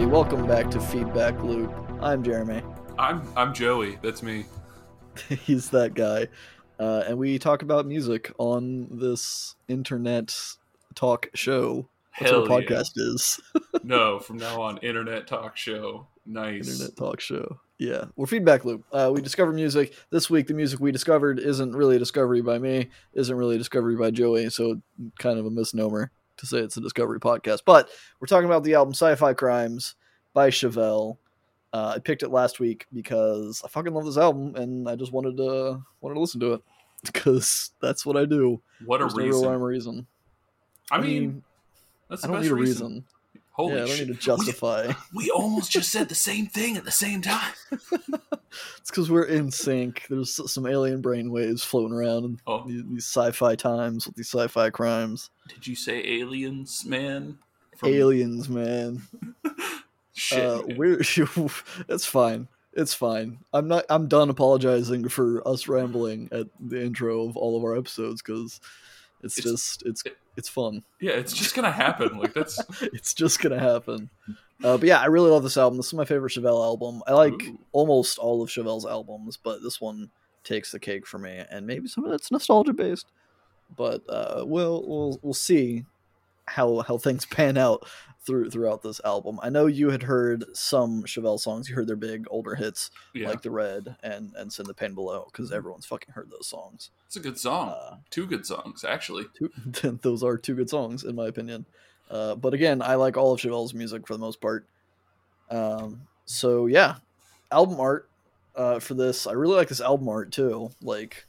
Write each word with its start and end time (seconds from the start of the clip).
Everybody, 0.00 0.16
welcome 0.16 0.46
back 0.46 0.70
to 0.70 0.80
Feedback 0.80 1.42
Loop. 1.42 1.70
I'm 2.00 2.22
Jeremy. 2.22 2.62
I'm 2.98 3.22
I'm 3.36 3.52
Joey. 3.52 3.98
That's 4.00 4.22
me. 4.22 4.46
He's 5.28 5.68
that 5.70 5.92
guy. 5.92 6.28
Uh, 6.78 7.04
and 7.06 7.18
we 7.18 7.38
talk 7.38 7.60
about 7.60 7.84
music 7.84 8.32
on 8.38 8.88
this 8.90 9.56
internet 9.68 10.34
talk 10.94 11.28
show. 11.34 11.86
That's 12.18 12.30
Hell 12.30 12.48
what 12.48 12.62
yeah. 12.62 12.78
podcast 12.78 12.92
is. 12.96 13.40
No, 13.82 14.18
from 14.18 14.38
now 14.38 14.62
on, 14.62 14.78
internet 14.78 15.26
talk 15.26 15.58
show. 15.58 16.06
Nice. 16.24 16.66
internet 16.66 16.96
talk 16.96 17.20
show. 17.20 17.60
Yeah, 17.78 18.06
we're 18.16 18.26
Feedback 18.26 18.64
Loop. 18.64 18.84
Uh, 18.90 19.10
we 19.14 19.20
discover 19.20 19.52
music. 19.52 19.94
This 20.08 20.30
week, 20.30 20.46
the 20.46 20.54
music 20.54 20.80
we 20.80 20.92
discovered 20.92 21.38
isn't 21.38 21.76
really 21.76 21.96
a 21.96 21.98
discovery 21.98 22.40
by 22.40 22.58
me, 22.58 22.88
isn't 23.12 23.36
really 23.36 23.56
a 23.56 23.58
discovery 23.58 23.96
by 23.96 24.10
Joey, 24.10 24.48
so 24.48 24.80
kind 25.18 25.38
of 25.38 25.44
a 25.44 25.50
misnomer 25.50 26.10
to 26.40 26.46
say 26.46 26.58
it's 26.58 26.76
a 26.76 26.80
discovery 26.80 27.20
podcast. 27.20 27.60
But 27.64 27.88
we're 28.20 28.26
talking 28.26 28.46
about 28.46 28.64
the 28.64 28.74
album 28.74 28.92
Sci 28.94 29.14
Fi 29.14 29.32
Crimes 29.34 29.94
by 30.34 30.50
Chevelle. 30.50 31.18
Uh, 31.72 31.92
I 31.96 31.98
picked 32.00 32.22
it 32.24 32.30
last 32.30 32.58
week 32.58 32.86
because 32.92 33.62
I 33.64 33.68
fucking 33.68 33.94
love 33.94 34.04
this 34.04 34.18
album 34.18 34.56
and 34.56 34.88
I 34.88 34.96
just 34.96 35.12
wanted 35.12 35.36
to 35.36 35.80
wanted 36.00 36.14
to 36.14 36.20
listen 36.20 36.40
to 36.40 36.54
it 36.54 36.62
because 37.04 37.70
that's 37.80 38.04
what 38.04 38.16
I 38.16 38.24
do. 38.24 38.60
What 38.84 39.00
a 39.00 39.04
There's 39.04 39.14
no 39.14 39.22
real 39.22 39.32
reason. 39.36 39.46
or 39.52 39.58
reason. 39.58 40.06
I 40.90 41.00
mean, 41.00 41.42
that's 42.08 42.24
I 42.24 42.26
the 42.26 42.32
don't 42.32 42.42
best 42.42 42.50
need 42.50 42.52
a 42.52 42.54
reason. 42.60 42.86
reason. 42.86 43.04
Holy 43.60 43.74
yeah, 43.76 43.82
I 43.84 43.86
don't 43.86 43.96
shit. 43.96 44.08
need 44.08 44.14
to 44.14 44.20
justify. 44.20 44.86
We, 44.86 44.94
we 45.24 45.30
almost 45.30 45.70
just 45.70 45.90
said 45.90 46.08
the 46.08 46.14
same 46.14 46.46
thing 46.46 46.76
at 46.76 46.84
the 46.84 46.90
same 46.90 47.22
time. 47.22 47.52
It's 48.80 48.90
because 48.90 49.08
we're 49.08 49.26
in 49.26 49.52
sync. 49.52 50.06
There's 50.10 50.50
some 50.52 50.66
alien 50.66 51.00
brainwaves 51.00 51.60
floating 51.64 51.96
around 51.96 52.24
in 52.24 52.40
Oh. 52.48 52.66
these, 52.66 52.82
these 52.88 53.04
sci-fi 53.06 53.54
times 53.54 54.06
with 54.06 54.16
these 54.16 54.28
sci-fi 54.28 54.70
crimes. 54.70 55.30
Did 55.48 55.68
you 55.68 55.76
say 55.76 56.04
aliens, 56.04 56.84
man? 56.84 57.38
From- 57.76 57.90
Aliens, 57.90 58.48
man. 58.48 59.02
Shit. 60.14 60.44
uh, 60.44 60.62
we're 60.76 61.00
it's 61.00 62.04
fine. 62.06 62.48
It's 62.72 62.92
fine. 62.92 63.38
I'm 63.52 63.68
not. 63.68 63.84
I'm 63.88 64.08
done 64.08 64.30
apologizing 64.30 65.08
for 65.08 65.46
us 65.46 65.68
rambling 65.68 66.28
at 66.32 66.48
the 66.58 66.82
intro 66.82 67.22
of 67.28 67.36
all 67.36 67.56
of 67.56 67.62
our 67.62 67.76
episodes 67.76 68.20
because 68.20 68.60
it's, 69.22 69.38
It's- 69.38 69.52
just 69.52 69.82
it's 69.86 70.02
it- 70.06 70.16
it's 70.36 70.48
fun. 70.48 70.82
yeah, 71.00 71.12
it's 71.12 71.32
just 71.34 71.54
gonna 71.54 71.70
happen. 71.72 72.18
Like 72.18 72.32
that's 72.34 72.58
it's 72.80 73.12
just 73.14 73.40
gonna 73.40 73.58
happen. 73.58 74.08
Uh, 74.62 74.76
but 74.78 74.84
yeah, 74.84 75.00
I 75.00 75.06
really 75.06 75.30
love 75.30 75.42
this 75.42 75.56
album. 75.56 75.76
This 75.78 75.86
is 75.88 75.94
my 75.94 76.04
favorite 76.04 76.30
Chevelle 76.32 76.62
album. 76.64 77.02
I 77.06 77.12
like 77.14 77.42
Ooh. 77.42 77.58
almost 77.72 78.18
all 78.18 78.42
of 78.42 78.48
Chevelle's 78.50 78.86
albums, 78.86 79.36
but 79.42 79.62
this 79.62 79.80
one 79.80 80.10
takes 80.44 80.70
the 80.72 80.78
cake 80.78 81.06
for 81.06 81.18
me. 81.18 81.42
And 81.50 81.66
maybe 81.66 81.88
some 81.88 82.04
of 82.04 82.10
that's 82.10 82.30
nostalgia 82.30 82.72
based, 82.72 83.06
but 83.76 84.02
uh, 84.08 84.44
we'll 84.46 84.84
we'll 84.86 85.18
we'll 85.22 85.34
see 85.34 85.84
how 86.50 86.80
how 86.80 86.98
things 86.98 87.24
pan 87.30 87.56
out 87.56 87.86
through 88.24 88.50
throughout 88.50 88.82
this 88.82 89.00
album. 89.04 89.38
I 89.42 89.48
know 89.48 89.66
you 89.66 89.90
had 89.90 90.02
heard 90.02 90.44
some 90.52 91.04
Chevelle 91.04 91.40
songs. 91.40 91.68
You 91.68 91.74
heard 91.74 91.86
their 91.86 91.96
big 91.96 92.26
older 92.30 92.54
hits 92.54 92.90
yeah. 93.14 93.28
like 93.28 93.42
The 93.42 93.50
Red 93.50 93.96
and 94.02 94.34
and 94.36 94.52
Send 94.52 94.68
the 94.68 94.74
Pain 94.74 94.94
Below 94.94 95.28
because 95.32 95.52
everyone's 95.52 95.86
fucking 95.86 96.14
heard 96.14 96.30
those 96.30 96.46
songs. 96.46 96.90
it's 97.06 97.16
a 97.16 97.20
good 97.20 97.38
song. 97.38 97.70
Uh, 97.70 97.96
Two 98.10 98.26
good 98.26 98.44
songs, 98.46 98.84
actually. 98.84 99.24
two, 99.34 99.50
those 100.02 100.22
are 100.22 100.36
two 100.36 100.54
good 100.54 100.70
songs 100.70 101.04
in 101.04 101.14
my 101.14 101.26
opinion. 101.26 101.66
Uh, 102.10 102.34
but 102.34 102.54
again, 102.54 102.82
I 102.82 102.96
like 102.96 103.16
all 103.16 103.32
of 103.32 103.40
Chevelle's 103.40 103.72
music 103.72 104.06
for 104.06 104.14
the 104.14 104.18
most 104.18 104.40
part. 104.40 104.66
Um, 105.48 106.02
so 106.24 106.66
yeah, 106.66 106.96
album 107.50 107.80
art 107.80 108.08
uh, 108.54 108.80
for 108.80 108.94
this, 108.94 109.26
I 109.26 109.32
really 109.32 109.56
like 109.56 109.68
this 109.68 109.80
album 109.80 110.08
art 110.08 110.32
too. 110.32 110.70
Like 110.82 111.26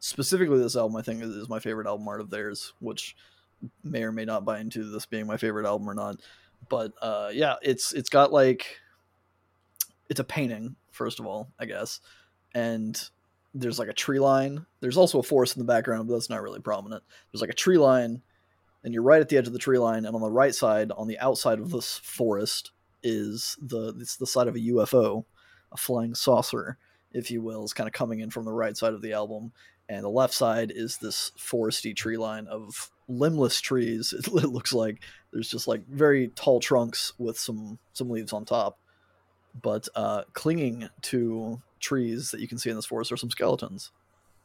specifically, 0.00 0.58
this 0.58 0.76
album 0.76 0.96
I 0.96 1.02
think 1.02 1.22
is, 1.22 1.30
is 1.30 1.48
my 1.48 1.60
favorite 1.60 1.86
album 1.86 2.08
art 2.08 2.20
of 2.20 2.30
theirs, 2.30 2.72
which 2.80 3.16
may 3.82 4.02
or 4.02 4.12
may 4.12 4.24
not 4.24 4.44
buy 4.44 4.60
into 4.60 4.84
this 4.84 5.06
being 5.06 5.26
my 5.26 5.36
favorite 5.36 5.66
album 5.66 5.88
or 5.88 5.94
not. 5.94 6.16
But 6.68 6.92
uh, 7.00 7.30
yeah, 7.32 7.56
it's 7.62 7.92
it's 7.92 8.10
got 8.10 8.32
like 8.32 8.78
it's 10.08 10.20
a 10.20 10.24
painting 10.24 10.76
first 10.90 11.20
of 11.20 11.26
all, 11.26 11.48
I 11.58 11.64
guess, 11.64 12.00
and 12.54 13.00
there's 13.54 13.78
like 13.78 13.88
a 13.88 13.94
tree 13.94 14.18
line. 14.18 14.66
There's 14.80 14.96
also 14.96 15.20
a 15.20 15.22
forest 15.22 15.56
in 15.56 15.60
the 15.60 15.72
background, 15.72 16.08
but 16.08 16.14
that's 16.14 16.28
not 16.28 16.42
really 16.42 16.60
prominent. 16.60 17.02
There's 17.32 17.40
like 17.40 17.50
a 17.50 17.54
tree 17.54 17.78
line, 17.78 18.22
and 18.84 18.92
you're 18.92 19.02
right 19.02 19.20
at 19.20 19.28
the 19.28 19.36
edge 19.36 19.46
of 19.46 19.52
the 19.52 19.58
tree 19.58 19.78
line, 19.78 20.04
and 20.04 20.14
on 20.14 20.20
the 20.20 20.30
right 20.30 20.54
side, 20.54 20.90
on 20.96 21.06
the 21.06 21.18
outside 21.18 21.60
of 21.60 21.70
this 21.70 21.98
forest, 21.98 22.72
is 23.02 23.56
the 23.62 23.94
it's 24.00 24.16
the 24.16 24.26
side 24.26 24.48
of 24.48 24.56
a 24.56 24.60
UFO, 24.60 25.24
a 25.72 25.76
flying 25.76 26.14
saucer, 26.14 26.76
if 27.12 27.30
you 27.30 27.40
will, 27.42 27.64
is 27.64 27.72
kind 27.72 27.88
of 27.88 27.94
coming 27.94 28.20
in 28.20 28.30
from 28.30 28.44
the 28.44 28.52
right 28.52 28.76
side 28.76 28.92
of 28.92 29.02
the 29.02 29.12
album, 29.12 29.52
and 29.88 30.04
the 30.04 30.10
left 30.10 30.34
side 30.34 30.72
is 30.74 30.98
this 30.98 31.32
foresty 31.38 31.94
tree 31.96 32.16
line 32.16 32.46
of 32.48 32.90
limbless 33.08 33.60
trees. 33.60 34.14
It, 34.26 34.32
looks 34.32 34.72
like 34.72 35.02
there's 35.32 35.50
just 35.50 35.66
like 35.66 35.86
very 35.86 36.28
tall 36.28 36.60
trunks 36.60 37.12
with 37.18 37.38
some 37.38 37.78
some 37.92 38.10
leaves 38.10 38.32
on 38.32 38.44
top, 38.44 38.78
but 39.60 39.88
uh, 39.94 40.22
clinging 40.32 40.88
to 41.02 41.60
trees 41.80 42.30
that 42.30 42.40
you 42.40 42.48
can 42.48 42.58
see 42.58 42.70
in 42.70 42.76
this 42.76 42.86
forest 42.86 43.12
are 43.12 43.16
some 43.16 43.30
skeletons 43.30 43.90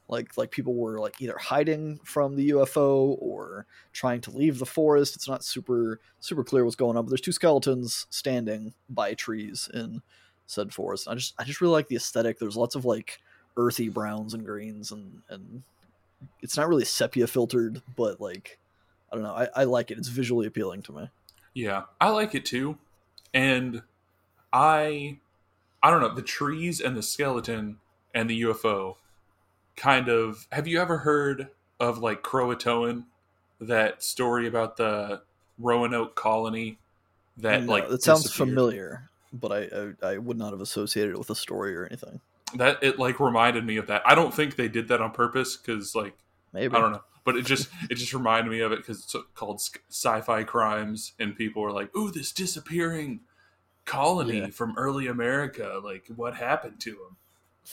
like 0.10 0.38
like 0.38 0.52
people 0.52 0.76
were 0.76 1.00
like 1.00 1.22
either 1.22 1.38
hiding 1.38 2.00
from 2.04 2.36
the 2.36 2.50
UFO 2.50 3.16
or 3.20 3.66
trying 3.94 4.22
to 4.22 4.32
leave 4.32 4.60
the 4.60 4.66
forest. 4.66 5.16
It's 5.16 5.28
not 5.28 5.44
super 5.44 6.00
super 6.20 6.44
clear 6.44 6.66
what's 6.66 6.76
going 6.76 6.98
on, 6.98 7.06
but 7.06 7.10
there's 7.10 7.22
two 7.22 7.32
skeletons 7.32 8.08
standing 8.10 8.74
by 8.90 9.14
trees 9.14 9.70
in 9.74 10.02
said 10.46 10.74
forest. 10.74 11.08
I 11.08 11.16
just 11.16 11.34
I 11.40 11.44
just 11.44 11.62
really 11.62 11.74
like 11.74 11.88
the 11.88 11.96
aesthetic. 11.96 12.40
There's 12.40 12.58
lots 12.58 12.76
of 12.76 12.86
like 12.86 13.20
earthy 13.56 13.90
browns 13.90 14.34
and 14.34 14.46
greens 14.46 14.92
and 14.92 15.22
and 15.30 15.64
it's 16.42 16.58
not 16.58 16.68
really 16.68 16.86
sepia 16.86 17.28
filtered, 17.28 17.82
but 17.96 18.20
like 18.20 18.60
I 19.12 19.16
don't 19.16 19.24
know. 19.24 19.36
I, 19.36 19.48
I 19.56 19.64
like 19.66 19.92
it. 19.92 19.98
It's 19.98 20.08
visually 20.08 20.48
appealing 20.48 20.82
to 20.84 20.92
me. 20.92 21.10
Yeah, 21.54 21.84
I 22.02 22.10
like 22.10 22.34
it 22.34 22.46
too. 22.46 22.78
And 23.34 23.84
I 24.52 25.20
I 25.82 25.92
don't 25.92 26.02
know, 26.02 26.14
the 26.14 26.22
trees 26.22 26.82
and 26.82 26.96
the 26.96 27.04
skeleton 27.04 27.78
and 28.14 28.30
the 28.30 28.42
UFO 28.44 28.96
kind 29.76 30.08
of 30.08 30.48
have 30.52 30.68
you 30.68 30.80
ever 30.82 31.00
heard 31.00 31.50
of 31.80 32.00
like 32.00 32.24
Croatoan? 32.24 33.06
That 33.60 34.04
story 34.04 34.48
about 34.48 34.76
the 34.78 35.22
Roanoke 35.58 36.16
colony 36.16 36.80
that 37.38 37.64
No, 37.64 37.72
like 37.72 37.90
it 37.90 38.04
sounds 38.04 38.32
familiar, 38.32 39.10
but 39.32 39.52
I, 39.52 39.60
I 40.04 40.14
I 40.14 40.18
would 40.18 40.38
not 40.38 40.52
have 40.52 40.60
associated 40.60 41.12
it 41.14 41.18
with 41.18 41.30
a 41.30 41.36
story 41.36 41.76
or 41.76 41.86
anything. 41.86 42.20
That 42.56 42.84
it 42.84 43.00
like 43.00 43.20
reminded 43.20 43.66
me 43.66 43.78
of 43.78 43.88
that. 43.88 44.02
I 44.06 44.16
don't 44.16 44.34
think 44.34 44.56
they 44.56 44.68
did 44.68 44.88
that 44.90 45.02
on 45.02 45.12
purpose 45.12 45.58
because 45.58 45.96
like 45.96 46.16
Maybe 46.54 46.76
I 46.76 46.80
don't 46.80 46.92
know, 46.92 47.02
but 47.26 47.36
it 47.36 47.46
just 47.46 47.70
it 47.90 47.96
just 47.96 48.14
reminded 48.14 48.50
me 48.52 48.60
of 48.62 48.72
it 48.72 48.78
because 48.78 49.00
it's 49.04 49.16
called 49.34 49.60
sci-fi 49.90 50.44
crimes, 50.44 51.14
and 51.20 51.36
people 51.36 51.62
were 51.64 51.72
like, 51.72 51.96
"Ooh, 51.96 52.12
this 52.12 52.32
disappearing 52.32 53.22
colony 53.86 54.40
Yeah. 54.40 54.48
from 54.50 54.76
early 54.78 55.08
America. 55.08 55.82
Like, 55.84 56.06
what 56.16 56.36
happened 56.36 56.80
to 56.82 56.92
him?" 56.92 57.18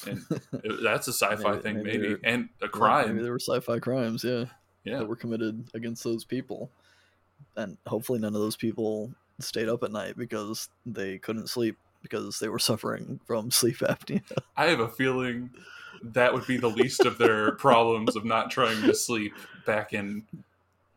And 0.06 0.40
it- 0.64 0.82
that's 0.82 1.08
a 1.08 1.12
sci-fi 1.12 1.50
Maybe- 1.50 1.62
thing, 1.62 1.82
maybe 1.82 1.98
maybe, 1.98 2.20
and 2.24 2.48
a 2.62 2.68
crime. 2.68 3.08
maybe 3.08 3.22
there 3.22 3.32
were 3.32 3.38
sci-fi 3.38 3.78
crimes. 3.80 4.24
Yeah. 4.24 4.46
yeah, 4.84 4.98
that 4.98 5.06
were 5.08 5.16
committed 5.16 5.68
against 5.74 6.02
those 6.04 6.24
people. 6.24 6.70
And 7.56 7.76
hopefully 7.86 8.18
none 8.18 8.34
of 8.34 8.40
those 8.40 8.56
people 8.56 9.12
stayed 9.40 9.68
up 9.68 9.82
at 9.82 9.92
night 9.92 10.16
because 10.16 10.68
they 10.86 11.18
couldn't 11.18 11.48
sleep 11.48 11.76
because 12.02 12.38
they 12.38 12.48
were 12.48 12.58
suffering 12.58 13.20
from 13.26 13.50
sleep 13.50 13.76
apnea. 13.78 14.22
I 14.56 14.66
have 14.66 14.80
a 14.80 14.88
feeling 14.88 15.50
that 16.02 16.32
would 16.32 16.46
be 16.46 16.56
the 16.56 16.68
least 16.68 17.04
of 17.04 17.18
their 17.18 17.52
problems 17.56 18.16
of 18.16 18.24
not 18.24 18.50
trying 18.50 18.80
to 18.82 18.94
sleep 18.94 19.34
back 19.66 19.92
in. 19.92 20.24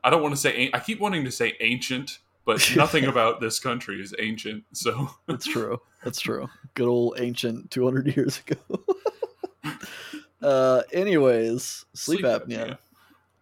I 0.04 0.10
don't 0.10 0.22
want 0.22 0.34
to 0.34 0.40
say. 0.40 0.70
I 0.74 0.80
keep 0.80 1.00
wanting 1.00 1.26
to 1.26 1.32
say 1.32 1.56
ancient, 1.60 2.20
but 2.46 2.72
nothing 2.76 3.06
about 3.06 3.40
this 3.40 3.60
country 3.60 4.02
is 4.02 4.14
ancient. 4.20 4.64
So 4.74 5.10
It's 5.28 5.46
true. 5.46 5.80
That's 6.04 6.20
true. 6.20 6.50
Good 6.74 6.88
old 6.88 7.20
ancient 7.20 7.72
200 7.72 8.16
years 8.16 8.42
ago. 8.46 8.84
uh 10.42 10.84
anyways, 10.92 11.86
sleep, 11.94 12.22
apnea, 12.22 12.78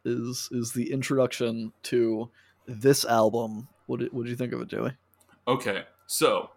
is 0.05 0.49
is 0.51 0.71
the 0.73 0.91
introduction 0.91 1.71
to 1.83 2.29
this 2.67 3.05
album. 3.05 3.67
What 3.87 3.99
did, 3.99 4.13
what 4.13 4.23
did 4.23 4.29
you 4.29 4.35
think 4.35 4.53
of 4.53 4.61
it, 4.61 4.67
Joey? 4.67 4.93
Okay, 5.47 5.83
so 6.07 6.51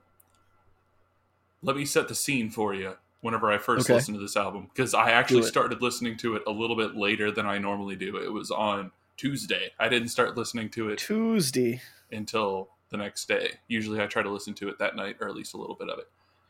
let 1.64 1.76
me 1.76 1.84
set 1.84 2.08
the 2.08 2.14
scene 2.14 2.50
for 2.50 2.75
you. 2.75 2.96
Whenever 3.20 3.50
I 3.50 3.56
first 3.56 3.87
Okay. 3.87 3.94
listened 3.94 4.16
to 4.16 4.20
this 4.20 4.37
album, 4.37 4.69
because 4.72 4.93
I 4.93 5.11
actually 5.12 5.44
started 5.44 5.81
listening 5.81 6.19
to 6.19 6.37
it 6.37 6.43
a 6.46 6.50
little 6.50 6.76
bit 6.76 6.94
later 6.94 7.31
than 7.31 7.46
I 7.46 7.56
normally 7.56 7.96
do. 7.96 8.16
It 8.19 8.31
was 8.31 8.50
on 8.50 8.90
Tuesday. 9.16 9.72
I 9.81 9.88
didn't 9.88 10.08
start 10.08 10.37
listening 10.37 10.69
to 10.70 10.90
it 10.90 10.99
Tuesday. 10.99 11.81
until 12.12 12.69
the 12.90 12.99
next 12.99 13.26
day. 13.26 13.52
Usually, 13.66 13.99
I 14.00 14.06
try 14.06 14.22
to 14.22 14.28
listen 14.31 14.52
to 14.55 14.69
it 14.69 14.78
that 14.78 14.94
night, 14.94 15.16
or 15.20 15.28
at 15.28 15.34
least 15.34 15.55
a 15.55 15.56
little 15.56 15.75
bit 15.75 15.88
of 15.88 15.99
it. 15.99 16.08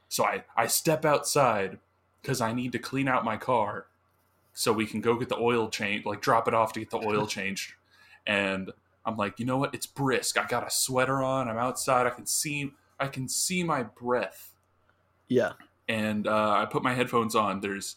So 0.09 0.25
I 0.25 0.45
I 0.57 0.67
step 0.67 1.05
outside 1.05 1.79
because 2.21 2.41
I 2.41 2.53
need 2.53 2.73
to 2.73 2.79
clean 2.81 3.07
out 3.07 3.25
my 3.25 3.37
car, 3.37 3.87
so 4.53 4.73
we 4.73 4.85
can 4.87 5.01
go 5.01 5.15
get 5.17 5.29
the 5.29 5.39
oil 5.39 5.69
change, 5.69 6.05
like 6.05 6.21
drop 6.21 6.49
it 6.49 6.55
off 6.55 6.73
to 6.73 6.81
get 6.81 6.91
the 6.91 6.99
oil 6.99 7.27
changed. 7.39 7.75
And 8.27 8.73
I'm 9.07 9.17
like, 9.17 9.39
you 9.39 9.47
know 9.47 9.59
what? 9.59 9.75
It's 9.75 9.87
brisk. 9.87 10.39
I 10.39 10.47
got 10.47 10.67
a 10.67 10.71
sweater 10.71 11.23
on. 11.23 11.49
I'm 11.49 11.59
outside. 11.59 12.07
I 12.07 12.11
can 12.11 12.27
see 12.27 12.73
I 12.99 13.07
can 13.07 13.29
see 13.29 13.63
my 13.63 13.85
breath. 13.85 14.51
Yeah. 15.29 15.53
And 15.89 16.27
uh, 16.27 16.51
I 16.53 16.67
put 16.67 16.83
my 16.83 16.95
headphones 16.95 17.35
on. 17.35 17.61
There's 17.61 17.97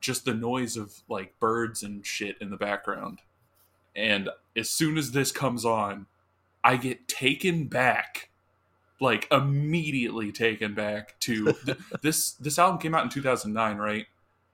just 0.00 0.24
the 0.24 0.34
noise 0.34 0.76
of 0.76 0.94
like 1.08 1.38
birds 1.40 1.82
and 1.82 2.04
shit 2.04 2.36
in 2.40 2.50
the 2.50 2.56
background. 2.56 3.20
And 3.94 4.30
as 4.56 4.68
soon 4.70 4.98
as 4.98 5.12
this 5.12 5.32
comes 5.32 5.64
on, 5.64 6.06
I 6.64 6.76
get 6.76 7.08
taken 7.08 7.66
back 7.66 8.30
like 9.00 9.26
immediately 9.32 10.30
taken 10.30 10.74
back 10.74 11.18
to 11.20 11.52
th- 11.66 11.76
this 12.02 12.32
this 12.34 12.56
album 12.58 12.78
came 12.78 12.94
out 12.94 13.02
in 13.02 13.08
2009 13.10 13.76
right 13.76 14.06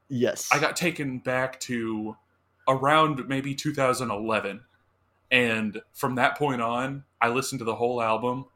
Yes. 0.08 0.48
i 0.50 0.58
got 0.58 0.74
taken 0.74 1.18
back 1.18 1.60
to 1.60 2.16
around 2.66 3.28
maybe 3.28 3.54
2011 3.54 4.62
and 5.30 5.82
from 5.92 6.14
that 6.14 6.38
point 6.38 6.62
on 6.62 7.04
i 7.20 7.28
listened 7.28 7.58
to 7.58 7.64
the 7.66 7.74
whole 7.74 8.00
album 8.00 8.46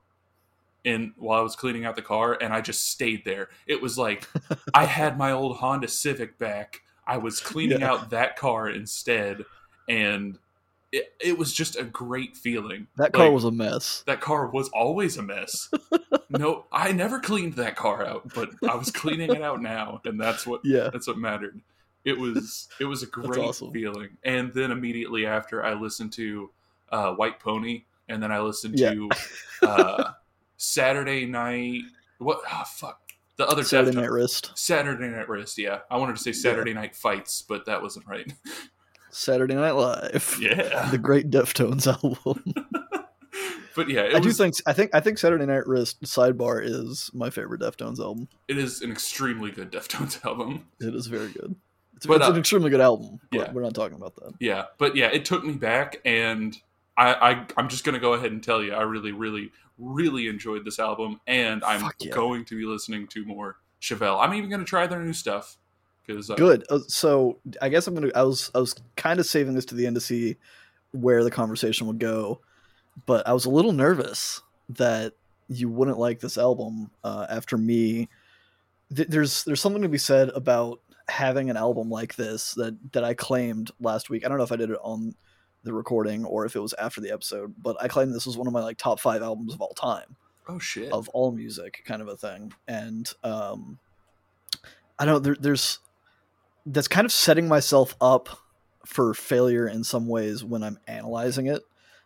in 0.85 1.13
while 1.17 1.39
i 1.41 1.43
was 1.43 1.55
cleaning 1.57 1.85
out 1.85 1.95
the 1.97 2.03
car 2.03 2.37
and 2.41 2.53
i 2.53 2.61
just 2.61 2.91
stayed 2.91 3.25
there 3.25 3.49
it 3.67 3.81
was 3.81 3.97
like 3.99 4.29
i 4.75 4.85
had 4.85 5.17
my 5.19 5.31
old 5.31 5.57
honda 5.59 5.87
civic 5.89 6.39
back 6.39 6.83
i 7.07 7.17
was 7.17 7.41
cleaning 7.41 7.81
Yeah. 7.81 7.91
out 7.93 8.11
that 8.11 8.37
car 8.37 8.69
instead 8.69 9.45
and 9.89 10.39
it, 10.91 11.15
it 11.25 11.39
was 11.39 11.53
just 11.55 11.77
a 11.77 11.85
great 11.85 12.37
feeling 12.37 12.87
that 12.97 13.13
car 13.15 13.25
Like, 13.27 13.35
was 13.35 13.45
a 13.45 13.51
mess. 13.51 14.03
that 14.07 14.21
car 14.21 14.47
was 14.49 14.69
always 14.75 15.17
a 15.17 15.23
mess. 15.23 15.71
no, 16.29 16.67
I 16.71 16.93
never 16.93 17.19
cleaned 17.19 17.55
that 17.55 17.77
car 17.77 18.05
out, 18.07 18.31
but 18.35 18.51
I 18.69 18.75
was 18.75 18.91
cleaning 18.91 19.33
it 19.35 19.41
out 19.41 19.63
now, 19.63 20.03
and 20.05 20.21
that's 20.21 20.47
what 20.47 20.61
Yeah. 20.65 20.91
that's 20.93 21.07
what 21.07 21.17
mattered. 21.17 21.59
It 22.05 22.19
was 22.19 22.69
it 22.79 22.85
was 22.85 23.03
a 23.03 23.07
great 23.07 23.41
awesome. 23.41 23.73
feeling. 23.73 24.19
And 24.23 24.53
then 24.53 24.71
immediately 24.71 25.25
after, 25.25 25.65
I 25.65 25.73
listened 25.73 26.13
to 26.15 26.51
uh, 26.91 27.15
White 27.15 27.41
Pony, 27.41 27.85
and 28.11 28.23
then 28.23 28.31
I 28.31 28.41
listened 28.41 28.79
Yeah. 28.79 28.93
to 28.93 29.09
uh, 29.67 30.13
Saturday 30.63 31.27
Night. 31.27 31.83
What? 32.19 32.41
Oh, 32.51 32.63
fuck. 32.67 33.01
The 33.37 33.47
other 33.47 33.65
Saturday 33.65 33.97
Night 33.97 34.11
Wrist. 34.11 34.53
Saturday 34.55 35.09
Night 35.09 35.29
Wrist. 35.29 35.59
Yeah, 35.59 35.81
I 35.91 35.97
wanted 35.97 36.17
to 36.17 36.23
say 36.23 36.33
Saturday 36.33 36.73
Night 36.73 36.95
Fights, 36.95 37.43
but 37.43 37.67
that 37.67 37.83
wasn't 37.83 38.07
right. 38.07 38.33
Saturday 39.11 39.55
Night 39.55 39.73
Live. 39.73 40.39
yeah, 40.41 40.89
The 40.91 40.99
great 40.99 41.31
Deftones 41.31 41.87
album. 41.89 42.55
but 43.75 43.89
yeah, 43.89 44.03
it 44.03 44.15
I 44.15 44.19
was, 44.19 44.37
do 44.37 44.45
think 44.45 44.55
I 44.65 44.73
think 44.73 44.95
I 44.95 45.01
think 45.01 45.19
Saturday 45.19 45.47
Night 45.47 45.67
Wrist 45.67 46.01
sidebar 46.03 46.65
is 46.65 47.11
my 47.13 47.31
favorite 47.31 47.61
Deftones 47.61 47.99
album. 47.99 48.29
it 48.47 48.57
is 48.57 48.83
an 48.83 48.93
extremely 48.93 49.51
good 49.51 49.73
Deftones 49.73 50.25
album. 50.25 50.69
It 50.81 50.95
is 50.95 51.09
very 51.09 51.33
good. 51.33 51.57
It's, 51.97 52.07
But, 52.07 52.19
it's 52.19 52.29
uh, 52.29 52.33
an 52.33 52.39
extremely 52.39 52.71
good 52.71 52.81
album. 52.81 53.19
But 53.33 53.41
yeah. 53.41 53.53
we're 53.53 53.63
not 53.63 53.75
talking 53.75 53.97
about 53.97 54.15
that. 54.17 54.35
Yeah, 54.39 54.67
but 54.79 54.95
yeah, 54.95 55.09
it 55.09 55.25
took 55.25 55.45
me 55.45 55.55
back, 55.55 55.97
and 56.05 56.57
I, 56.97 57.15
I 57.15 57.47
I'm 57.57 57.69
just 57.69 57.85
gonna 57.85 57.99
go 57.99 58.13
ahead 58.13 58.31
and 58.31 58.43
tell 58.43 58.63
you, 58.63 58.75
I 58.75 58.83
really, 58.83 59.13
really, 59.13 59.51
really 59.83 60.29
enjoyed 60.29 60.65
this 60.65 60.79
album, 60.79 61.21
and 61.27 61.63
I'm 61.65 61.91
yeah. 61.99 62.13
going 62.13 62.45
to 62.47 62.57
be 62.57 62.65
listening 62.65 63.07
to 63.09 63.25
more 63.25 63.57
Chevelle. 63.81 64.23
I'm 64.23 64.35
even 64.35 64.49
gonna 64.49 64.65
try 64.65 64.87
their 64.87 65.03
new 65.03 65.13
stuff 65.13 65.59
because 66.07 66.31
uh, 66.31 66.37
Good. 66.37 66.65
Uh, 66.71 66.81
so 66.87 67.39
I 67.61 67.69
guess 67.69 67.87
I'm 67.87 67.95
gonna. 67.95 68.11
I 68.15 68.23
was 68.23 68.51
I 68.55 68.59
was 68.59 68.75
kind 68.97 69.21
of 69.21 69.27
saving 69.27 69.55
this 69.55 69.65
to 69.67 69.75
the 69.75 69.87
end 69.87 69.97
to 69.97 70.01
see 70.01 70.37
where 70.93 71.25
the 71.25 71.31
conversation 71.31 71.87
would 71.87 71.99
go, 71.99 72.41
but 73.07 73.27
I 73.27 73.33
was 73.33 73.45
a 73.45 73.51
little 73.51 73.73
nervous 73.73 74.41
that 74.71 75.15
you 75.49 75.69
wouldn't 75.69 75.99
like 75.99 76.21
this 76.21 76.39
album 76.39 76.91
uh, 77.05 77.27
after 77.29 77.59
me. 77.59 78.09
Th- 78.95 79.09
there's 79.09 79.45
there's 79.45 79.61
something 79.61 79.83
to 79.83 79.89
be 79.89 79.99
said 79.99 80.31
about 80.31 80.81
having 81.09 81.51
an 81.51 81.57
album 81.57 81.91
like 81.91 82.15
this 82.15 82.55
that 82.55 82.77
that 82.93 83.05
I 83.05 83.15
claimed 83.15 83.71
last 83.81 84.11
week. 84.11 84.25
I 84.25 84.29
don't 84.29 84.39
know 84.39 84.45
if 84.45 84.53
I 84.53 84.57
did 84.57 84.71
it 84.71 84.79
on 84.83 85.15
the 85.65 85.73
recording 85.73 86.25
or 86.25 86.45
if 86.45 86.57
it 86.57 86.61
was 86.61 86.75
after 86.75 87.01
the 87.01 87.13
episode, 87.13 87.55
but 87.61 87.77
I 87.81 87.89
claimed 87.89 88.15
this 88.15 88.27
was 88.27 88.37
one 88.37 88.47
of 88.47 88.53
my 88.53 88.63
like 88.63 88.79
top 88.79 89.01
five 89.01 89.23
albums 89.23 89.55
of 89.55 89.61
all 89.61 89.75
time. 89.75 90.17
Oh 90.49 90.59
shit! 90.59 90.93
of 90.93 91.09
all 91.11 91.31
music 91.33 91.83
kind 91.87 92.03
of 92.03 92.09
a 92.09 92.17
thing. 92.17 92.53
And 92.67 93.11
um 93.23 93.79
i 94.99 95.05
don't 95.05 95.25
there, 95.25 95.37
there's 95.39 95.79
that's 96.67 96.89
kind 96.89 97.05
of 97.05 97.13
setting 97.13 97.49
myself 97.49 97.97
up 98.01 98.29
for 98.85 99.15
failure 99.15 99.67
in 99.67 99.83
some 99.83 100.07
ways 100.07 100.45
when 100.45 100.63
i'm 100.63 100.79
analyzing 100.87 101.47
it 101.47 101.63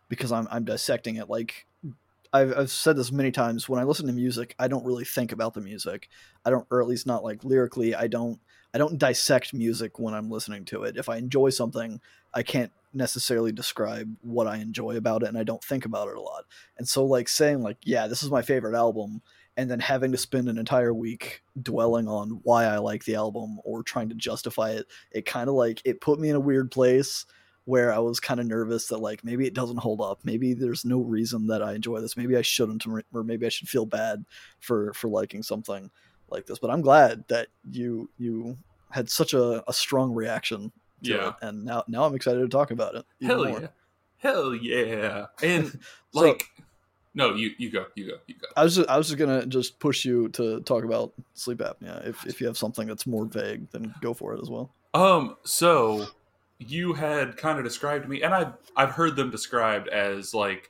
because 0.09 0.31
i'm, 0.31 0.47
I'm 0.49 0.63
dissecting 0.63 1.17
it. 1.17 1.29
Like 1.29 1.65
I've, 2.33 2.57
I've 2.57 2.71
said 2.71 2.97
this 2.97 3.11
many 3.11 3.31
times 3.31 3.67
when 3.67 3.79
i 3.79 3.83
listen 3.83 4.07
to 4.07 4.13
music 4.13 4.55
i 4.59 4.67
don't 4.67 4.85
really 4.85 5.05
think 5.05 5.31
about 5.31 5.53
the 5.53 5.61
music. 5.61 6.09
I 6.45 6.49
don't 6.49 6.65
or 6.71 6.81
at 6.81 6.87
least 6.87 7.07
not 7.07 7.23
like 7.23 7.43
lyrically. 7.43 7.95
I 7.95 8.07
don't 8.07 8.39
i 8.73 8.77
don't 8.77 8.97
dissect 8.97 9.53
music 9.53 9.99
when 9.99 10.13
i'm 10.13 10.29
listening 10.29 10.65
to 10.65 10.83
it. 10.83 10.97
If 10.97 11.09
i 11.09 11.17
enjoy 11.17 11.49
something 11.49 11.99
i 12.33 12.43
can't 12.43 12.71
necessarily 12.97 13.51
describe 13.51 14.15
what 14.21 14.47
i 14.47 14.57
enjoy 14.57 14.95
about 14.95 15.23
it 15.23 15.29
and 15.29 15.37
i 15.37 15.43
don't 15.43 15.63
think 15.63 15.85
about 15.85 16.07
it 16.07 16.17
a 16.17 16.21
lot. 16.21 16.45
And 16.77 16.87
so 16.87 17.05
like 17.05 17.29
saying 17.29 17.61
like 17.61 17.77
yeah 17.83 18.07
this 18.07 18.23
is 18.23 18.31
my 18.31 18.41
favorite 18.41 18.75
album 18.75 19.21
and 19.55 19.71
then 19.71 19.79
having 19.79 20.11
to 20.11 20.17
spend 20.17 20.49
an 20.49 20.57
entire 20.57 20.93
week 20.93 21.41
dwelling 21.61 22.07
on 22.07 22.41
why 22.43 22.65
i 22.65 22.77
like 22.77 23.05
the 23.05 23.15
album 23.15 23.59
or 23.63 23.83
trying 23.83 24.09
to 24.09 24.15
justify 24.15 24.71
it 24.71 24.85
it 25.11 25.25
kind 25.25 25.49
of 25.49 25.55
like 25.55 25.81
it 25.85 26.01
put 26.01 26.19
me 26.19 26.29
in 26.29 26.35
a 26.35 26.39
weird 26.39 26.71
place 26.71 27.25
where 27.65 27.93
i 27.93 27.99
was 27.99 28.19
kind 28.19 28.39
of 28.39 28.45
nervous 28.45 28.87
that 28.87 28.99
like 28.99 29.23
maybe 29.23 29.45
it 29.45 29.53
doesn't 29.53 29.77
hold 29.77 29.99
up. 29.99 30.19
Maybe 30.23 30.53
there's 30.53 30.85
no 30.85 31.01
reason 31.01 31.47
that 31.47 31.61
i 31.61 31.73
enjoy 31.73 31.99
this. 31.99 32.15
Maybe 32.17 32.37
i 32.37 32.41
shouldn't 32.41 32.85
or 32.87 33.23
maybe 33.23 33.45
i 33.45 33.49
should 33.49 33.67
feel 33.69 33.85
bad 33.85 34.25
for 34.59 34.93
for 34.93 35.09
liking 35.09 35.43
something 35.43 35.91
like 36.29 36.45
this. 36.45 36.59
But 36.59 36.71
i'm 36.71 36.81
glad 36.81 37.27
that 37.27 37.47
you 37.69 38.09
you 38.17 38.57
had 38.91 39.09
such 39.09 39.33
a, 39.33 39.63
a 39.69 39.73
strong 39.73 40.13
reaction 40.13 40.71
Yeah. 41.01 41.29
it 41.29 41.33
and 41.41 41.63
now 41.65 41.83
now 41.87 42.03
i'm 42.05 42.15
excited 42.15 42.39
to 42.39 42.47
talk 42.47 42.71
about 42.71 42.95
it 42.95 43.05
Hell 43.21 43.45
more. 43.45 43.61
yeah! 43.61 43.67
Hell 44.19 44.55
yeah! 44.55 45.25
And 45.43 45.67
So- 46.13 46.21
like, 46.21 46.45
no, 47.13 47.33
you 47.35 47.51
you 47.57 47.71
go, 47.71 47.85
you 47.95 48.07
go, 48.07 48.17
you 48.27 48.35
go. 48.35 48.47
I 48.55 48.63
was 48.63 48.75
just, 48.75 48.89
I 48.89 48.97
was 48.97 49.07
just 49.07 49.17
gonna 49.19 49.45
just 49.47 49.79
push 49.79 50.05
you 50.05 50.29
to 50.29 50.61
talk 50.61 50.83
about 50.83 51.13
sleep 51.33 51.59
apnea. 51.59 52.07
If 52.07 52.25
if 52.27 52.39
you 52.41 52.47
have 52.47 52.57
something 52.57 52.87
that's 52.87 53.07
more 53.07 53.25
vague, 53.25 53.69
then 53.71 53.93
go 54.01 54.13
for 54.13 54.33
it 54.35 54.41
as 54.41 54.49
well. 54.51 54.71
Um, 54.93 55.35
so 55.43 56.05
you 56.59 56.93
had 56.93 57.35
kind 57.37 57.57
of 57.57 57.63
described 57.65 58.07
me, 58.07 58.21
and 58.21 58.33
I've 58.35 58.53
I've 58.75 58.91
heard 58.91 59.15
them 59.15 59.31
described 59.31 59.87
as 59.87 60.33
like 60.35 60.69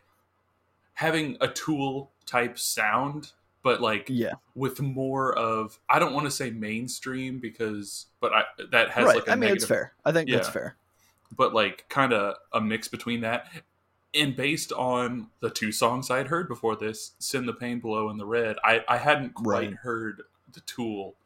having 0.93 1.37
a 1.41 1.47
tool 1.49 2.11
type 2.25 2.57
sound, 2.57 3.31
but 3.63 3.81
like 3.81 4.07
Yeah, 4.09 4.33
with 4.55 4.79
more 4.81 5.37
of 5.37 5.79
I 5.89 5.99
don't 5.99 6.13
want 6.13 6.25
to 6.25 6.31
say 6.31 6.49
mainstream 6.51 7.39
because, 7.39 8.07
but 8.19 8.33
I 8.33 8.43
that 8.71 8.89
has 8.91 9.05
right. 9.05 9.15
like 9.15 9.27
a 9.27 9.31
I 9.31 9.35
mean, 9.35 9.41
negative, 9.41 9.57
it's 9.57 9.65
fair. 9.65 9.93
I 10.05 10.11
think 10.11 10.29
that's 10.29 10.49
fair. 10.49 10.77
but 11.35 11.53
like 11.53 11.85
kind 11.89 12.13
of 12.13 12.35
a 12.53 12.61
mix 12.61 12.87
between 12.87 13.21
that. 13.21 13.47
And 14.15 14.35
based 14.35 14.71
on 14.71 15.29
the 15.41 15.49
two 15.49 15.71
songs 15.71 16.09
i 16.09 16.17
had 16.17 16.27
heard 16.27 16.47
before 16.47 16.75
this, 16.77 17.11
"Send 17.19 17.47
the 17.47 17.53
Pain 17.53 17.79
Below" 17.81 18.09
and 18.09 18.19
"The 18.19 18.25
Red," 18.25 18.55
I 18.63 18.83
I 18.87 18.97
hadn't 18.97 19.33
quite 19.35 19.67
Right. 19.67 19.73
heard 19.75 20.23
the 20.53 20.61
Tool 20.61 21.17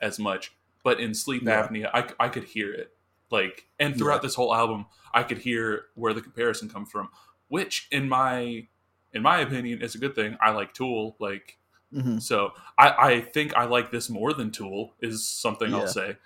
as 0.00 0.18
much, 0.18 0.52
but 0.82 0.98
in 0.98 1.12
Sleep 1.14 1.42
Yeah. 1.44 1.66
Apnea, 1.68 1.90
I 1.92 2.08
I 2.18 2.28
could 2.30 2.44
hear 2.44 2.72
it. 2.72 2.96
Like, 3.30 3.68
and 3.78 3.96
throughout 3.96 4.16
Yeah. 4.16 4.20
this 4.22 4.34
whole 4.34 4.52
album, 4.54 4.86
I 5.14 5.22
could 5.22 5.38
hear 5.38 5.84
where 5.94 6.12
the 6.14 6.22
comparison 6.22 6.68
comes 6.70 6.90
from, 6.90 7.10
which 7.48 7.86
in 7.92 8.08
my 8.08 8.66
in 9.12 9.22
my 9.22 9.38
opinion 9.40 9.82
is 9.82 9.94
a 9.94 9.98
good 9.98 10.14
thing. 10.14 10.36
I 10.40 10.50
like 10.50 10.72
Tool, 10.72 11.16
like 11.20 11.58
hmm 11.92 12.18
so 12.18 12.52
I, 12.78 12.94
I 13.16 13.20
think 13.20 13.54
I 13.54 13.64
like 13.64 13.90
this 13.90 14.08
more 14.10 14.32
than 14.32 14.50
Tool 14.50 14.92
is 15.00 15.26
something 15.26 15.70
Yeah. 15.70 15.78
I'll 15.78 15.86
say. 15.86 16.16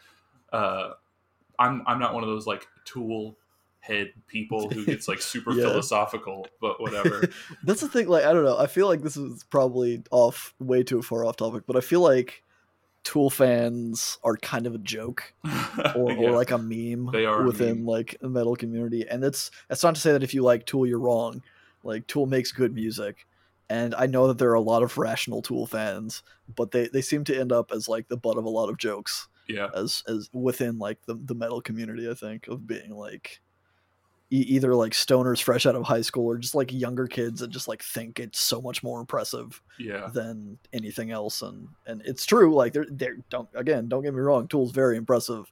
Uh, 0.52 0.90
I'm 1.58 1.82
I'm 1.86 1.98
not 1.98 2.14
one 2.14 2.22
of 2.22 2.28
those 2.28 2.46
like 2.46 2.66
Tool 2.84 3.36
head 3.80 4.12
people 4.26 4.70
who 4.70 4.84
gets 4.92 5.08
like 5.08 5.20
super 5.20 5.52
Yeah. 5.52 5.62
philosophical, 5.64 6.46
but 6.60 6.80
whatever. 6.80 7.30
That's 7.62 7.80
the 7.80 7.88
thing. 7.88 8.08
Like, 8.08 8.24
I 8.24 8.32
don't 8.32 8.44
know. 8.44 8.58
I 8.58 8.66
feel 8.66 8.88
like 8.88 9.02
this 9.02 9.16
is 9.16 9.44
probably 9.44 10.02
off 10.10 10.54
way 10.58 10.82
too 10.82 11.02
far 11.02 11.24
off 11.24 11.36
topic, 11.36 11.64
but 11.66 11.76
I 11.76 11.80
feel 11.80 12.00
like 12.00 12.42
Tool 13.04 13.28
fans 13.30 14.18
are 14.24 14.36
kind 14.38 14.66
of 14.66 14.74
a 14.74 14.78
joke 14.78 15.34
or, 15.44 16.10
Yeah. 16.10 16.28
or 16.30 16.30
like 16.32 16.50
a 16.50 16.58
meme 16.58 17.10
They 17.12 17.26
are 17.26 17.44
within 17.44 17.78
meme. 17.78 17.86
like 17.86 18.16
the 18.20 18.28
metal 18.30 18.56
community. 18.56 19.06
And 19.08 19.22
that's 19.22 19.50
that's 19.68 19.82
not 19.82 19.94
to 19.94 20.00
say 20.00 20.12
that 20.12 20.22
if 20.22 20.32
you 20.34 20.42
like 20.42 20.66
Tool, 20.66 20.86
you're 20.86 20.98
wrong. 20.98 21.42
Like 21.82 22.06
Tool 22.06 22.26
makes 22.26 22.50
good 22.52 22.74
music, 22.74 23.26
and 23.68 23.94
I 23.94 24.06
know 24.06 24.28
that 24.28 24.38
there 24.38 24.50
are 24.50 24.54
a 24.54 24.60
lot 24.60 24.82
of 24.82 24.98
rational 24.98 25.42
Tool 25.42 25.66
fans, 25.66 26.22
but 26.54 26.70
they 26.70 26.88
they 26.88 27.02
seem 27.02 27.24
to 27.24 27.38
end 27.38 27.52
up 27.52 27.72
as 27.72 27.88
like 27.88 28.08
the 28.08 28.16
butt 28.16 28.38
of 28.38 28.44
a 28.44 28.50
lot 28.50 28.68
of 28.68 28.78
jokes 28.78 29.28
yeah, 29.48 29.68
as 29.74 30.02
as 30.08 30.30
within 30.32 30.78
like 30.78 30.98
the 31.06 31.14
the 31.14 31.34
metal 31.34 31.60
community. 31.60 32.08
I 32.10 32.14
think 32.14 32.48
of 32.48 32.66
being 32.66 32.90
like. 32.90 33.40
e- 34.30 34.36
Either 34.56 34.74
like 34.74 34.92
stoners 34.92 35.42
fresh 35.42 35.66
out 35.66 35.76
of 35.76 35.84
high 35.84 36.00
school, 36.00 36.26
or 36.26 36.38
just 36.38 36.54
like 36.54 36.72
younger 36.72 37.06
kids 37.06 37.40
that 37.40 37.48
just 37.50 37.68
like 37.68 37.82
think 37.82 38.18
it's 38.18 38.40
so 38.40 38.60
much 38.60 38.82
more 38.82 38.98
impressive 39.00 39.62
yeah, 39.78 40.08
than 40.12 40.58
anything 40.72 41.10
else 41.10 41.42
and 41.42 41.68
and 41.86 42.02
it's 42.04 42.24
true 42.24 42.54
like 42.54 42.72
they're 42.72 42.86
they're 42.90 43.18
don't 43.30 43.48
again 43.54 43.86
don't 43.88 44.02
get 44.02 44.14
me 44.14 44.20
wrong 44.20 44.48
tool's 44.48 44.72
very 44.72 44.96
impressive 44.96 45.50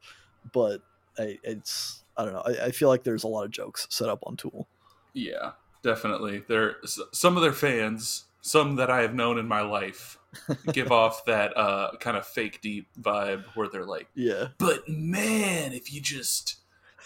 but 0.52 0.80
I, 1.18 1.38
it's 1.44 2.02
i 2.16 2.24
don't 2.24 2.32
know 2.32 2.42
I, 2.44 2.66
I 2.66 2.70
feel 2.72 2.88
like 2.88 3.04
there's 3.04 3.24
a 3.24 3.28
lot 3.28 3.44
of 3.44 3.50
jokes 3.50 3.86
set 3.90 4.08
up 4.08 4.20
on 4.26 4.36
tool 4.36 4.66
yeah. 5.12 5.52
Definitely, 5.82 6.44
there 6.48 6.76
some 7.12 7.36
of 7.36 7.42
their 7.42 7.52
fans, 7.52 8.24
some 8.40 8.76
that 8.76 8.90
I 8.90 9.02
have 9.02 9.14
known 9.14 9.38
in 9.38 9.48
my 9.48 9.62
life, 9.62 10.18
give 10.72 10.92
off 10.92 11.24
that 11.26 11.56
uh, 11.56 11.92
kind 12.00 12.16
of 12.16 12.26
fake 12.26 12.60
deep 12.60 12.88
vibe 13.00 13.44
where 13.54 13.68
they're 13.68 13.86
like. 13.86 14.08
yeah. 14.14 14.48
But 14.58 14.88
man 14.88 15.72
if 15.72 15.92
you 15.92 16.00
just 16.00 16.56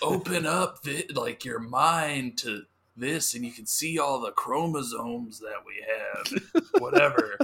open 0.02 0.44
up 0.46 0.82
the, 0.82 1.06
like 1.14 1.44
your 1.44 1.58
mind 1.58 2.36
to 2.38 2.62
this 2.96 3.34
and 3.34 3.44
you 3.44 3.50
can 3.52 3.66
see 3.66 3.98
all 3.98 4.20
the 4.20 4.30
chromosomes 4.32 5.40
that 5.40 5.62
we 5.66 5.84
have 5.86 6.64
whatever. 6.82 7.38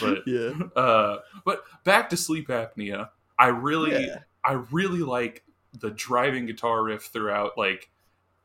But 0.00 0.22
yeah. 0.26 0.52
uh 0.76 1.18
but 1.44 1.62
back 1.84 2.10
to 2.10 2.16
sleep 2.16 2.48
apnea. 2.48 3.10
I 3.38 3.48
really 3.48 4.06
yeah. 4.06 4.18
I 4.44 4.52
really 4.70 5.00
like 5.00 5.44
the 5.78 5.90
driving 5.90 6.46
guitar 6.46 6.82
riff 6.82 7.04
throughout 7.04 7.56
like 7.56 7.90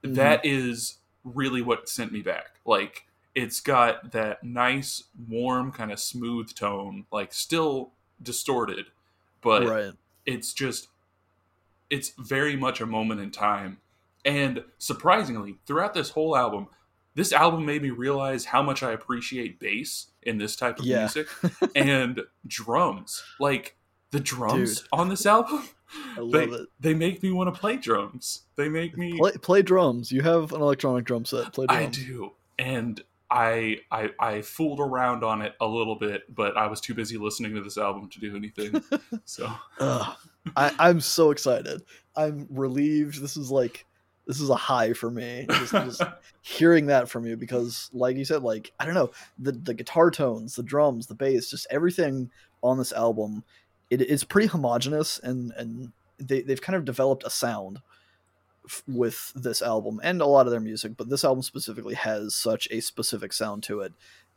Mhm. 0.04 0.16
that 0.16 0.46
is 0.46 0.98
really 1.26 1.62
what 1.62 1.90
sent 1.90 2.12
me 2.14 2.22
back 2.22 2.60
like 2.66 3.06
it's 3.36 3.60
got 3.60 4.14
that 4.14 4.44
nice, 4.44 5.04
warm, 5.28 5.72
kind 5.74 5.92
of 5.92 6.00
smooth 6.00 6.56
tone, 6.56 7.06
like 7.12 7.34
still 7.34 7.92
distorted, 8.22 8.86
but 9.42 9.68
right. 9.68 9.92
it's 10.26 10.54
just 10.54 10.88
it's 11.90 12.14
very 12.18 12.56
much 12.56 12.80
a 12.82 12.86
moment 12.86 13.20
in 13.20 13.30
time. 13.32 13.80
And 14.24 14.64
surprisingly, 14.80 15.58
throughout 15.68 15.94
this 15.94 16.10
whole 16.10 16.36
album, 16.36 16.68
this 17.14 17.32
album 17.32 17.66
made 17.66 17.84
me 17.84 17.90
realize 17.92 18.46
how 18.46 18.64
much 18.64 18.82
I 18.82 18.94
appreciate 18.94 19.60
bass 19.60 20.08
in 20.24 20.38
this 20.38 20.56
type 20.56 20.80
of 20.80 20.86
Yeah. 20.86 21.00
music 21.00 21.28
and 21.76 22.22
drums. 22.48 23.22
Like 23.40 23.76
the 24.12 24.20
drums 24.20 24.82
Dude. 24.82 24.90
on 24.92 25.10
this 25.10 25.26
album, 25.26 25.68
I 26.18 26.20
love 26.20 26.32
they, 26.32 26.44
it. 26.44 26.68
they 26.80 26.94
make 26.94 27.22
me 27.24 27.32
want 27.32 27.54
to 27.54 27.60
play 27.60 27.78
drums. 27.78 28.44
They 28.56 28.70
make 28.70 28.98
me 28.98 29.18
Play, 29.18 29.32
play 29.34 29.62
drums. 29.62 30.12
You 30.12 30.22
have 30.22 30.52
an 30.54 30.62
electronic 30.62 31.06
drum 31.06 31.26
set. 31.26 31.54
Play 31.54 31.68
drums. 31.68 31.98
I 31.98 32.02
do. 32.02 32.32
And 32.58 33.02
I, 33.30 33.80
I 33.92 34.12
I 34.20 34.42
fooled 34.42 34.80
around 34.80 35.24
on 35.24 35.42
it 35.42 35.56
a 35.60 35.66
little 35.66 35.96
bit, 35.96 36.34
but 36.34 36.56
I 36.56 36.68
was 36.68 36.80
too 36.80 36.94
busy 36.94 37.18
listening 37.18 37.56
to 37.56 37.62
this 37.62 37.78
album 37.78 38.10
to 38.10 38.20
do 38.20 38.36
anything. 38.36 38.84
so 39.26 39.52
Ugh. 39.80 40.16
I, 40.56 40.72
I'm 40.78 41.02
so 41.02 41.32
excited. 41.32 41.82
I'm 42.16 42.48
relieved. 42.50 43.22
This 43.22 43.36
is 43.36 43.52
like 43.52 43.86
this 44.28 44.40
is 44.40 44.50
a 44.50 44.56
high 44.56 44.94
for 44.94 45.12
me. 45.12 45.46
Just, 45.50 45.72
just 45.72 46.02
hearing 46.42 46.88
that 46.88 47.10
from 47.10 47.26
you 47.26 47.36
because, 47.38 47.90
like 47.94 48.16
you 48.16 48.26
said, 48.26 48.44
like 48.44 48.72
I 48.80 48.86
don't 48.86 48.94
know 48.94 49.12
the 49.40 49.52
the 49.52 49.74
guitar 49.74 50.12
tones, 50.12 50.56
the 50.56 50.64
drums, 50.64 51.08
the 51.08 51.16
bass, 51.16 51.50
just 51.50 51.68
everything 51.70 52.30
on 52.64 52.78
this 52.78 52.94
album. 52.94 53.44
It, 53.90 54.02
it's 54.02 54.24
pretty 54.24 54.48
homogenous 54.48 55.20
and 55.20 55.52
and 55.58 55.92
they 56.18 56.42
they've 56.42 56.62
kind 56.62 56.76
of 56.76 56.86
developed 56.86 57.24
a 57.26 57.30
sound 57.30 57.82
f- 58.66 58.84
with 58.88 59.32
this 59.36 59.62
album 59.62 60.00
and 60.04 60.22
a 60.22 60.26
lot 60.26 60.48
of 60.48 60.52
their 60.52 60.60
music, 60.60 60.94
but 60.98 61.10
this 61.10 61.24
album 61.24 61.44
specifically 61.44 61.96
has 61.96 62.36
such 62.36 62.68
a 62.72 62.82
specific 62.82 63.34
sound 63.34 63.64
to 63.64 63.82
it. 63.82 63.94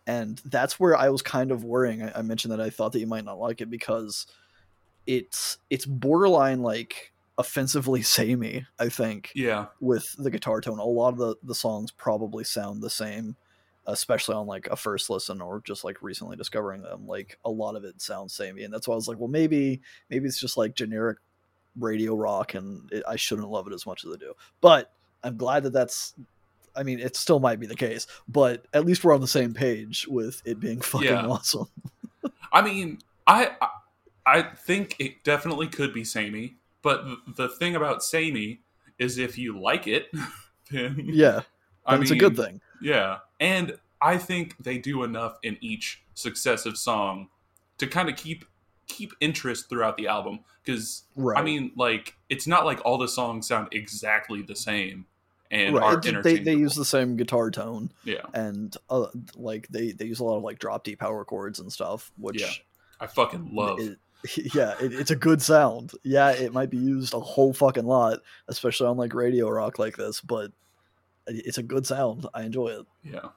And 0.06 0.40
that's 0.44 0.80
where 0.80 0.96
I 0.96 1.10
was 1.10 1.20
kind 1.20 1.50
of 1.50 1.64
worrying. 1.64 2.02
I, 2.02 2.18
I 2.18 2.22
mentioned 2.22 2.52
that 2.52 2.60
I 2.60 2.70
thought 2.70 2.92
that 2.92 3.00
you 3.00 3.06
might 3.06 3.24
not 3.24 3.38
like 3.38 3.60
it 3.60 3.70
because 3.70 4.26
it's 5.06 5.58
it's 5.70 5.86
borderline 5.86 6.62
like 6.62 7.12
offensively 7.38 8.02
samey, 8.16 8.66
I 8.78 8.88
think, 8.88 9.32
yeah, 9.34 9.66
with 9.80 10.14
the 10.18 10.30
guitar 10.30 10.60
tone. 10.60 10.78
A 10.78 10.84
lot 10.84 11.14
of 11.14 11.18
the, 11.18 11.36
the 11.42 11.54
songs 11.54 11.90
probably 11.90 12.44
sound 12.44 12.82
the 12.82 12.90
same, 12.90 13.36
especially 13.88 14.36
on 14.36 14.46
like 14.46 14.68
a 14.68 14.76
first 14.76 15.10
listen 15.10 15.40
or 15.40 15.60
just 15.64 15.82
like 15.82 16.00
recently 16.02 16.36
discovering 16.36 16.82
them. 16.82 17.06
Like 17.06 17.38
a 17.44 17.50
lot 17.50 17.74
of 17.74 17.82
it 17.84 18.00
sounds 18.00 18.32
samey, 18.34 18.62
and 18.62 18.72
that's 18.72 18.86
why 18.86 18.92
I 18.92 18.96
was 18.96 19.08
like, 19.08 19.18
well, 19.18 19.28
maybe 19.28 19.80
maybe 20.10 20.26
it's 20.28 20.38
just 20.38 20.56
like 20.56 20.74
generic 20.76 21.18
radio 21.78 22.14
rock, 22.14 22.54
and 22.54 22.90
it, 22.92 23.02
I 23.08 23.16
shouldn't 23.16 23.48
love 23.50 23.66
it 23.66 23.72
as 23.72 23.86
much 23.86 24.04
as 24.04 24.12
I 24.12 24.16
do. 24.16 24.34
But 24.60 24.92
I'm 25.24 25.36
glad 25.36 25.64
that 25.64 25.72
that's. 25.72 26.14
I 26.76 26.84
mean, 26.84 27.00
it 27.00 27.16
still 27.16 27.40
might 27.40 27.58
be 27.58 27.66
the 27.66 27.74
case, 27.74 28.06
but 28.28 28.66
at 28.72 28.84
least 28.84 29.02
we're 29.02 29.14
on 29.14 29.20
the 29.20 29.26
same 29.26 29.52
page 29.52 30.06
with 30.08 30.40
it 30.44 30.60
being 30.60 30.80
fucking 30.92 31.08
Yeah. 31.08 31.26
awesome. 31.26 31.66
I 32.52 32.62
mean, 32.62 32.98
I 33.26 33.50
I- 33.60 33.68
I 34.26 34.42
think 34.42 34.94
it 34.98 35.24
definitely 35.24 35.68
could 35.68 35.94
be 35.94 36.04
samey, 36.04 36.56
but 36.82 37.02
the 37.36 37.48
thing 37.48 37.74
about 37.74 38.02
samey 38.04 38.60
is 38.98 39.16
if 39.16 39.38
you 39.38 39.58
like 39.58 39.86
it, 39.86 40.08
then 40.70 41.00
Yeah, 41.14 41.40
I 41.86 41.96
it's 41.96 42.10
a 42.10 42.16
good 42.16 42.36
thing. 42.36 42.60
Yeah, 42.82 43.18
and 43.40 43.78
I 44.00 44.18
think 44.18 44.56
they 44.58 44.78
do 44.78 45.02
enough 45.02 45.38
in 45.42 45.56
each 45.60 46.02
successive 46.14 46.76
song 46.76 47.28
to 47.78 47.86
kind 47.86 48.08
of 48.08 48.16
keep 48.16 48.44
keep 48.86 49.12
interest 49.20 49.68
throughout 49.68 49.96
the 49.98 50.08
album 50.08 50.40
because 50.64 51.02
Right. 51.14 51.38
I 51.38 51.42
mean, 51.42 51.72
like 51.76 52.16
it's 52.28 52.46
not 52.46 52.64
like 52.64 52.80
all 52.84 52.96
the 52.98 53.08
songs 53.08 53.46
sound 53.46 53.68
exactly 53.72 54.40
the 54.42 54.56
same 54.56 55.06
and 55.50 55.76
are 55.76 55.96
right. 55.96 56.04
It- 56.06 56.22
they 56.22 56.38
they 56.38 56.54
use 56.54 56.74
the 56.74 56.84
same 56.84 57.16
guitar 57.16 57.50
tone. 57.50 57.90
yeah, 58.04 58.22
and 58.34 58.76
uh, 58.90 59.06
like 59.36 59.68
they 59.68 59.92
they 59.92 60.06
use 60.06 60.20
a 60.20 60.24
lot 60.24 60.36
of 60.38 60.42
like 60.42 60.58
drop 60.58 60.84
D 60.84 60.96
power 60.96 61.24
chords 61.24 61.58
and 61.58 61.72
stuff, 61.72 62.10
which 62.16 62.40
Yeah. 62.40 62.50
I 63.00 63.06
fucking 63.06 63.50
love. 63.54 63.78
it- 63.80 63.98
yeah, 64.54 64.74
it, 64.80 64.92
it's 64.92 65.12
a 65.12 65.16
good 65.16 65.40
sound. 65.40 65.92
Yeah, 66.02 66.30
it 66.32 66.52
might 66.52 66.70
be 66.70 66.76
used 66.76 67.14
a 67.14 67.20
whole 67.20 67.52
fucking 67.52 67.86
lot, 67.86 68.18
especially 68.48 68.88
on 68.88 68.96
like 68.96 69.14
radio 69.14 69.48
rock 69.48 69.78
like 69.78 69.96
this, 69.96 70.20
but 70.20 70.50
it's 71.28 71.58
a 71.58 71.62
good 71.62 71.86
sound. 71.86 72.26
I 72.34 72.42
enjoy 72.42 72.68
it. 72.68 72.86
Yeah, 73.04 73.28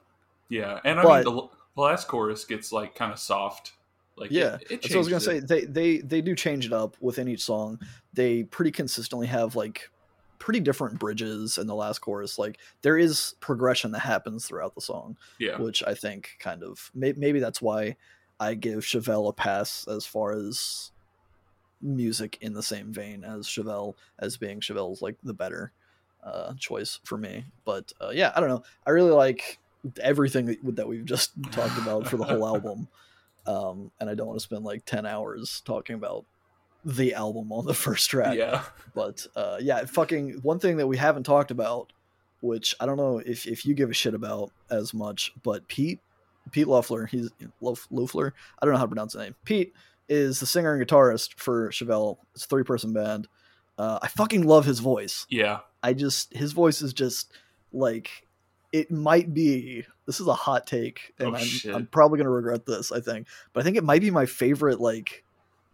yeah, 0.48 0.80
and 0.84 0.98
I 1.00 1.02
But- 1.02 1.24
mean 1.26 1.34
the, 1.36 1.48
the 1.76 1.80
last 1.80 2.08
chorus 2.08 2.44
gets 2.44 2.72
like 2.72 2.94
kind 2.94 3.12
of 3.12 3.18
soft. 3.18 3.72
Like 4.16 4.30
Yeah, 4.30 4.56
it, 4.68 4.72
it 4.72 4.82
what 4.82 4.92
I 4.94 4.98
was 4.98 5.08
gonna 5.08 5.20
changes 5.20 5.24
say. 5.24 5.40
They 5.40 5.64
they 5.64 5.98
they 5.98 6.20
do 6.20 6.34
change 6.34 6.66
it 6.66 6.72
up 6.72 6.96
within 7.00 7.28
each 7.28 7.42
song. 7.42 7.78
They 8.12 8.44
pretty 8.44 8.70
consistently 8.70 9.26
have 9.26 9.56
like 9.56 9.88
pretty 10.38 10.60
different 10.60 10.98
bridges 10.98 11.56
in 11.56 11.66
the 11.66 11.74
last 11.74 12.00
chorus. 12.00 12.38
Like 12.38 12.58
there 12.82 12.98
is 12.98 13.34
progression 13.40 13.90
that 13.92 14.00
happens 14.00 14.44
throughout 14.46 14.74
the 14.74 14.82
song. 14.82 15.16
Yeah, 15.38 15.56
which 15.58 15.82
I 15.84 15.94
think 15.94 16.36
kind 16.40 16.62
of 16.62 16.90
may, 16.94 17.14
maybe 17.16 17.40
that's 17.40 17.62
why 17.62 17.96
I 18.38 18.52
give 18.54 18.80
Chevelle 18.80 19.28
a 19.30 19.32
pass 19.32 19.86
as 19.88 20.04
far 20.04 20.32
as 20.32 20.90
music 21.80 22.38
in 22.40 22.52
the 22.52 22.62
same 22.62 22.92
vein 22.92 23.24
as 23.24 23.46
Chevelle 23.46 23.94
as 24.18 24.36
being 24.36 24.60
Chevelle's 24.60 25.02
like 25.02 25.16
the 25.22 25.34
better 25.34 25.72
uh, 26.22 26.54
choice 26.58 27.00
for 27.04 27.16
me. 27.18 27.44
But 27.64 27.92
uh, 28.00 28.10
yeah, 28.10 28.32
I 28.34 28.40
don't 28.40 28.48
know. 28.48 28.62
I 28.86 28.90
really 28.90 29.10
like 29.10 29.58
everything 30.00 30.46
that, 30.46 30.76
that 30.76 30.88
we've 30.88 31.04
just 31.04 31.32
talked 31.50 31.78
about 31.78 32.06
for 32.06 32.16
the 32.16 32.24
whole 32.24 32.46
album, 32.54 32.88
um, 33.46 33.90
and 34.00 34.08
I 34.08 34.14
don't 34.14 34.26
want 34.26 34.38
to 34.38 34.44
spend 34.44 34.64
like 34.64 34.84
ten 34.84 35.06
hours 35.06 35.62
talking 35.64 35.94
about 35.94 36.24
the 36.84 37.14
album 37.14 37.52
on 37.52 37.64
the 37.64 37.74
first 37.74 38.10
track. 38.10 38.36
yeah, 38.36 38.62
But 38.94 39.26
uh, 39.36 39.58
yeah, 39.60 39.84
fucking 39.84 40.40
one 40.42 40.58
thing 40.58 40.76
that 40.78 40.86
we 40.86 40.96
haven't 40.96 41.24
talked 41.24 41.50
about, 41.50 41.92
which 42.40 42.74
I 42.80 42.86
don't 42.86 42.96
know 42.96 43.18
if, 43.18 43.46
if 43.46 43.64
you 43.64 43.74
give 43.74 43.90
a 43.90 43.94
shit 43.94 44.14
about 44.14 44.50
as 44.70 44.92
much, 44.92 45.32
but 45.42 45.68
Pete 45.68 46.00
Pete 46.50 46.66
Loeffler, 46.66 47.06
he's 47.06 47.30
Loef, 47.62 47.86
Loeffler. 47.90 48.34
I 48.60 48.66
don't 48.66 48.72
know 48.72 48.78
how 48.78 48.84
to 48.84 48.88
pronounce 48.88 49.12
the 49.12 49.20
name. 49.20 49.36
Pete 49.44 49.72
is 50.08 50.40
the 50.40 50.46
singer 50.46 50.74
and 50.74 50.84
guitarist 50.84 51.34
for 51.36 51.70
Chevelle. 51.70 52.18
It's 52.34 52.44
a 52.44 52.48
three 52.48 52.64
person 52.64 52.92
band. 52.92 53.28
Uh, 53.78 53.98
I 54.02 54.08
fucking 54.08 54.46
love 54.46 54.64
his 54.64 54.78
voice. 54.80 55.26
yeah. 55.30 55.60
I 55.84 55.94
just 55.94 56.32
his 56.32 56.52
voice 56.52 56.80
is 56.80 56.92
just 56.92 57.32
like 57.72 58.08
it 58.72 58.90
might 58.90 59.34
be. 59.34 59.84
This 60.06 60.20
is 60.20 60.26
a 60.28 60.34
hot 60.34 60.66
take, 60.66 61.12
and 61.18 61.34
Oh, 61.34 61.38
I'm. 61.38 61.74
I'm 61.74 61.86
probably 61.86 62.18
gonna 62.18 62.30
regret 62.30 62.66
this. 62.66 62.92
I 62.92 63.00
think, 63.00 63.26
but 63.52 63.60
I 63.60 63.64
think 63.64 63.76
it 63.76 63.82
might 63.84 64.00
be 64.00 64.10
my 64.10 64.26
favorite 64.26 64.80
like 64.80 65.24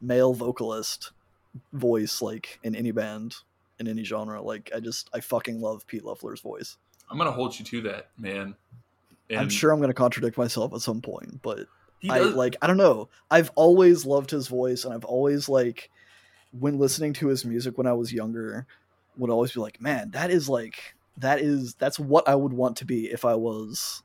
male 0.01 0.33
vocalist 0.33 1.11
voice 1.73 2.23
like 2.23 2.59
in 2.63 2.75
any 2.75 2.91
band 2.91 3.37
in 3.79 3.87
any 3.87 4.03
genre. 4.05 4.41
Like 4.41 4.71
I 4.75 4.81
just 4.81 5.11
I 5.13 5.21
fucking 5.21 5.61
love 5.61 5.87
Pete 5.87 6.05
Loeffler's 6.05 6.41
voice. 6.41 6.77
I'm 7.11 7.19
gonna 7.19 7.31
hold 7.33 7.59
you 7.59 7.65
to 7.67 7.81
that, 7.83 8.09
man. 8.19 8.55
I'm 9.31 9.49
sure 9.51 9.71
I'm 9.73 9.81
gonna 9.81 9.93
contradict 9.93 10.39
myself 10.39 10.73
at 10.73 10.81
some 10.81 11.03
point, 11.03 11.43
but 11.43 11.67
I 12.09 12.21
like 12.21 12.57
I 12.63 12.67
don't 12.67 12.77
know. 12.79 13.09
I've 13.31 13.51
always 13.57 14.07
loved 14.07 14.31
his 14.31 14.49
voice, 14.49 14.85
and 14.87 14.95
I've 14.95 15.05
always 15.05 15.49
like 15.51 15.91
when 16.53 16.79
listening 16.79 17.13
to 17.15 17.29
his 17.29 17.45
music 17.45 17.77
when 17.77 17.87
I 17.87 17.93
was 17.93 18.13
younger, 18.13 18.67
would 19.17 19.31
always 19.31 19.53
be 19.53 19.61
like, 19.61 19.81
man, 19.81 20.11
that 20.13 20.31
is 20.31 20.49
like 20.49 20.95
that 21.19 21.41
is 21.41 21.75
that's 21.75 21.99
what 21.99 22.29
I 22.29 22.35
would 22.35 22.53
want 22.53 22.77
to 22.79 22.85
be 22.85 23.07
if 23.07 23.25
I 23.25 23.35
was 23.35 24.03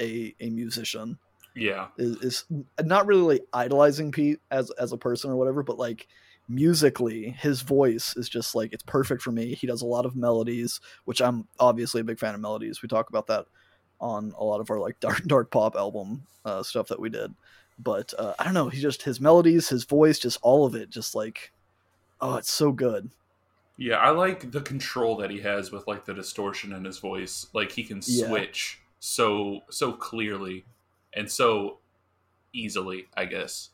a 0.00 0.34
a 0.40 0.50
musician. 0.50 1.18
yeah, 1.54 1.88
Is, 1.96 2.16
is 2.16 2.44
not 2.80 3.06
really 3.06 3.34
like 3.34 3.46
idolizing 3.52 4.12
Pete 4.12 4.40
as 4.50 4.70
as 4.72 4.92
a 4.92 4.98
person 4.98 5.30
or 5.30 5.36
whatever, 5.36 5.62
but 5.62 5.78
like 5.78 6.06
musically, 6.48 7.30
his 7.30 7.62
voice 7.62 8.14
is 8.16 8.28
just 8.28 8.54
like 8.54 8.72
it's 8.72 8.82
perfect 8.82 9.22
for 9.22 9.32
me. 9.32 9.54
He 9.54 9.66
does 9.66 9.82
a 9.82 9.86
lot 9.86 10.06
of 10.06 10.16
melodies, 10.16 10.80
which 11.04 11.20
I'm 11.20 11.48
obviously 11.58 12.00
a 12.00 12.04
big 12.04 12.18
fan 12.18 12.34
of 12.34 12.40
melodies. 12.40 12.82
We 12.82 12.88
talk 12.88 13.08
about 13.08 13.26
that 13.28 13.46
on 14.00 14.32
a 14.36 14.44
lot 14.44 14.60
of 14.60 14.70
our 14.70 14.78
like 14.78 15.00
dark 15.00 15.24
dark 15.24 15.50
pop 15.50 15.74
album 15.76 16.26
uh, 16.44 16.62
stuff 16.62 16.88
that 16.88 17.00
we 17.00 17.08
did. 17.08 17.34
But 17.78 18.12
uh, 18.18 18.34
I 18.38 18.44
don't 18.44 18.54
know. 18.54 18.68
He 18.68 18.80
just 18.80 19.02
his 19.02 19.20
melodies, 19.20 19.68
his 19.68 19.84
voice, 19.84 20.18
just 20.18 20.38
all 20.42 20.66
of 20.66 20.74
it, 20.74 20.90
just 20.90 21.14
like 21.14 21.52
oh, 22.22 22.36
it's 22.36 22.50
so 22.52 22.72
good. 22.72 23.10
yeah. 23.76 23.96
I 23.96 24.10
like 24.10 24.50
the 24.52 24.60
control 24.60 25.16
that 25.16 25.30
he 25.30 25.40
has 25.40 25.70
with 25.72 25.86
like 25.86 26.04
the 26.04 26.14
distortion 26.14 26.72
in 26.72 26.84
his 26.84 26.98
voice. 26.98 27.46
Like 27.52 27.72
he 27.72 27.82
can 27.84 28.00
Yeah. 28.06 28.28
switch 28.28 28.80
so 29.00 29.62
so 29.70 29.92
clearly 29.92 30.64
and 31.14 31.30
so 31.30 31.78
easily, 32.52 33.08
I 33.16 33.24
guess. 33.26 33.70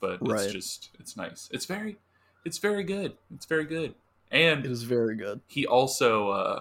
But 0.00 0.18
Right. 0.26 0.42
it's 0.44 0.52
just 0.52 0.90
it's 0.98 1.16
nice. 1.16 1.48
It's 1.52 1.66
very 1.66 1.98
it's 2.44 2.58
very 2.58 2.82
good. 2.84 3.16
It's 3.34 3.46
very 3.46 3.64
good. 3.64 3.94
And 4.30 4.64
It 4.64 4.70
is 4.72 4.82
very 4.84 5.14
good. 5.16 5.40
he 5.48 5.66
also 5.66 6.30
uh 6.30 6.60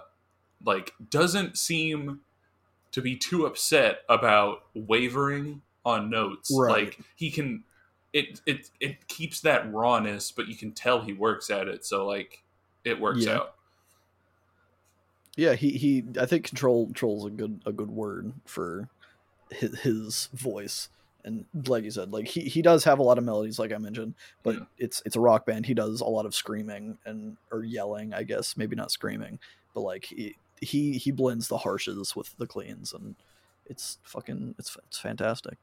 like 0.65 0.93
doesn't 1.09 1.57
seem 1.57 2.19
to 2.91 3.01
be 3.01 3.15
too 3.15 3.45
upset 3.45 4.01
about 4.09 4.63
wavering 4.75 5.61
on 5.85 6.09
notes 6.09 6.51
Right. 6.53 6.71
like 6.87 6.99
he 7.15 7.31
can 7.31 7.63
it 8.13 8.41
it 8.45 8.69
it 8.79 9.07
keeps 9.07 9.39
that 9.41 9.71
rawness 9.73 10.31
but 10.31 10.47
you 10.47 10.55
can 10.55 10.71
tell 10.71 11.01
he 11.01 11.13
works 11.13 11.49
at 11.49 11.67
it 11.67 11.85
so 11.85 12.05
like 12.05 12.43
it 12.83 12.99
works 12.99 13.25
Yeah. 13.25 13.35
out 13.37 13.55
Yeah, 15.37 15.53
he 15.53 15.71
he. 15.71 16.03
I 16.19 16.25
think 16.25 16.45
control 16.45 16.87
control's 16.87 17.25
a 17.25 17.29
good 17.29 17.61
a 17.65 17.71
good 17.71 17.89
word 17.89 18.33
for 18.45 18.89
his, 19.49 19.79
his 19.79 20.29
voice. 20.33 20.89
And 21.23 21.45
like 21.67 21.83
you 21.83 21.91
said, 21.91 22.11
like 22.11 22.27
he, 22.27 22.41
he 22.41 22.61
does 22.63 22.83
have 22.83 22.97
a 22.99 23.03
lot 23.03 23.17
of 23.19 23.23
melodies, 23.23 23.59
like 23.59 23.71
I 23.71 23.77
mentioned, 23.77 24.15
but 24.43 24.55
Yeah. 24.55 24.61
it's 24.77 25.01
it's 25.05 25.15
a 25.15 25.19
rock 25.21 25.45
band. 25.45 25.65
He 25.67 25.73
does 25.73 26.01
a 26.01 26.05
lot 26.05 26.25
of 26.25 26.35
screaming 26.35 26.97
and 27.05 27.37
or 27.51 27.63
yelling, 27.63 28.13
I 28.13 28.23
guess, 28.23 28.57
maybe 28.57 28.75
not 28.75 28.91
screaming, 28.91 29.39
but 29.73 29.81
like 29.81 30.05
he 30.05 30.35
he 30.59 30.97
he 30.97 31.11
blends 31.11 31.47
the 31.47 31.59
harshes 31.59 32.15
with 32.15 32.35
the 32.37 32.47
cleans, 32.47 32.91
and 32.91 33.15
it's 33.67 33.99
fucking 34.03 34.55
it's 34.59 34.75
it's 34.87 34.99
fantastic. 34.99 35.57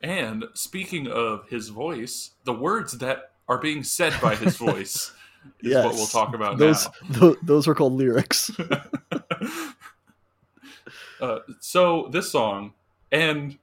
And 0.00 0.44
speaking 0.54 1.08
of 1.08 1.48
his 1.48 1.68
voice, 1.68 2.30
the 2.44 2.52
words 2.52 2.98
that 2.98 3.32
are 3.48 3.58
being 3.58 3.82
said 3.82 4.14
by 4.20 4.36
his 4.36 4.56
voice 4.56 5.12
is 5.60 5.74
what 5.74 5.94
we'll 5.94 6.06
talk 6.06 6.34
about 6.34 6.58
those, 6.58 6.88
now. 7.08 7.20
Th- 7.20 7.38
those 7.42 7.66
are 7.66 7.74
called 7.74 7.94
lyrics. 7.94 8.50
uh, 11.20 11.38
so 11.60 12.08
this 12.12 12.30
song, 12.30 12.72
and 13.10 13.58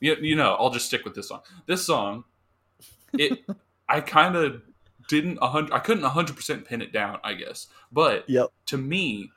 you, 0.00 0.16
you 0.20 0.36
know, 0.36 0.56
I'll 0.58 0.70
just 0.70 0.86
stick 0.86 1.04
with 1.04 1.14
this 1.14 1.28
song. 1.28 1.40
This 1.66 1.84
song, 1.84 2.24
it, 3.14 3.44
I 3.88 4.00
kind 4.00 4.36
of 4.36 4.62
didn't 5.08 5.38
a 5.40 5.48
hundred, 5.48 5.72
I 5.72 5.78
couldn't 5.78 6.04
hundred 6.04 6.36
percent 6.36 6.66
pin 6.66 6.82
it 6.82 6.92
down, 6.92 7.18
I 7.24 7.34
guess. 7.34 7.68
But 7.90 8.28
yep. 8.28 8.48
to 8.66 8.76
me, 8.76 9.30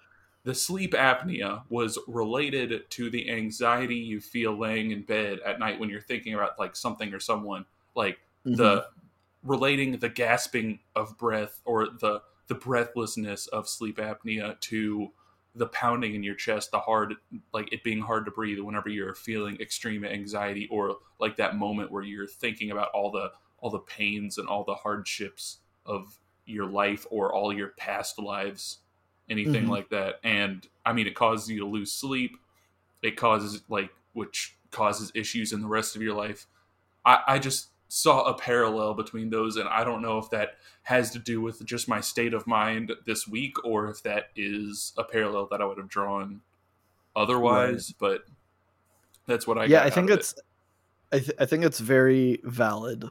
the 0.43 0.55
sleep 0.55 0.93
apnea 0.93 1.63
was 1.69 1.99
related 2.07 2.89
to 2.91 3.09
the 3.09 3.29
anxiety 3.29 3.95
you 3.95 4.19
feel 4.19 4.57
laying 4.57 4.91
in 4.91 5.03
bed 5.03 5.39
at 5.45 5.59
night 5.59 5.79
when 5.79 5.89
you're 5.89 6.01
thinking 6.01 6.33
about 6.33 6.57
like 6.59 6.75
something 6.75 7.13
or 7.13 7.19
someone, 7.19 7.65
like 7.95 8.19
Mhm. 8.45 8.55
the 8.57 8.87
relating 9.43 9.97
the 9.99 10.09
gasping 10.09 10.79
of 10.95 11.17
breath 11.17 11.61
or 11.65 11.87
the 11.87 12.21
the 12.47 12.55
breathlessness 12.55 13.47
of 13.47 13.67
sleep 13.69 13.97
apnea 13.97 14.59
to 14.59 15.11
the 15.55 15.67
pounding 15.67 16.15
in 16.15 16.23
your 16.23 16.35
chest, 16.35 16.71
the 16.71 16.79
hard 16.79 17.15
like 17.53 17.71
it 17.73 17.83
being 17.83 17.99
hard 18.01 18.25
to 18.25 18.31
breathe 18.31 18.59
whenever 18.59 18.89
you're 18.89 19.15
feeling 19.15 19.59
extreme 19.59 20.03
anxiety 20.05 20.67
or 20.71 20.97
like 21.19 21.35
that 21.37 21.55
moment 21.57 21.91
where 21.91 22.03
you're 22.03 22.27
thinking 22.27 22.71
about 22.71 22.89
all 22.91 23.11
the 23.11 23.31
all 23.59 23.69
the 23.69 23.79
pains 23.79 24.37
and 24.37 24.47
all 24.47 24.63
the 24.63 24.75
hardships 24.75 25.59
of 25.85 26.19
your 26.45 26.65
life 26.65 27.05
or 27.11 27.33
all 27.33 27.53
your 27.53 27.69
past 27.69 28.17
lives, 28.19 28.79
anything 29.31 29.65
Mhm. 29.65 29.69
like 29.69 29.89
that. 29.89 30.19
And 30.23 30.67
I 30.85 30.93
mean 30.93 31.07
it 31.07 31.15
causes 31.15 31.49
you 31.49 31.59
to 31.61 31.65
lose 31.65 31.91
sleep. 31.91 32.37
It 33.01 33.17
causes 33.17 33.63
like 33.69 33.89
which 34.13 34.57
causes 34.69 35.11
issues 35.15 35.53
in 35.53 35.61
the 35.61 35.67
rest 35.67 35.95
of 35.95 36.01
your 36.01 36.13
life. 36.15 36.45
I, 37.05 37.19
I 37.27 37.39
just 37.39 37.69
saw 37.87 38.23
a 38.23 38.33
parallel 38.37 38.93
between 38.93 39.29
those 39.29 39.55
and 39.57 39.67
I 39.67 39.83
don't 39.83 40.01
know 40.01 40.17
if 40.17 40.29
that 40.29 40.51
has 40.83 41.11
to 41.11 41.19
do 41.19 41.41
with 41.41 41.65
just 41.65 41.87
my 41.89 41.99
state 41.99 42.33
of 42.33 42.45
mind 42.47 42.91
this 43.05 43.27
week 43.27 43.55
or 43.65 43.89
if 43.89 44.03
that 44.03 44.29
is 44.35 44.93
a 44.97 45.03
parallel 45.03 45.47
that 45.51 45.61
I 45.61 45.65
would 45.65 45.77
have 45.77 45.89
drawn 45.89 46.41
otherwise, 47.15 47.91
but 47.99 48.21
that's 49.27 49.45
what 49.47 49.57
I 49.57 49.65
yeah, 49.65 49.79
got 49.79 49.87
I 49.87 49.89
think 49.89 50.09
of 50.09 50.17
it. 50.17 50.19
it's 50.19 50.35
I, 51.13 51.19
th- 51.19 51.37
I 51.39 51.45
think 51.45 51.65
it's 51.65 51.79
very 51.79 52.39
valid 52.43 53.03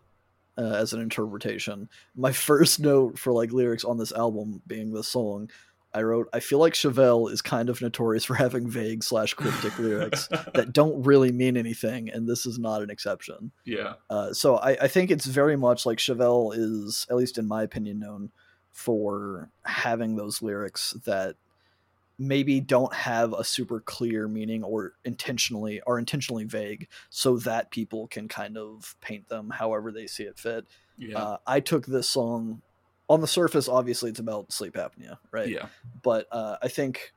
uh, 0.57 0.63
as 0.63 0.93
an 0.95 1.01
interpretation. 1.01 1.89
My 2.17 2.33
first 2.49 2.81
note 2.81 3.19
for 3.19 3.33
like 3.33 3.53
lyrics 3.53 3.85
on 3.85 3.99
this 3.99 4.13
album 4.13 4.63
being 4.67 4.93
this 4.93 5.09
song, 5.09 5.51
I 5.93 6.03
wrote, 6.03 6.29
I 6.33 6.41
feel 6.41 6.59
like 6.59 6.75
Chevelle 6.75 7.31
is 7.31 7.43
kind 7.43 7.69
of 7.69 7.83
notorious 7.83 8.25
for 8.25 8.35
having 8.35 8.69
vague 8.69 9.03
slash 9.03 9.35
cryptic 9.35 9.79
lyrics 9.79 10.29
that 10.55 10.73
don't 10.73 11.03
really 11.03 11.33
mean 11.33 11.57
anything, 11.57 12.09
and 12.11 12.29
this 12.29 12.47
is 12.47 12.59
not 12.59 12.83
an 12.83 12.91
exception. 12.91 13.53
yeah. 13.65 13.95
Uh, 14.09 14.33
so 14.33 14.57
I, 14.57 14.77
I 14.83 14.89
think 14.89 15.11
it's 15.11 15.27
very 15.27 15.57
much 15.57 15.87
like 15.87 15.99
Chevelle 15.99 16.53
is, 16.55 17.07
at 17.11 17.17
least 17.17 17.39
in 17.39 17.49
my 17.49 17.63
opinion, 17.63 17.99
known 17.99 18.31
for 18.71 19.51
having 19.65 20.17
those 20.17 20.43
lyrics 20.43 20.93
that 21.05 21.37
maybe 22.21 22.61
don't 22.61 22.93
have 22.93 23.33
a 23.33 23.43
super 23.43 23.81
clear 23.81 24.29
meaning 24.29 24.63
or 24.63 24.93
intentionally 25.05 25.81
are 25.87 25.99
intentionally 25.99 26.45
vague 26.45 26.87
so 27.09 27.39
that 27.39 27.71
people 27.71 28.07
can 28.09 28.29
kind 28.29 28.59
of 28.59 28.95
paint 29.01 29.29
them 29.29 29.49
however 29.49 29.91
they 29.91 30.07
see 30.07 30.25
it 30.25 30.39
fit. 30.39 30.67
Yeah. 30.99 31.19
Uh, 31.19 31.37
I 31.47 31.61
took 31.61 31.87
this 31.87 32.11
song 32.11 32.61
on 33.11 33.21
the 33.21 33.27
surface, 33.27 33.69
obviously 33.69 34.09
it's 34.09 34.21
about 34.21 34.53
sleep 34.53 34.75
apnea, 34.75 35.19
right? 35.33 35.49
yeah. 35.49 35.67
but 36.03 36.27
uh, 36.31 36.57
I 36.63 36.69
think 36.69 37.13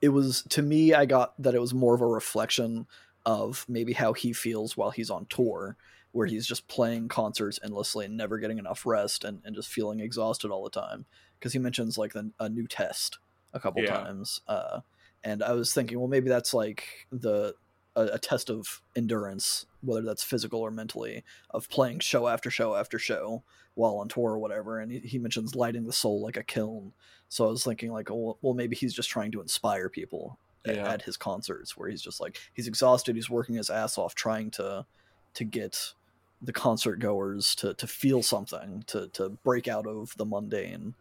it 0.00 0.10
was 0.10 0.42
to 0.50 0.62
me. 0.62 0.94
I 0.94 1.04
got 1.04 1.34
that 1.42 1.54
it 1.54 1.60
was 1.60 1.74
more 1.74 1.94
of 1.94 2.00
a 2.00 2.06
reflection 2.06 2.86
of 3.26 3.66
maybe 3.68 3.92
how 3.92 4.12
he 4.12 4.32
feels 4.32 4.76
while 4.76 4.90
he's 4.90 5.10
on 5.10 5.26
tour, 5.26 5.76
where 6.12 6.26
he's 6.28 6.46
just 6.46 6.68
playing 6.68 7.08
concerts 7.08 7.58
endlessly 7.64 8.04
and 8.06 8.16
never 8.16 8.38
getting 8.38 8.58
enough 8.58 8.86
rest 8.86 9.24
and, 9.24 9.40
and 9.44 9.56
just 9.56 9.68
feeling 9.68 9.98
exhausted 9.98 10.50
all 10.52 10.62
the 10.62 10.70
time. 10.70 11.06
Because 11.38 11.52
he 11.52 11.58
mentions 11.58 11.98
like 11.98 12.12
the, 12.12 12.30
a 12.38 12.48
new 12.48 12.66
test 12.68 13.18
a 13.52 13.58
couple 13.58 13.82
Yeah. 13.82 13.96
times, 13.96 14.40
uh, 14.46 14.80
and 15.24 15.42
I 15.42 15.52
was 15.52 15.74
thinking, 15.74 15.98
well, 15.98 16.08
maybe 16.08 16.28
that's 16.28 16.54
like 16.54 16.84
the 17.10 17.54
a, 17.96 18.04
a 18.14 18.18
test 18.18 18.50
of 18.50 18.80
endurance, 18.96 19.66
whether 19.82 20.02
that's 20.02 20.22
physical 20.22 20.60
or 20.60 20.70
mentally, 20.70 21.24
of 21.50 21.68
playing 21.68 22.00
show 22.00 22.28
after 22.28 22.50
show 22.50 22.74
after 22.74 22.98
show 22.98 23.42
while 23.74 23.96
on 23.96 24.08
tour 24.08 24.32
or 24.32 24.38
whatever. 24.38 24.78
And 24.78 24.90
he, 24.92 24.98
he 25.00 25.18
mentions 25.18 25.54
lighting 25.54 25.84
the 25.84 25.92
soul 25.92 26.20
like 26.22 26.36
a 26.36 26.42
kiln. 26.42 26.92
So 27.28 27.46
I 27.46 27.50
was 27.50 27.64
thinking 27.64 27.92
like, 27.92 28.10
oh, 28.10 28.38
well, 28.42 28.54
maybe 28.54 28.76
he's 28.76 28.94
just 28.94 29.10
trying 29.10 29.32
to 29.32 29.40
inspire 29.40 29.88
people 29.88 30.38
Yeah. 30.64 30.88
at 30.92 31.02
his 31.02 31.16
concerts, 31.16 31.76
where 31.76 31.88
he's 31.88 32.02
just 32.02 32.20
like 32.20 32.38
he's 32.52 32.68
exhausted, 32.68 33.16
he's 33.16 33.30
working 33.30 33.56
his 33.56 33.70
ass 33.70 33.98
off 33.98 34.14
trying 34.14 34.50
to 34.52 34.86
to 35.34 35.44
get 35.44 35.92
the 36.40 36.52
concert 36.52 36.98
goers 37.00 37.54
to 37.56 37.74
to 37.74 37.86
feel 37.86 38.22
something, 38.22 38.84
to 38.86 39.08
to 39.08 39.30
break 39.44 39.66
out 39.66 39.86
of 39.86 40.14
the 40.16 40.24
mundane 40.24 40.94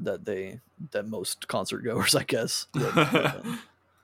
that 0.00 0.24
they 0.24 0.60
that 0.92 1.06
most 1.06 1.48
concert 1.48 1.82
goers, 1.82 2.14
I 2.22 2.22
guess. 2.24 2.66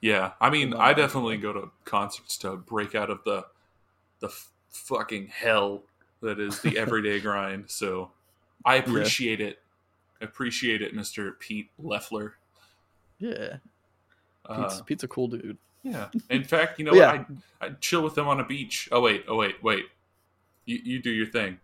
live- 0.03 0.11
live 0.11 0.13
in. 0.13 0.19
Yeah, 0.21 0.33
I 0.41 0.51
mean, 0.51 0.75
I 0.75 0.91
uh, 0.91 0.95
definitely 0.95 1.37
go 1.39 1.53
to 1.53 1.71
concerts 1.85 2.37
to 2.39 2.57
break 2.57 2.95
out 2.95 3.11
of 3.11 3.25
the 3.25 3.47
the 4.21 4.29
f- 4.29 4.51
fucking 4.71 5.29
hell 5.29 5.83
that 6.21 6.39
is 6.41 6.61
the 6.61 6.77
everyday 6.85 7.21
grind. 7.21 7.71
So 7.71 8.11
I 8.65 8.77
appreciate 8.77 9.41
it. 9.41 9.61
Appreciate 10.21 10.81
it, 10.83 10.95
Mister 10.95 11.33
Pete 11.33 11.71
Loeffler. 11.79 12.35
yeah, 13.19 13.57
Uh, 14.47 14.63
Pete's, 14.63 14.81
Pete's 14.83 15.03
a 15.05 15.09
cool 15.09 15.29
dude. 15.29 15.59
yeah. 15.83 16.09
In 16.31 16.45
fact, 16.55 16.79
you 16.79 16.85
know 16.85 16.95
yeah. 16.95 17.25
I 17.61 17.67
I 17.67 17.71
chill 17.81 18.03
with 18.03 18.15
them 18.15 18.29
on 18.29 18.41
a 18.41 18.45
beach. 18.45 18.89
Oh 18.93 19.01
wait, 19.01 19.25
oh 19.29 19.37
wait, 19.37 19.63
wait. 19.63 19.85
You 20.67 20.79
you 20.83 21.03
do 21.03 21.11
your 21.11 21.27
thing. 21.27 21.59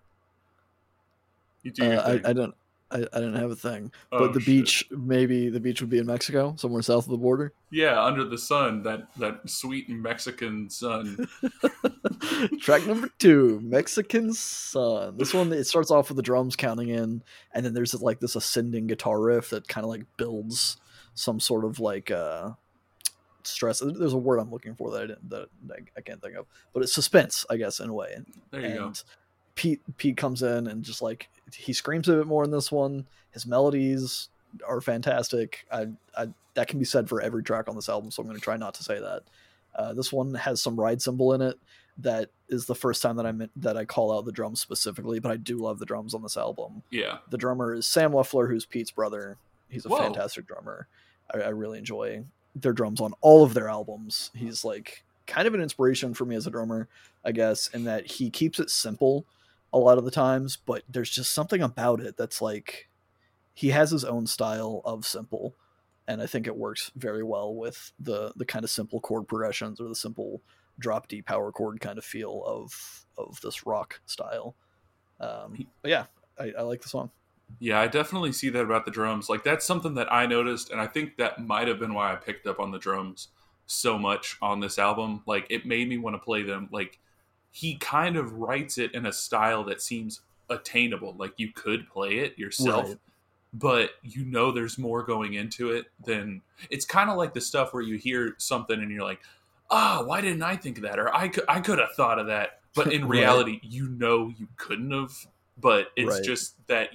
You 1.63 1.71
do 1.71 1.85
your 1.85 1.99
Uh, 2.01 2.03
I, 2.03 2.13
thing. 2.19 2.27
I 2.27 2.33
don't. 2.33 2.55
I, 2.93 2.99
I 2.99 3.21
didn't 3.21 3.37
have 3.37 3.51
a 3.51 3.57
thing, 3.57 3.93
Oh, 4.11 4.19
but 4.19 4.33
the 4.35 4.41
shit. 4.41 4.47
beach, 4.47 4.85
maybe 4.91 5.49
the 5.49 5.61
beach 5.61 5.81
would 5.81 5.91
be 5.91 5.99
in 5.99 6.07
Mexico, 6.07 6.55
somewhere 6.59 6.83
south 6.83 7.05
of 7.05 7.11
the 7.11 7.17
border. 7.19 7.53
Yeah, 7.71 8.03
under 8.03 8.25
the 8.25 8.37
sun, 8.39 8.83
that 8.83 9.09
that 9.19 9.49
sweet 9.49 9.89
Mexican 9.89 10.69
sun. 10.71 11.29
Track 12.61 12.87
number 12.87 13.09
two, 13.19 13.61
Mexican 13.63 14.33
Sun. 14.33 15.17
This 15.17 15.33
one 15.35 15.53
it 15.53 15.65
starts 15.65 15.91
off 15.91 16.09
with 16.09 16.17
the 16.17 16.23
drums 16.23 16.57
counting 16.57 16.89
in, 16.89 17.23
and 17.53 17.65
then 17.65 17.75
there's 17.75 17.95
like 18.01 18.21
this 18.21 18.37
ascending 18.37 18.87
guitar 18.87 19.21
riff 19.21 19.51
that 19.51 19.69
kind 19.69 19.85
of 19.85 19.91
like 19.91 20.05
builds 20.17 20.77
some 21.15 21.41
sort 21.41 21.65
of 21.65 21.81
like 21.81 22.11
uh 22.11 22.51
stress. 23.43 23.81
There's 23.81 24.13
a 24.13 24.19
word 24.19 24.39
I'm 24.39 24.51
looking 24.51 24.75
for 24.75 24.91
that 24.93 25.03
I 25.03 25.07
didn't 25.07 25.31
that 25.31 25.49
I- 25.71 25.99
I 25.99 26.01
can't 26.01 26.21
think 26.23 26.37
of, 26.37 26.47
but 26.73 26.83
it's 26.83 26.93
suspense, 26.93 27.47
I 27.51 27.57
guess, 27.57 27.81
in 27.81 27.89
a 27.89 27.95
way. 27.95 28.17
There 28.51 28.61
you 28.61 28.67
and 28.67 28.77
go. 28.79 28.93
Pete 29.61 29.83
Pete 29.99 30.17
comes 30.17 30.43
in 30.43 30.69
and 30.69 30.83
just 30.83 31.03
like 31.03 31.29
he 31.55 31.75
screams 31.75 32.09
a 32.09 32.15
bit 32.15 32.27
more 32.27 32.45
in 32.45 32.51
this 32.51 32.73
one. 32.73 33.07
His 33.33 33.45
melodies 33.45 34.31
are 34.67 34.81
fantastic. 34.81 35.67
I, 35.71 35.89
I 36.17 36.29
that 36.55 36.67
can 36.67 36.79
be 36.79 36.87
said 36.87 37.11
for 37.11 37.21
every 37.21 37.43
track 37.43 37.69
on 37.69 37.77
this 37.77 37.91
album, 37.91 38.11
so 38.11 38.23
I'm 38.23 38.27
going 38.27 38.39
to 38.39 38.43
try 38.43 38.57
not 38.57 38.73
to 38.77 38.83
say 38.83 38.99
that. 38.99 39.25
Uh, 39.75 39.93
this 39.93 40.11
one 40.11 40.33
has 40.33 40.63
some 40.63 40.81
ride 40.81 41.03
cymbal 41.03 41.35
in 41.35 41.43
it. 41.43 41.59
That 41.99 42.31
is 42.49 42.65
the 42.65 42.75
first 42.75 43.03
time 43.03 43.17
that 43.17 43.27
I 43.27 43.33
meant 43.33 43.51
that 43.55 43.77
I 43.77 43.85
call 43.85 44.17
out 44.17 44.25
the 44.25 44.33
drums 44.33 44.63
specifically, 44.63 45.21
but 45.21 45.31
I 45.31 45.37
do 45.37 45.59
love 45.59 45.79
the 45.79 45.85
drums 45.85 46.15
on 46.15 46.23
this 46.23 46.39
album. 46.39 46.83
Yeah. 46.91 47.19
The 47.29 47.37
drummer 47.37 47.75
is 47.75 47.87
Sam 47.87 48.15
Loeffler, 48.15 48.49
who's 48.49 48.65
Pete's 48.65 48.91
brother. 48.91 49.37
He's 49.69 49.85
a 49.85 49.91
Whoa. 49.91 49.99
fantastic 49.99 50.47
drummer. 50.47 50.89
I, 51.35 51.41
I 51.41 51.49
really 51.49 51.77
enjoy 51.77 52.25
their 52.57 52.73
drums 52.73 53.03
on 53.03 53.13
all 53.21 53.45
of 53.45 53.53
their 53.53 53.69
albums. 53.69 54.31
He's 54.35 54.65
like 54.65 55.05
kind 55.27 55.47
of 55.47 55.53
an 55.53 55.61
inspiration 55.61 56.15
for 56.15 56.25
me 56.25 56.35
as 56.35 56.47
a 56.47 56.51
drummer, 56.51 56.89
I 57.27 57.33
guess, 57.33 57.69
in 57.69 57.85
that 57.85 58.07
he 58.13 58.31
keeps 58.31 58.59
it 58.59 58.71
simple 58.71 59.27
a 59.73 59.79
lot 59.79 59.99
of 59.99 60.05
the 60.05 60.11
times, 60.11 60.57
but 60.57 60.83
there's 60.89 61.11
just 61.11 61.33
something 61.33 61.63
about 61.63 62.01
it 62.01 62.17
that's 62.17 62.43
like 62.43 62.89
he 63.55 63.71
has 63.71 63.91
his 63.91 64.05
own 64.05 64.27
style 64.27 64.83
of 64.85 65.07
simple, 65.07 65.55
and 66.09 66.23
I 66.23 66.27
think 66.27 66.47
it 66.47 66.57
works 66.57 66.91
very 66.97 67.23
well 67.23 67.55
with 67.55 67.93
the 67.99 68.33
the 68.37 68.45
kind 68.45 68.65
of 68.65 68.71
simple 68.71 69.01
chord 69.01 69.29
progressions 69.29 69.81
or 69.81 69.89
the 69.89 69.95
simple 69.95 70.43
drop 70.79 71.09
D 71.09 71.23
power 71.23 71.53
chord 71.53 71.81
kind 71.81 71.99
of 71.99 72.05
feel 72.05 72.43
of 72.45 73.07
of 73.17 73.41
this 73.43 73.67
rock 73.67 74.01
style. 74.07 74.57
Um, 75.21 75.67
but 75.83 75.91
yeah, 75.91 76.07
I, 76.39 76.53
I 76.59 76.63
like 76.63 76.83
the 76.83 76.89
song. 76.89 77.11
Yeah, 77.59 77.81
I 77.81 77.89
definitely 77.89 78.33
see 78.33 78.49
that 78.51 78.63
about 78.65 78.85
the 78.85 78.91
drums. 78.91 79.29
Like 79.29 79.45
that's 79.45 79.67
something 79.67 79.95
that 79.95 80.13
I 80.13 80.27
noticed, 80.27 80.71
and 80.71 80.81
I 80.81 80.87
think 80.87 81.17
that 81.19 81.45
might 81.45 81.69
have 81.69 81.79
been 81.79 81.95
why 81.95 82.13
I 82.13 82.17
picked 82.17 82.47
up 82.47 82.61
on 82.61 82.71
the 82.71 82.79
drums 82.79 83.29
so 83.67 83.99
much 83.99 84.37
on 84.41 84.61
this 84.61 84.79
album. 84.79 85.23
Like 85.27 85.47
it 85.51 85.67
made 85.67 85.89
me 85.89 85.99
want 85.99 86.15
to 86.15 86.21
play 86.21 86.43
them. 86.43 86.69
Like 86.73 86.99
he 87.51 87.77
kind 87.77 88.17
of 88.17 88.35
writes 88.35 88.79
it 88.79 88.95
in 88.95 89.07
a 89.07 89.13
style 89.13 89.65
that 89.65 89.83
seems 89.83 90.21
attainable. 90.49 91.15
Like 91.19 91.35
you 91.37 91.53
could 91.53 91.89
play 91.89 92.19
it 92.19 92.39
yourself, 92.39 92.89
Right. 92.89 92.99
but 93.55 93.91
you 94.03 94.25
know 94.25 94.53
there's 94.53 94.79
more 94.79 95.03
going 95.03 95.35
into 95.35 95.71
it 95.71 95.87
than 96.05 96.43
it's 96.71 96.85
kind 96.85 97.11
of 97.11 97.17
like 97.17 97.35
the 97.35 97.41
stuff 97.41 97.73
where 97.75 97.83
you 97.83 97.97
hear 97.97 98.35
something 98.39 98.81
and 98.81 98.91
you're 98.91 99.05
like, 99.05 99.21
ah, 99.71 100.03
why 100.05 100.21
didn't 100.21 100.43
I 100.43 100.57
think 100.57 100.79
of 100.79 100.85
that? 100.85 100.99
Or 100.99 101.15
I 101.15 101.29
could 101.29 101.45
I 101.49 101.61
could 101.61 101.79
have 101.79 101.93
thought 101.97 102.19
of 102.19 102.27
that. 102.29 102.61
But 102.75 102.87
in 102.93 103.03
Right. 103.03 103.11
reality, 103.11 103.61
you 103.63 103.89
know 103.89 104.29
you 104.39 104.49
couldn't 104.57 104.91
have. 104.93 105.13
But 105.59 105.89
it's 105.97 106.17
Right. 106.17 106.25
just 106.25 106.67
that 106.69 106.91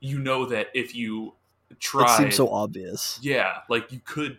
you 0.00 0.18
know 0.18 0.46
that 0.46 0.68
if 0.74 0.94
you 0.94 1.34
try, 1.80 2.04
It 2.04 2.16
seems 2.16 2.36
so 2.36 2.48
obvious. 2.48 3.18
yeah, 3.22 3.58
like 3.68 3.90
you 3.92 4.00
could. 4.04 4.38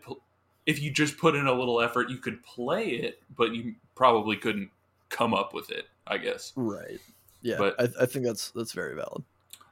If 0.65 0.82
you 0.82 0.91
just 0.91 1.17
put 1.17 1.36
in 1.36 1.48
a 1.48 1.54
little 1.54 1.82
effort, 1.82 2.10
you 2.10 2.17
could 2.17 2.43
play 2.43 2.89
it, 2.91 3.22
but 3.36 3.54
you 3.56 3.76
probably 3.95 4.36
couldn't 4.38 4.69
come 5.10 5.34
up 5.34 5.54
with 5.54 5.69
it. 5.72 5.86
I 6.08 6.17
guess. 6.17 6.54
Right. 6.56 7.00
Yeah. 7.41 7.58
But- 7.58 7.76
I, 7.80 8.04
I 8.04 8.06
think 8.06 8.26
that's 8.26 8.52
that's 8.52 8.74
very 8.74 8.95
valid. 8.95 9.24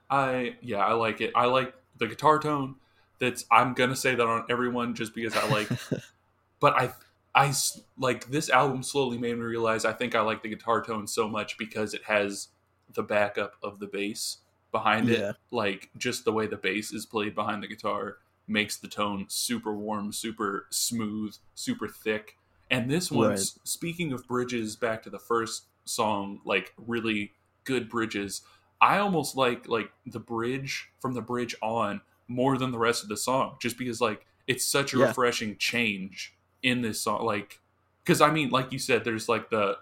I 0.09 0.55
yeah, 0.61 0.77
I 0.85 0.93
like 0.93 1.19
it. 1.21 1.31
I 1.35 1.45
like 1.45 1.73
the 1.97 2.07
guitar 2.07 2.39
tone. 2.39 2.75
That's 3.19 3.45
I'm 3.51 3.73
gonna 3.73 3.95
say 3.95 4.15
that 4.15 4.25
on 4.25 4.45
everyone 4.49 4.93
just 4.95 5.13
because 5.15 5.35
I 5.35 5.47
like. 5.49 5.67
but 6.59 6.73
I 6.73 6.93
I 7.35 7.53
like 7.97 8.27
this 8.29 8.49
album 8.49 8.83
slowly 8.83 9.17
made 9.17 9.35
me 9.35 9.41
realize 9.41 9.85
I 9.85 9.93
think 9.93 10.15
I 10.15 10.21
like 10.21 10.43
the 10.43 10.49
guitar 10.49 10.81
tone 10.83 11.07
so 11.07 11.27
much 11.27 11.57
because 11.57 11.93
it 11.93 12.03
has 12.05 12.47
the 12.93 13.03
backup 13.03 13.55
of 13.61 13.79
the 13.79 13.87
bass 13.87 14.37
behind 14.71 15.09
Yeah. 15.09 15.31
it. 15.31 15.35
Like 15.51 15.89
just 15.97 16.23
the 16.25 16.31
way 16.31 16.47
the 16.47 16.57
bass 16.57 16.93
is 16.93 17.05
played 17.05 17.35
behind 17.35 17.61
the 17.63 17.67
guitar 17.67 18.17
makes 18.47 18.77
the 18.77 18.87
tone 18.87 19.25
super 19.27 19.75
warm, 19.75 20.13
super 20.13 20.67
smooth, 20.69 21.35
super 21.53 21.87
thick. 21.87 22.37
And 22.69 22.89
this 22.89 23.11
one, 23.11 23.31
Right. 23.31 23.39
speaking 23.63 24.11
of 24.11 24.27
bridges, 24.27 24.75
back 24.75 25.03
to 25.03 25.09
the 25.09 25.19
first 25.19 25.67
song, 25.85 26.41
like 26.45 26.73
really 26.77 27.33
good 27.63 27.89
bridges. 27.89 28.41
I 28.81 28.97
almost 28.97 29.35
like 29.35 29.67
like 29.67 29.91
the 30.05 30.19
bridge 30.19 30.89
from 30.99 31.13
the 31.13 31.21
bridge 31.21 31.55
on 31.61 32.01
more 32.27 32.57
than 32.57 32.71
the 32.71 32.77
rest 32.77 33.03
of 33.03 33.09
the 33.09 33.17
song, 33.17 33.57
just 33.59 33.77
because 33.77 34.01
like 34.01 34.25
it's 34.47 34.65
such 34.65 34.93
a 34.93 34.97
Yeah. 34.97 34.99
refreshing 34.99 35.57
change 35.57 36.35
in 36.61 36.81
this 36.81 37.01
song. 37.01 37.23
Like, 37.25 37.61
because 38.03 38.21
I 38.21 38.31
mean, 38.31 38.49
like 38.49 38.71
you 38.71 38.79
said, 38.79 39.03
there's 39.03 39.29
like 39.29 39.49
the, 39.49 39.77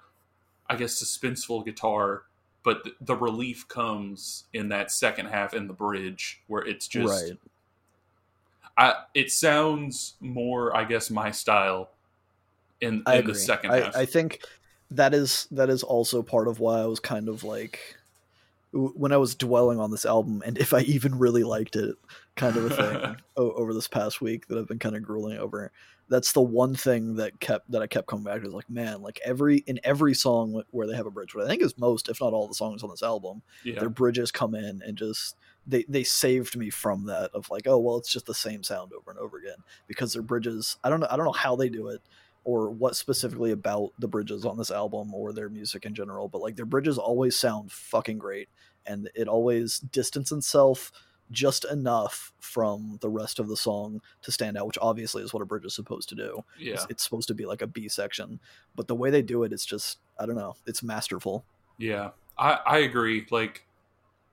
I 0.70 0.76
guess, 0.76 1.02
suspenseful 1.02 1.66
guitar, 1.66 2.26
but 2.64 2.84
th- 2.84 2.96
the 3.02 3.16
relief 3.16 3.68
comes 3.68 4.46
in 4.54 4.70
that 4.70 4.92
second 4.92 5.28
half 5.28 5.54
in 5.54 5.68
the 5.68 5.74
bridge 5.74 6.44
where 6.48 6.64
it's 6.66 6.88
just, 6.88 7.34
right. 7.34 7.38
I 8.78 9.04
it 9.14 9.32
sounds 9.32 10.16
more, 10.20 10.76
I 10.76 10.84
guess, 10.86 11.10
my 11.10 11.32
style 11.32 11.92
in, 12.86 13.04
I 13.06 13.16
in 13.16 13.20
agree. 13.20 13.34
the 13.34 13.40
second 13.40 13.72
I, 13.72 13.82
half. 13.82 13.96
I 13.96 14.06
think 14.06 14.42
that 14.92 15.14
is 15.14 15.48
that 15.52 15.70
is 15.70 15.84
also 15.84 16.22
part 16.22 16.48
of 16.48 16.60
why 16.60 16.80
I 16.80 16.86
was 16.86 17.00
kind 17.00 17.28
of 17.28 17.44
like 17.44 17.96
when 18.72 19.12
I 19.12 19.18
was 19.18 19.36
dwelling 19.36 19.80
on 19.80 19.92
this 19.92 20.06
album 20.06 20.44
and 20.46 20.58
if 20.58 20.74
I 20.74 20.82
even 20.82 21.18
really 21.18 21.44
liked 21.44 21.76
it, 21.76 21.96
kind 22.36 22.58
of 22.58 22.66
a 22.66 22.70
thing 22.76 23.16
over 23.38 23.74
this 23.74 23.88
past 23.88 24.22
week 24.22 24.48
that 24.48 24.58
I've 24.58 24.68
been 24.68 24.80
kind 24.80 24.96
of 24.96 25.04
grueling 25.04 25.38
over. 25.38 25.72
That's 26.08 26.34
the 26.34 26.42
one 26.42 26.76
thing 26.76 27.16
that 27.16 27.40
kept 27.40 27.72
that 27.72 27.82
I 27.82 27.88
kept 27.88 28.06
coming 28.06 28.26
back 28.26 28.42
to. 28.42 28.48
Is 28.48 28.54
like, 28.54 28.70
man, 28.70 29.02
like 29.02 29.20
every 29.26 29.58
in 29.66 29.80
every 29.84 30.14
song 30.14 30.62
where 30.70 30.86
they 30.86 30.96
have 30.96 31.08
a 31.08 31.12
bridge, 31.12 31.34
what 31.34 31.46
I 31.46 31.48
think 31.48 31.64
is 31.64 31.80
most, 31.80 32.10
if 32.10 32.22
not 32.22 32.32
all, 32.32 32.48
the 32.48 32.54
songs 32.54 32.84
on 32.84 32.92
this 32.92 33.02
album, 33.02 33.42
yeah, 33.64 33.80
their 33.80 33.90
bridges 33.90 34.32
come 34.32 34.54
in 34.54 34.84
and 34.86 34.98
just 34.98 35.36
they 35.66 35.84
they 35.90 36.04
saved 36.04 36.56
me 36.56 36.70
from 36.70 37.06
that 37.06 37.32
of 37.34 37.50
like 37.50 37.64
oh 37.66 37.78
well 37.78 37.98
it's 37.98 38.12
just 38.12 38.26
the 38.26 38.34
same 38.34 38.64
sound 38.64 38.92
over 38.94 39.10
and 39.10 39.20
over 39.20 39.38
again 39.38 39.58
because 39.88 40.14
their 40.14 40.22
bridges 40.22 40.78
I 40.84 40.90
don't 40.90 41.00
know 41.00 41.08
I 41.10 41.18
don't 41.18 41.26
know 41.26 41.32
how 41.32 41.56
they 41.56 41.70
do 41.70 41.88
it 41.88 42.02
or 42.46 42.70
what 42.70 42.96
specifically 42.96 43.52
about 43.52 43.92
the 44.00 44.08
bridges 44.08 44.46
on 44.46 44.58
this 44.58 44.72
album 44.72 45.14
or 45.14 45.34
their 45.34 45.50
music 45.50 45.86
in 45.86 45.94
general 45.94 46.30
but 46.30 46.42
like 46.42 46.56
their 46.56 46.66
bridges 46.66 46.98
always 46.98 47.38
sound 47.38 47.72
fucking 47.72 48.18
great 48.18 48.48
and 48.86 49.10
it 49.14 49.28
always 49.28 49.80
distance 49.80 50.32
itself 50.32 50.92
just 51.32 51.66
enough 51.66 52.32
from 52.40 53.00
the 53.02 53.10
rest 53.10 53.40
of 53.40 53.48
the 53.48 53.58
song 53.58 54.00
to 54.22 54.32
stand 54.32 54.58
out 54.58 54.68
which 54.68 54.78
obviously 54.80 55.24
is 55.24 55.34
what 55.34 55.42
a 55.42 55.46
bridge 55.46 55.66
is 55.66 55.76
supposed 55.76 56.08
to 56.08 56.16
do 56.16 56.44
yeah. 56.60 56.74
it's, 56.74 56.88
it's 56.90 57.04
supposed 57.04 57.28
to 57.28 57.34
be 57.34 57.46
like 57.46 57.62
a 57.62 57.68
b 57.68 57.90
section 57.90 58.40
but 58.76 58.88
the 58.88 58.96
way 58.96 59.10
they 59.10 59.24
do 59.24 59.44
it 59.44 59.52
it's 59.52 59.66
just 59.66 59.98
i 60.20 60.26
don't 60.26 60.36
know 60.36 60.56
it's 60.66 60.84
masterful 60.84 61.44
Yeah, 61.78 62.12
I, 62.38 62.60
I 62.66 62.78
agree. 62.80 63.26
Like, 63.30 63.66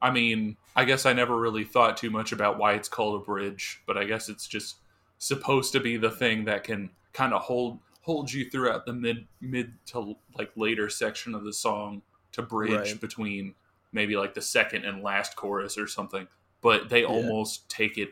I 0.00 0.10
mean, 0.10 0.56
I 0.76 0.84
guess 0.84 1.06
I 1.06 1.12
never 1.12 1.36
really 1.36 1.64
thought 1.64 1.96
too 1.96 2.10
much 2.10 2.32
about 2.32 2.58
why 2.58 2.74
it's 2.74 2.88
called 2.88 3.20
a 3.20 3.24
bridge, 3.24 3.82
but 3.86 3.96
I 3.96 4.04
guess 4.04 4.28
it's 4.28 4.46
just 4.46 4.76
supposed 5.18 5.72
to 5.72 5.80
be 5.80 5.96
the 5.96 6.10
thing 6.10 6.44
that 6.44 6.64
can 6.64 6.90
kind 7.12 7.32
of 7.32 7.42
hold 7.42 7.78
hold 8.02 8.32
you 8.32 8.48
throughout 8.50 8.84
the 8.86 8.92
mid 8.92 9.26
mid 9.40 9.72
to 9.86 10.14
like 10.36 10.50
later 10.56 10.88
section 10.88 11.34
of 11.34 11.44
the 11.44 11.52
song 11.52 12.02
to 12.32 12.42
bridge 12.42 12.72
Right. 12.92 13.00
between 13.00 13.54
maybe 13.92 14.16
like 14.16 14.34
the 14.34 14.42
second 14.42 14.84
and 14.84 15.02
last 15.02 15.36
chorus 15.36 15.76
or 15.78 15.86
something. 15.86 16.26
But 16.60 16.88
they 16.88 17.00
Yeah. 17.02 17.06
almost 17.08 17.68
take 17.68 17.98
it 17.98 18.10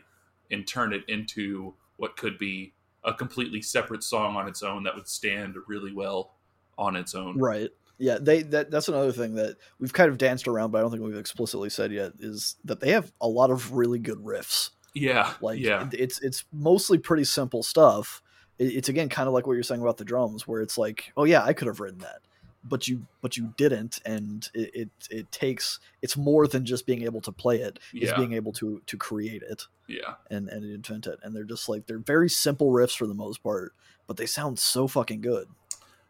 and 0.49 0.67
turn 0.67 0.93
it 0.93 1.03
into 1.07 1.75
what 1.97 2.17
could 2.17 2.37
be 2.37 2.73
a 3.03 3.13
completely 3.13 3.61
separate 3.61 4.03
song 4.03 4.35
on 4.35 4.47
its 4.47 4.61
own 4.61 4.83
that 4.83 4.95
would 4.95 5.07
stand 5.07 5.55
really 5.67 5.91
well 5.93 6.35
on 6.77 6.95
its 6.95 7.15
own. 7.15 7.37
Right. 7.37 7.69
Yeah, 7.97 8.17
they 8.19 8.41
that 8.43 8.71
that's 8.71 8.87
another 8.87 9.11
thing 9.11 9.35
that 9.35 9.57
we've 9.79 9.93
kind 9.93 10.09
of 10.09 10.17
danced 10.17 10.47
around, 10.47 10.71
but 10.71 10.79
I 10.79 10.81
don't 10.81 10.91
think 10.91 11.03
we've 11.03 11.15
explicitly 11.15 11.69
said 11.69 11.91
yet 11.91 12.13
is 12.19 12.55
that 12.65 12.79
they 12.79 12.91
have 12.91 13.11
a 13.21 13.27
lot 13.27 13.51
of 13.51 13.73
really 13.73 13.99
good 13.99 14.17
riffs. 14.19 14.71
Yeah. 14.93 15.33
Like 15.41 15.59
yeah. 15.59 15.89
it's 15.93 16.19
it's 16.21 16.43
mostly 16.51 16.97
pretty 16.97 17.23
simple 17.25 17.61
stuff. 17.63 18.21
It- 18.61 18.75
It's 18.77 18.89
again 18.89 19.09
kind 19.09 19.27
of 19.27 19.33
like 19.33 19.45
what 19.47 19.53
you're 19.53 19.63
saying 19.63 19.81
about 19.81 19.97
the 19.97 20.05
drums, 20.05 20.47
where 20.47 20.61
it's 20.61 20.77
like, 20.77 21.11
oh 21.17 21.23
yeah, 21.25 21.43
I 21.43 21.53
could 21.53 21.67
have 21.67 21.79
written 21.79 21.99
that, 21.99 22.19
but 22.63 22.87
you 22.87 23.05
but 23.21 23.35
you 23.37 23.53
didn't, 23.57 23.99
and 24.05 24.47
it 24.53 24.69
it, 24.73 24.89
it 25.09 25.31
takes 25.31 25.79
it's 26.01 26.15
more 26.15 26.47
than 26.47 26.65
just 26.65 26.85
being 26.85 27.01
able 27.03 27.21
to 27.21 27.31
play 27.31 27.57
it. 27.61 27.79
It's 27.93 28.13
being 28.13 28.33
able 28.33 28.53
to 28.53 28.81
to 28.85 28.97
create 28.97 29.41
it 29.41 29.63
Yeah. 29.87 30.15
and 30.29 30.47
and 30.49 30.63
invent 30.63 31.07
it, 31.07 31.19
and 31.23 31.35
they're 31.35 31.43
just 31.43 31.67
like 31.69 31.87
they're 31.87 31.99
very 31.99 32.29
simple 32.29 32.71
riffs 32.71 32.95
for 32.95 33.07
the 33.07 33.13
most 33.15 33.41
part, 33.43 33.73
but 34.07 34.17
they 34.17 34.25
sound 34.27 34.59
so 34.59 34.87
fucking 34.87 35.21
good. 35.21 35.47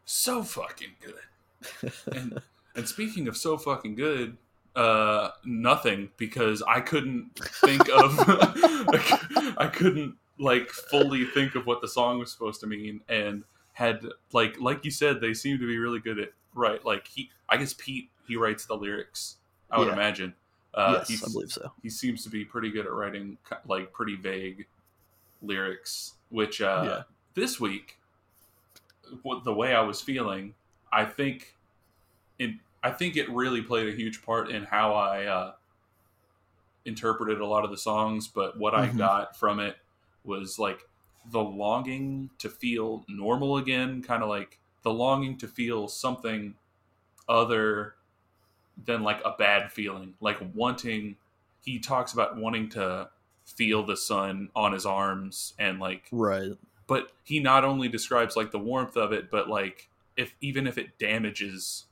So 0.04 0.42
fucking 0.42 0.94
good. 1.00 1.92
And 2.12 2.42
and 2.74 2.88
speaking 2.88 3.28
of 3.28 3.36
so 3.36 3.56
fucking 3.56 3.94
good, 3.94 4.36
uh 4.74 5.30
nothing 5.44 6.10
because 6.16 6.62
I 6.62 6.80
couldn't 6.80 7.30
think 7.38 7.88
of 7.88 8.16
I 9.58 9.70
couldn't 9.72 10.16
like 10.38 10.70
fully 10.70 11.24
think 11.26 11.54
of 11.54 11.66
what 11.66 11.80
the 11.80 11.88
song 11.88 12.18
was 12.18 12.32
supposed 12.32 12.60
to 12.60 12.66
mean 12.66 13.00
and 13.08 13.44
had 13.74 14.04
like 14.32 14.58
like 14.60 14.84
you 14.84 14.90
said 14.90 15.20
they 15.20 15.34
seem 15.34 15.58
to 15.58 15.66
be 15.66 15.78
really 15.78 15.98
good 16.00 16.18
at 16.18 16.30
right 16.54 16.84
like 16.84 17.06
he 17.06 17.30
I 17.48 17.56
guess 17.56 17.74
Pete 17.74 18.10
he 18.26 18.36
writes 18.36 18.64
the 18.66 18.74
lyrics 18.76 19.36
I 19.70 19.78
would 19.78 19.88
Yeah. 19.88 19.94
imagine 19.94 20.34
uh 20.74 21.04
yes, 21.08 21.22
I 21.22 21.30
believe 21.32 21.50
so. 21.52 21.72
he 21.82 21.90
seems 21.90 22.24
to 22.24 22.30
be 22.30 22.44
pretty 22.44 22.70
good 22.70 22.86
at 22.86 22.92
writing 22.92 23.36
like 23.66 23.92
pretty 23.92 24.16
vague 24.16 24.66
lyrics 25.42 26.14
which 26.30 26.60
uh 26.62 26.82
Yeah. 26.86 27.02
this 27.34 27.60
week 27.60 27.98
what 29.22 29.44
the 29.44 29.52
way 29.52 29.74
i 29.74 29.80
was 29.82 30.00
feeling 30.00 30.54
i 30.92 31.04
think 31.04 31.56
in 32.38 32.58
i 32.82 32.90
think 32.90 33.16
it 33.16 33.28
really 33.30 33.60
played 33.60 33.88
a 33.92 33.96
huge 33.96 34.22
part 34.22 34.50
in 34.50 34.62
how 34.64 34.94
i 34.94 35.24
uh 35.26 35.52
interpreted 36.84 37.40
a 37.40 37.46
lot 37.46 37.64
of 37.64 37.70
the 37.70 37.76
songs 37.76 38.26
but 38.28 38.58
what 38.58 38.74
i 38.74 38.88
Mhm. 38.88 38.98
got 38.98 39.36
from 39.36 39.60
it 39.60 39.76
was 40.24 40.58
like 40.58 40.80
the 41.30 41.40
longing 41.40 42.30
to 42.38 42.48
feel 42.48 43.04
normal 43.08 43.56
again 43.56 44.02
kind 44.02 44.22
of 44.22 44.28
like 44.28 44.58
the 44.82 44.92
longing 44.92 45.36
to 45.38 45.46
feel 45.46 45.86
something 45.88 46.54
other 47.28 47.94
than 48.84 49.02
like 49.02 49.20
a 49.24 49.32
bad 49.38 49.70
feeling 49.70 50.14
like 50.20 50.38
wanting 50.54 51.16
he 51.64 51.78
talks 51.78 52.12
about 52.12 52.36
wanting 52.36 52.68
to 52.68 53.08
feel 53.44 53.84
the 53.84 53.96
sun 53.96 54.48
on 54.56 54.72
his 54.72 54.86
arms 54.86 55.54
and 55.58 55.78
like 55.78 56.08
Right. 56.10 56.52
but 56.86 57.12
he 57.24 57.38
not 57.40 57.64
only 57.64 57.88
describes 57.88 58.34
like 58.36 58.50
the 58.50 58.58
warmth 58.58 58.96
of 58.96 59.12
it 59.12 59.30
but 59.30 59.48
like 59.48 59.88
if 60.16 60.34
even 60.40 60.66
if 60.66 60.78
it 60.78 60.98
damages 60.98 61.84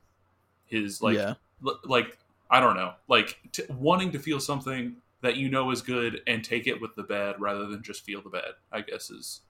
his 0.66 1.00
like 1.02 1.16
yeah. 1.16 1.34
l- 1.64 1.80
like 1.84 2.18
i 2.50 2.58
don't 2.60 2.76
know 2.76 2.94
like 3.08 3.38
t- 3.52 3.62
wanting 3.68 4.10
to 4.12 4.18
feel 4.18 4.40
something 4.40 4.96
that 5.22 5.37
you 5.37 5.48
know 5.48 5.70
is 5.70 5.83
good 5.83 6.20
and 6.26 6.44
take 6.44 6.66
it 6.66 6.80
with 6.80 6.94
the 6.96 7.02
bad 7.02 7.37
rather 7.38 7.66
than 7.66 7.83
just 7.83 8.04
feel 8.04 8.22
the 8.22 8.30
bad 8.30 8.52
i 8.72 8.80
guess 8.80 9.11
is 9.11 9.40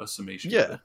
a 0.00 0.06
summation 0.06 0.50
Yeah. 0.50 0.78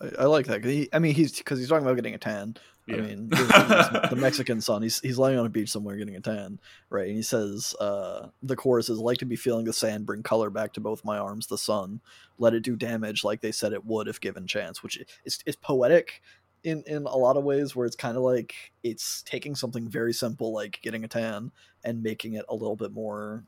I, 0.00 0.22
I 0.22 0.24
like 0.24 0.46
that. 0.46 0.64
He, 0.64 0.88
I 0.92 0.98
mean, 0.98 1.14
he's 1.14 1.36
because 1.36 1.58
he's 1.58 1.68
talking 1.68 1.86
about 1.86 1.96
getting 1.96 2.14
a 2.14 2.18
tan. 2.18 2.56
Yeah. 2.86 2.96
I 2.96 3.00
mean, 3.00 3.28
the 3.28 4.14
Mexican 4.18 4.60
sun. 4.60 4.82
He's 4.82 4.98
he's 5.00 5.18
lying 5.18 5.38
on 5.38 5.46
a 5.46 5.50
beach 5.50 5.70
somewhere 5.70 5.96
getting 5.96 6.16
a 6.16 6.20
tan, 6.20 6.58
right? 6.90 7.06
And 7.06 7.16
he 7.16 7.22
says, 7.22 7.74
uh, 7.78 8.28
the 8.42 8.56
chorus 8.56 8.88
is 8.88 8.98
like 8.98 9.18
to 9.18 9.24
be 9.24 9.36
feeling 9.36 9.64
the 9.64 9.72
sand, 9.72 10.06
bring 10.06 10.22
color 10.24 10.50
back 10.50 10.72
to 10.72 10.80
both 10.80 11.04
my 11.04 11.18
arms. 11.18 11.46
The 11.46 11.58
sun, 11.58 12.00
let 12.38 12.54
it 12.54 12.64
do 12.64 12.74
damage 12.74 13.22
like 13.22 13.40
they 13.40 13.52
said 13.52 13.72
it 13.72 13.84
would 13.84 14.08
if 14.08 14.20
given 14.20 14.46
chance. 14.48 14.82
Which 14.82 14.98
is 15.24 15.38
is 15.46 15.56
poetic 15.56 16.22
in 16.64 16.82
in 16.86 17.04
a 17.04 17.16
lot 17.16 17.36
of 17.36 17.44
ways, 17.44 17.76
where 17.76 17.86
it's 17.86 17.96
kind 17.96 18.16
of 18.16 18.24
like 18.24 18.54
it's 18.82 19.22
taking 19.22 19.54
something 19.54 19.88
very 19.88 20.12
simple 20.12 20.52
like 20.52 20.80
getting 20.82 21.04
a 21.04 21.08
tan 21.08 21.52
and 21.84 22.02
making 22.02 22.34
it 22.34 22.44
a 22.48 22.54
little 22.54 22.76
bit 22.76 22.92
more 22.92 23.44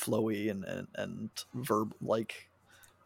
flowy 0.00 0.50
and 0.50 0.64
and, 0.64 0.88
and 0.96 1.30
verb 1.54 1.94
like. 2.00 2.48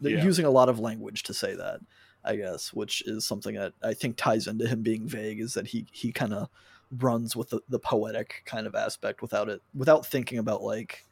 They're 0.01 0.17
Yeah. 0.17 0.25
using 0.25 0.45
a 0.45 0.51
lot 0.51 0.69
of 0.69 0.79
language 0.81 1.23
to 1.25 1.35
say 1.35 1.55
that. 1.55 1.81
I 2.27 2.37
guess, 2.37 2.73
which 2.73 3.03
is 3.07 3.25
something 3.27 3.55
that 3.57 3.75
I 3.83 3.93
think 3.95 4.17
ties 4.17 4.47
into 4.47 4.67
him 4.67 4.83
being 4.83 5.07
vague, 5.07 5.41
is 5.41 5.55
that 5.55 5.67
he 5.69 5.87
he 5.93 6.11
kind 6.13 6.33
of 6.33 6.49
runs 6.99 7.37
with 7.37 7.51
the, 7.51 7.61
the 7.69 7.79
poetic 7.79 8.43
kind 8.47 8.67
of 8.67 8.75
aspect 8.75 9.21
without 9.23 9.49
it 9.49 9.61
without 9.75 10.07
thinking 10.07 10.39
about 10.39 10.63
like 10.63 11.05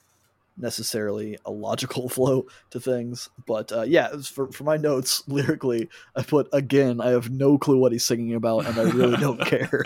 necessarily 0.56 1.38
a 1.44 1.50
logical 1.50 2.08
flow 2.16 2.46
to 2.70 2.80
things. 2.80 3.28
But 3.46 3.72
uh, 3.72 3.82
yeah, 3.82 4.08
for 4.22 4.50
for 4.52 4.64
my 4.64 4.76
notes 4.76 5.22
lyrically, 5.28 5.88
I 6.16 6.22
put 6.22 6.48
again, 6.52 7.00
I 7.00 7.10
have 7.10 7.30
no 7.30 7.58
clue 7.58 7.78
what 7.78 7.92
he's 7.92 8.04
singing 8.04 8.34
about, 8.34 8.66
and 8.66 8.78
I 8.78 8.84
really 8.90 9.16
don't 9.18 9.40
care. 9.46 9.82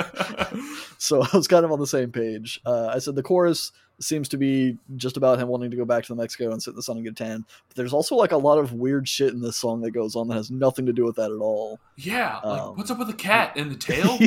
So 0.99 1.23
I 1.23 1.37
was 1.37 1.49
kind 1.49 1.65
of 1.65 1.73
on 1.73 1.81
the 1.81 1.87
same 1.87 2.11
page. 2.13 2.61
Uh, 2.65 2.87
I 2.87 2.99
said 2.99 3.15
the 3.17 3.23
chorus 3.23 3.73
seems 3.99 4.29
to 4.29 4.37
be 4.37 4.77
just 4.97 5.17
about 5.17 5.39
him 5.39 5.49
wanting 5.49 5.71
to 5.71 5.77
go 5.77 5.85
back 5.85 6.05
to 6.05 6.15
Mexico 6.15 6.53
and 6.53 6.63
sit 6.63 6.71
in 6.71 6.77
the 6.77 6.83
sun 6.83 6.97
and 6.97 7.05
get 7.05 7.13
a 7.13 7.25
tan. 7.25 7.45
But 7.69 7.77
there's 7.77 7.93
also 7.95 8.15
like 8.15 8.33
a 8.33 8.37
lot 8.37 8.59
of 8.59 8.73
weird 8.75 9.09
shit 9.09 9.33
in 9.33 9.41
this 9.41 9.57
song 9.57 9.81
that 9.83 9.93
goes 9.93 10.15
on 10.17 10.29
that 10.29 10.35
has 10.35 10.51
nothing 10.51 10.85
to 10.87 10.93
do 10.93 11.05
with 11.05 11.17
that 11.17 11.31
at 11.31 11.39
all. 11.39 11.81
Yeah, 11.97 12.39
like 12.45 12.61
Um, 12.63 12.77
what's 12.77 12.91
up 12.91 12.99
with 12.99 13.09
the 13.09 13.15
cat 13.15 13.53
and 13.57 13.71
the 13.71 13.77
tail? 13.77 14.19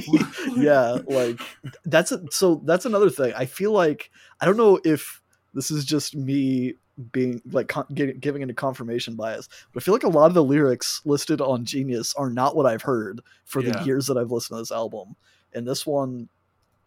yeah, 0.57 0.97
like 1.07 1.39
that's 1.85 2.11
a, 2.11 2.21
so 2.31 2.61
that's 2.65 2.85
another 2.85 3.09
thing. 3.11 3.31
I 3.35 3.45
feel 3.45 3.71
like 3.71 4.09
I 4.41 4.45
don't 4.45 4.57
know 4.57 4.79
if 4.83 5.21
this 5.53 5.69
is 5.71 5.85
just 5.85 6.15
me 6.15 6.73
being 7.11 7.41
like 7.51 7.67
con- 7.69 7.85
gi- 7.93 8.13
giving 8.13 8.41
into 8.41 8.53
confirmation 8.53 9.15
bias, 9.15 9.47
but 9.73 9.81
I 9.81 9.85
feel 9.85 9.93
like 9.93 10.03
a 10.03 10.09
lot 10.09 10.25
of 10.27 10.33
the 10.33 10.43
lyrics 10.43 11.01
listed 11.05 11.41
on 11.41 11.63
Genius 11.63 12.13
are 12.15 12.29
not 12.29 12.55
what 12.55 12.65
I've 12.65 12.81
heard 12.81 13.21
for 13.45 13.61
Yeah. 13.61 13.71
the 13.79 13.85
years 13.85 14.07
that 14.07 14.17
I've 14.17 14.31
listened 14.31 14.57
to 14.57 14.61
this 14.61 14.71
album. 14.71 15.15
And 15.53 15.67
this 15.67 15.85
one 15.85 16.27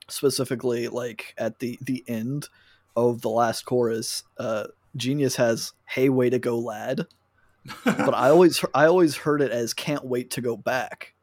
specifically, 0.09 0.89
like 0.89 1.35
at 1.39 1.59
the 1.61 1.79
the 1.81 2.05
end 2.09 2.49
of 2.97 3.23
the 3.23 3.29
last 3.29 3.65
chorus, 3.65 4.23
uh, 4.39 4.67
Genius 4.97 5.37
has 5.37 5.73
"Hey, 5.87 6.09
way 6.09 6.31
to 6.31 6.39
go, 6.39 6.59
lad," 6.59 7.07
but 7.85 8.15
I 8.15 8.31
always 8.31 8.65
I 8.75 8.87
always 8.87 9.17
heard 9.17 9.43
it 9.43 9.51
as 9.51 9.75
"Can't 9.75 10.05
wait 10.05 10.31
to 10.33 10.41
go 10.41 10.57
back." 10.57 11.15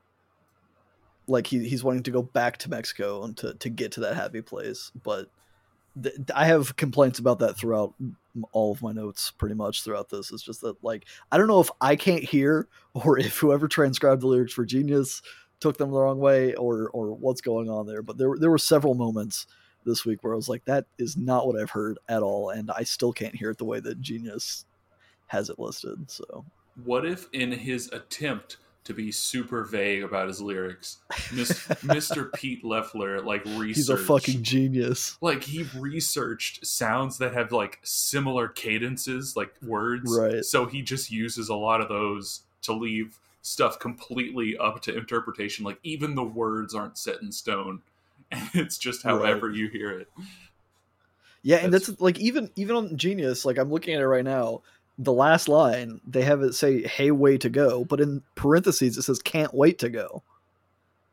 Like 1.28 1.48
he, 1.48 1.68
he's 1.68 1.84
wanting 1.84 2.04
to 2.04 2.12
go 2.12 2.24
back 2.24 2.58
to 2.58 2.70
Mexico 2.70 3.24
and 3.24 3.38
to, 3.38 3.54
to 3.54 3.70
get 3.70 3.92
to 3.94 4.00
that 4.00 4.16
happy 4.16 4.42
place, 4.42 4.92
but 5.04 5.30
th- 6.02 6.16
I 6.36 6.46
have 6.46 6.76
complaints 6.76 7.20
about 7.20 7.40
that 7.40 7.56
throughout 7.58 7.94
all 8.52 8.72
of 8.72 8.82
my 8.82 8.92
notes 8.92 9.32
pretty 9.32 9.56
much 9.56 9.84
throughout 9.84 10.10
this. 10.10 10.32
It's 10.32 10.44
just 10.44 10.62
that 10.62 10.84
like 10.84 11.06
I 11.32 11.38
don't 11.38 11.48
know 11.48 11.60
if 11.60 11.70
I 11.82 11.96
can't 11.96 12.24
hear 12.24 12.68
or 12.94 13.20
if 13.20 13.38
whoever 13.38 13.68
transcribed 13.68 14.22
the 14.22 14.28
lyrics 14.28 14.54
for 14.54 14.66
Genius 14.66 15.22
took 15.60 15.78
them 15.78 15.92
the 15.92 16.00
wrong 16.00 16.20
way 16.20 16.54
or 16.56 16.90
or 16.90 17.14
what's 17.14 17.42
going 17.42 17.70
on 17.70 17.88
there. 17.88 18.02
But 18.02 18.18
there 18.18 18.36
there 18.40 18.52
were 18.52 18.58
several 18.58 18.96
moments 18.96 19.46
this 19.90 20.06
week 20.06 20.24
where 20.24 20.34
I 20.34 20.36
was 20.38 20.48
like, 20.48 20.64
that 20.66 20.86
is 20.98 21.18
not 21.18 21.46
what 21.48 21.60
I've 21.60 21.72
heard 21.72 21.98
at 22.08 22.22
all, 22.24 22.50
and 22.52 22.72
I 22.72 22.84
still 22.84 23.12
can't 23.12 23.36
hear 23.36 23.50
it 23.50 23.58
the 23.58 23.66
way 23.66 23.80
that 23.82 24.00
Genius 24.00 24.66
has 25.28 25.50
it 25.50 25.60
listed. 25.60 26.10
So 26.10 26.46
what 26.86 27.06
if 27.06 27.28
in 27.34 27.52
his 27.52 27.92
attempt 27.92 28.58
to 28.86 28.94
be 28.94 29.12
super 29.12 29.66
vague 29.66 30.02
about 30.04 30.28
his 30.30 30.42
lyrics, 30.42 31.00
Mr. 31.12 32.32
Pete 32.34 32.64
Loeffler 32.64 33.20
like 33.22 33.44
researched 33.46 33.76
he's 33.76 33.90
a 33.90 33.98
fucking 33.98 34.42
genius. 34.44 35.18
like 35.22 35.44
he 35.44 35.68
researched 35.78 36.66
sounds 36.66 37.18
that 37.20 37.34
have 37.34 37.52
like 37.52 37.80
similar 37.84 38.48
cadences 38.48 39.36
like 39.36 39.54
words 39.62 40.16
Right. 40.18 40.44
so 40.46 40.66
he 40.66 40.82
just 40.82 41.12
uses 41.12 41.50
a 41.50 41.56
lot 41.56 41.82
of 41.82 41.90
those 41.90 42.44
to 42.64 42.74
leave 42.74 43.20
stuff 43.42 43.78
completely 43.80 44.58
up 44.58 44.82
to 44.84 44.98
interpretation 44.98 45.64
like 45.66 45.78
even 45.84 46.16
the 46.16 46.24
words 46.24 46.74
aren't 46.74 46.98
set 46.98 47.22
in 47.22 47.32
stone 47.32 47.82
it's 48.54 48.78
just 48.78 49.04
Right. 49.06 49.16
however 49.16 49.50
you 49.50 49.68
hear 49.70 49.92
it 50.00 50.08
Yeah, 51.42 51.58
and 51.58 51.74
That's- 51.74 51.88
that's, 51.88 52.02
like 52.02 52.20
even 52.20 52.50
even 52.56 52.76
on 52.76 52.98
Genius, 52.98 53.46
like 53.46 53.58
I'm 53.58 53.72
looking 53.72 53.94
at 53.96 54.02
it 54.02 54.08
right 54.08 54.24
now. 54.26 54.62
The 54.98 55.14
last 55.14 55.48
line 55.48 56.02
they 56.06 56.24
have 56.24 56.42
it 56.44 56.54
say 56.54 56.84
"Hey, 56.84 57.12
way 57.12 57.38
to 57.38 57.50
go," 57.50 57.86
but 57.86 58.02
in 58.02 58.22
parentheses 58.36 58.98
it 58.98 59.04
says 59.04 59.20
"Can't 59.22 59.54
wait 59.54 59.80
to 59.80 59.90
go." 59.90 60.24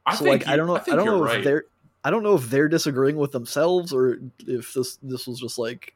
i 0.04 0.14
so 0.16 0.24
think 0.24 0.44
like 0.44 0.52
I 0.52 0.56
don't 0.56 0.66
know, 0.66 0.76
I, 0.76 0.80
think 0.80 0.96
don't 0.96 1.06
know 1.06 1.22
right. 1.22 1.38
if 1.38 1.44
they're 1.44 1.64
I 2.04 2.10
don't 2.10 2.22
know 2.24 2.34
if 2.34 2.50
they're 2.50 2.68
disagreeing 2.68 3.16
with 3.16 3.30
themselves 3.32 3.92
or 3.92 4.18
if 4.46 4.74
this 4.74 4.98
this 5.02 5.26
was 5.28 5.38
just 5.38 5.56
like 5.58 5.94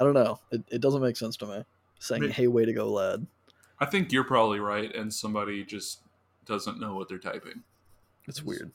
I 0.00 0.04
don't 0.04 0.14
know. 0.14 0.40
It, 0.50 0.62
it 0.70 0.80
doesn't 0.80 1.02
make 1.02 1.16
sense 1.18 1.36
to 1.38 1.46
me 1.46 1.64
saying 1.98 2.30
"Hey, 2.30 2.46
way 2.46 2.64
to 2.64 2.72
go, 2.72 2.90
lad." 2.90 3.26
i 3.78 3.84
think 3.86 4.12
you're 4.12 4.24
probably 4.24 4.60
right 4.60 4.94
and 4.94 5.12
somebody 5.12 5.64
just 5.64 6.00
doesn't 6.46 6.78
know 6.80 6.94
what 6.94 7.08
they're 7.08 7.18
typing 7.18 7.62
It's 8.26 8.42
weird. 8.42 8.72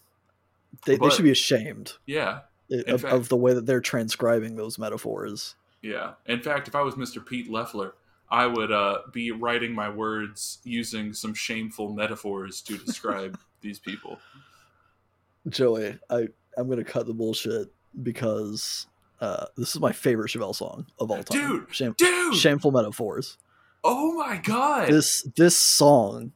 They, 0.85 0.97
they 0.97 1.09
should 1.09 1.23
be 1.23 1.31
ashamed 1.31 1.93
yeah 2.05 2.39
of, 2.87 3.01
fact- 3.01 3.13
of 3.13 3.29
the 3.29 3.37
way 3.37 3.53
that 3.53 3.65
they're 3.65 3.81
transcribing 3.81 4.55
those 4.55 4.77
metaphors. 4.79 5.55
yeah 5.81 6.13
in 6.25 6.41
fact 6.41 6.67
if 6.67 6.75
i 6.75 6.81
was 6.81 6.95
mr 6.95 7.23
pete 7.25 7.49
Loeffler 7.49 7.93
i 8.29 8.45
would 8.47 8.71
uh, 8.71 8.99
be 9.13 9.31
writing 9.31 9.73
my 9.73 9.89
words 9.89 10.59
using 10.63 11.13
some 11.13 11.33
shameful 11.33 11.93
metaphors 11.93 12.61
to 12.61 12.77
describe 12.77 13.37
these 13.61 13.79
people 13.79 14.19
Joey, 15.47 15.99
I 16.09 16.27
I'm 16.57 16.67
gonna 16.69 16.83
cut 16.83 17.05
the 17.05 17.13
bullshit 17.13 17.71
because 18.01 18.87
uh, 19.21 19.45
this 19.57 19.75
is 19.75 19.79
my 19.81 19.91
favorite 19.91 20.29
Chevelle 20.31 20.55
song 20.55 20.85
of 20.99 21.11
all 21.11 21.23
time. 21.23 21.39
Dude, 21.39 21.67
Shame, 21.75 21.93
dude 21.97 22.35
shameful 22.35 22.71
metaphors. 22.71 23.37
oh 23.83 24.13
my 24.13 24.37
god 24.37 24.89
This 24.89 25.21
this 25.35 25.55
song 25.55 26.31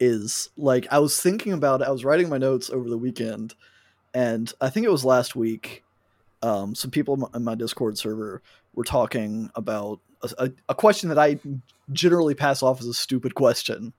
is 0.00 0.50
like 0.56 0.86
I 0.90 0.98
was 0.98 1.20
thinking 1.20 1.52
about 1.52 1.80
it. 1.80 1.88
I 1.88 1.90
was 1.90 2.04
writing 2.04 2.28
my 2.28 2.38
notes 2.38 2.70
over 2.70 2.88
the 2.88 2.98
weekend, 2.98 3.54
and 4.12 4.52
I 4.60 4.70
think 4.70 4.86
it 4.86 4.92
was 4.92 5.04
last 5.04 5.36
week. 5.36 5.82
Um, 6.42 6.74
some 6.74 6.90
people 6.90 7.30
in 7.34 7.44
my- 7.44 7.54
Discord 7.54 7.96
server 7.96 8.42
were 8.74 8.84
talking 8.84 9.50
about 9.54 10.00
a, 10.38 10.50
a, 10.68 10.74
question 10.74 11.08
that 11.08 11.18
I 11.18 11.38
generally 11.92 12.34
pass 12.34 12.62
off 12.62 12.80
as 12.80 12.86
a 12.86 12.94
stupid 12.94 13.34
question, 13.34 13.94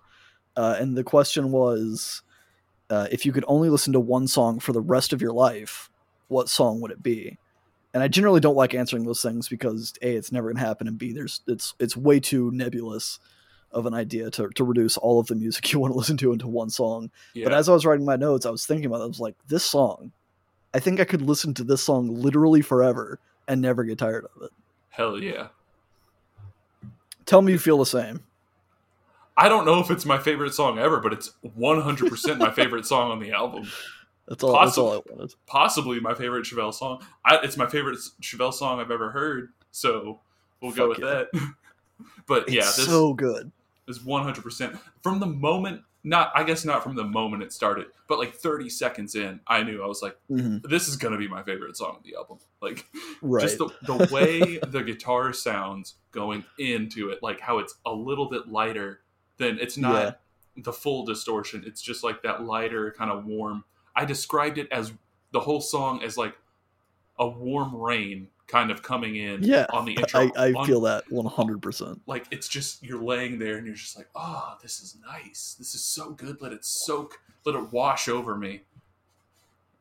uh, 0.55 0.75
and 0.79 0.95
the 0.95 1.03
question 1.03 1.51
was, 1.51 2.21
uh, 2.89 3.07
if 3.11 3.25
you 3.25 3.31
could 3.31 3.45
only 3.47 3.69
listen 3.69 3.93
to 3.93 3.99
one 3.99 4.27
song 4.27 4.59
for 4.59 4.73
the 4.73 4.81
rest 4.81 5.11
of 5.11 5.21
your 5.21 5.31
life, 5.31 5.89
what 6.27 6.49
song 6.49 6.81
would 6.81 6.91
it 6.91 7.01
be? 7.01 7.37
And 7.93 8.03
I 8.03 8.07
generally 8.07 8.41
don't 8.41 8.57
like 8.57 8.75
answering 8.75 9.05
those 9.05 9.21
things 9.21 9.47
because 9.47 9.93
a 10.01 10.15
it's 10.15 10.31
never 10.31 10.49
going 10.49 10.61
to 10.61 10.67
happen, 10.67 10.87
and 10.87 10.97
b 10.97 11.13
there's 11.13 11.41
it's 11.47 11.73
it's 11.79 11.97
way 11.97 12.19
too 12.19 12.51
nebulous 12.51 13.19
of 13.71 13.85
an 13.85 13.93
idea 13.93 14.31
to, 14.31 14.49
to 14.49 14.63
reduce 14.63 14.97
all 14.97 15.19
of 15.19 15.27
the 15.27 15.35
music 15.35 15.69
you 15.73 15.79
want 15.79 15.93
to 15.93 15.97
listen 15.97 16.17
to 16.17 16.31
into 16.31 16.47
one 16.47 16.69
song. 16.69 17.11
yeah. 17.33 17.45
But 17.45 17.53
as 17.53 17.69
I 17.69 17.73
was 17.73 17.85
writing 17.85 18.05
my 18.05 18.15
notes, 18.15 18.45
I 18.45 18.49
was 18.49 18.65
thinking 18.65 18.85
about 18.85 19.01
it. 19.01 19.03
I 19.03 19.07
was 19.07 19.19
like, 19.19 19.35
this 19.47 19.65
song, 19.65 20.11
I 20.73 20.79
think 20.79 20.99
I 20.99 21.05
could 21.05 21.21
listen 21.21 21.53
to 21.55 21.63
this 21.63 21.83
song 21.83 22.13
literally 22.13 22.61
forever 22.61 23.19
and 23.47 23.61
never 23.61 23.83
get 23.83 23.97
tired 23.97 24.25
of 24.35 24.43
it. 24.43 24.51
hell 24.89 25.19
yeah 25.19 25.47
Tell 27.25 27.41
me 27.41 27.53
you 27.53 27.59
feel 27.59 27.77
the 27.77 27.85
same. 27.85 28.23
I 29.37 29.49
don't 29.49 29.65
know 29.65 29.79
if 29.79 29.91
it's 29.91 30.05
my 30.05 30.17
favorite 30.17 30.53
song 30.53 30.79
ever, 30.79 30.99
but 30.99 31.11
it's 31.11 31.33
100% 31.57 32.37
my 32.37 32.51
favorite 32.51 32.85
song 32.85 33.11
on 33.11 33.19
the 33.19 33.31
album. 33.31 33.69
That's 34.27 34.43
all. 34.43 34.53
That's 34.53 34.77
all 34.77 34.93
I 34.93 35.01
wanted. 35.11 35.35
Possibly 35.45 35.99
my 35.99 36.15
favorite 36.15 36.45
Chevelle 36.45 36.73
song. 36.73 37.03
I, 37.23 37.39
it's 37.43 37.57
my 37.57 37.67
favorite 37.67 37.99
Chevelle 38.21 38.53
song 38.53 38.79
I've 38.79 38.89
ever 38.89 39.11
heard, 39.11 39.49
so 39.71 40.19
we'll 40.61 40.71
go 40.71 40.89
with 40.89 40.99
yeah. 40.99 41.25
that. 41.31 41.53
but 42.27 42.43
It's 42.43 42.53
yeah, 42.53 42.61
this 42.61 42.85
so 42.85 43.13
good. 43.13 43.51
is 43.87 43.99
100% 43.99 44.77
from 45.01 45.19
the 45.19 45.25
moment. 45.27 45.81
Not, 46.07 46.31
I 46.35 46.43
guess, 46.43 46.63
not 46.65 46.83
from 46.83 46.93
the 46.95 47.03
moment 47.03 47.41
it 47.41 47.51
started, 47.51 47.87
but 48.07 48.19
like 48.19 48.35
30 48.35 48.69
seconds 48.69 49.15
in, 49.15 49.39
I 49.47 49.63
knew 49.63 49.81
I 49.83 49.87
was 49.87 50.03
like, 50.03 50.15
Mhm. 50.29 50.61
"This 50.69 50.87
is 50.87 50.97
gonna 50.97 51.17
be 51.17 51.27
my 51.27 51.41
favorite 51.41 51.75
song 51.75 51.95
on 51.95 52.01
the 52.03 52.15
album." 52.15 52.37
Like, 52.61 52.85
Right. 53.23 53.41
just 53.41 53.57
the, 53.57 53.69
the 53.87 54.07
way 54.13 54.59
the 54.67 54.83
guitar 54.83 55.33
sounds 55.33 55.95
going 56.11 56.45
into 56.59 57.09
it 57.09 57.23
like 57.23 57.39
how 57.39 57.57
it's 57.57 57.75
a 57.87 57.91
little 57.91 58.27
bit 58.29 58.47
lighter 58.47 59.01
than 59.37 59.57
it's 59.59 59.77
not 59.77 60.19
the 60.57 60.71
full 60.71 61.03
distortion 61.05 61.63
it's 61.65 61.81
just 61.81 62.03
like 62.03 62.21
that 62.21 62.43
lighter 62.43 62.89
kind 62.97 63.11
of 63.11 63.25
warm 63.25 63.65
i 63.97 64.05
described 64.05 64.57
it 64.57 64.67
as 64.71 64.93
the 65.33 65.39
whole 65.41 65.59
song 65.59 66.01
as 66.01 66.17
like 66.17 66.37
a 67.19 67.27
warm 67.27 67.75
rain 67.75 68.29
kind 68.47 68.69
of 68.69 68.83
coming 68.83 69.15
in 69.15 69.41
yeah. 69.43 69.65
on 69.73 69.85
the 69.85 69.93
intro 69.93 70.29
I, 70.35 70.47
I 70.49 70.53
On- 70.53 70.65
feel 70.67 70.81
that 70.81 71.03
100%. 71.09 71.99
like 72.05 72.25
it's 72.31 72.47
just 72.47 72.83
you're 72.83 73.01
laying 73.01 73.39
there 73.39 73.57
and 73.57 73.65
you're 73.65 73.75
just 73.75 73.97
like 73.97 74.07
oh 74.15 74.55
this 74.61 74.79
is 74.81 74.97
nice 75.07 75.55
this 75.57 75.73
is 75.73 75.83
so 75.83 76.11
good 76.11 76.41
let 76.41 76.51
it 76.53 76.63
soak 76.63 77.19
let 77.45 77.55
it 77.55 77.71
wash 77.71 78.07
over 78.07 78.35
me 78.35 78.61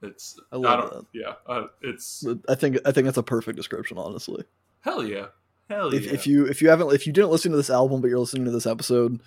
it's 0.02 0.38
I 0.52 0.56
love 0.56 0.90
don't, 0.90 1.06
yeah 1.12 1.34
uh, 1.46 1.66
it's 1.82 2.24
I 2.48 2.54
think 2.54 2.78
I 2.84 2.92
think 2.92 3.06
that's 3.06 3.16
a 3.18 3.22
perfect 3.22 3.56
description, 3.56 3.96
honestly. 3.98 4.44
hell 4.80 5.04
yeah 5.04 5.26
hell 5.70 5.92
If, 5.94 6.06
yeah 6.06 6.12
if 6.12 6.26
you 6.26 6.46
if 6.46 6.60
you 6.60 6.68
haven't 6.68 6.92
if 6.92 7.06
you 7.06 7.12
didn't 7.12 7.30
listen 7.30 7.50
to 7.52 7.56
this 7.56 7.70
album 7.70 8.00
but 8.00 8.08
you're 8.08 8.18
listening 8.18 8.44
to 8.44 8.50
this 8.50 8.66
episode, 8.66 9.20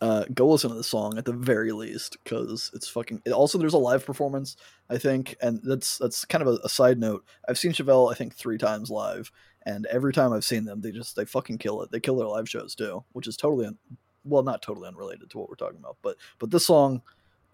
uh, 0.00 0.24
go 0.32 0.48
listen 0.48 0.70
to 0.70 0.76
the 0.76 0.84
song 0.84 1.18
at 1.18 1.24
the 1.24 1.32
very 1.32 1.72
least 1.72 2.16
because 2.22 2.70
it's 2.74 2.88
fucking. 2.88 3.22
Also, 3.32 3.58
there's 3.58 3.74
a 3.74 3.78
live 3.78 4.04
performance 4.06 4.56
I 4.90 4.98
think, 4.98 5.36
and 5.42 5.60
that's 5.62 5.98
that's 5.98 6.24
kind 6.24 6.42
of 6.42 6.48
a, 6.48 6.58
a 6.64 6.68
side 6.68 6.98
note. 6.98 7.24
I've 7.48 7.58
seen 7.58 7.72
Chevelle 7.72 8.10
I 8.10 8.14
think 8.14 8.34
three 8.34 8.58
times 8.58 8.90
live, 8.90 9.30
and 9.64 9.86
every 9.86 10.12
time 10.12 10.32
I've 10.32 10.44
seen 10.44 10.64
them, 10.64 10.80
they 10.80 10.92
just 10.92 11.16
they 11.16 11.24
fucking 11.24 11.58
kill 11.58 11.82
it. 11.82 11.90
They 11.90 12.00
kill 12.00 12.16
their 12.16 12.28
live 12.28 12.48
shows 12.48 12.74
too, 12.74 13.04
which 13.12 13.26
is 13.26 13.36
totally 13.36 13.66
un- 13.66 13.78
well 14.24 14.42
not 14.42 14.62
totally 14.62 14.88
unrelated 14.88 15.30
to 15.30 15.38
what 15.38 15.48
we're 15.48 15.56
talking 15.56 15.78
about, 15.78 15.96
but 16.02 16.16
but 16.38 16.50
this 16.50 16.66
song, 16.66 17.02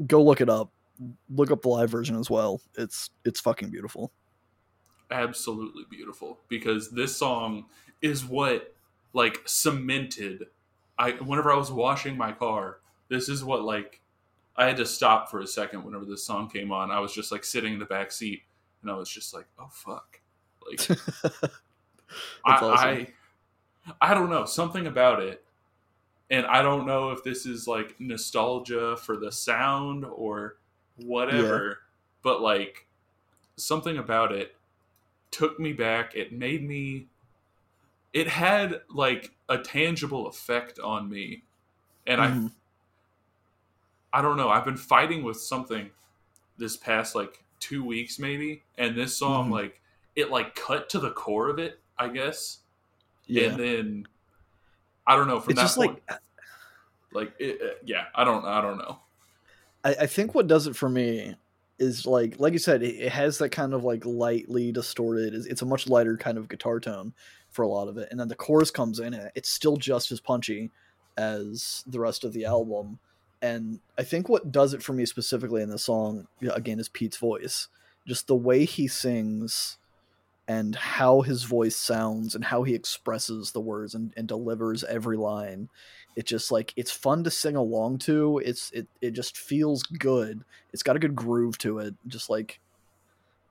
go 0.07 0.23
look 0.23 0.41
it 0.41 0.51
up. 0.51 0.71
Look 1.29 1.51
up 1.51 1.63
the 1.63 1.69
live 1.69 1.91
version 1.91 2.17
as 2.17 2.31
well. 2.31 2.61
It's 2.77 3.11
it's 3.25 3.41
fucking 3.41 3.71
beautiful. 3.71 4.13
absolutely 5.11 5.85
beautiful 5.91 6.41
because 6.49 6.91
this 6.91 7.17
song 7.17 7.67
is 8.03 8.25
what 8.25 8.75
like 9.13 9.41
cemented 9.47 10.47
i 10.99 11.13
whenever 11.13 11.53
i 11.53 11.57
was 11.57 11.71
washing 11.71 12.17
my 12.17 12.33
car 12.33 12.79
this 13.09 13.29
is 13.29 13.45
what 13.45 13.63
like 13.63 14.01
i 14.57 14.67
had 14.67 14.77
to 14.77 14.87
stop 14.87 15.31
for 15.31 15.41
a 15.41 15.47
second 15.47 15.85
whenever 15.85 16.05
this 16.05 16.25
song 16.25 16.49
came 16.49 16.71
on 16.73 16.91
i 16.91 17.01
was 17.01 17.13
just 17.13 17.33
like 17.33 17.45
sitting 17.45 17.75
in 17.75 17.79
the 17.79 17.85
back 17.85 18.13
seat 18.13 18.43
and 18.83 18.91
i 18.91 18.95
was 18.95 19.09
just 19.09 19.35
like 19.35 19.47
oh 19.59 19.69
fuck 19.71 20.21
like 20.67 20.91
I, 22.45 22.53
awesome. 22.53 22.79
I 22.79 23.09
I 24.01 24.15
don't 24.15 24.31
know 24.31 24.45
something 24.45 24.87
about 24.87 25.23
it, 25.23 25.45
and 26.31 26.47
I 26.47 26.63
don't 26.63 26.87
know 26.87 27.11
if 27.11 27.23
this 27.23 27.47
is 27.47 27.69
like 27.69 27.97
nostalgia 27.99 28.97
for 28.97 29.17
the 29.17 29.31
sound 29.31 30.05
or 30.05 30.57
whatever, 30.97 31.81
but 32.23 32.41
like 32.41 32.87
something 33.57 33.99
about 33.99 34.33
it 34.33 34.55
took 35.31 35.59
me 35.61 35.73
back. 35.73 36.15
It 36.15 36.33
made 36.33 36.67
me. 36.67 37.09
It 38.15 38.27
had 38.29 38.81
like 38.89 39.35
a 39.51 39.59
tangible 39.59 40.29
effect 40.29 40.79
on 40.79 41.11
me, 41.11 41.43
and 42.07 42.21
Mhm. 42.21 42.51
I. 44.13 44.19
I 44.19 44.23
don't 44.23 44.37
know. 44.37 44.49
I've 44.49 44.65
been 44.65 44.77
fighting 44.77 45.25
with 45.25 45.39
something 45.41 45.91
this 46.57 46.77
past 46.77 47.17
like 47.17 47.43
two 47.59 47.85
weeks 47.85 48.19
maybe, 48.21 48.63
and 48.79 48.97
this 48.97 49.17
song 49.17 49.49
Mhm. 49.49 49.53
like 49.53 49.81
it 50.15 50.31
like 50.31 50.55
cut 50.55 50.89
to 50.91 51.01
the 51.01 51.11
core 51.11 51.49
of 51.51 51.59
it. 51.59 51.81
I 51.99 52.09
guess, 52.09 52.61
yeah. 53.27 53.51
and 53.51 53.59
then 53.61 54.09
I 55.07 55.17
don't 55.17 55.27
know. 55.29 55.41
From 55.41 55.51
it's 55.53 55.61
that 55.61 55.65
just 55.65 55.77
point, 55.77 56.01
like 56.09 56.21
like 57.13 57.33
it, 57.41 57.61
it- 57.61 57.81
yeah, 57.85 58.07
I 58.15 58.23
don't. 58.25 58.45
I 58.45 58.61
don't 58.61 58.79
know. 58.79 59.01
I, 59.85 59.91
I 60.03 60.07
think 60.07 60.35
what 60.35 60.47
does 60.47 60.67
it 60.69 60.77
for 60.77 60.89
me 60.89 61.35
is 61.81 62.07
like 62.07 62.39
like 62.39 62.53
you 62.53 62.59
said, 62.61 62.83
it, 62.85 62.95
it 62.95 63.11
has 63.13 63.39
that 63.39 63.51
kind 63.51 63.75
of 63.75 63.83
like 63.83 64.05
lightly 64.07 64.71
distorted. 64.71 65.35
It's, 65.35 65.47
it's 65.47 65.63
a 65.63 65.67
much 65.67 65.89
lighter 65.89 66.17
kind 66.17 66.39
of 66.39 66.49
guitar 66.49 66.79
tone 66.79 67.13
for 67.55 67.63
a 67.63 67.69
lot 67.69 67.89
of 67.89 67.97
it, 67.97 68.09
and 68.11 68.19
then 68.19 68.29
the 68.29 68.35
chorus 68.35 68.71
comes 68.71 68.99
in, 68.99 69.15
and 69.15 69.31
it's 69.35 69.49
still 69.49 69.77
just 69.77 70.11
as 70.13 70.21
punchy 70.21 70.71
as 71.17 71.85
the 71.87 72.01
rest 72.01 72.25
of 72.25 72.33
the 72.33 72.45
album. 72.45 72.99
And 73.41 73.81
I 73.99 74.03
think 74.03 74.29
what 74.29 74.51
does 74.51 74.75
it 74.75 74.83
for 74.83 74.93
me 74.93 75.07
specifically 75.07 75.63
in 75.63 75.69
the 75.69 75.79
song, 75.79 76.27
again, 76.43 76.81
is 76.81 76.89
Pete's 76.89 77.17
voice. 77.17 77.69
Just 78.07 78.27
the 78.27 78.35
way 78.35 78.65
he 78.65 78.89
sings 78.89 79.79
and 80.49 80.75
how 80.75 81.23
his 81.23 81.45
voice 81.45 81.77
sounds 81.77 82.35
and 82.35 82.45
how 82.45 82.63
he 82.65 82.75
expresses 82.75 83.53
the 83.53 83.61
words 83.61 83.95
and, 83.95 84.13
and 84.17 84.29
delivers 84.29 84.83
every 84.85 85.17
line. 85.17 85.69
It 86.17 86.27
just 86.27 86.51
like 86.51 86.73
it's 86.77 86.91
fun 86.91 87.25
to 87.25 87.31
sing 87.31 87.57
along 87.57 87.99
to. 87.99 88.41
It's 88.45 88.71
it, 88.73 88.89
it 89.01 89.13
just 89.13 89.37
feels 89.37 89.83
good. 89.83 90.43
It's 90.73 90.83
got 90.83 90.97
a 90.97 91.01
good 91.01 91.17
groove 91.17 91.59
to 91.59 91.79
it. 91.79 91.95
Just 92.07 92.29
like 92.29 92.61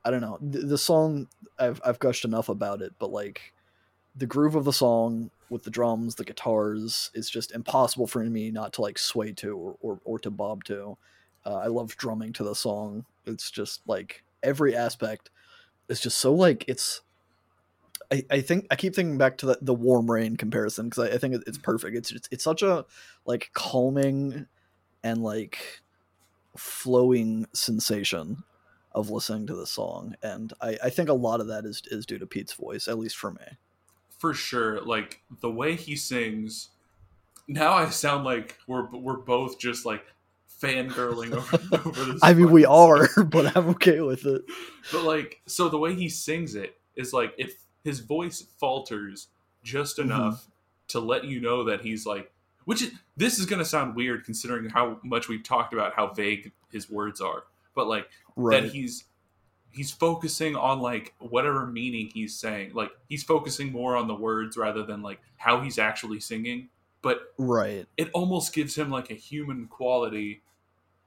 i 0.06 0.12
don't 0.12 0.22
know. 0.22 0.38
The, 0.42 0.60
the 0.60 0.78
song 0.78 1.28
I've, 1.58 1.82
I've 1.86 2.00
gushed 2.00 2.26
enough 2.26 2.50
about 2.50 2.82
it 2.82 2.94
but 3.00 3.12
like 3.12 3.53
the 4.16 4.26
groove 4.26 4.56
of 4.56 4.66
the 4.66 4.74
song 4.74 5.32
with 5.50 5.64
the 5.64 5.72
drums 5.72 6.16
the 6.16 6.26
guitars 6.26 7.12
is 7.14 7.30
just 7.30 7.52
impossible 7.52 8.08
for 8.08 8.24
me 8.24 8.52
not 8.52 8.74
to 8.74 8.82
like 8.82 8.98
sway 8.98 9.32
to 9.32 9.56
or, 9.56 9.76
or, 9.82 10.00
or 10.04 10.20
to 10.20 10.32
bob 10.32 10.64
to 10.64 10.98
uh, 11.46 11.56
i 11.56 11.68
love 11.68 11.96
drumming 11.98 12.34
to 12.34 12.44
the 12.44 12.56
song 12.56 13.06
it's 13.26 13.52
just 13.52 13.82
like 13.88 14.24
every 14.42 14.76
aspect 14.76 15.30
is 15.90 16.00
just 16.00 16.18
so 16.18 16.34
like 16.34 16.66
it's 16.68 17.02
I, 18.12 18.24
I 18.30 18.42
think 18.42 18.68
I 18.70 18.76
keep 18.76 18.94
thinking 18.94 19.18
back 19.18 19.38
to 19.38 19.48
the, 19.48 19.58
the 19.62 19.74
warm 19.74 20.10
rain 20.10 20.36
comparison 20.36 20.90
because 20.90 21.10
I, 21.10 21.16
I 21.16 21.18
think 21.18 21.42
it's 21.48 21.58
perfect. 21.58 21.96
It's, 21.96 22.12
it's 22.12 22.30
it's 22.32 22.44
such 22.44 22.62
a 22.62 22.86
like 23.26 23.50
calming 23.54 24.46
and 25.04 25.24
like 25.24 25.82
flowing 26.56 27.48
sensation 27.54 28.44
of 28.92 29.10
listening 29.10 29.48
to 29.48 29.56
the 29.56 29.66
song, 29.66 30.16
and 30.22 30.54
I, 30.62 30.78
I 30.84 30.90
think 30.92 31.10
a 31.10 31.14
lot 31.14 31.42
of 31.42 31.48
that 31.48 31.66
is 31.66 31.82
is 31.90 32.06
due 32.06 32.20
to 32.20 32.28
Pete's 32.28 32.54
voice, 32.54 32.88
at 32.88 33.00
least 33.00 33.18
for 33.18 33.32
me. 33.32 33.58
For 34.24 34.34
sure 34.34 34.80
like 34.86 35.22
the 35.42 35.52
way 35.52 35.76
he 35.76 35.98
sings 35.98 36.70
now 37.50 37.74
i 37.74 37.90
sound 37.90 38.24
like 38.24 38.58
we're 38.68 38.86
we're 38.92 39.18
both 39.18 39.60
just 39.60 39.86
like 39.86 40.06
fangirling 40.62 41.34
over, 41.74 41.90
over 41.90 42.14
this 42.14 42.22
I 42.24 42.34
mean, 42.34 42.50
we 42.50 42.64
are, 42.66 43.10
song. 43.10 43.26
but 43.30 43.58
I'm 43.58 43.68
okay 43.72 44.00
with 44.00 44.26
it. 44.26 44.44
but 44.94 45.04
like 45.04 45.42
so 45.46 45.68
the 45.68 45.78
way 45.78 45.94
he 45.94 46.08
sings 46.08 46.56
it 46.56 46.78
is 46.96 47.12
like 47.12 47.34
if 47.38 47.54
his 47.84 48.00
voice 48.00 48.46
falters 48.62 49.28
just 49.62 49.98
Mhm. 49.98 50.04
enough 50.06 50.48
to 50.88 51.02
let 51.02 51.26
you 51.26 51.42
know 51.42 51.66
that 51.66 51.82
he's 51.82 52.06
like 52.06 52.32
which 52.64 52.82
is, 52.82 52.92
this 53.18 53.40
is 53.40 53.46
going 53.46 53.60
to 53.60 53.66
sound 53.66 53.94
weird 53.94 54.24
considering 54.24 54.70
how 54.70 55.00
much 55.04 55.28
we've 55.28 55.44
talked 55.44 55.74
about 55.74 55.96
how 55.96 56.14
vague 56.14 56.54
his 56.72 56.90
words 56.90 57.20
are 57.20 57.44
but 57.76 57.88
like 57.88 58.08
Right. 58.38 58.64
that 58.64 58.72
he's 58.72 59.04
he's 59.74 59.92
focusing 59.92 60.56
on 60.56 60.80
like 60.80 61.14
whatever 61.20 61.66
meaning 61.66 62.10
he's 62.14 62.36
saying 62.36 62.72
like 62.74 62.92
he's 63.10 63.24
focusing 63.24 63.72
more 63.72 63.96
on 63.98 64.08
the 64.08 64.16
words 64.16 64.56
rather 64.56 64.84
than 64.84 65.02
like 65.02 65.20
how 65.38 65.60
he's 65.62 65.80
actually 65.80 66.20
singing 66.20 66.70
but 67.02 67.34
right. 67.38 67.86
it 67.98 68.10
almost 68.14 68.54
gives 68.54 68.76
him 68.76 68.90
like 68.90 69.10
a 69.12 69.16
human 69.16 69.68
quality 69.68 70.42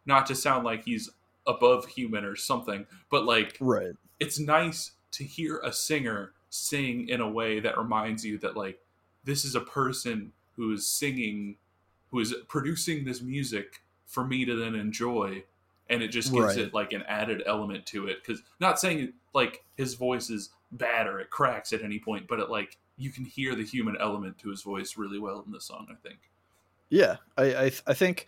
not 0.05 0.26
to 0.26 0.35
sound 0.35 0.64
like 0.64 0.85
he's 0.85 1.09
above 1.46 1.87
human 1.87 2.24
or 2.24 2.37
something 2.37 2.87
but 3.11 3.24
like 3.24 3.57
Right. 3.61 3.92
it's 4.20 4.38
nice 4.38 4.92
to 5.12 5.24
hear 5.24 5.59
a 5.64 5.72
singer 5.72 6.33
sing 6.50 7.09
in 7.09 7.20
a 7.20 7.31
way 7.31 7.61
that 7.61 7.79
reminds 7.79 8.24
you 8.24 8.37
that 8.38 8.57
like 8.57 8.81
this 9.24 9.44
is 9.44 9.55
a 9.55 9.61
person 9.61 10.33
who 10.57 10.72
is 10.72 10.88
singing 10.88 11.57
who 12.11 12.20
is 12.20 12.35
producing 12.48 13.05
this 13.05 13.22
music 13.22 13.83
for 14.07 14.24
me 14.24 14.44
to 14.44 14.57
then 14.57 14.74
enjoy 14.74 15.44
and 15.88 16.03
it 16.03 16.09
just 16.09 16.33
gives 16.33 16.44
Right. 16.46 16.59
it 16.59 16.75
like 16.75 16.92
an 16.92 17.03
added 17.09 17.42
element 17.46 17.87
to 17.87 18.07
it 18.09 18.18
because 18.25 18.42
not 18.61 18.79
saying 18.81 19.12
like 19.35 19.64
his 19.77 19.94
voice 19.94 20.31
is 20.31 20.51
bad 20.72 21.07
or 21.07 21.20
it 21.20 21.31
cracks 21.31 21.72
at 21.72 21.83
any 21.83 21.99
point 21.99 22.27
but 22.29 22.40
it 22.40 22.51
like 22.51 22.77
you 22.96 23.11
can 23.11 23.25
hear 23.25 23.55
the 23.55 23.64
human 23.64 23.96
element 24.01 24.38
to 24.38 24.49
his 24.51 24.62
voice 24.62 24.96
really 24.96 25.18
well 25.18 25.42
in 25.46 25.53
the 25.53 25.61
song 25.61 25.87
i 25.90 25.94
think 26.07 26.18
Yeah, 26.88 27.16
I 27.37 27.44
I, 27.55 27.70
I 27.87 27.94
think 27.94 28.27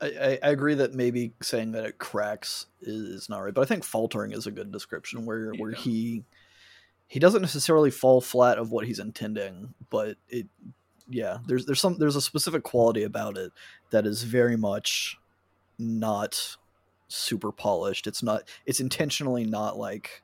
I, 0.00 0.38
I 0.42 0.50
agree 0.50 0.74
that 0.74 0.94
maybe 0.94 1.32
saying 1.42 1.72
that 1.72 1.84
it 1.84 1.98
cracks 1.98 2.66
is, 2.80 2.94
is 3.00 3.28
not 3.28 3.40
right, 3.40 3.52
but 3.52 3.62
I 3.62 3.64
think 3.64 3.82
faltering 3.84 4.30
is 4.32 4.46
a 4.46 4.50
good 4.52 4.70
description 4.70 5.26
where 5.26 5.52
where 5.54 5.72
he 5.72 6.24
he 7.08 7.18
doesn't 7.18 7.40
necessarily 7.42 7.90
fall 7.90 8.20
flat 8.20 8.58
of 8.58 8.70
what 8.70 8.86
he's 8.86 8.98
intending, 9.00 9.74
but 9.90 10.16
it 10.28 10.46
yeah 11.10 11.38
there's 11.46 11.66
there's 11.66 11.80
some 11.80 11.98
there's 11.98 12.16
a 12.16 12.20
specific 12.20 12.62
quality 12.62 13.02
about 13.02 13.36
it 13.38 13.50
that 13.90 14.06
is 14.06 14.22
very 14.24 14.56
much 14.56 15.18
not 15.78 16.56
super 17.08 17.50
polished. 17.52 18.06
It's 18.06 18.22
not 18.22 18.42
it's 18.66 18.80
intentionally 18.80 19.44
not 19.44 19.78
like 19.78 20.22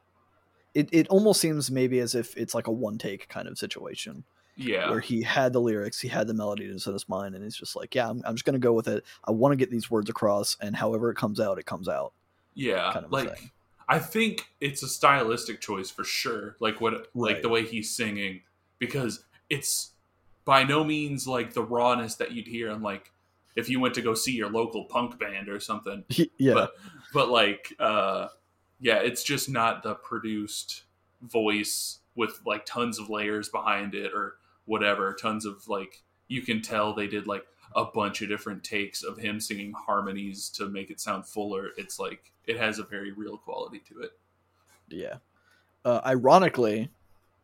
it, 0.75 0.88
it 0.92 1.09
almost 1.09 1.40
seems 1.40 1.70
maybe 1.70 1.99
as 2.01 2.14
if 2.14 2.37
it's 2.37 2.55
like 2.55 2.66
a 2.66 2.73
one 2.73 2.99
take 2.99 3.29
kind 3.29 3.47
of 3.49 3.57
situation 3.59 4.25
yeah 4.57 4.88
where 4.90 5.01
he 5.01 5.23
had 5.23 5.53
the 5.53 5.61
lyrics, 5.61 6.01
he 6.01 6.09
had 6.09 6.27
the 6.27 6.35
melodies 6.35 6.87
in 6.87 6.92
his 6.92 7.09
mind, 7.09 7.35
and 7.35 7.42
he's 7.42 7.57
just 7.57 7.75
like, 7.75 7.94
yeah, 7.94 8.09
I'm, 8.09 8.23
I'm 8.25 8.35
just 8.35 8.44
gonna 8.44 8.59
go 8.59 8.73
with 8.73 8.87
it. 8.88 9.05
I 9.27 9.31
want 9.33 9.53
to 9.53 9.57
get 9.57 9.70
these 9.70 9.90
words 9.90 10.09
across, 10.11 10.57
and 10.61 10.77
however 10.77 11.11
it 11.11 11.16
comes 11.16 11.40
out, 11.40 11.59
it 11.59 11.66
comes 11.66 11.88
out. 11.88 12.12
yeah 12.55 12.92
kind 12.92 13.05
of 13.05 13.11
like 13.12 13.37
thing. 13.37 13.51
i 13.88 13.99
think 13.99 14.47
it's 14.61 14.83
a 14.83 14.88
stylistic 14.88 15.61
choice 15.61 15.90
for 15.90 16.05
sure 16.05 16.57
like 16.61 16.81
what 16.81 17.09
like 17.14 17.35
Right. 17.35 17.42
the 17.42 17.49
way 17.49 17.64
he's 17.64 17.90
singing 17.94 18.42
because 18.79 19.25
it's 19.51 19.90
by 20.44 20.62
no 20.64 20.85
means 20.85 21.27
like 21.27 21.53
the 21.55 21.62
rawness 21.64 22.14
that 22.16 22.31
you'd 22.33 22.47
hear 22.47 22.70
in 22.70 22.81
like 22.83 23.11
if 23.56 23.68
you 23.68 23.80
went 23.80 23.94
to 23.94 24.02
go 24.02 24.14
see 24.14 24.32
your 24.32 24.50
local 24.50 24.84
punk 24.84 25.18
band 25.18 25.48
or 25.48 25.60
something. 25.60 26.04
Yeah, 26.38 26.54
but 26.54 26.72
but 27.12 27.28
like 27.28 27.74
uh 27.78 28.28
yeah 28.80 28.96
it's 28.96 29.22
just 29.22 29.48
not 29.48 29.82
the 29.82 29.94
produced 29.94 30.84
voice 31.22 32.00
with 32.16 32.40
like 32.44 32.66
tons 32.66 32.98
of 32.98 33.08
layers 33.08 33.48
behind 33.48 33.94
it 33.94 34.12
or 34.12 34.34
whatever 34.66 35.12
tons 35.14 35.44
of 35.44 35.68
like 35.68 36.02
you 36.28 36.42
can 36.42 36.62
tell 36.62 36.94
they 36.94 37.06
did 37.06 37.26
like 37.26 37.44
a 37.74 37.84
bunch 37.84 38.22
of 38.22 38.28
different 38.28 38.62
takes 38.62 39.02
of 39.02 39.18
him 39.18 39.40
singing 39.40 39.72
harmonies 39.72 40.48
to 40.48 40.68
make 40.68 40.90
it 40.90 41.00
sound 41.00 41.26
fuller. 41.26 41.70
It's 41.76 41.98
like 41.98 42.32
it 42.46 42.56
has 42.58 42.78
a 42.78 42.84
very 42.84 43.12
real 43.12 43.36
quality 43.36 43.80
to 43.88 44.00
it. 44.00 44.12
Yeah. 44.88 45.16
Uh, 45.84 46.00
ironically, 46.06 46.90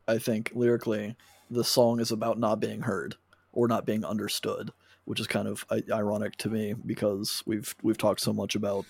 I 0.07 0.19
think 0.19 0.53
lyrically, 0.55 1.17
the 1.51 1.65
song 1.65 2.01
is 2.01 2.13
about 2.13 2.39
not 2.39 2.61
being 2.61 2.83
heard 2.83 3.17
or 3.53 3.67
not 3.67 3.85
being 3.85 4.05
understood, 4.05 4.73
which 5.11 5.19
is 5.19 5.27
kind 5.27 5.49
of 5.49 5.67
uh, 5.71 5.81
ironic 5.93 6.37
to 6.37 6.49
me 6.49 6.73
because 6.87 7.43
we've 7.45 7.75
we've 7.83 7.99
talked 7.99 8.21
so 8.21 8.33
much 8.33 8.55
about 8.55 8.87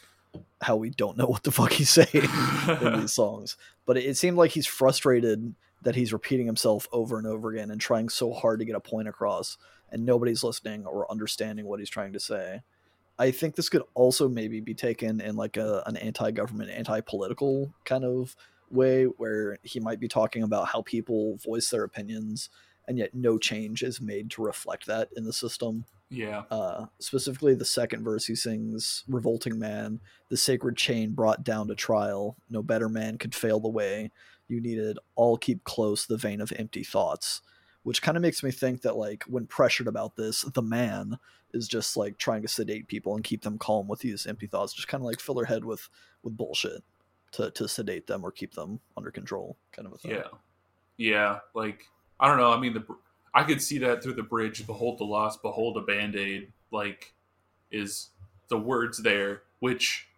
how 0.61 0.77
we 0.77 0.91
don't 0.91 1.17
know 1.17 1.25
what 1.25 1.45
the 1.45 1.51
fuck 1.51 1.73
he's 1.73 1.89
saying. 1.89 2.29
in 2.83 3.01
these 3.01 3.13
songs. 3.15 3.57
But 3.87 3.97
it, 3.97 4.05
it 4.05 4.19
seemed 4.19 4.37
like 4.37 4.51
he's 4.51 4.67
frustrated 4.67 5.55
that 5.81 5.95
he's 5.95 6.13
repeating 6.13 6.45
himself 6.45 6.87
over 6.93 7.17
and 7.17 7.27
over 7.27 7.51
again 7.51 7.71
and 7.71 7.81
trying 7.81 8.11
so 8.11 8.35
hard 8.35 8.59
to 8.59 8.67
get 8.67 8.77
a 8.77 8.81
point 8.81 9.09
across, 9.09 9.57
and 9.91 10.05
nobody's 10.05 10.45
listening 10.45 10.85
or 10.85 11.11
understanding 11.11 11.65
what 11.65 11.79
he's 11.79 11.89
trying 11.89 12.13
to 12.13 12.21
say. 12.21 12.61
I 13.19 13.31
think 13.31 13.55
this 13.55 13.71
could 13.71 13.85
also 13.95 14.29
maybe 14.29 14.61
be 14.61 14.75
taken 14.75 15.23
in 15.23 15.37
like 15.37 15.57
a, 15.57 15.83
an 15.87 15.97
anti-government, 15.97 16.69
anti-political 16.69 17.73
kind 17.87 18.05
of 18.05 18.37
way, 18.71 19.05
where 19.05 19.59
he 19.63 19.81
might 19.81 20.01
be 20.01 20.09
talking 20.09 20.43
about 20.43 20.69
how 20.69 20.83
people 20.83 21.37
voice 21.37 21.71
their 21.71 21.85
opinions, 21.85 22.51
and 22.87 22.99
yet 22.99 23.15
no 23.15 23.39
change 23.39 23.83
is 23.83 24.03
made 24.03 24.31
to 24.33 24.43
reflect 24.43 24.85
that 24.85 25.09
in 25.17 25.25
the 25.25 25.33
system. 25.33 25.87
Yeah 26.11 26.43
Uh, 26.51 26.87
specifically, 26.99 27.55
the 27.55 27.65
second 27.65 28.03
verse 28.05 28.27
he 28.27 28.35
sings, 28.35 29.05
Revolting 29.09 29.59
Man, 29.59 30.01
the 30.29 30.37
sacred 30.37 30.77
chain 30.77 31.13
brought 31.13 31.45
down 31.45 31.69
to 31.69 31.75
trial. 31.75 32.37
No 32.49 32.63
better 32.63 32.89
man 32.89 33.17
could 33.19 33.35
fail 33.35 33.61
the 33.61 33.69
way 33.69 34.11
you 34.49 34.61
needed. 34.61 34.99
All 35.15 35.37
keep 35.37 35.63
close 35.65 36.07
the 36.07 36.17
vein 36.17 36.41
of 36.41 36.53
empty 36.57 36.83
thoughts. 36.85 37.41
Which 37.83 38.03
kind 38.03 38.17
of 38.17 38.23
makes 38.23 38.43
me 38.43 38.51
think 38.51 38.83
that, 38.83 38.97
like, 38.97 39.23
when 39.25 39.47
pressured 39.47 39.87
about 39.89 40.17
this, 40.17 40.43
the 40.43 40.61
man 40.63 41.19
is 41.55 41.67
just 41.67 41.97
like 41.97 42.19
trying 42.19 42.43
to 42.43 42.49
sedate 42.49 42.87
people 42.89 43.15
and 43.15 43.25
keep 43.25 43.43
them 43.43 43.57
calm 43.59 43.89
with 43.89 44.01
these 44.01 44.27
empty 44.27 44.47
thoughts, 44.47 44.75
just 44.75 44.87
kind 44.89 45.01
of 45.01 45.07
like 45.07 45.19
fill 45.21 45.35
their 45.35 45.47
head 45.47 45.65
with 45.65 45.89
with 46.23 46.37
bullshit 46.37 46.83
to 47.33 47.51
to 47.53 47.67
sedate 47.69 48.07
them 48.07 48.23
or 48.25 48.31
keep 48.31 48.55
them 48.55 48.81
under 48.97 49.11
control, 49.11 49.57
kind 49.73 49.87
of 49.87 49.95
a 49.95 49.99
thing. 49.99 50.11
yeah 50.13 50.27
yeah 50.99 51.39
like 51.55 51.87
i 52.21 52.29
don't 52.29 52.37
know 52.37 52.53
i 52.53 52.59
mean 52.61 52.75
the 52.75 52.85
i 53.35 53.43
could 53.43 53.63
see 53.63 53.79
that 53.79 54.03
through 54.03 54.15
the 54.15 54.23
bridge 54.23 54.67
behold 54.67 54.99
the 54.99 55.05
lost 55.05 55.43
behold 55.43 55.77
a 55.77 55.81
band-aid 55.81 56.53
like 56.71 57.15
is 57.71 58.11
the 58.49 58.59
words 58.59 58.99
there 58.99 59.43
which 59.61 60.09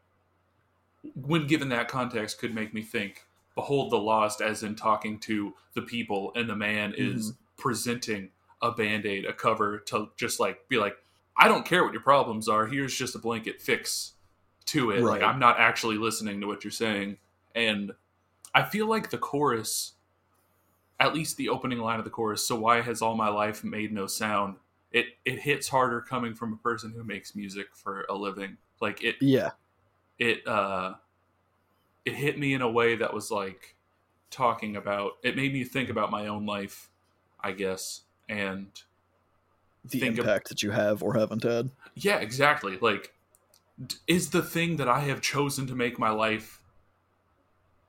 when 1.14 1.46
given 1.46 1.68
that 1.68 1.88
context 1.88 2.38
could 2.38 2.54
make 2.54 2.72
me 2.72 2.82
think 2.82 3.26
behold 3.54 3.90
the 3.90 3.98
lost 3.98 4.40
as 4.40 4.62
in 4.62 4.74
talking 4.74 5.18
to 5.18 5.52
the 5.74 5.82
people 5.82 6.32
and 6.34 6.48
the 6.48 6.56
man 6.56 6.94
is 6.96 7.32
mm-hmm. 7.32 7.60
presenting 7.60 8.30
a 8.62 8.70
band-aid 8.70 9.24
a 9.24 9.32
cover 9.32 9.78
to 9.78 10.08
just 10.16 10.40
like 10.40 10.68
be 10.68 10.76
like 10.76 10.96
i 11.36 11.48
don't 11.48 11.66
care 11.66 11.84
what 11.84 11.92
your 11.92 12.02
problems 12.02 12.48
are 12.48 12.66
here's 12.66 12.94
just 12.94 13.14
a 13.14 13.18
blanket 13.18 13.60
fix 13.60 14.12
to 14.64 14.90
it 14.90 15.02
like 15.02 15.22
i'm 15.22 15.38
not 15.38 15.58
actually 15.58 15.96
listening 15.96 16.40
to 16.40 16.46
what 16.46 16.64
you're 16.64 16.70
saying. 16.70 17.16
And 17.54 17.92
i 18.54 18.62
feel 18.62 18.86
like 18.86 19.10
the 19.10 19.18
chorus 19.18 19.92
at 21.02 21.12
least 21.14 21.36
the 21.36 21.48
opening 21.48 21.78
line 21.80 21.98
of 21.98 22.04
the 22.04 22.10
chorus 22.10 22.46
so 22.46 22.54
why 22.54 22.80
has 22.80 23.02
all 23.02 23.16
my 23.16 23.28
life 23.28 23.64
made 23.64 23.92
no 23.92 24.06
sound 24.06 24.56
it 24.92 25.06
it 25.24 25.38
hits 25.40 25.68
harder 25.68 26.00
coming 26.00 26.32
from 26.32 26.52
a 26.52 26.56
person 26.58 26.92
who 26.96 27.02
makes 27.02 27.34
music 27.34 27.66
for 27.74 28.04
a 28.08 28.14
living 28.14 28.56
like 28.80 29.02
it 29.02 29.16
Yeah. 29.20 29.50
it 30.18 30.46
uh 30.46 30.94
it 32.04 32.14
hit 32.14 32.38
me 32.38 32.54
in 32.54 32.62
a 32.62 32.70
way 32.70 32.94
that 32.96 33.12
was 33.12 33.30
like 33.30 33.74
talking 34.30 34.76
about 34.76 35.12
it 35.24 35.34
made 35.36 35.52
me 35.52 35.64
think 35.64 35.88
about 35.90 36.10
my 36.10 36.26
own 36.28 36.46
life 36.46 36.88
i 37.40 37.50
guess 37.52 38.02
and 38.28 38.68
The 39.84 40.06
of- 40.08 40.18
impact 40.20 40.48
that 40.50 40.62
you 40.62 40.70
have 40.70 41.02
or 41.02 41.14
haven't 41.18 41.42
had. 41.42 41.70
yeah 41.94 42.18
exactly 42.18 42.78
like 42.80 43.12
is 44.06 44.30
the 44.30 44.42
thing 44.42 44.76
that 44.76 44.88
i 44.88 45.00
have 45.00 45.20
chosen 45.20 45.66
to 45.66 45.74
make 45.74 45.98
my 45.98 46.10
life 46.10 46.61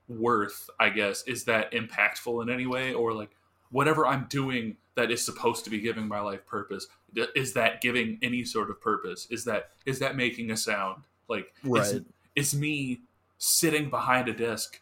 worth 0.08 0.68
i 0.78 0.88
guess 0.90 1.22
is 1.26 1.44
that 1.44 1.72
impactful 1.72 2.42
in 2.42 2.50
any 2.50 2.66
way? 2.66 2.92
Or 2.92 3.12
like 3.12 3.30
whatever 3.70 4.06
i'm 4.06 4.26
doing 4.28 4.76
that 4.96 5.10
is 5.10 5.24
supposed 5.24 5.64
to 5.64 5.70
be 5.70 5.80
giving 5.80 6.06
my 6.06 6.20
life 6.20 6.44
purpose 6.46 6.86
is 7.34 7.52
that 7.54 7.80
giving 7.80 8.18
any 8.22 8.44
sort 8.44 8.70
of 8.70 8.80
purpose? 8.80 9.26
Is 9.30 9.44
that 9.44 9.70
is 9.86 10.00
that 10.00 10.16
making 10.16 10.50
a 10.50 10.56
sound? 10.56 11.04
Like 11.28 11.52
is, 11.64 11.70
Right. 11.94 12.04
is 12.36 12.54
me 12.54 13.00
sitting 13.38 13.88
behind 13.88 14.28
a 14.28 14.32
desk 14.34 14.80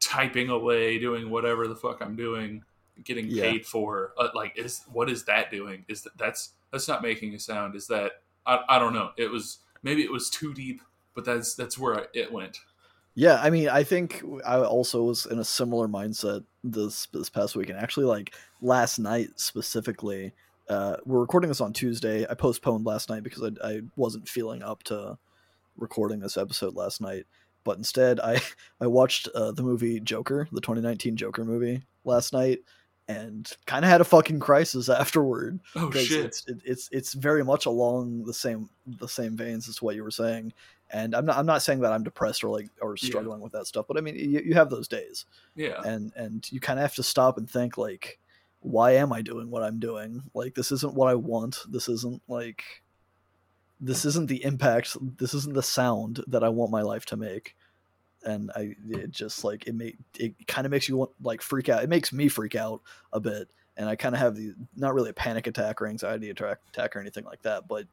typing 0.00 0.48
away 0.50 0.98
doing 0.98 1.30
whatever 1.30 1.66
the 1.68 1.74
fuck 1.74 2.00
i'm 2.00 2.16
doing 2.16 2.62
getting 3.04 3.26
Yeah. 3.28 3.42
paid 3.50 3.66
for 3.66 4.12
uh, 4.18 4.28
like 4.34 4.56
is 4.56 4.82
what 4.90 5.10
is 5.10 5.24
that 5.24 5.50
doing? 5.50 5.84
Is 5.88 6.02
that 6.02 6.16
that's 6.16 6.52
that's 6.72 6.88
not 6.88 7.02
making 7.02 7.34
a 7.34 7.38
sound. 7.38 7.74
Is 7.76 7.86
that 7.88 8.22
I, 8.46 8.60
I 8.70 8.78
don't 8.78 8.94
know. 8.94 9.10
It 9.18 9.30
was 9.30 9.58
maybe 9.82 10.02
it 10.02 10.10
was 10.10 10.30
too 10.30 10.52
deep 10.54 10.80
but 11.14 11.24
that's 11.24 11.54
that's 11.54 11.78
where 11.78 12.08
it 12.14 12.32
went 12.32 12.58
Yeah, 13.16 13.40
I 13.42 13.48
mean, 13.48 13.70
I 13.70 13.82
think 13.82 14.22
I 14.46 14.58
also 14.58 15.02
was 15.02 15.24
in 15.24 15.38
a 15.38 15.44
similar 15.44 15.88
mindset 15.88 16.44
this 16.62 17.06
this 17.14 17.30
past 17.30 17.56
week, 17.56 17.70
and 17.70 17.78
actually, 17.78 18.06
like 18.06 18.34
last 18.60 18.98
night 18.98 19.30
specifically. 19.36 20.32
Uh, 20.68 20.96
we're 21.04 21.20
recording 21.20 21.48
this 21.48 21.60
on 21.60 21.72
Tuesday. 21.72 22.26
I 22.28 22.34
postponed 22.34 22.84
last 22.84 23.08
night 23.08 23.22
because 23.22 23.52
I, 23.62 23.66
I 23.66 23.80
wasn't 23.94 24.28
feeling 24.28 24.64
up 24.64 24.82
to 24.84 25.16
recording 25.76 26.18
this 26.18 26.36
episode 26.36 26.74
last 26.74 27.00
night. 27.00 27.24
But 27.64 27.78
instead, 27.78 28.20
I 28.20 28.40
I 28.80 28.86
watched 28.86 29.28
uh, 29.34 29.52
the 29.52 29.62
movie 29.62 29.98
Joker, 30.00 30.48
the 30.52 30.60
2019 30.60 31.16
Joker 31.16 31.44
movie, 31.44 31.84
last 32.04 32.32
night, 32.32 32.60
and 33.08 33.50
kind 33.66 33.84
of 33.84 33.90
had 33.90 34.00
a 34.00 34.04
fucking 34.04 34.40
crisis 34.40 34.88
afterward. 34.90 35.60
oh 35.74 35.90
shit 35.90 36.26
It's, 36.26 36.46
it, 36.46 36.58
it's 36.64 36.88
it's 36.92 37.14
very 37.14 37.44
much 37.44 37.64
along 37.64 38.24
the 38.24 38.34
same 38.34 38.68
the 38.86 39.08
same 39.08 39.36
veins 39.36 39.68
as 39.68 39.80
what 39.80 39.94
you 39.94 40.04
were 40.04 40.10
saying, 40.10 40.52
and 40.90 41.14
I'm 41.14 41.26
not 41.26 41.36
I'm 41.36 41.46
not 41.46 41.62
saying 41.62 41.80
that 41.80 41.92
I'm 41.92 42.04
depressed 42.04 42.44
or 42.44 42.48
like 42.48 42.68
or 42.80 42.96
Yeah. 43.00 43.08
struggling 43.08 43.40
with 43.40 43.52
that 43.52 43.66
stuff, 43.66 43.86
but 43.88 43.96
I 43.96 44.00
mean 44.00 44.14
you, 44.16 44.40
you 44.40 44.54
have 44.54 44.70
those 44.70 44.88
days, 44.88 45.26
yeah 45.54 45.82
and 45.84 46.12
and 46.16 46.50
you 46.52 46.60
kind 46.60 46.78
of 46.78 46.82
have 46.82 46.94
to 46.96 47.02
stop 47.02 47.38
and 47.38 47.48
think 47.50 47.76
like, 47.76 48.18
why 48.60 48.92
am 48.92 49.12
I 49.12 49.22
doing 49.22 49.50
what 49.50 49.62
I'm 49.62 49.78
doing? 49.78 50.22
Like 50.34 50.54
this 50.54 50.70
isn't 50.72 50.94
what 50.94 51.08
I 51.08 51.14
want. 51.14 51.58
This 51.68 51.88
isn't 51.88 52.22
like, 52.28 52.62
this 53.80 54.04
isn't 54.04 54.28
the 54.28 54.42
impact. 54.44 54.96
This 55.18 55.34
isn't 55.34 55.54
the 55.54 55.62
sound 55.62 56.24
that 56.28 56.42
I 56.42 56.48
want 56.48 56.70
my 56.70 56.82
life 56.82 57.04
to 57.06 57.16
make. 57.16 57.54
And 58.24 58.50
I, 58.56 58.74
it 58.88 59.10
just 59.10 59.44
like 59.44 59.66
it 59.66 59.74
make 59.74 59.96
it 60.18 60.34
kind 60.48 60.66
of 60.66 60.70
makes 60.70 60.88
you 60.88 60.96
want 60.96 61.10
like 61.22 61.42
freak 61.42 61.68
out. 61.68 61.84
It 61.84 61.88
makes 61.88 62.12
me 62.12 62.28
freak 62.28 62.56
out 62.56 62.80
a 63.12 63.20
bit, 63.20 63.48
and 63.76 63.88
I 63.88 63.94
kind 63.94 64.14
of 64.16 64.20
have 64.20 64.34
the 64.34 64.54
not 64.74 64.94
really 64.94 65.10
a 65.10 65.14
panic 65.14 65.46
attack 65.46 65.80
or 65.80 65.86
anxiety 65.86 66.30
attack, 66.30 66.58
attack 66.68 66.96
or 66.96 67.00
anything 67.00 67.24
like 67.24 67.42
that, 67.42 67.68
but 67.68 67.86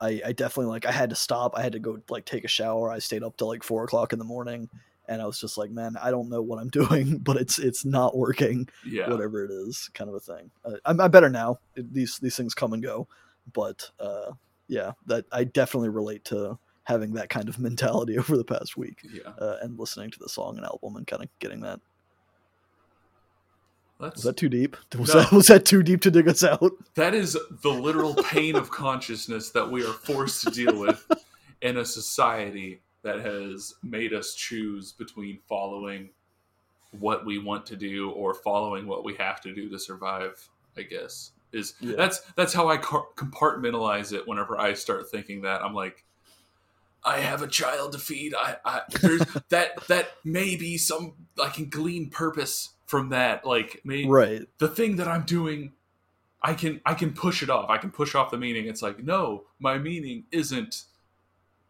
I, 0.00 0.20
I 0.26 0.32
definitely 0.32 0.70
like 0.70 0.86
I 0.86 0.92
had 0.92 1.10
to 1.10 1.16
stop. 1.16 1.56
I 1.56 1.62
had 1.62 1.72
to 1.72 1.78
go 1.78 1.98
like 2.08 2.24
take 2.24 2.44
a 2.44 2.48
shower. 2.48 2.90
I 2.90 2.98
stayed 2.98 3.22
up 3.22 3.36
till 3.36 3.48
like 3.48 3.62
four 3.62 3.84
o'clock 3.84 4.12
in 4.12 4.18
the 4.18 4.24
morning, 4.24 4.68
and 5.08 5.20
I 5.20 5.26
was 5.26 5.40
just 5.40 5.58
like, 5.58 5.70
man, 5.70 5.96
I 6.00 6.10
don't 6.10 6.28
know 6.28 6.42
what 6.42 6.58
I'm 6.58 6.68
doing, 6.80 7.18
but 7.18 7.36
it's 7.36 7.58
it's 7.58 7.84
not 7.84 8.16
working. 8.16 8.68
yeah 8.86 9.10
Whatever 9.10 9.44
it 9.44 9.50
is, 9.50 9.90
kind 9.94 10.08
of 10.08 10.14
a 10.16 10.20
thing. 10.20 10.50
Uh, 10.64 10.74
I'm, 10.84 11.00
I'm 11.00 11.10
better 11.10 11.28
now. 11.28 11.58
It- 11.74 11.92
these 11.92 12.18
these 12.18 12.36
things 12.36 12.54
come 12.54 12.72
and 12.72 12.82
go, 12.82 13.08
but 13.52 13.90
uh, 13.98 14.32
yeah, 14.68 14.92
that 15.06 15.24
I 15.32 15.44
definitely 15.44 15.88
relate 15.88 16.24
to 16.26 16.58
having 16.84 17.12
that 17.14 17.28
kind 17.28 17.48
of 17.48 17.58
mentality 17.68 18.18
over 18.18 18.36
the 18.36 18.44
past 18.44 18.76
week 18.76 19.00
yeah 19.12 19.30
uh, 19.38 19.56
and 19.62 19.78
listening 19.78 20.10
to 20.10 20.18
the 20.18 20.28
song 20.28 20.56
and 20.56 20.64
album 20.64 20.96
and 20.96 21.06
kind 21.06 21.22
of 21.22 21.28
getting 21.38 21.60
that. 21.60 21.80
That's 24.00 24.16
Was 24.16 24.24
that 24.24 24.36
too 24.36 24.48
deep? 24.48 24.76
Was 24.98 25.14
No. 25.14 25.20
that 25.20 25.32
was 25.32 25.46
that 25.46 25.64
too 25.64 25.82
deep 25.82 26.00
to 26.02 26.10
dig 26.10 26.28
us 26.28 26.44
out? 26.44 26.72
That 26.94 27.14
is 27.14 27.36
the 27.62 27.70
literal 27.70 28.14
pain 28.14 28.56
of 28.56 28.70
consciousness 28.70 29.50
that 29.50 29.70
we 29.70 29.82
are 29.84 29.92
forced 29.92 30.42
to 30.44 30.50
deal 30.50 30.78
with 30.78 31.06
in 31.62 31.76
a 31.78 31.84
society 31.84 32.80
that 33.02 33.20
has 33.20 33.74
made 33.82 34.12
us 34.12 34.34
choose 34.34 34.92
between 34.92 35.38
following 35.48 36.10
what 36.98 37.24
we 37.26 37.38
want 37.38 37.66
to 37.66 37.76
do 37.76 38.10
or 38.10 38.34
following 38.34 38.86
what 38.86 39.04
we 39.04 39.14
have 39.16 39.40
to 39.42 39.54
do 39.54 39.68
to 39.68 39.78
survive. 39.78 40.48
I 40.76 40.82
guess 40.82 41.32
is 41.52 41.74
Yeah. 41.80 41.96
that's 41.96 42.20
that's 42.36 42.52
how 42.52 42.68
I 42.68 42.76
car- 42.76 43.06
compartmentalize 43.16 44.12
it. 44.12 44.26
Whenever 44.28 44.58
I 44.58 44.74
start 44.74 45.10
thinking 45.10 45.42
that, 45.42 45.62
I'm 45.62 45.74
like, 45.74 46.04
I 47.04 47.18
have 47.18 47.42
a 47.42 47.48
child 47.48 47.92
to 47.92 47.98
feed. 47.98 48.34
I, 48.34 48.56
I 48.64 48.80
there's 49.00 49.22
that 49.48 49.86
that 49.88 50.08
may 50.24 50.56
be 50.56 50.76
some 50.78 51.14
I 51.42 51.48
can 51.48 51.68
glean 51.68 52.10
purpose 52.10 52.70
from 52.88 53.10
that. 53.10 53.44
Like 53.46 53.80
maybe 53.84 54.08
Right. 54.08 54.48
the 54.58 54.66
thing 54.66 54.96
that 54.96 55.06
I'm 55.06 55.22
doing, 55.22 55.72
I 56.42 56.54
can 56.54 56.80
I 56.84 56.94
can 56.94 57.12
push 57.12 57.42
it 57.42 57.50
off. 57.50 57.70
I 57.70 57.78
can 57.78 57.90
push 57.92 58.14
off 58.16 58.30
the 58.32 58.38
meaning. 58.38 58.66
It's 58.66 58.82
like, 58.82 58.98
no, 59.04 59.44
my 59.60 59.78
meaning 59.78 60.24
isn't 60.32 60.84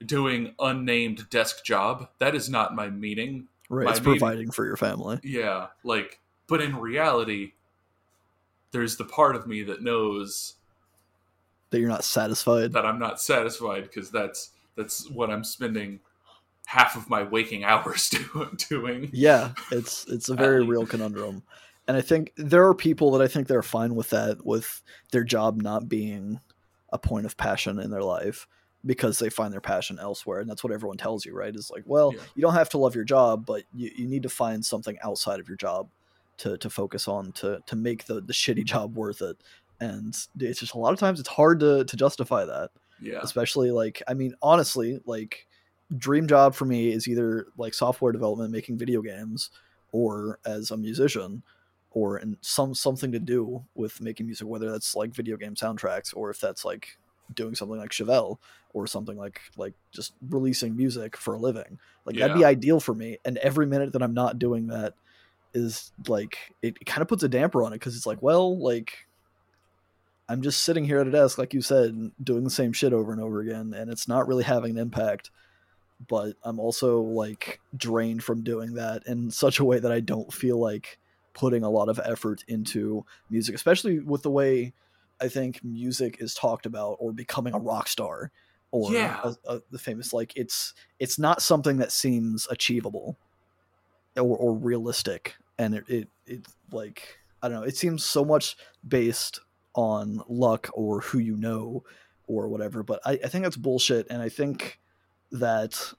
doing 0.06 0.54
unnamed 0.60 1.28
desk 1.28 1.64
job. 1.64 2.08
That 2.18 2.34
is 2.34 2.48
not 2.48 2.74
my 2.74 2.88
meaning. 2.88 3.48
Right. 3.68 3.84
My 3.84 3.90
It's 3.90 4.00
meaning- 4.00 4.20
providing 4.20 4.50
for 4.52 4.64
your 4.64 4.76
family. 4.76 5.18
Yeah, 5.22 5.66
like 5.84 6.20
but 6.46 6.62
in 6.62 6.76
reality, 6.76 7.52
there's 8.70 8.96
the 8.96 9.04
part 9.04 9.34
of 9.36 9.46
me 9.46 9.62
that 9.64 9.82
knows 9.82 10.54
That 11.70 11.80
you're 11.80 11.88
not 11.90 12.04
satisfied. 12.04 12.72
that 12.72 12.86
I'm 12.86 12.98
not 12.98 13.20
satisfied 13.20 13.82
because 13.82 14.10
that's 14.10 14.52
that's 14.76 15.10
what 15.10 15.28
I'm 15.30 15.42
spending 15.42 15.98
half 16.68 16.96
of 16.96 17.08
my 17.08 17.22
waking 17.22 17.64
hours 17.64 18.10
do- 18.10 18.50
doing. 18.68 19.08
yeah 19.12 19.52
it's 19.72 20.04
it's 20.08 20.28
a 20.28 20.34
very 20.34 20.60
um, 20.62 20.68
real 20.68 20.84
conundrum 20.86 21.42
and 21.86 21.96
i 21.96 22.00
think 22.02 22.30
there 22.36 22.66
are 22.66 22.74
people 22.74 23.10
that 23.10 23.22
i 23.22 23.26
think 23.26 23.46
they're 23.48 23.62
fine 23.62 23.94
with 23.94 24.10
that 24.10 24.44
with 24.44 24.82
their 25.10 25.24
job 25.24 25.62
not 25.62 25.88
being 25.88 26.38
a 26.92 26.98
point 26.98 27.24
of 27.26 27.36
passion 27.38 27.78
in 27.78 27.90
their 27.90 28.02
life 28.02 28.46
because 28.84 29.18
they 29.18 29.28
find 29.30 29.52
their 29.52 29.60
passion 29.62 29.98
elsewhere 29.98 30.40
and 30.40 30.48
that's 30.48 30.62
what 30.62 30.72
everyone 30.72 30.96
tells 30.98 31.24
you 31.24 31.34
right 31.34 31.56
is 31.56 31.70
like 31.70 31.82
well 31.86 32.12
Yeah. 32.14 32.20
you 32.34 32.42
don't 32.42 32.54
have 32.54 32.68
to 32.70 32.78
love 32.78 32.94
your 32.94 33.04
job 33.04 33.44
but 33.46 33.62
you, 33.74 33.90
you 33.96 34.06
need 34.06 34.22
to 34.22 34.28
find 34.28 34.64
something 34.64 34.96
outside 35.02 35.40
of 35.40 35.48
your 35.48 35.56
job 35.56 35.88
to, 36.38 36.56
to 36.58 36.70
focus 36.70 37.08
on 37.08 37.32
to 37.32 37.60
to 37.66 37.74
make 37.76 38.04
the, 38.04 38.20
the 38.20 38.32
shitty 38.32 38.64
job 38.64 38.94
worth 38.96 39.22
it 39.22 39.36
and 39.80 40.14
it's 40.38 40.60
just 40.60 40.74
a 40.74 40.78
lot 40.78 40.92
of 40.92 40.98
times 41.00 41.18
it's 41.18 41.28
hard 41.30 41.58
to, 41.60 41.84
to 41.86 41.96
justify 41.96 42.44
that 42.44 42.70
Yeah. 43.00 43.18
especially 43.22 43.70
like 43.72 44.02
i 44.06 44.14
mean 44.14 44.34
honestly 44.42 45.00
like 45.04 45.47
dream 45.96 46.26
job 46.26 46.54
for 46.54 46.64
me 46.64 46.92
is 46.92 47.08
either 47.08 47.46
like 47.56 47.74
software 47.74 48.12
development 48.12 48.50
making 48.50 48.76
video 48.76 49.00
games 49.00 49.50
or 49.92 50.38
as 50.44 50.70
a 50.70 50.76
musician 50.76 51.42
or 51.92 52.18
in 52.18 52.36
some 52.40 52.74
something 52.74 53.12
to 53.12 53.18
do 53.18 53.64
with 53.74 54.00
making 54.00 54.26
music 54.26 54.46
whether 54.46 54.70
that's 54.70 54.94
like 54.94 55.14
video 55.14 55.36
game 55.36 55.54
soundtracks 55.54 56.14
or 56.14 56.30
if 56.30 56.38
that's 56.40 56.64
like 56.64 56.98
doing 57.34 57.54
something 57.54 57.78
like 57.78 57.90
Chevelle 57.90 58.38
or 58.74 58.86
something 58.86 59.16
like 59.16 59.40
like 59.56 59.74
just 59.92 60.12
releasing 60.28 60.76
music 60.76 61.16
for 61.16 61.34
a 61.34 61.38
living. 61.38 61.78
Like 62.04 62.16
that'd 62.16 62.36
be 62.36 62.44
ideal 62.44 62.80
for 62.80 62.94
me 62.94 63.18
and 63.24 63.36
every 63.38 63.66
minute 63.66 63.92
that 63.92 64.02
i'm 64.02 64.14
not 64.14 64.38
doing 64.38 64.68
that 64.68 64.94
is 65.52 65.92
like 66.06 66.54
it, 66.62 66.84
kind 66.86 67.02
of 67.02 67.08
puts 67.08 67.22
a 67.22 67.28
damper 67.28 67.62
on 67.62 67.72
it 67.72 67.76
because 67.76 67.96
it's 67.96 68.06
like 68.06 68.22
well 68.22 68.58
like 68.58 69.06
i'm 70.28 70.42
just 70.42 70.64
sitting 70.64 70.84
here 70.84 71.00
at 71.00 71.06
a 71.06 71.10
desk 71.10 71.38
like 71.38 71.52
you 71.52 71.60
said 71.60 72.10
doing 72.22 72.44
the 72.44 72.50
same 72.50 72.72
shit 72.72 72.92
over 72.92 73.12
and 73.12 73.20
over 73.20 73.40
again 73.40 73.74
and 73.74 73.90
it's 73.90 74.08
not 74.08 74.26
really 74.26 74.44
having 74.44 74.72
an 74.72 74.78
impact 74.78 75.30
but 76.06 76.34
i'm 76.44 76.58
also 76.60 77.00
like 77.00 77.60
drained 77.76 78.22
from 78.22 78.42
doing 78.42 78.74
that 78.74 79.02
in 79.06 79.30
such 79.30 79.58
a 79.58 79.64
way 79.64 79.78
that 79.78 79.92
i 79.92 80.00
don't 80.00 80.32
feel 80.32 80.58
like 80.58 80.98
putting 81.34 81.62
a 81.62 81.70
lot 81.70 81.88
of 81.88 82.00
effort 82.04 82.42
into 82.48 83.04
music 83.30 83.54
especially 83.54 84.00
with 84.00 84.22
the 84.22 84.30
way 84.30 84.72
i 85.20 85.28
think 85.28 85.62
music 85.64 86.16
is 86.20 86.34
talked 86.34 86.66
about 86.66 86.96
or 87.00 87.12
becoming 87.12 87.54
a 87.54 87.58
rock 87.58 87.88
star 87.88 88.30
or 88.70 88.92
Yeah. 88.92 89.20
a, 89.24 89.34
a, 89.54 89.60
the 89.70 89.78
famous 89.78 90.12
like 90.12 90.32
it's 90.36 90.74
it's 90.98 91.18
not 91.18 91.42
something 91.42 91.78
that 91.78 91.90
seems 91.92 92.46
achievable 92.50 93.16
or, 94.16 94.36
or 94.36 94.54
realistic 94.54 95.36
and 95.58 95.74
it, 95.74 95.84
it 95.88 96.08
it 96.26 96.46
like 96.72 97.18
i 97.42 97.48
don't 97.48 97.60
know 97.60 97.66
it 97.66 97.76
seems 97.76 98.04
so 98.04 98.24
much 98.24 98.56
based 98.86 99.40
on 99.74 100.22
luck 100.28 100.68
or 100.74 101.00
who 101.00 101.18
you 101.18 101.36
know 101.36 101.84
or 102.26 102.48
whatever 102.48 102.82
but 102.82 103.00
i, 103.06 103.12
I 103.12 103.28
think 103.28 103.44
that's 103.44 103.56
bullshit 103.56 104.06
and 104.10 104.20
i 104.22 104.28
think 104.28 104.80
that 105.32 105.92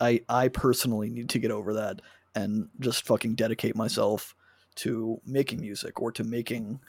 I 0.00 0.20
I 0.28 0.48
personally 0.48 1.10
need 1.10 1.28
to 1.30 1.38
get 1.38 1.50
over 1.50 1.74
that 1.74 2.02
and 2.34 2.68
just 2.80 3.06
fucking 3.06 3.34
dedicate 3.34 3.76
myself 3.76 4.34
to 4.76 5.20
making 5.26 5.60
music 5.60 6.00
or 6.00 6.10
to 6.12 6.24
making 6.24 6.80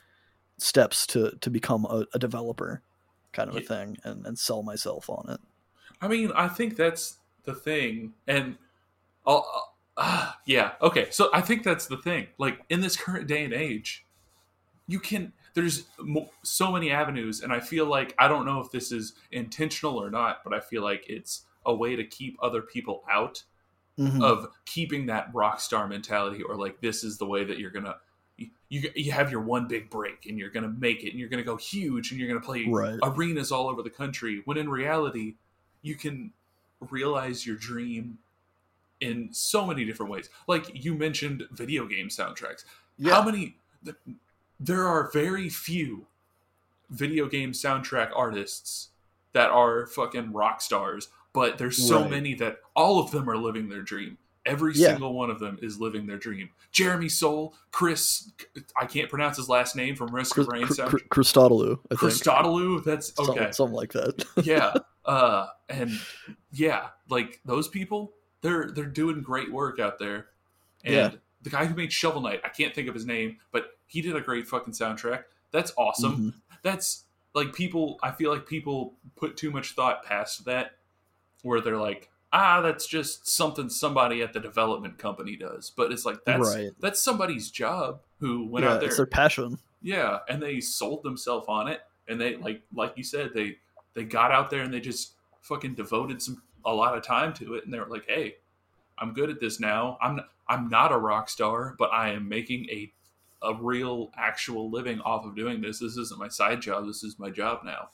steps 0.58 1.06
to 1.08 1.38
to 1.42 1.50
become 1.50 1.86
a, 1.86 2.06
a 2.14 2.20
developer 2.20 2.82
kind 3.34 3.50
of 3.50 3.56
a 3.56 3.62
thing 3.62 3.98
and, 4.04 4.26
and 4.26 4.38
sell 4.38 4.64
myself 4.64 5.10
on 5.10 5.28
it. 5.30 5.40
I 6.02 6.08
mean, 6.08 6.32
I 6.36 6.48
think 6.48 6.76
that's 6.76 7.18
the 7.44 7.54
thing, 7.54 8.14
and 8.28 8.58
I'll, 9.26 9.74
uh, 9.98 10.32
yeah, 10.46 10.74
okay. 10.82 11.08
So 11.10 11.30
I 11.34 11.42
think 11.42 11.64
that's 11.64 11.88
the 11.88 11.98
thing. 11.98 12.28
Like 12.38 12.62
in 12.70 12.82
this 12.82 12.96
current 12.96 13.28
day 13.28 13.44
and 13.44 13.54
age, 13.54 14.06
you 14.88 15.00
can. 15.00 15.34
There's 15.54 15.86
mo- 16.00 16.32
so 16.42 16.72
many 16.72 16.90
avenues, 16.92 17.42
and 17.42 17.54
I 17.54 17.60
feel 17.60 17.86
like 17.86 18.16
I 18.18 18.28
don't 18.28 18.46
know 18.46 18.60
if 18.60 18.72
this 18.72 18.92
is 18.92 19.14
intentional 19.32 20.02
or 20.02 20.10
not, 20.10 20.44
but 20.44 20.54
I 20.54 20.60
feel 20.60 20.82
like 20.84 21.06
it's 21.08 21.44
a 21.66 21.74
way 21.74 21.96
to 21.96 22.04
keep 22.04 22.38
other 22.42 22.62
people 22.62 23.04
out 23.10 23.44
Mhm. 24.00 24.24
of 24.24 24.48
keeping 24.66 25.06
that 25.06 25.30
rock 25.34 25.60
star 25.60 25.88
mentality, 25.88 26.42
or 26.42 26.56
like 26.56 26.82
this 26.82 27.04
is 27.04 27.18
the 27.20 27.26
way 27.28 27.44
that 27.44 27.60
you're 27.60 27.70
gonna. 27.72 27.98
You, 28.38 28.50
you, 28.70 28.92
you 28.96 29.12
have 29.12 29.30
your 29.32 29.42
one 29.42 29.68
big 29.68 29.92
break 29.92 30.26
and 30.26 30.40
you're 30.40 30.50
going 30.50 30.64
to 30.64 30.70
make 30.80 31.04
it 31.04 31.12
and 31.12 31.20
you're 31.20 31.30
going 31.30 31.38
to 31.44 31.46
go 31.46 31.56
huge 31.56 32.10
and 32.10 32.20
you're 32.20 32.28
going 32.28 32.42
to 32.42 32.46
play 32.46 32.66
Right. 32.68 32.98
arenas 33.04 33.52
all 33.52 33.70
over 33.70 33.84
the 33.84 33.92
country 33.92 34.42
when 34.46 34.58
in 34.58 34.68
reality 34.68 35.36
you 35.84 35.94
can 35.94 36.34
realize 36.90 37.46
your 37.46 37.56
dream 37.56 38.18
in 39.02 39.30
so 39.32 39.68
many 39.68 39.86
different 39.86 40.12
ways 40.12 40.30
like 40.48 40.84
you 40.84 40.96
mentioned 40.96 41.44
video 41.52 41.86
game 41.86 42.08
soundtracks 42.08 42.66
Yeah. 42.98 43.14
how 43.14 43.24
many 43.24 43.56
there 44.60 44.88
are 44.88 45.10
very 45.12 45.50
few 45.50 46.08
video 46.90 47.28
game 47.28 47.52
soundtrack 47.52 48.10
artists 48.16 48.90
that 49.34 49.50
are 49.50 49.88
fucking 49.88 50.32
rock 50.34 50.62
stars 50.62 51.10
but 51.34 51.58
there's 51.58 51.88
so 51.88 52.02
Right. 52.02 52.12
many 52.12 52.34
that 52.36 52.58
all 52.76 53.00
of 53.00 53.10
them 53.12 53.28
are 53.30 53.38
living 53.38 53.70
their 53.70 53.82
dream 53.82 54.18
every 54.46 54.74
Yeah. 54.76 54.90
single 54.90 55.14
one 55.14 55.30
of 55.32 55.40
them 55.40 55.58
is 55.62 55.80
living 55.80 56.06
their 56.06 56.18
dream 56.18 56.50
jeremy 56.72 57.10
Soule 57.10 57.56
chris 57.72 58.32
i 58.80 58.86
can't 58.86 59.10
pronounce 59.10 59.38
his 59.38 59.50
last 59.50 59.76
name 59.76 59.96
from 59.96 60.14
risk 60.14 60.34
Chris, 60.36 60.46
of 60.48 60.54
rain 60.54 60.68
sound 60.68 60.92
Chr- 60.92 60.98
Christodoulou, 61.10 62.84
that's 62.84 63.18
okay 63.20 63.52
Something 63.52 63.76
like 63.76 63.94
that. 63.94 64.26
yeah 64.44 64.74
uh 65.06 65.48
and 65.70 65.92
yeah 66.52 66.90
like 67.10 67.40
those 67.46 67.68
people 67.68 68.14
they're 68.42 68.70
they're 68.72 68.86
doing 68.86 69.22
great 69.22 69.52
work 69.52 69.80
out 69.80 69.98
there 69.98 70.28
and 70.84 70.94
Yeah. 70.94 71.12
the 71.42 71.50
guy 71.50 71.66
who 71.66 71.74
made 71.76 71.92
shovel 71.92 72.22
knight 72.22 72.42
i 72.46 72.50
can't 72.50 72.76
think 72.76 72.88
of 72.88 72.94
his 72.94 73.06
name 73.06 73.38
but 73.52 73.66
he 73.94 74.02
did 74.02 74.16
a 74.16 74.22
great 74.22 74.48
fucking 74.48 74.74
soundtrack 74.74 75.24
that's 75.52 75.72
awesome 75.78 76.18
Mhm. 76.18 76.34
that's 76.64 77.04
like 77.36 77.54
people 77.54 78.00
i 78.04 78.12
feel 78.12 78.32
like 78.32 78.46
people 78.48 78.96
put 79.16 79.38
too 79.38 79.52
much 79.52 79.72
thought 79.74 80.04
past 80.04 80.46
that 80.46 80.72
where 81.44 81.62
they're 81.62 81.78
like 81.78 82.10
ah 82.32 82.62
that's 82.62 82.88
just 82.88 83.28
something 83.28 83.70
somebody 83.70 84.22
at 84.22 84.34
the 84.34 84.40
development 84.40 84.98
company 84.98 85.36
does 85.36 85.70
but 85.76 85.92
it's 85.92 86.06
like 86.06 86.24
that's 86.26 86.56
Right. 86.56 86.72
that's 86.80 87.02
somebody's 87.02 87.52
job 87.52 88.02
who 88.20 88.46
went 88.48 88.66
yeah, 88.66 88.74
out 88.74 88.80
there 88.80 88.90
it's 88.90 88.98
their 88.98 89.06
passion. 89.06 89.60
yeah, 89.82 90.20
and 90.30 90.42
they 90.42 90.60
sold 90.62 91.04
themselves 91.04 91.46
on 91.50 91.68
it, 91.68 91.82
and 92.08 92.20
they 92.20 92.38
like 92.38 92.62
like 92.74 92.94
you 92.96 93.04
said 93.04 93.32
they 93.34 93.58
they 93.94 94.04
got 94.06 94.32
out 94.32 94.50
there 94.50 94.62
and 94.62 94.74
they 94.74 94.80
just 94.80 95.14
fucking 95.42 95.76
devoted 95.76 96.22
some 96.22 96.42
a 96.66 96.74
lot 96.74 96.98
of 96.98 97.04
time 97.04 97.34
to 97.34 97.56
it, 97.56 97.66
and 97.66 97.74
they 97.74 97.78
were 97.80 97.88
like, 97.90 98.06
hey, 98.08 98.36
I'm 98.98 99.14
good 99.14 99.30
at 99.30 99.42
this 99.42 99.60
now. 99.60 99.98
I'm 100.02 100.22
I'm 100.48 100.70
not 100.70 100.94
a 100.94 100.98
rock 100.98 101.28
star, 101.30 101.76
but 101.78 101.92
I 101.92 102.12
am 102.12 102.30
making 102.30 102.68
a 102.70 102.94
a 103.44 103.54
real 103.56 104.12
actual 104.18 104.70
living 104.72 105.00
off 105.02 105.26
of 105.26 105.36
doing 105.36 105.62
this. 105.62 105.80
This 105.80 105.98
isn't 105.98 106.20
my 106.20 106.28
side 106.30 106.62
job. 106.62 106.86
This 106.88 107.04
is 107.04 107.20
my 107.20 107.30
job 107.30 107.60
now, 107.66 107.90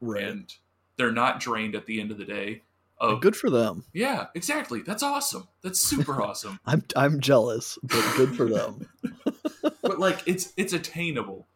Right. 0.00 0.24
and 0.24 0.52
they're 0.96 1.12
not 1.12 1.40
drained 1.40 1.74
at 1.74 1.86
the 1.86 2.00
end 2.00 2.10
of 2.10 2.18
the 2.18 2.24
day. 2.24 2.62
Of 2.98 3.22
Good 3.22 3.34
for 3.36 3.48
them. 3.48 3.84
yeah, 3.94 4.26
exactly. 4.34 4.82
That's 4.82 5.02
awesome. 5.02 5.48
That's 5.62 5.80
super 5.80 6.20
awesome. 6.26 6.60
I'm 6.66 6.84
I'm 6.96 7.20
jealous, 7.20 7.78
but 7.82 8.14
good 8.16 8.36
for 8.36 8.46
them. 8.46 8.86
but 9.82 9.98
like 9.98 10.22
it's 10.26 10.52
it's 10.58 10.74
attainable 10.74 11.46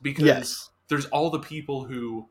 because 0.00 0.24
yes. 0.24 0.70
there's 0.88 1.04
all 1.06 1.28
the 1.28 1.38
people 1.38 1.84
who 1.84 2.28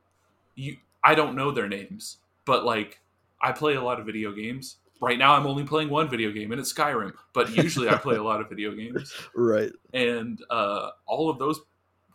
you 0.55 0.77
I 1.03 1.13
don't 1.13 1.35
know 1.35 1.51
their 1.51 1.67
names, 1.67 2.17
but 2.45 2.65
like 2.65 3.01
I 3.39 3.51
play 3.51 3.75
a 3.75 3.81
lot 3.83 3.99
of 3.99 4.05
video 4.07 4.31
games. 4.31 4.77
Right 5.01 5.17
now 5.19 5.33
I'm 5.33 5.45
only 5.45 5.63
playing 5.65 5.89
one 5.89 6.09
video 6.09 6.31
game 6.31 6.51
and 6.51 6.59
it's 6.59 6.71
Skyrim, 6.73 7.13
but 7.33 7.55
usually 7.55 7.89
I 7.89 7.95
play 7.97 8.15
a 8.15 8.23
lot 8.23 8.41
of 8.41 8.49
video 8.49 8.71
games 8.71 9.13
Right. 9.35 9.71
and 9.93 10.41
uh, 10.49 10.91
all 11.05 11.29
of 11.29 11.37
those 11.37 11.59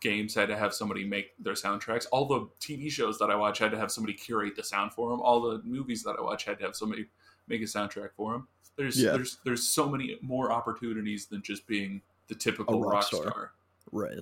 games 0.01 0.33
had 0.33 0.47
to 0.49 0.57
have 0.57 0.73
somebody 0.73 1.03
make 1.05 1.27
their 1.39 1.53
soundtracks. 1.53 2.07
All 2.11 2.25
the 2.25 2.47
TV 2.59 2.89
shows 2.91 3.19
that 3.19 3.29
I 3.29 3.35
watch 3.35 3.59
had 3.59 3.71
to 3.71 3.77
have 3.77 3.91
somebody 3.91 4.13
curate 4.13 4.55
the 4.55 4.63
sound 4.63 4.93
for 4.93 5.11
them. 5.11 5.21
All 5.21 5.41
the 5.41 5.61
movies 5.63 6.01
that 6.03 6.15
I 6.17 6.21
watch 6.23 6.43
had 6.43 6.57
to 6.57 6.65
have 6.65 6.75
somebody 6.75 7.05
make 7.47 7.61
a 7.61 7.65
soundtrack 7.65 8.09
for 8.17 8.33
them. 8.33 8.47
There's 8.77 8.99
Yeah. 8.99 9.11
there's 9.11 9.37
there's 9.45 9.63
so 9.67 9.87
many 9.87 10.17
more 10.21 10.51
opportunities 10.51 11.27
than 11.27 11.43
just 11.43 11.67
being 11.67 12.01
the 12.29 12.35
typical 12.35 12.81
rock 12.81 12.93
rock 12.93 13.03
star. 13.03 13.21
star. 13.29 13.51
Right. 13.91 14.19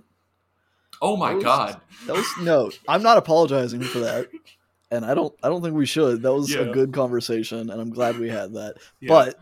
Oh 1.02 1.16
my 1.16 1.30
That 1.30 1.36
was- 1.36 1.44
god. 1.46 1.82
That 2.08 2.16
was 2.18 2.28
no. 2.42 2.72
I'm 2.88 3.02
not 3.04 3.18
apologizing 3.18 3.82
for 3.82 4.00
that, 4.00 4.28
and 4.92 5.06
I 5.06 5.14
don't. 5.14 5.34
I 5.44 5.50
don't 5.50 5.62
think 5.62 5.76
we 5.76 5.86
should. 5.86 6.22
That 6.24 6.34
was 6.34 6.54
Yeah. 6.54 6.62
a 6.62 6.72
good 6.74 6.94
conversation, 6.94 7.70
and 7.70 7.82
I'm 7.82 7.90
glad 7.92 8.18
we 8.18 8.30
had 8.30 8.54
that. 8.54 8.76
Yeah. 9.00 9.10
But 9.10 9.40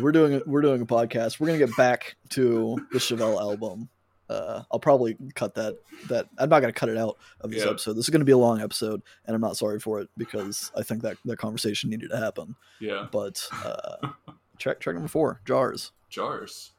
we're 0.00 0.12
doing 0.12 0.40
we're 0.46 0.62
doing 0.62 0.80
a 0.82 0.86
podcast. 0.86 1.38
We're 1.40 1.46
gonna 1.48 1.58
get 1.58 1.76
back 1.76 2.16
to 2.30 2.78
the 2.92 2.98
Chevelle 2.98 3.40
album. 3.40 3.88
Uh, 4.30 4.62
I'll 4.72 4.80
probably 4.80 5.16
cut 5.34 5.54
that. 5.56 5.76
That 6.08 6.28
I'm 6.38 6.48
not 6.48 6.60
gonna 6.60 6.72
cut 6.72 6.88
it 6.88 6.96
out 6.96 7.18
of 7.40 7.50
this 7.50 7.62
Yeah. 7.64 7.70
episode. 7.70 7.92
This 7.94 8.06
is 8.06 8.10
gonna 8.10 8.24
be 8.24 8.32
a 8.32 8.38
long 8.38 8.60
episode, 8.60 9.02
and 9.26 9.34
I'm 9.34 9.40
not 9.42 9.56
sorry 9.56 9.78
for 9.80 10.00
it 10.00 10.08
because 10.16 10.72
I 10.76 10.82
think 10.82 11.02
that 11.02 11.16
that 11.26 11.36
conversation 11.38 11.90
needed 11.90 12.10
to 12.10 12.16
happen. 12.16 12.56
yeah. 12.80 13.06
But 13.12 13.46
uh, 13.64 14.08
track 14.58 14.80
track 14.80 14.94
number 14.94 15.08
four, 15.08 15.40
jars. 15.44 15.92
jars. 16.08 16.72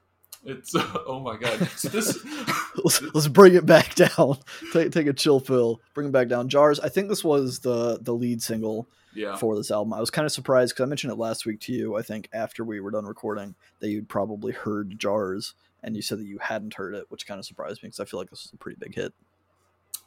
It's 0.46 0.74
oh 1.08 1.20
my 1.20 1.38
god. 1.38 1.68
So 1.70 1.90
this 1.90 2.24
let's, 2.84 3.02
let's 3.14 3.28
bring 3.28 3.56
it 3.56 3.66
back 3.66 3.96
down. 4.18 4.38
Take 4.72 4.92
take 4.92 5.08
a 5.08 5.14
chill 5.14 5.42
pill. 5.42 5.82
Bring 5.94 6.08
it 6.08 6.12
back 6.14 6.28
down. 6.28 6.50
Jars. 6.50 6.80
I 6.80 6.90
think 6.90 7.10
this 7.10 7.24
was 7.24 7.60
the 7.60 7.98
the 8.00 8.14
lead 8.14 8.42
single 8.42 8.88
yeah. 9.14 9.36
for 9.36 9.56
this 9.56 9.72
album. 9.72 9.94
I 9.94 10.00
was 10.00 10.12
kind 10.12 10.26
of 10.26 10.32
surprised 10.32 10.76
because 10.76 10.84
I 10.84 10.88
mentioned 10.88 11.12
it 11.12 11.18
last 11.18 11.46
week 11.46 11.60
to 11.62 11.74
you. 11.74 11.96
I 11.96 12.04
think 12.04 12.30
after 12.32 12.64
we 12.64 12.80
were 12.80 12.92
done 12.92 13.06
recording 13.06 13.56
that 13.80 13.90
you'd 13.90 14.08
probably 14.10 14.54
heard 14.54 15.00
Jars, 15.00 15.56
and 15.84 15.96
you 15.96 16.02
said 16.02 16.20
that 16.20 16.26
you 16.26 16.38
hadn't 16.40 16.76
heard 16.76 16.94
it, 16.94 17.06
which 17.10 17.26
kind 17.26 17.40
of 17.40 17.46
surprised 17.46 17.82
me 17.82 17.88
because 17.88 18.00
I 18.00 18.06
feel 18.06 18.20
like 18.20 18.30
this 18.30 18.44
was 18.44 18.54
a 18.54 18.58
pretty 18.58 18.78
big 18.80 18.94
hit. 18.96 19.14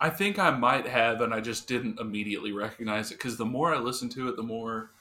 I 0.00 0.10
think 0.10 0.38
I 0.38 0.50
might 0.50 0.86
have 0.86 1.20
and 1.20 1.34
I 1.34 1.40
just 1.40 1.66
didn't 1.66 1.98
immediately 1.98 2.52
recognize 2.52 3.10
it 3.10 3.18
cuz 3.18 3.36
the 3.36 3.44
more 3.44 3.74
I 3.74 3.78
listened 3.78 4.12
to 4.12 4.28
it 4.28 4.36
the 4.36 4.44
more 4.44 4.92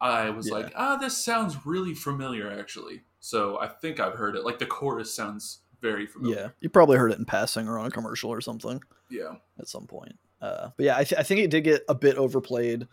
I 0.00 0.30
was 0.30 0.48
Yeah. 0.48 0.54
like, 0.54 0.72
"Ah, 0.74 0.96
this 0.96 1.16
sounds 1.24 1.64
really 1.64 1.94
familiar 1.94 2.50
actually." 2.50 3.04
So 3.24 3.60
I 3.60 3.68
think 3.68 4.00
I've 4.00 4.14
heard 4.14 4.34
it. 4.34 4.44
Like 4.44 4.58
the 4.58 4.66
chorus 4.66 5.14
sounds 5.14 5.60
very 5.80 6.06
familiar. 6.06 6.36
Yeah, 6.36 6.48
you 6.60 6.68
probably 6.68 6.98
heard 6.98 7.12
it 7.12 7.18
in 7.18 7.24
passing 7.24 7.68
or 7.68 7.78
on 7.78 7.86
a 7.86 7.90
commercial 7.90 8.30
or 8.30 8.40
something. 8.40 8.82
Yeah. 9.10 9.34
at 9.60 9.68
some 9.68 9.86
point. 9.86 10.18
Uh, 10.40 10.70
but 10.76 10.84
yeah, 10.84 10.96
I, 10.96 11.04
th- 11.04 11.18
I 11.18 11.22
think 11.22 11.40
it 11.40 11.50
did 11.50 11.62
get 11.62 11.84
a 11.88 11.94
bit 11.94 12.16
overplayed. 12.16 12.88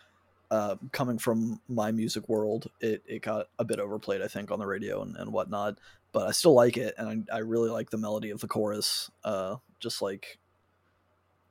Uh, 0.52 0.76
coming 0.92 1.18
from 1.18 1.62
my 1.68 1.92
music 1.92 2.28
world, 2.30 2.70
it, 2.80 3.04
it 3.08 3.22
got 3.22 3.48
a 3.60 3.66
bit 3.66 3.80
overplayed, 3.80 4.22
I 4.22 4.28
think, 4.28 4.52
on 4.52 4.60
the 4.60 4.66
radio 4.66 5.02
and, 5.02 5.16
and 5.18 5.32
whatnot. 5.32 5.80
But 6.12 6.28
I 6.28 6.32
still 6.32 6.54
like 6.54 6.78
it, 6.78 6.94
and 6.98 7.26
I, 7.32 7.38
I 7.38 7.40
really 7.40 7.70
like 7.70 7.90
the 7.90 7.98
melody 7.98 8.30
of 8.30 8.40
the 8.40 8.48
chorus. 8.48 9.10
Uh, 9.24 9.58
just 9.80 10.02
like 10.02 10.40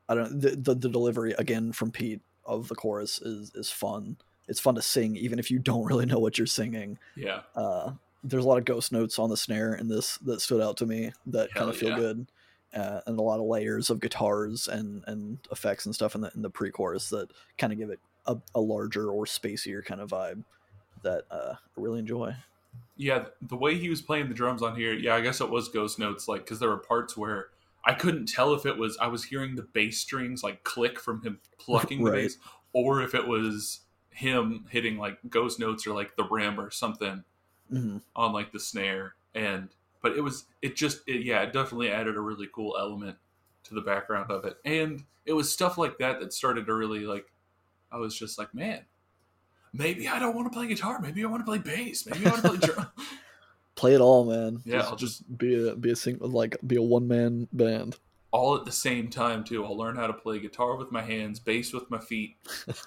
I 0.08 0.14
don't 0.14 0.40
the, 0.40 0.50
the 0.50 0.74
the 0.74 0.88
delivery 0.88 1.32
again 1.38 1.72
from 1.72 1.90
Pete 1.92 2.20
of 2.44 2.68
the 2.68 2.74
chorus 2.74 3.20
is 3.20 3.52
is 3.54 3.70
fun. 3.70 4.16
It's 4.48 4.60
fun 4.60 4.74
to 4.76 4.82
sing, 4.82 5.16
even 5.16 5.38
if 5.38 5.50
you 5.50 5.58
don't 5.58 5.84
really 5.90 6.06
know 6.06 6.18
what 6.18 6.38
you're 6.38 6.46
singing. 6.46 6.98
Yeah. 7.16 7.40
Uh, 7.54 7.92
there's 8.22 8.44
a 8.44 8.48
lot 8.48 8.58
of 8.58 8.64
ghost 8.64 8.92
notes 8.92 9.18
on 9.18 9.30
the 9.30 9.36
snare 9.36 9.74
in 9.74 9.88
this 9.88 10.18
that 10.18 10.40
stood 10.40 10.60
out 10.60 10.76
to 10.78 10.86
me 10.86 11.12
that 11.26 11.52
kind 11.54 11.70
of 11.70 11.76
feel 11.76 11.90
yeah. 11.90 11.96
good, 11.96 12.26
uh, 12.74 13.00
and 13.06 13.18
a 13.18 13.22
lot 13.22 13.40
of 13.40 13.46
layers 13.46 13.90
of 13.90 14.00
guitars 14.00 14.68
and 14.68 15.04
and 15.06 15.38
effects 15.50 15.86
and 15.86 15.94
stuff 15.94 16.14
in 16.14 16.20
the 16.22 16.32
in 16.34 16.42
the 16.42 16.50
pre-chorus 16.50 17.10
that 17.10 17.30
kind 17.56 17.72
of 17.72 17.78
give 17.78 17.90
it 17.90 18.00
a, 18.26 18.36
a 18.54 18.60
larger 18.60 19.10
or 19.10 19.24
spacier 19.24 19.84
kind 19.84 20.00
of 20.00 20.10
vibe 20.10 20.44
that 21.02 21.24
uh, 21.30 21.54
I 21.54 21.80
really 21.80 22.00
enjoy. 22.00 22.34
Yeah, 22.96 23.26
the 23.40 23.56
way 23.56 23.76
he 23.76 23.88
was 23.88 24.02
playing 24.02 24.28
the 24.28 24.34
drums 24.34 24.62
on 24.62 24.76
here, 24.76 24.92
yeah, 24.92 25.14
I 25.14 25.20
guess 25.20 25.40
it 25.40 25.48
was 25.48 25.68
ghost 25.68 25.98
notes 25.98 26.28
like 26.28 26.46
cuz 26.46 26.58
there 26.58 26.68
were 26.68 26.78
parts 26.78 27.16
where 27.16 27.48
I 27.84 27.94
couldn't 27.94 28.26
tell 28.26 28.52
if 28.54 28.66
it 28.66 28.76
was 28.76 28.98
I 28.98 29.06
was 29.06 29.24
hearing 29.24 29.54
the 29.54 29.62
bass 29.62 29.98
strings 29.98 30.42
like 30.42 30.64
click 30.64 30.98
from 30.98 31.22
him 31.22 31.40
plucking 31.58 32.04
the 32.04 32.10
bass 32.10 32.36
or 32.72 33.00
if 33.00 33.14
it 33.14 33.26
was 33.26 33.80
him 34.10 34.66
hitting 34.68 34.98
like 34.98 35.18
ghost 35.28 35.60
notes 35.60 35.86
or 35.86 35.94
like 35.94 36.16
the 36.16 36.24
rim 36.24 36.58
or 36.58 36.70
something 36.70 37.24
hmm 37.70 37.98
on 38.16 38.32
like 38.32 38.52
the 38.52 38.60
snare 38.60 39.14
and 39.34 39.68
but 40.02 40.12
it 40.16 40.20
was 40.20 40.44
it 40.62 40.76
just 40.76 41.00
it, 41.06 41.24
yeah 41.24 41.42
it 41.42 41.52
definitely 41.52 41.90
added 41.90 42.16
a 42.16 42.20
really 42.20 42.48
cool 42.52 42.76
element 42.78 43.16
to 43.64 43.74
the 43.74 43.80
background 43.80 44.30
of 44.30 44.44
it. 44.46 44.56
And 44.64 45.04
it 45.26 45.32
was 45.34 45.52
stuff 45.52 45.76
like 45.76 45.98
that 45.98 46.20
that 46.20 46.32
started 46.32 46.66
to 46.66 46.74
really 46.74 47.00
like 47.00 47.26
i 47.92 47.96
was 47.98 48.18
just 48.18 48.38
like 48.38 48.54
man 48.54 48.80
maybe 49.72 50.08
i 50.08 50.18
don't 50.18 50.34
want 50.34 50.50
to 50.50 50.56
play 50.56 50.66
guitar. 50.66 50.98
Maybe 51.00 51.22
i 51.22 51.26
want 51.26 51.44
to 51.44 51.50
play 51.50 51.58
bass. 51.58 52.06
Maybe 52.06 52.24
i 52.26 52.30
want 52.30 52.42
to 52.42 52.48
play 52.48 52.58
drum. 52.58 52.86
Play 53.74 53.94
it 53.94 54.00
all, 54.00 54.24
man. 54.24 54.60
Yeah, 54.64 54.80
I'll 54.80 54.96
just- 54.96 55.22
be 55.38 55.68
a 55.68 55.76
be 55.76 55.90
a 55.90 55.96
single 55.96 56.28
like 56.28 56.56
be 56.66 56.74
a 56.74 56.82
one 56.82 57.06
man 57.06 57.46
band. 57.52 57.96
All 58.30 58.54
at 58.54 58.64
the 58.64 58.72
same 58.72 59.08
time 59.08 59.42
too 59.42 59.64
i'll 59.64 59.76
learn 59.76 59.96
how 59.96 60.06
to 60.06 60.12
play 60.12 60.38
guitar 60.38 60.76
with 60.76 60.92
my 60.92 61.02
hands 61.02 61.40
bass 61.40 61.72
with 61.72 61.90
my 61.90 61.98
feet 61.98 62.36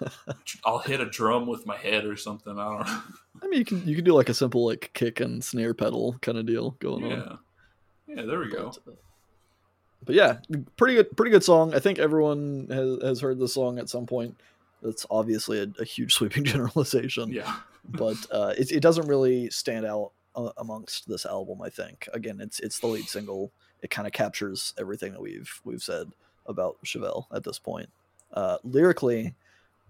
i'll 0.65 0.79
hit 0.79 1.01
a 1.01 1.09
drum 1.09 1.47
with 1.47 1.65
my 1.65 1.75
head 1.77 2.05
or 2.05 2.15
something 2.15 2.59
i 2.59 2.63
don't 2.63 2.85
know 2.87 3.01
I 3.43 3.47
mean, 3.47 3.59
you 3.59 3.65
can 3.65 3.87
you 3.87 3.95
can 3.95 4.03
do 4.05 4.13
like 4.13 4.29
a 4.29 4.33
simple 4.33 4.65
like 4.65 4.91
kick 4.93 5.19
and 5.19 5.43
snare 5.43 5.73
pedal 5.73 6.15
kind 6.21 6.37
of 6.37 6.45
deal 6.45 6.71
going 6.79 7.05
yeah. 7.05 7.21
on. 7.21 7.39
Yeah, 8.07 8.23
there 8.23 8.39
we 8.39 8.49
go. 8.49 8.71
But, 8.85 8.91
uh, 8.91 8.95
but 10.03 10.15
yeah, 10.15 10.37
pretty 10.77 10.95
good, 10.95 11.15
pretty 11.15 11.31
good 11.31 11.43
song. 11.43 11.73
I 11.73 11.79
think 11.79 11.99
everyone 11.99 12.67
has 12.69 12.97
has 13.01 13.21
heard 13.21 13.39
the 13.39 13.47
song 13.47 13.79
at 13.79 13.89
some 13.89 14.05
point. 14.05 14.39
It's 14.83 15.05
obviously 15.09 15.59
a, 15.59 15.67
a 15.79 15.85
huge 15.85 16.13
sweeping 16.13 16.43
generalization, 16.51 17.31
Yeah. 17.31 17.55
but 17.87 18.17
uh, 18.31 18.53
it, 18.57 18.71
it 18.71 18.79
doesn't 18.81 19.07
really 19.07 19.49
stand 19.49 19.85
out 19.85 20.11
uh, 20.35 20.51
amongst 20.57 21.07
this 21.07 21.25
album. 21.25 21.61
I 21.61 21.69
think 21.69 22.07
again, 22.13 22.39
it's 22.41 22.59
it's 22.59 22.79
the 22.79 22.87
lead 22.87 23.07
single. 23.07 23.51
It 23.81 23.89
kind 23.89 24.07
of 24.07 24.13
captures 24.13 24.73
everything 24.79 25.13
that 25.13 25.21
we've 25.21 25.61
we've 25.63 25.83
said 25.83 26.07
about 26.45 26.77
Chevelle 26.85 27.25
at 27.33 27.43
this 27.43 27.59
point. 27.59 27.89
Uh, 28.33 28.57
lyrically, 28.63 29.35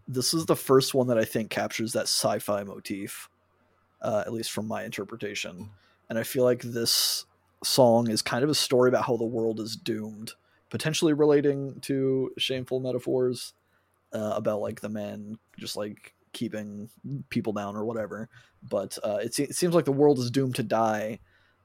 this 0.08 0.34
is 0.34 0.46
the 0.46 0.56
first 0.56 0.94
one 0.94 1.08
that 1.08 1.18
I 1.18 1.26
think 1.26 1.50
captures 1.50 1.94
that 1.94 2.04
sci-fi 2.04 2.64
motif, 2.64 3.30
uh, 4.02 4.24
at 4.26 4.34
least 4.34 4.52
from 4.52 4.68
my 4.68 4.84
interpretation. 4.84 5.70
And 6.10 6.20
I 6.20 6.24
feel 6.24 6.44
like 6.44 6.62
this 6.62 7.26
song 7.64 8.10
is 8.10 8.22
kind 8.22 8.44
of 8.44 8.50
a 8.50 8.56
story 8.56 8.90
about 8.90 9.06
how 9.06 9.18
the 9.18 9.24
world 9.24 9.60
is 9.60 9.76
doomed, 9.76 10.34
potentially 10.70 11.14
relating 11.14 11.80
to 11.82 12.32
shameful 12.38 12.80
metaphors 12.80 13.54
uh, 14.14 14.34
about 14.36 14.62
like 14.62 14.82
the 14.82 14.90
man 14.90 15.38
just 15.58 15.78
like 15.78 16.14
keeping 16.34 16.90
people 17.30 17.54
down 17.54 17.76
or 17.76 17.86
whatever. 17.86 18.30
But 18.68 18.98
uh, 19.04 19.20
it, 19.22 19.34
se- 19.34 19.44
it 19.44 19.56
seems 19.56 19.74
like 19.74 19.86
the 19.86 19.92
world 19.92 20.20
is 20.20 20.32
doomed 20.32 20.56
to 20.56 20.64
die, 20.64 21.20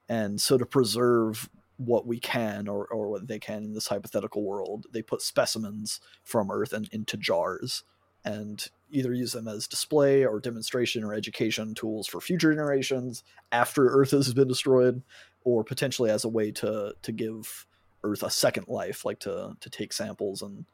and 0.08 0.40
so 0.40 0.56
to 0.58 0.66
preserve 0.66 1.48
what 1.76 2.06
we 2.06 2.18
can 2.18 2.68
or, 2.68 2.86
or 2.86 3.08
what 3.08 3.28
they 3.28 3.38
can 3.38 3.64
in 3.64 3.74
this 3.74 3.88
hypothetical 3.88 4.42
world, 4.42 4.86
they 4.92 5.02
put 5.02 5.22
specimens 5.22 6.00
from 6.24 6.50
Earth 6.50 6.72
and 6.72 6.88
into 6.92 7.16
jars 7.16 7.84
and 8.24 8.68
either 8.90 9.12
use 9.12 9.32
them 9.32 9.46
as 9.46 9.66
display 9.66 10.24
or 10.24 10.40
demonstration 10.40 11.04
or 11.04 11.14
education 11.14 11.74
tools 11.74 12.06
for 12.06 12.20
future 12.20 12.52
generations 12.52 13.22
after 13.52 13.88
Earth 13.88 14.10
has 14.10 14.34
been 14.34 14.48
destroyed, 14.48 15.02
or 15.44 15.62
potentially 15.62 16.10
as 16.10 16.24
a 16.24 16.28
way 16.28 16.50
to 16.50 16.94
to 17.02 17.12
give 17.12 17.66
Earth 18.02 18.22
a 18.22 18.30
second 18.30 18.68
life, 18.68 19.04
like 19.04 19.20
to 19.20 19.56
to 19.60 19.70
take 19.70 19.92
samples 19.92 20.42
and 20.42 20.64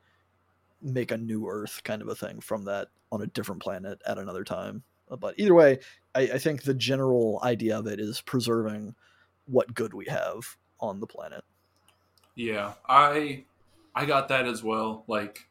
make 0.80 1.10
a 1.10 1.18
new 1.18 1.46
Earth 1.48 1.82
kind 1.84 2.00
of 2.00 2.08
a 2.08 2.14
thing 2.14 2.40
from 2.40 2.64
that 2.64 2.88
on 3.10 3.22
a 3.22 3.26
different 3.26 3.62
planet 3.62 4.00
at 4.06 4.18
another 4.18 4.44
time. 4.44 4.82
Uh, 5.10 5.16
but 5.16 5.34
either 5.36 5.54
way, 5.54 5.78
I, 6.14 6.22
I 6.22 6.38
think 6.38 6.62
the 6.62 6.74
general 6.74 7.38
idea 7.42 7.78
of 7.78 7.86
it 7.86 8.00
is 8.00 8.22
preserving 8.22 8.94
what 9.44 9.74
good 9.74 9.92
we 9.92 10.06
have 10.06 10.56
on 10.82 11.00
the 11.00 11.06
planet. 11.06 11.44
Yeah, 12.34 12.74
I 12.88 13.44
I 13.94 14.06
got 14.06 14.28
that 14.28 14.46
as 14.46 14.62
well. 14.62 15.04
Like 15.06 15.48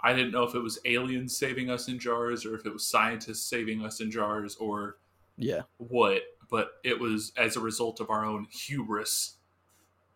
I 0.00 0.12
didn't 0.14 0.32
know 0.32 0.44
if 0.44 0.54
it 0.54 0.60
was 0.60 0.78
aliens 0.84 1.36
saving 1.36 1.70
us 1.70 1.88
in 1.88 1.98
jars 1.98 2.46
or 2.46 2.54
if 2.54 2.64
it 2.66 2.72
was 2.72 2.86
scientists 2.86 3.44
saving 3.48 3.84
us 3.84 4.00
in 4.00 4.10
jars 4.10 4.56
or 4.56 4.98
Yeah. 5.36 5.62
what, 5.78 6.22
but 6.50 6.78
it 6.84 6.98
was 7.00 7.32
as 7.36 7.56
a 7.56 7.60
result 7.60 8.00
of 8.00 8.10
our 8.10 8.24
own 8.24 8.46
hubris. 8.50 9.36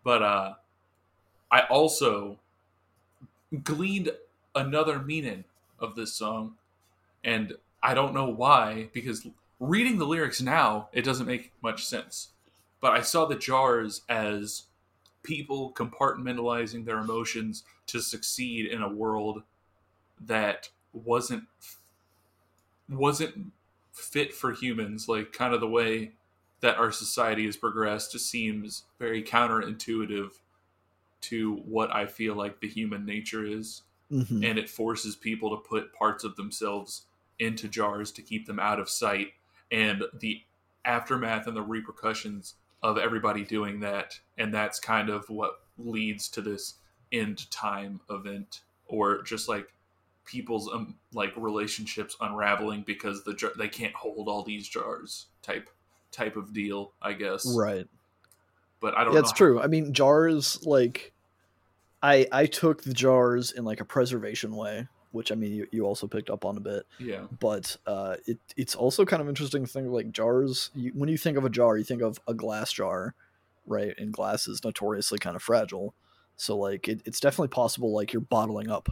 But 0.04 0.22
uh 0.22 0.54
I 1.50 1.62
also 1.62 2.38
gleaned 3.62 4.10
another 4.54 4.98
meaning 4.98 5.44
of 5.78 5.94
this 5.96 6.14
song 6.14 6.54
and 7.24 7.54
I 7.82 7.94
don't 7.94 8.14
know 8.14 8.26
why 8.28 8.90
because 8.92 9.26
reading 9.60 9.98
the 9.98 10.06
lyrics 10.06 10.40
now 10.40 10.88
it 10.92 11.02
doesn't 11.04 11.26
make 11.26 11.52
much 11.62 11.84
sense. 11.86 12.31
But 12.82 12.92
I 12.92 13.00
saw 13.00 13.24
the 13.24 13.36
jars 13.36 14.02
as 14.10 14.64
people 15.22 15.72
compartmentalizing 15.72 16.84
their 16.84 16.98
emotions 16.98 17.64
to 17.86 18.02
succeed 18.02 18.66
in 18.66 18.82
a 18.82 18.92
world 18.92 19.44
that 20.20 20.68
wasn't 20.92 21.44
wasn't 22.88 23.52
fit 23.92 24.34
for 24.34 24.52
humans 24.52 25.08
like 25.08 25.32
kind 25.32 25.54
of 25.54 25.60
the 25.60 25.68
way 25.68 26.12
that 26.60 26.76
our 26.76 26.90
society 26.92 27.46
has 27.46 27.56
progressed 27.56 28.12
just 28.12 28.28
seems 28.28 28.84
very 28.98 29.22
counterintuitive 29.22 30.32
to 31.20 31.54
what 31.64 31.94
I 31.94 32.06
feel 32.06 32.34
like 32.34 32.60
the 32.60 32.68
human 32.68 33.06
nature 33.06 33.44
is 33.44 33.82
Mhm. 34.10 34.44
and 34.44 34.58
it 34.58 34.68
forces 34.68 35.14
people 35.16 35.50
to 35.50 35.68
put 35.68 35.92
parts 35.94 36.24
of 36.24 36.36
themselves 36.36 37.06
into 37.38 37.68
jars 37.68 38.10
to 38.12 38.22
keep 38.22 38.46
them 38.46 38.58
out 38.58 38.80
of 38.80 38.90
sight 38.90 39.34
and 39.70 40.04
the 40.12 40.42
aftermath 40.84 41.46
and 41.46 41.56
the 41.56 41.62
repercussions 41.62 42.56
of 42.82 42.98
everybody 42.98 43.44
doing 43.44 43.80
that 43.80 44.18
and 44.38 44.52
that's 44.52 44.78
kind 44.80 45.08
of 45.08 45.28
what 45.28 45.60
leads 45.78 46.28
to 46.28 46.40
this 46.40 46.74
end 47.12 47.50
time 47.50 48.00
event 48.10 48.62
or 48.86 49.22
just 49.22 49.48
like 49.48 49.72
people's 50.24 50.68
um, 50.72 50.94
like 51.12 51.32
relationships 51.36 52.16
unraveling 52.20 52.82
because 52.86 53.22
the 53.24 53.34
jar- 53.34 53.52
they 53.58 53.68
can't 53.68 53.94
hold 53.94 54.28
all 54.28 54.42
these 54.42 54.68
jars 54.68 55.26
type 55.42 55.68
type 56.10 56.36
of 56.36 56.52
deal 56.52 56.92
i 57.02 57.12
guess 57.12 57.46
Right. 57.56 57.86
but 58.80 58.94
i 58.96 59.04
don't 59.04 59.12
Yeah, 59.12 59.20
know 59.20 59.20
it's 59.20 59.30
how- 59.30 59.36
true. 59.36 59.60
I 59.60 59.66
mean, 59.66 59.92
jars 59.94 60.64
like 60.66 61.12
I 62.02 62.26
I 62.32 62.46
took 62.46 62.82
the 62.82 62.92
jars 62.92 63.52
in 63.52 63.64
like 63.64 63.80
a 63.80 63.84
preservation 63.84 64.56
way, 64.56 64.88
which 65.12 65.30
I 65.30 65.34
mean 65.34 65.52
you, 65.52 65.66
you 65.70 65.84
also 65.86 66.06
picked 66.06 66.30
up 66.30 66.44
on 66.44 66.56
a 66.56 66.60
bit. 66.60 66.84
yeah 66.98 67.26
But 67.38 67.76
uh, 67.86 68.16
it 68.26 68.38
it's 68.56 68.74
also 68.74 69.04
kind 69.04 69.22
of 69.22 69.28
interesting 69.28 69.64
to 69.64 69.70
think 69.70 69.86
of, 69.86 69.92
like 69.92 70.10
jars. 70.12 70.70
You, 70.74 70.92
when 70.94 71.08
you 71.08 71.16
think 71.18 71.38
of 71.38 71.44
a 71.44 71.50
jar, 71.50 71.76
you 71.76 71.84
think 71.84 72.02
of 72.02 72.18
a 72.26 72.34
glass 72.34 72.72
jar, 72.72 73.14
right? 73.66 73.94
And 73.98 74.12
glass 74.12 74.48
is 74.48 74.64
notoriously 74.64 75.18
kind 75.18 75.36
of 75.36 75.42
fragile. 75.42 75.94
So 76.36 76.56
like 76.56 76.88
it, 76.88 77.02
it's 77.04 77.20
definitely 77.20 77.48
possible 77.48 77.94
like 77.94 78.12
you're 78.12 78.22
bottling 78.22 78.70
up 78.70 78.88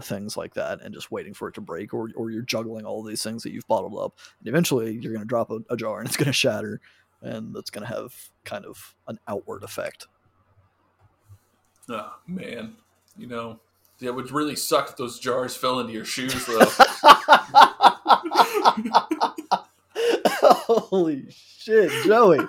things 0.00 0.36
like 0.36 0.54
that 0.54 0.80
and 0.80 0.94
just 0.94 1.10
waiting 1.10 1.34
for 1.34 1.48
it 1.48 1.54
to 1.54 1.60
break, 1.60 1.92
or 1.94 2.10
or 2.16 2.30
you're 2.30 2.42
juggling 2.42 2.84
all 2.84 3.02
these 3.02 3.22
things 3.22 3.42
that 3.42 3.52
you've 3.52 3.66
bottled 3.68 3.98
up, 3.98 4.16
and 4.40 4.48
eventually 4.48 4.98
you're 5.00 5.12
gonna 5.12 5.24
drop 5.24 5.50
a, 5.50 5.58
a 5.70 5.76
jar 5.76 5.98
and 5.98 6.08
it's 6.08 6.16
gonna 6.16 6.32
shatter, 6.32 6.80
and 7.22 7.54
that's 7.54 7.70
gonna 7.70 7.86
have 7.86 8.14
kind 8.44 8.64
of 8.64 8.94
an 9.06 9.18
outward 9.28 9.62
effect. 9.64 10.06
oh 11.90 12.14
man 12.26 12.76
you 13.16 13.26
know 13.26 13.58
it 14.00 14.14
would 14.14 14.30
really 14.30 14.56
suck 14.56 14.90
if 14.90 14.96
those 14.96 15.18
jars 15.18 15.56
fell 15.56 15.80
into 15.80 15.92
your 15.92 16.04
shoes 16.04 16.46
though 16.46 16.66
Holy 20.68 21.26
shit, 21.30 21.90
Joey. 22.04 22.40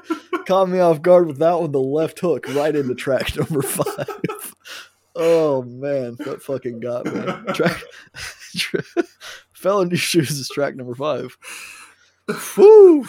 Caught 0.46 0.70
me 0.70 0.80
off 0.80 1.02
guard 1.02 1.28
with 1.28 1.40
that 1.40 1.60
one, 1.60 1.72
the 1.72 1.80
left 1.80 2.20
hook 2.20 2.48
right 2.50 2.76
into 2.76 2.96
track 2.96 3.36
number 3.38 3.62
five. 3.62 4.56
Oh 5.16 5.64
man, 5.64 6.16
that 6.20 6.42
fucking 6.42 6.80
got 6.80 7.06
me. 7.06 7.54
Track 7.54 7.82
Fell 9.54 9.82
into 9.82 9.96
your 9.96 10.00
shoes 10.00 10.32
is 10.32 10.50
track 10.50 10.76
number 10.76 10.96
five. 10.96 11.38
Whew. 12.56 13.06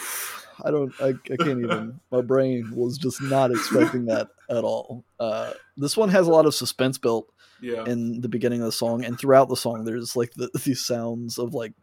I 0.63 0.71
don't 0.71 0.93
I, 1.01 1.09
I 1.09 1.37
can't 1.37 1.63
even 1.63 1.99
my 2.11 2.21
brain 2.21 2.71
was 2.75 2.97
just 2.97 3.21
not 3.21 3.51
expecting 3.51 4.05
that 4.05 4.29
at 4.49 4.63
all. 4.63 5.03
Uh, 5.19 5.53
this 5.77 5.95
one 5.95 6.09
has 6.09 6.27
a 6.27 6.31
lot 6.31 6.45
of 6.45 6.53
suspense 6.53 6.97
built 6.97 7.27
yeah. 7.61 7.83
in 7.85 8.21
the 8.21 8.29
beginning 8.29 8.61
of 8.61 8.65
the 8.65 8.71
song 8.71 9.03
and 9.03 9.19
throughout 9.19 9.49
the 9.49 9.55
song 9.55 9.83
there's 9.83 10.15
like 10.15 10.33
the, 10.33 10.49
these 10.65 10.85
sounds 10.85 11.37
of 11.37 11.53
like 11.53 11.73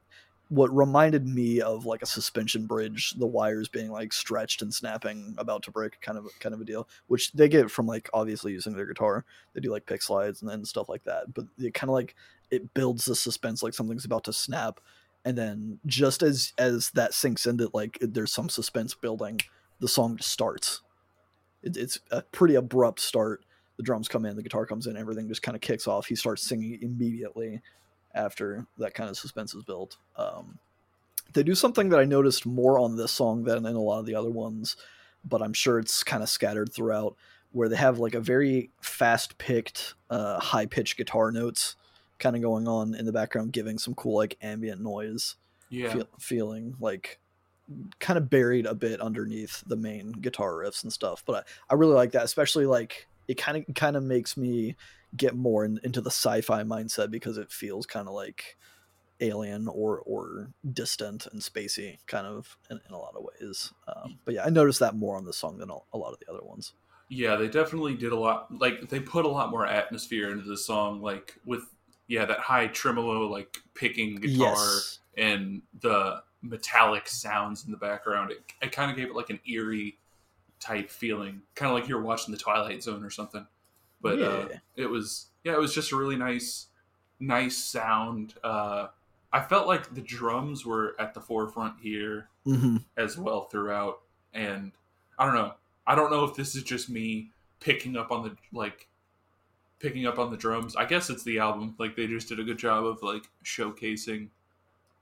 what 0.51 0.75
reminded 0.75 1.27
me 1.27 1.61
of 1.61 1.85
like 1.85 2.01
a 2.01 2.07
suspension 2.07 2.67
bridge 2.67 3.13
the 3.19 3.27
wires 3.27 3.69
being 3.69 3.91
like 3.91 4.13
stretched 4.13 4.63
and 4.63 4.73
snapping 4.73 5.35
about 5.37 5.63
to 5.63 5.71
break 5.71 6.01
kind 6.01 6.17
of 6.17 6.27
kind 6.41 6.55
of 6.55 6.61
a 6.61 6.65
deal 6.65 6.89
which 7.07 7.31
they 7.33 7.49
get 7.49 7.71
from 7.71 7.87
like 7.87 8.09
obviously 8.15 8.53
using 8.53 8.75
their 8.75 8.87
guitar. 8.87 9.27
They 9.53 9.61
do 9.61 9.71
like 9.71 9.85
pick 9.85 10.01
slides 10.01 10.41
and 10.41 10.51
then 10.51 10.65
stuff 10.65 10.89
like 10.89 11.05
that 11.05 11.35
but 11.35 11.45
it 11.59 11.75
kind 11.75 11.91
of 11.91 11.95
like 11.95 12.15
it 12.51 12.73
builds 12.73 13.05
the 13.05 13.15
suspense 13.15 13.63
like 13.63 13.75
something's 13.75 14.07
about 14.07 14.25
to 14.25 14.33
snap 14.33 14.81
and 15.25 15.37
then 15.37 15.79
just 15.85 16.23
as 16.23 16.55
as 16.57 16.91
that 16.93 17.13
sinks 17.13 17.45
in 17.45 17.59
that 17.59 17.75
like 17.75 17.99
there's 18.01 18.33
some 18.33 18.49
suspense 18.49 18.95
building 18.95 19.39
the 19.81 19.89
song 19.89 20.17
just 20.17 20.31
starts. 20.31 20.83
It, 21.63 21.77
it's 21.77 21.99
a 22.11 22.23
pretty 22.23 22.55
abrupt 22.55 23.01
start 23.01 23.45
the 23.79 23.83
drums 23.83 24.09
come 24.09 24.27
in, 24.27 24.37
the 24.37 24.43
guitar 24.43 24.67
comes 24.67 24.87
in, 24.87 24.97
everything 24.97 25.29
just 25.29 25.43
kind 25.43 25.55
of 25.55 25.63
kicks 25.63 25.87
off. 25.89 26.07
He 26.07 26.15
starts 26.15 26.43
singing 26.43 26.79
immediately 26.83 27.63
after 28.15 28.67
that 28.77 28.93
kind 28.93 29.09
of 29.09 29.17
suspense 29.17 29.55
is 29.55 29.63
built. 29.63 29.97
Um, 30.17 30.59
they 31.33 31.43
do 31.43 31.55
something 31.55 31.89
that 31.89 32.01
I 32.01 32.05
noticed 32.05 32.45
more 32.45 32.79
on 32.79 32.97
this 32.97 33.13
song 33.13 33.45
than 33.45 33.65
in 33.65 33.77
a 33.77 33.81
lot 33.81 34.01
of 34.01 34.07
the 34.07 34.15
other 34.15 34.31
ones, 34.31 34.77
but 35.25 35.41
I'm 35.41 35.55
sure 35.55 35.79
it's 35.79 36.03
kind 36.03 36.23
of 36.23 36.29
scattered 36.29 36.73
throughout, 36.73 37.17
where 37.53 37.71
they 37.71 37.77
have 37.77 37.99
like 37.99 38.15
a 38.15 38.21
very 38.21 38.71
fast 38.83 39.39
picked, 39.39 39.95
uh, 40.11 40.39
high 40.39 40.67
pitched 40.67 40.99
guitar 40.99 41.33
notes 41.33 41.77
kind 42.19 42.37
of 42.37 42.43
going 42.43 42.69
on 42.69 42.95
in 42.95 43.07
the 43.07 43.13
background, 43.13 43.53
giving 43.53 43.79
some 43.79 43.95
cool 43.95 44.17
like 44.17 44.37
ambient 44.43 44.83
noise 44.83 45.37
yeah 45.71 45.93
feel, 45.93 46.09
feeling 46.19 46.75
like 46.81 47.19
kind 47.99 48.17
of 48.17 48.31
buried 48.31 48.67
a 48.67 48.75
bit 48.75 49.01
underneath 49.01 49.63
the 49.67 49.77
main 49.77 50.13
guitar 50.13 50.55
riffs 50.55 50.83
and 50.83 50.93
stuff 50.93 51.23
but 51.27 51.47
i, 51.69 51.73
I 51.73 51.77
really 51.77 51.95
like 51.95 52.13
that 52.13 52.25
especially 52.25 52.67
like 52.67 53.07
it 53.29 53.35
kind 53.37 53.59
of 53.59 53.75
kind 53.75 53.97
of 53.97 54.03
makes 54.03 54.37
me 54.37 54.77
get 55.17 55.37
more 55.37 55.65
in, 55.65 55.81
into 55.85 56.01
the 56.01 56.11
sci-fi 56.11 56.63
mindset 56.65 57.11
because 57.11 57.39
it 57.39 57.51
feels 57.51 57.87
kind 57.87 58.09
of 58.09 58.15
like 58.15 58.57
alien 59.21 59.69
or 59.69 59.99
or 60.01 60.49
distant 60.73 61.27
and 61.27 61.41
spacey 61.41 61.99
kind 62.07 62.27
of 62.27 62.57
in, 62.71 62.81
in 62.89 62.95
a 62.95 62.99
lot 62.99 63.15
of 63.17 63.25
ways 63.25 63.73
um, 63.89 64.19
but 64.25 64.35
yeah 64.35 64.45
i 64.45 64.51
noticed 64.51 64.79
that 64.81 64.95
more 64.95 65.17
on 65.17 65.25
this 65.25 65.37
song 65.37 65.59
than 65.59 65.71
a, 65.71 65.77
a 65.93 65.99
lot 65.99 66.13
of 66.13 66.19
the 66.21 66.31
other 66.31 66.45
ones 66.45 66.75
Yeah, 67.09 67.37
they 67.37 67.49
definitely 67.49 67.95
did 67.95 68.13
a 68.13 68.19
lot. 68.19 68.49
Like 68.53 68.89
they 68.89 69.01
put 69.01 69.25
a 69.25 69.29
lot 69.29 69.51
more 69.51 69.67
atmosphere 69.67 70.31
into 70.31 70.45
the 70.45 70.57
song, 70.57 71.01
like 71.01 71.35
with 71.45 71.63
yeah 72.07 72.27
that 72.27 72.39
high 72.39 72.67
tremolo, 72.67 73.27
like 73.29 73.57
picking 73.75 74.17
guitar, 74.17 74.55
yes 74.55 74.99
and 75.17 75.63
the 75.81 76.23
metallic 76.43 77.09
sounds 77.09 77.65
in 77.65 77.73
the 77.73 77.79
background. 77.79 78.31
It, 78.31 78.41
it 78.63 78.73
kind 78.73 78.91
of 78.91 78.97
gave 78.97 79.09
it 79.09 79.17
like 79.17 79.31
an 79.31 79.41
eerie 79.49 79.99
type 80.61 80.91
feeling, 80.91 81.43
kind 81.55 81.71
of 81.71 81.79
like 81.79 81.89
you're 81.89 82.03
watching 82.03 82.33
the 82.33 82.39
Twilight 82.39 82.83
Zone 82.83 83.05
or 83.05 83.11
something. 83.11 83.47
But 84.01 84.23
uh, 84.23 84.49
it 84.77 84.87
was 84.87 85.27
yeah, 85.45 85.53
it 85.53 85.59
was 85.59 85.75
just 85.75 85.93
a 85.93 85.97
really 85.97 86.17
nice, 86.17 86.67
nice 87.21 87.57
sound. 87.57 88.35
Uh, 88.45 88.89
I 89.33 89.41
felt 89.41 89.67
like 89.67 89.95
the 89.95 90.01
drums 90.01 90.65
were 90.65 90.95
at 90.99 91.15
the 91.15 91.21
forefront 91.21 91.81
here 91.81 92.29
hmm 92.45 92.79
as 92.97 93.19
well 93.19 93.43
throughout, 93.43 94.01
and 94.33 94.73
I 95.19 95.27
don't 95.27 95.35
know. 95.35 95.55
I 95.87 95.95
don't 95.95 96.11
know 96.11 96.25
if 96.25 96.35
this 96.37 96.55
is 96.55 96.63
just 96.63 96.89
me 96.91 97.31
picking 97.61 97.97
up 97.97 98.11
on 98.11 98.23
the 98.23 98.37
like 98.53 98.89
picking 99.81 100.07
up 100.07 100.19
on 100.19 100.31
the 100.31 100.37
drums. 100.37 100.77
I 100.77 100.85
guess 100.85 101.11
it's 101.11 101.25
the 101.25 101.39
album. 101.39 101.75
Like 101.79 101.97
they 101.97 102.07
just 102.07 102.29
did 102.29 102.41
a 102.41 102.45
good 102.45 102.59
job 102.59 102.85
of 102.85 103.03
like 103.03 103.25
showcasing 103.45 104.29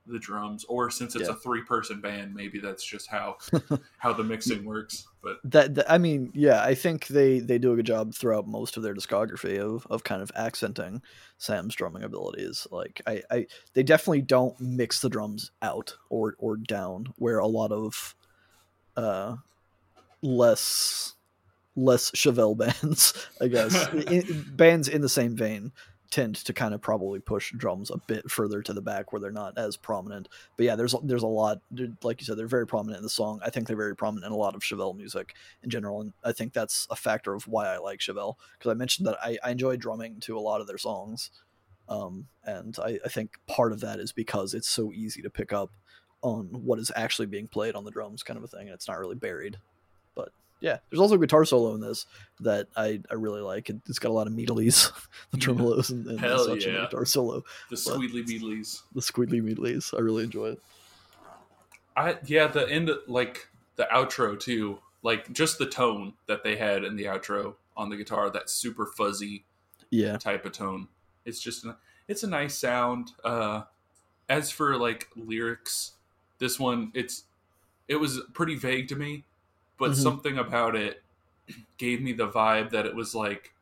the 0.07 0.19
drums. 0.19 0.63
Or 0.69 0.89
since 0.89 1.15
it's 1.15 1.27
Yeah. 1.27 1.35
a 1.35 1.37
three 1.37 1.63
person 1.63 2.01
band, 2.01 2.33
maybe 2.33 2.59
that's 2.59 2.83
just 2.83 3.07
how 3.07 3.37
how 3.97 4.13
the 4.13 4.23
mixing 4.23 4.65
works. 4.65 5.07
But 5.23 5.37
that, 5.43 5.75
that 5.75 5.91
i 5.91 5.97
mean 5.97 6.31
yeah 6.33 6.63
i 6.63 6.73
think 6.73 7.07
they 7.07 7.39
they 7.39 7.57
do 7.57 7.73
a 7.73 7.75
good 7.75 7.85
job 7.85 8.13
throughout 8.15 8.47
most 8.47 8.77
of 8.77 8.83
their 8.83 8.93
discography 8.95 9.59
of 9.59 9.85
of 9.89 10.05
kind 10.05 10.21
of 10.21 10.31
accenting 10.37 11.01
sam's 11.37 11.75
drumming 11.75 12.03
abilities 12.03 12.65
like 12.71 13.01
i 13.05 13.21
i 13.29 13.45
they 13.73 13.83
definitely 13.83 14.21
don't 14.21 14.57
mix 14.61 15.01
the 15.01 15.09
drums 15.09 15.51
out 15.61 15.97
or 16.09 16.35
or 16.39 16.55
down 16.55 17.07
where 17.17 17.39
a 17.39 17.47
lot 17.47 17.73
of 17.73 18.15
uh 18.95 19.35
less 20.21 21.13
less 21.75 22.09
chevelle 22.11 22.57
bands 22.81 23.13
i 23.41 23.47
guess 23.47 23.75
I- 23.93 24.03
I- 24.07 24.23
bands 24.55 24.87
in 24.87 25.01
the 25.01 25.09
same 25.09 25.35
vein 25.35 25.71
tend 26.09 26.35
to 26.35 26.53
kind 26.53 26.73
of 26.73 26.81
probably 26.81 27.19
push 27.19 27.53
drums 27.53 27.89
a 27.91 27.97
bit 28.07 28.29
further 28.29 28.61
to 28.61 28.73
the 28.73 28.81
back 28.81 29.11
where 29.11 29.19
they're 29.19 29.31
not 29.31 29.57
as 29.57 29.77
prominent. 29.77 30.29
But 30.55 30.65
yeah 30.65 30.75
there's 30.75 30.95
there's 31.03 31.23
a 31.23 31.27
lot 31.27 31.61
like 32.03 32.21
you 32.21 32.25
said 32.25 32.37
they're 32.37 32.47
very 32.47 32.67
prominent 32.67 32.97
in 32.97 33.03
the 33.03 33.09
song. 33.09 33.39
I 33.43 33.49
think 33.49 33.67
they're 33.67 33.75
very 33.75 33.95
prominent 33.95 34.25
in 34.25 34.31
a 34.31 34.37
lot 34.37 34.55
of 34.55 34.61
chevelle 34.61 34.95
music 34.95 35.33
in 35.63 35.69
general 35.69 36.01
and 36.01 36.13
i 36.23 36.31
think 36.31 36.53
that's 36.53 36.87
a 36.89 36.95
factor 36.95 37.33
of 37.33 37.47
why 37.47 37.67
i 37.67 37.77
like 37.77 37.99
chevelle 37.99 38.35
because 38.53 38.71
i 38.71 38.73
mentioned 38.73 39.07
that 39.07 39.17
I, 39.21 39.37
I 39.43 39.51
enjoy 39.51 39.77
drumming 39.77 40.19
to 40.21 40.37
a 40.37 40.39
lot 40.39 40.61
of 40.61 40.67
their 40.67 40.77
songs 40.77 41.31
um, 41.89 42.27
and 42.43 42.77
I, 42.83 42.99
I 43.05 43.07
think 43.07 43.37
part 43.47 43.71
of 43.71 43.79
that 43.79 43.99
is 43.99 44.11
because 44.11 44.53
it's 44.53 44.67
so 44.67 44.91
easy 44.91 45.21
to 45.21 45.29
pick 45.29 45.53
up 45.53 45.71
on 46.21 46.47
what 46.51 46.79
is 46.79 46.91
actually 46.97 47.27
being 47.27 47.47
played 47.47 47.75
on 47.75 47.85
the 47.85 47.91
drums 47.91 48.23
kind 48.23 48.37
of 48.37 48.43
a 48.43 48.47
thing 48.47 48.67
and 48.67 48.71
it's 48.71 48.87
not 48.87 48.99
really 48.99 49.15
buried 49.15 49.57
yeah 50.59 50.77
there's 50.89 50.99
also 50.99 51.15
a 51.15 51.19
guitar 51.19 51.45
solo 51.45 51.75
in 51.75 51.81
this 51.81 52.05
that 52.39 52.67
i, 52.75 52.99
I 53.11 53.13
really 53.13 53.41
like 53.41 53.69
it, 53.69 53.77
it's 53.87 53.99
got 53.99 54.09
a 54.09 54.13
lot 54.13 54.27
of 54.27 54.33
meadlies 54.33 54.91
the 55.31 55.37
Yeah. 55.37 55.45
tremolos 55.45 55.89
and, 55.91 56.07
and 56.07 56.19
Hell 56.19 56.45
such 56.45 56.65
in 56.65 56.73
the 56.73 56.79
yeah. 56.79 56.85
guitar 56.85 57.05
solo 57.05 57.43
the 57.69 57.75
Squeedly 57.75 58.23
Beedleys. 58.27 58.81
the 58.93 59.01
squeedly 59.01 59.41
meadlies 59.41 59.93
i 59.97 60.01
really 60.01 60.23
enjoy 60.23 60.47
it 60.51 60.59
I 61.95 62.17
yeah, 62.25 62.45
the 62.47 62.69
end 62.69 62.91
like 63.07 63.47
the 63.75 63.87
outro 63.91 64.39
too. 64.39 64.79
Like 65.01 65.31
just 65.33 65.57
the 65.57 65.65
tone 65.65 66.13
that 66.27 66.43
they 66.43 66.55
had 66.55 66.83
in 66.83 66.95
the 66.95 67.05
outro 67.05 67.55
on 67.75 67.89
the 67.89 67.97
guitar, 67.97 68.29
that 68.29 68.49
super 68.49 68.85
fuzzy 68.85 69.45
yeah 69.89 70.17
type 70.17 70.45
of 70.45 70.51
tone. 70.51 70.89
It's 71.25 71.39
just 71.39 71.65
a, 71.65 71.75
it's 72.07 72.21
a 72.23 72.27
nice 72.27 72.55
sound. 72.55 73.11
Uh 73.23 73.63
as 74.29 74.51
for 74.51 74.77
like 74.77 75.07
lyrics, 75.15 75.93
this 76.37 76.59
one 76.59 76.91
it's 76.93 77.23
it 77.87 77.95
was 77.95 78.19
pretty 78.33 78.55
vague 78.55 78.87
to 78.89 78.95
me, 78.95 79.23
but 79.77 79.95
Mhm. 79.95 79.95
something 79.95 80.37
about 80.37 80.75
it 80.75 81.03
gave 81.77 82.01
me 82.01 82.13
the 82.13 82.29
vibe 82.29 82.71
that 82.71 82.85
it 82.85 82.95
was 82.95 83.15
like 83.15 83.53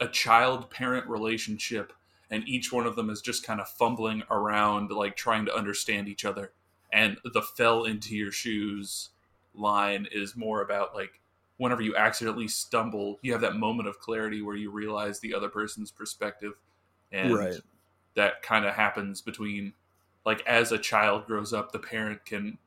a 0.00 0.08
child 0.08 0.70
parent 0.70 1.06
relationship 1.08 1.92
and 2.30 2.48
each 2.48 2.72
one 2.72 2.86
of 2.86 2.96
them 2.96 3.10
is 3.10 3.20
just 3.20 3.44
kind 3.44 3.60
of 3.60 3.68
fumbling 3.68 4.22
around 4.30 4.90
like 4.90 5.16
trying 5.16 5.44
to 5.46 5.54
understand 5.54 6.08
each 6.08 6.24
other 6.24 6.52
and 6.92 7.18
the 7.24 7.42
fell 7.42 7.84
into 7.84 8.14
your 8.16 8.32
shoes 8.32 9.10
line 9.54 10.06
is 10.12 10.36
more 10.36 10.62
about 10.62 10.94
like 10.94 11.20
whenever 11.58 11.82
you 11.82 11.96
accidentally 11.96 12.48
stumble 12.48 13.18
you 13.22 13.32
have 13.32 13.40
that 13.40 13.56
moment 13.56 13.88
of 13.88 13.98
clarity 14.00 14.42
where 14.42 14.56
you 14.56 14.70
realize 14.70 15.20
the 15.20 15.34
other 15.34 15.48
person's 15.48 15.90
perspective 15.90 16.54
and 17.12 17.48
Right. 17.48 17.60
that 18.14 18.42
kind 18.42 18.64
of 18.64 18.74
happens 18.74 19.20
between 19.20 19.72
like 20.24 20.42
as 20.46 20.72
a 20.72 20.78
child 20.78 21.26
grows 21.26 21.52
up 21.52 21.72
the 21.72 21.78
parent 21.78 22.24
can 22.24 22.58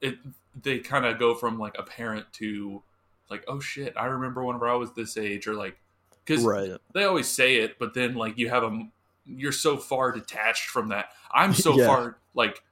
it 0.00 0.16
they 0.62 0.78
kind 0.78 1.04
of 1.04 1.18
go 1.18 1.34
from 1.34 1.58
like 1.58 1.74
a 1.78 1.82
parent 1.82 2.26
to 2.32 2.82
like 3.30 3.44
oh 3.48 3.58
shit 3.60 3.94
i 3.96 4.04
remember 4.06 4.44
whenever 4.44 4.68
i 4.68 4.74
was 4.74 4.92
this 4.92 5.16
age 5.16 5.46
or 5.46 5.54
like 5.54 5.76
because 6.24 6.44
right 6.44 6.70
they 6.94 7.04
always 7.04 7.28
say 7.28 7.56
it, 7.56 7.78
but 7.78 7.92
then 7.94 8.14
like 8.14 8.38
you 8.38 8.48
have 8.48 8.62
a 8.62 8.88
you're 9.26 9.52
so 9.52 9.76
far 9.76 10.12
detached 10.12 10.68
from 10.68 10.88
that. 10.88 11.06
I'm 11.32 11.52
so 11.66 11.76
Yeah. 11.78 11.86
far 11.86 12.16
like 12.34 12.62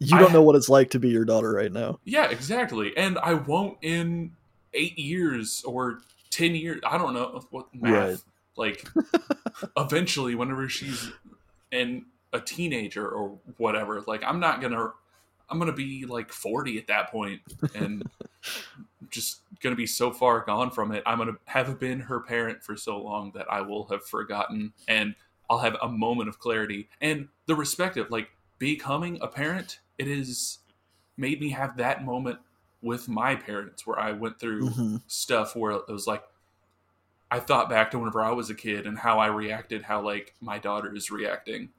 you 0.00 0.18
don't 0.18 0.32
know 0.32 0.42
what 0.42 0.56
it's 0.56 0.68
like 0.68 0.90
to 0.90 0.98
be 0.98 1.08
your 1.08 1.24
daughter 1.24 1.52
right 1.52 1.72
now 1.72 1.98
yeah, 2.04 2.28
exactly. 2.30 2.96
And 2.96 3.18
I 3.18 3.34
won't 3.34 3.78
in 3.82 4.32
eight 4.74 4.98
years 4.98 5.62
or 5.64 6.00
ten 6.30 6.54
years. 6.54 6.80
I 6.86 6.98
don't 6.98 7.14
know 7.14 7.24
uh, 7.36 7.40
what 7.50 7.66
math. 7.74 7.92
Right. 7.92 8.18
Like 8.56 8.88
eventually, 9.76 10.34
whenever 10.34 10.68
she's 10.68 11.10
in 11.70 12.06
a 12.32 12.40
teenager 12.40 13.08
or 13.08 13.38
whatever, 13.56 14.02
like 14.06 14.22
I'm 14.24 14.40
not 14.40 14.60
gonna. 14.60 14.92
I'm 15.50 15.58
gonna 15.58 15.72
be 15.72 16.04
like 16.06 16.32
40 16.32 16.78
at 16.78 16.86
that 16.88 17.10
point, 17.10 17.40
and 17.74 18.04
just 19.10 19.40
gonna 19.60 19.76
be 19.76 19.86
so 19.86 20.10
far 20.12 20.40
gone 20.44 20.70
from 20.70 20.92
it. 20.92 21.02
I'm 21.06 21.18
gonna 21.18 21.36
have 21.46 21.78
been 21.78 22.00
her 22.00 22.20
parent 22.20 22.62
for 22.62 22.76
so 22.76 23.00
long 23.00 23.32
that 23.34 23.50
I 23.50 23.60
will 23.62 23.86
have 23.88 24.04
forgotten, 24.04 24.72
and 24.86 25.14
I'll 25.50 25.58
have 25.58 25.76
a 25.82 25.88
moment 25.88 26.28
of 26.28 26.38
clarity 26.38 26.88
and 27.00 27.28
the 27.46 27.54
respective, 27.54 28.10
like 28.10 28.28
becoming 28.58 29.18
a 29.22 29.28
parent. 29.28 29.80
It 29.98 30.06
has 30.06 30.58
made 31.16 31.40
me 31.40 31.50
have 31.50 31.76
that 31.78 32.04
moment 32.04 32.38
with 32.82 33.08
my 33.08 33.34
parents 33.34 33.86
where 33.86 33.98
I 33.98 34.12
went 34.12 34.38
through 34.38 34.68
Mhm. 34.70 35.02
stuff 35.06 35.56
where 35.56 35.72
it 35.72 35.88
was 35.88 36.06
like 36.06 36.22
I 37.30 37.40
thought 37.40 37.68
back 37.68 37.90
to 37.90 37.98
whenever 37.98 38.22
I 38.22 38.30
was 38.30 38.48
a 38.50 38.54
kid 38.54 38.86
and 38.86 38.98
how 38.98 39.18
I 39.18 39.26
reacted, 39.26 39.82
how 39.82 40.00
like 40.00 40.34
my 40.40 40.58
daughter 40.58 40.94
is 40.94 41.10
reacting, 41.10 41.70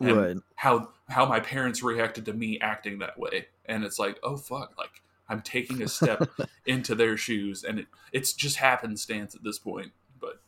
right 0.00 0.36
how 0.56 0.88
how 1.08 1.24
my 1.26 1.40
parents 1.40 1.82
reacted 1.82 2.24
to 2.26 2.32
me 2.32 2.58
acting 2.60 2.98
that 2.98 3.18
way, 3.18 3.46
and 3.66 3.84
it's 3.84 3.98
like, 3.98 4.18
oh 4.22 4.36
fuck, 4.36 4.74
like 4.76 5.02
I'm 5.28 5.40
taking 5.40 5.82
a 5.82 5.88
step 5.88 6.28
into 6.66 6.94
their 6.94 7.16
shoes, 7.16 7.64
and 7.64 7.80
it 7.80 7.86
it's 8.12 8.32
just 8.32 8.56
happenstance 8.56 9.34
at 9.34 9.44
this 9.44 9.58
point. 9.58 9.92
But 10.20 10.40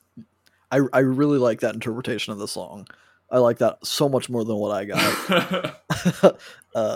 I, 0.71 0.81
I 0.93 1.01
really 1.01 1.39
like 1.39 1.61
that 1.61 1.75
interpretation 1.75 2.33
of 2.33 2.39
the 2.39 2.49
song. 2.49 2.87
I 3.31 3.39
like 3.39 3.59
that 3.59 3.85
so 3.85 4.09
much 4.09 4.31
more 4.31 4.45
than 4.45 4.57
what 4.57 4.73
I 4.73 4.85
got. 4.85 5.75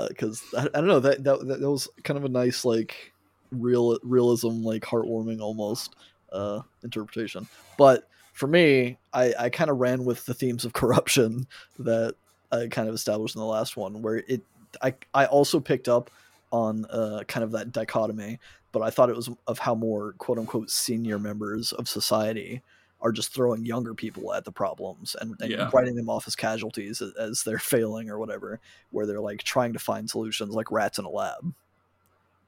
Because 0.08 0.42
I, 0.56 0.62
I 0.62 0.78
don't 0.78 0.86
know 0.86 1.00
that, 1.00 1.24
that 1.24 1.44
that 1.46 1.68
was 1.68 1.88
kind 2.04 2.16
of 2.16 2.24
a 2.24 2.28
nice 2.28 2.64
like 2.64 3.12
real 3.50 3.98
realism, 4.04 4.62
like 4.62 4.82
heartwarming 4.82 5.40
almost 5.40 5.96
uh, 6.32 6.60
interpretation. 6.84 7.48
But 7.76 8.08
for 8.32 8.46
me, 8.46 8.98
I, 9.12 9.34
I 9.38 9.50
kind 9.50 9.70
of 9.70 9.78
ran 9.78 10.04
with 10.04 10.24
the 10.24 10.34
themes 10.34 10.64
of 10.64 10.72
corruption 10.72 11.48
that 11.80 12.14
I 12.52 12.68
kind 12.68 12.88
of 12.88 12.94
established 12.94 13.34
in 13.34 13.40
the 13.40 13.46
last 13.46 13.76
one, 13.76 14.02
where 14.02 14.16
it 14.18 14.42
I 14.82 14.94
I 15.14 15.26
also 15.26 15.60
picked 15.60 15.88
up 15.88 16.10
on 16.52 16.84
uh, 16.86 17.24
kind 17.28 17.44
of 17.44 17.52
that 17.52 17.72
dichotomy, 17.72 18.38
but 18.72 18.82
I 18.82 18.90
thought 18.90 19.10
it 19.10 19.16
was 19.16 19.30
of 19.46 19.58
how 19.58 19.74
more 19.74 20.14
quote 20.18 20.38
unquote 20.38 20.70
senior 20.70 21.18
members 21.18 21.72
of 21.72 21.88
society 21.88 22.62
are 23.00 23.12
just 23.12 23.34
throwing 23.34 23.64
younger 23.64 23.94
people 23.94 24.32
at 24.32 24.44
the 24.44 24.52
problems 24.52 25.16
and, 25.20 25.34
and 25.40 25.50
Yeah. 25.50 25.70
writing 25.72 25.96
them 25.96 26.08
off 26.08 26.28
as 26.28 26.36
casualties 26.36 27.02
as, 27.02 27.12
as 27.16 27.42
they're 27.42 27.58
failing 27.74 28.08
or 28.10 28.18
whatever, 28.18 28.60
where 28.90 29.06
they're 29.06 29.20
like 29.20 29.42
trying 29.42 29.72
to 29.72 29.78
find 29.80 30.08
solutions 30.08 30.54
like 30.54 30.70
rats 30.70 30.98
in 30.98 31.04
a 31.04 31.10
lab. 31.10 31.52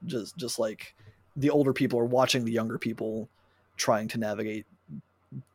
Just 0.06 0.36
just 0.36 0.58
like 0.58 0.94
the 1.36 1.50
older 1.50 1.72
people 1.72 1.98
are 1.98 2.04
watching 2.04 2.44
the 2.44 2.52
younger 2.52 2.78
people 2.78 3.30
trying 3.76 4.06
to 4.08 4.18
navigate 4.18 4.66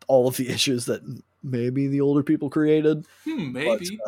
all 0.08 0.28
of 0.28 0.38
the 0.38 0.50
issues 0.56 0.86
that 0.86 1.02
maybe 1.44 1.88
the 1.88 2.02
older 2.02 2.24
people 2.24 2.50
created 2.50 3.06
hmm, 3.24 3.52
but, 3.54 3.80
maybe. 3.82 4.00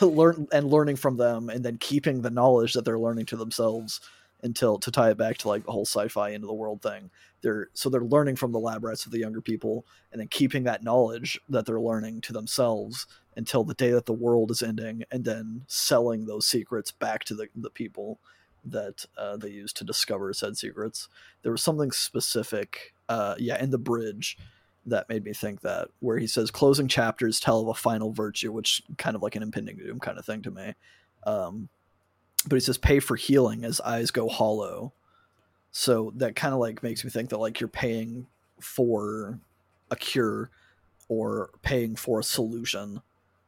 uh, 0.00 0.06
learn 0.06 0.46
and 0.52 0.70
learning 0.70 0.96
from 0.96 1.16
them 1.16 1.48
and 1.48 1.64
then 1.64 1.76
keeping 1.78 2.22
the 2.22 2.30
knowledge 2.30 2.72
that 2.74 2.84
they're 2.84 2.98
learning 2.98 3.26
to 3.26 3.36
themselves 3.36 4.00
until 4.42 4.78
to 4.78 4.90
tie 4.90 5.10
it 5.10 5.18
back 5.18 5.38
to 5.38 5.48
like 5.48 5.64
the 5.64 5.72
whole 5.72 5.86
sci-fi 5.86 6.30
into 6.30 6.46
the 6.46 6.54
world 6.54 6.82
thing. 6.82 7.10
They're 7.42 7.68
so 7.74 7.88
they're 7.88 8.00
learning 8.02 8.36
from 8.36 8.52
the 8.52 8.58
lab 8.58 8.84
rats 8.84 9.06
of 9.06 9.12
the 9.12 9.18
younger 9.18 9.40
people 9.40 9.86
and 10.12 10.20
then 10.20 10.28
keeping 10.28 10.64
that 10.64 10.84
knowledge 10.84 11.40
that 11.48 11.66
they're 11.66 11.80
learning 11.80 12.20
to 12.22 12.32
themselves 12.32 13.06
until 13.36 13.64
the 13.64 13.74
day 13.74 13.90
that 13.90 14.06
the 14.06 14.12
world 14.12 14.50
is 14.50 14.62
ending 14.62 15.04
and 15.10 15.24
then 15.24 15.62
selling 15.66 16.26
those 16.26 16.46
secrets 16.46 16.90
back 16.90 17.24
to 17.24 17.34
the, 17.34 17.48
the 17.54 17.70
people 17.70 18.18
that 18.64 19.04
uh, 19.16 19.36
they 19.36 19.50
use 19.50 19.72
to 19.74 19.84
discover 19.84 20.32
said 20.32 20.56
secrets. 20.56 21.08
There 21.42 21.52
was 21.52 21.62
something 21.62 21.90
specific 21.90 22.94
uh, 23.08 23.36
yeah 23.38 23.62
in 23.62 23.70
the 23.70 23.78
bridge 23.78 24.36
that 24.86 25.08
made 25.08 25.24
me 25.24 25.32
think 25.32 25.60
that 25.62 25.88
where 26.00 26.18
he 26.18 26.26
says 26.26 26.50
closing 26.50 26.88
chapters 26.88 27.40
tell 27.40 27.60
of 27.60 27.68
a 27.68 27.74
final 27.74 28.12
virtue 28.12 28.52
which 28.52 28.82
kind 28.96 29.16
of 29.16 29.22
like 29.22 29.34
an 29.36 29.42
impending 29.42 29.76
doom 29.76 29.98
kind 29.98 30.18
of 30.18 30.24
thing 30.24 30.42
to 30.42 30.50
me. 30.50 30.74
Um, 31.24 31.68
but 32.48 32.56
he 32.56 32.60
says 32.60 32.78
pay 32.78 33.00
for 33.00 33.16
healing 33.16 33.64
as 33.64 33.80
eyes 33.80 34.10
go 34.10 34.28
hollow. 34.28 34.92
So 35.72 36.12
that 36.16 36.36
kind 36.36 36.54
of 36.54 36.60
like 36.60 36.82
makes 36.82 37.04
me 37.04 37.10
think 37.10 37.30
that 37.30 37.38
like 37.38 37.60
you're 37.60 37.68
paying 37.68 38.26
for 38.60 39.38
a 39.90 39.96
cure 39.96 40.50
or 41.08 41.50
paying 41.62 41.96
for 41.96 42.20
a 42.20 42.24
solution 42.24 43.02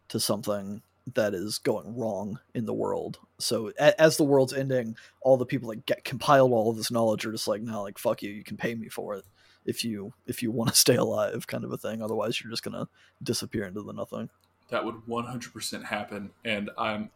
to 0.09 0.21
something 0.21 0.83
that 1.15 1.35
is 1.35 1.59
going 1.59 1.97
wrong 1.97 2.39
in 2.55 2.67
the 2.67 2.75
world. 2.75 3.19
So 3.39 3.73
a- 3.79 4.01
as 4.01 4.17
the 4.17 4.25
world's 4.25 4.53
ending, 4.53 4.97
all 5.23 5.37
the 5.37 5.47
people 5.47 5.71
that 5.71 5.87
get 5.87 6.05
compiled 6.05 6.53
all 6.53 6.71
of 6.71 6.77
this 6.77 6.91
knowledge 6.91 7.25
are 7.25 7.33
just 7.33 7.49
like, 7.49 7.63
no, 7.63 7.83
like 7.83 7.99
fuck 7.99 8.23
you, 8.23 8.31
you 8.31 8.45
can 8.45 8.57
pay 8.57 8.75
me 8.75 8.89
for 8.89 9.15
it 9.15 9.25
if 9.69 9.85
you 9.85 10.13
if 10.27 10.43
you 10.43 10.51
want 10.51 10.71
to 10.71 10.77
stay 10.87 10.97
alive, 10.97 11.47
kind 11.47 11.63
of 11.65 11.73
a 11.73 11.77
thing. 11.79 12.03
Otherwise, 12.03 12.41
you're 12.41 12.51
just 12.51 12.63
gonna 12.65 12.89
disappear 13.23 13.65
into 13.65 13.83
the 13.83 13.93
nothing. 13.93 14.31
That 14.71 14.85
would 14.85 14.97
100% 15.09 15.85
happen, 15.85 16.31
and 16.45 16.71
I'm 16.77 17.11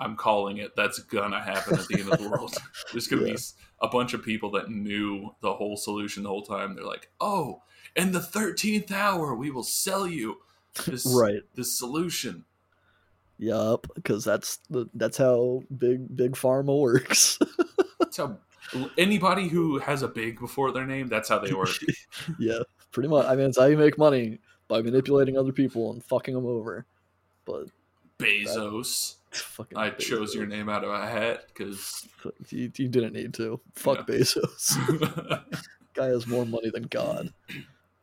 I'm 0.00 0.16
calling 0.16 0.58
it. 0.58 0.76
That's 0.76 0.98
gonna 1.00 1.40
happen 1.42 1.78
at 1.78 1.86
the 1.88 2.00
end 2.00 2.08
of 2.12 2.18
the 2.18 2.28
world. 2.28 2.54
There's 2.92 3.06
gonna 3.08 3.26
Yeah. 3.26 3.34
be 3.34 3.38
a 3.80 3.88
bunch 3.88 4.14
of 4.14 4.22
people 4.22 4.50
that 4.52 4.70
knew 4.70 5.34
the 5.40 5.54
whole 5.54 5.76
solution 5.76 6.22
the 6.24 6.28
whole 6.28 6.42
time. 6.44 6.74
They're 6.74 6.84
like, 6.84 7.10
"Oh, 7.20 7.62
in 7.96 8.12
the 8.12 8.20
thirteenth 8.20 8.90
hour, 8.92 9.34
we 9.34 9.50
will 9.50 9.62
sell 9.64 10.06
you 10.06 10.38
this 10.86 11.04
Right. 11.06 11.42
this 11.54 11.76
solution." 11.76 12.44
Yup. 13.38 13.86
Because 13.94 14.24
that's 14.24 14.58
the 14.70 14.88
that's 14.94 15.16
how 15.16 15.62
big 15.76 16.14
big 16.16 16.32
pharma 16.32 16.78
works. 16.78 17.38
That's 17.98 18.16
how 18.16 18.38
anybody 18.96 19.48
who 19.48 19.78
has 19.78 20.02
a 20.02 20.08
big 20.08 20.38
before 20.38 20.72
their 20.72 20.86
name. 20.86 21.08
That's 21.08 21.28
how 21.28 21.38
they 21.38 21.52
work. 21.52 21.70
yeah, 22.38 22.58
pretty 22.92 23.08
much. 23.08 23.26
I 23.26 23.34
mean, 23.36 23.48
it's 23.48 23.58
how 23.58 23.66
you 23.66 23.76
make 23.76 23.98
money 23.98 24.38
by 24.68 24.82
manipulating 24.82 25.36
other 25.38 25.52
people 25.52 25.92
and 25.92 26.04
fucking 26.04 26.34
them 26.34 26.46
over. 26.46 26.86
But 27.44 27.68
Bezos. 28.18 29.14
I 29.76 29.90
chose 29.90 30.34
your 30.34 30.46
name 30.46 30.68
out 30.68 30.84
of 30.84 30.90
a 30.90 31.06
hat 31.06 31.44
because 31.48 32.06
You, 32.48 32.70
you 32.76 32.88
didn't 32.88 33.12
need 33.12 33.34
to. 33.34 33.60
Fuck 33.74 34.08
Yeah. 34.08 34.16
Bezos. 34.16 35.44
Guy 35.94 36.06
has 36.06 36.26
more 36.26 36.46
money 36.46 36.70
than 36.70 36.84
God. 36.84 37.32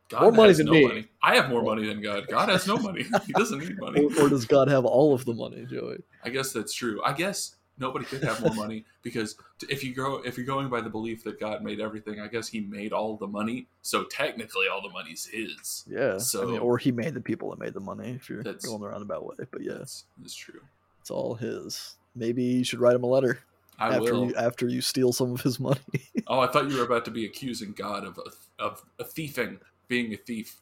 God 0.08 0.22
More 0.22 0.32
money 0.32 0.48
has 0.50 0.58
than 0.58 0.66
no 0.66 0.72
me. 0.72 0.86
money. 0.86 1.08
I 1.20 1.34
have 1.34 1.50
more 1.50 1.62
money 1.62 1.86
than 1.88 2.00
God. 2.00 2.28
God 2.28 2.48
has 2.48 2.66
no 2.66 2.76
money. 2.76 3.04
He 3.26 3.32
doesn't 3.32 3.58
need 3.58 3.76
money. 3.78 4.04
Or, 4.04 4.26
or 4.26 4.28
does 4.28 4.44
God 4.44 4.68
have 4.68 4.84
all 4.84 5.14
of 5.14 5.24
the 5.24 5.34
money, 5.34 5.66
Joey? 5.66 5.98
I 6.22 6.30
guess 6.30 6.52
that's 6.52 6.72
true. 6.72 7.02
I 7.04 7.12
guess 7.12 7.55
nobody 7.78 8.04
could 8.04 8.22
have 8.24 8.40
more 8.40 8.54
money 8.54 8.84
because 9.02 9.36
if 9.68 9.82
you 9.84 9.94
go 9.94 10.22
if 10.24 10.36
you're 10.36 10.46
going 10.46 10.68
by 10.68 10.80
the 10.80 10.90
belief 10.90 11.22
that 11.24 11.38
God 11.40 11.62
made 11.62 11.80
everything, 11.80 12.20
I 12.20 12.26
guess 12.28 12.48
He 12.48 12.60
made 12.60 12.92
all 12.92 13.16
the 13.16 13.26
money. 13.26 13.66
So 13.82 14.04
technically, 14.04 14.66
all 14.72 14.82
the 14.82 14.90
money's 14.90 15.26
His. 15.26 15.84
Yeah. 15.88 16.14
I 16.14 16.18
So- 16.18 16.46
mean, 16.48 16.58
or 16.60 16.78
he 16.78 16.92
made 16.92 17.14
the 17.14 17.20
people 17.20 17.50
that 17.50 17.58
made 17.58 17.74
the 17.74 17.80
money. 17.80 18.10
If 18.12 18.28
you're 18.30 18.42
going 18.42 18.80
the 18.80 18.88
roundabout 18.88 19.24
way, 19.26 19.44
but 19.50 19.62
yeah, 19.62 19.74
That's, 19.78 20.04
that's 20.18 20.34
true. 20.34 20.60
it's 21.00 21.10
all 21.10 21.34
his. 21.34 21.96
Maybe 22.14 22.42
you 22.42 22.64
should 22.64 22.80
write 22.80 22.94
him 22.96 23.02
a 23.04 23.06
letter 23.08 23.40
I 23.78 23.88
after 23.96 24.00
will. 24.14 24.26
you 24.28 24.34
after 24.36 24.66
you 24.68 24.80
steal 24.80 25.12
some 25.12 25.32
of 25.32 25.40
his 25.42 25.60
money. 25.60 25.80
Oh, 26.28 26.40
I 26.40 26.48
thought 26.48 26.68
you 26.68 26.76
were 26.78 26.82
about 26.84 27.04
to 27.04 27.12
be 27.12 27.24
accusing 27.24 27.70
God 27.70 28.04
of 28.04 28.18
a, 28.18 28.62
of 28.62 28.82
a 28.98 29.04
thieving, 29.04 29.60
being 29.86 30.12
a 30.12 30.16
thief. 30.16 30.56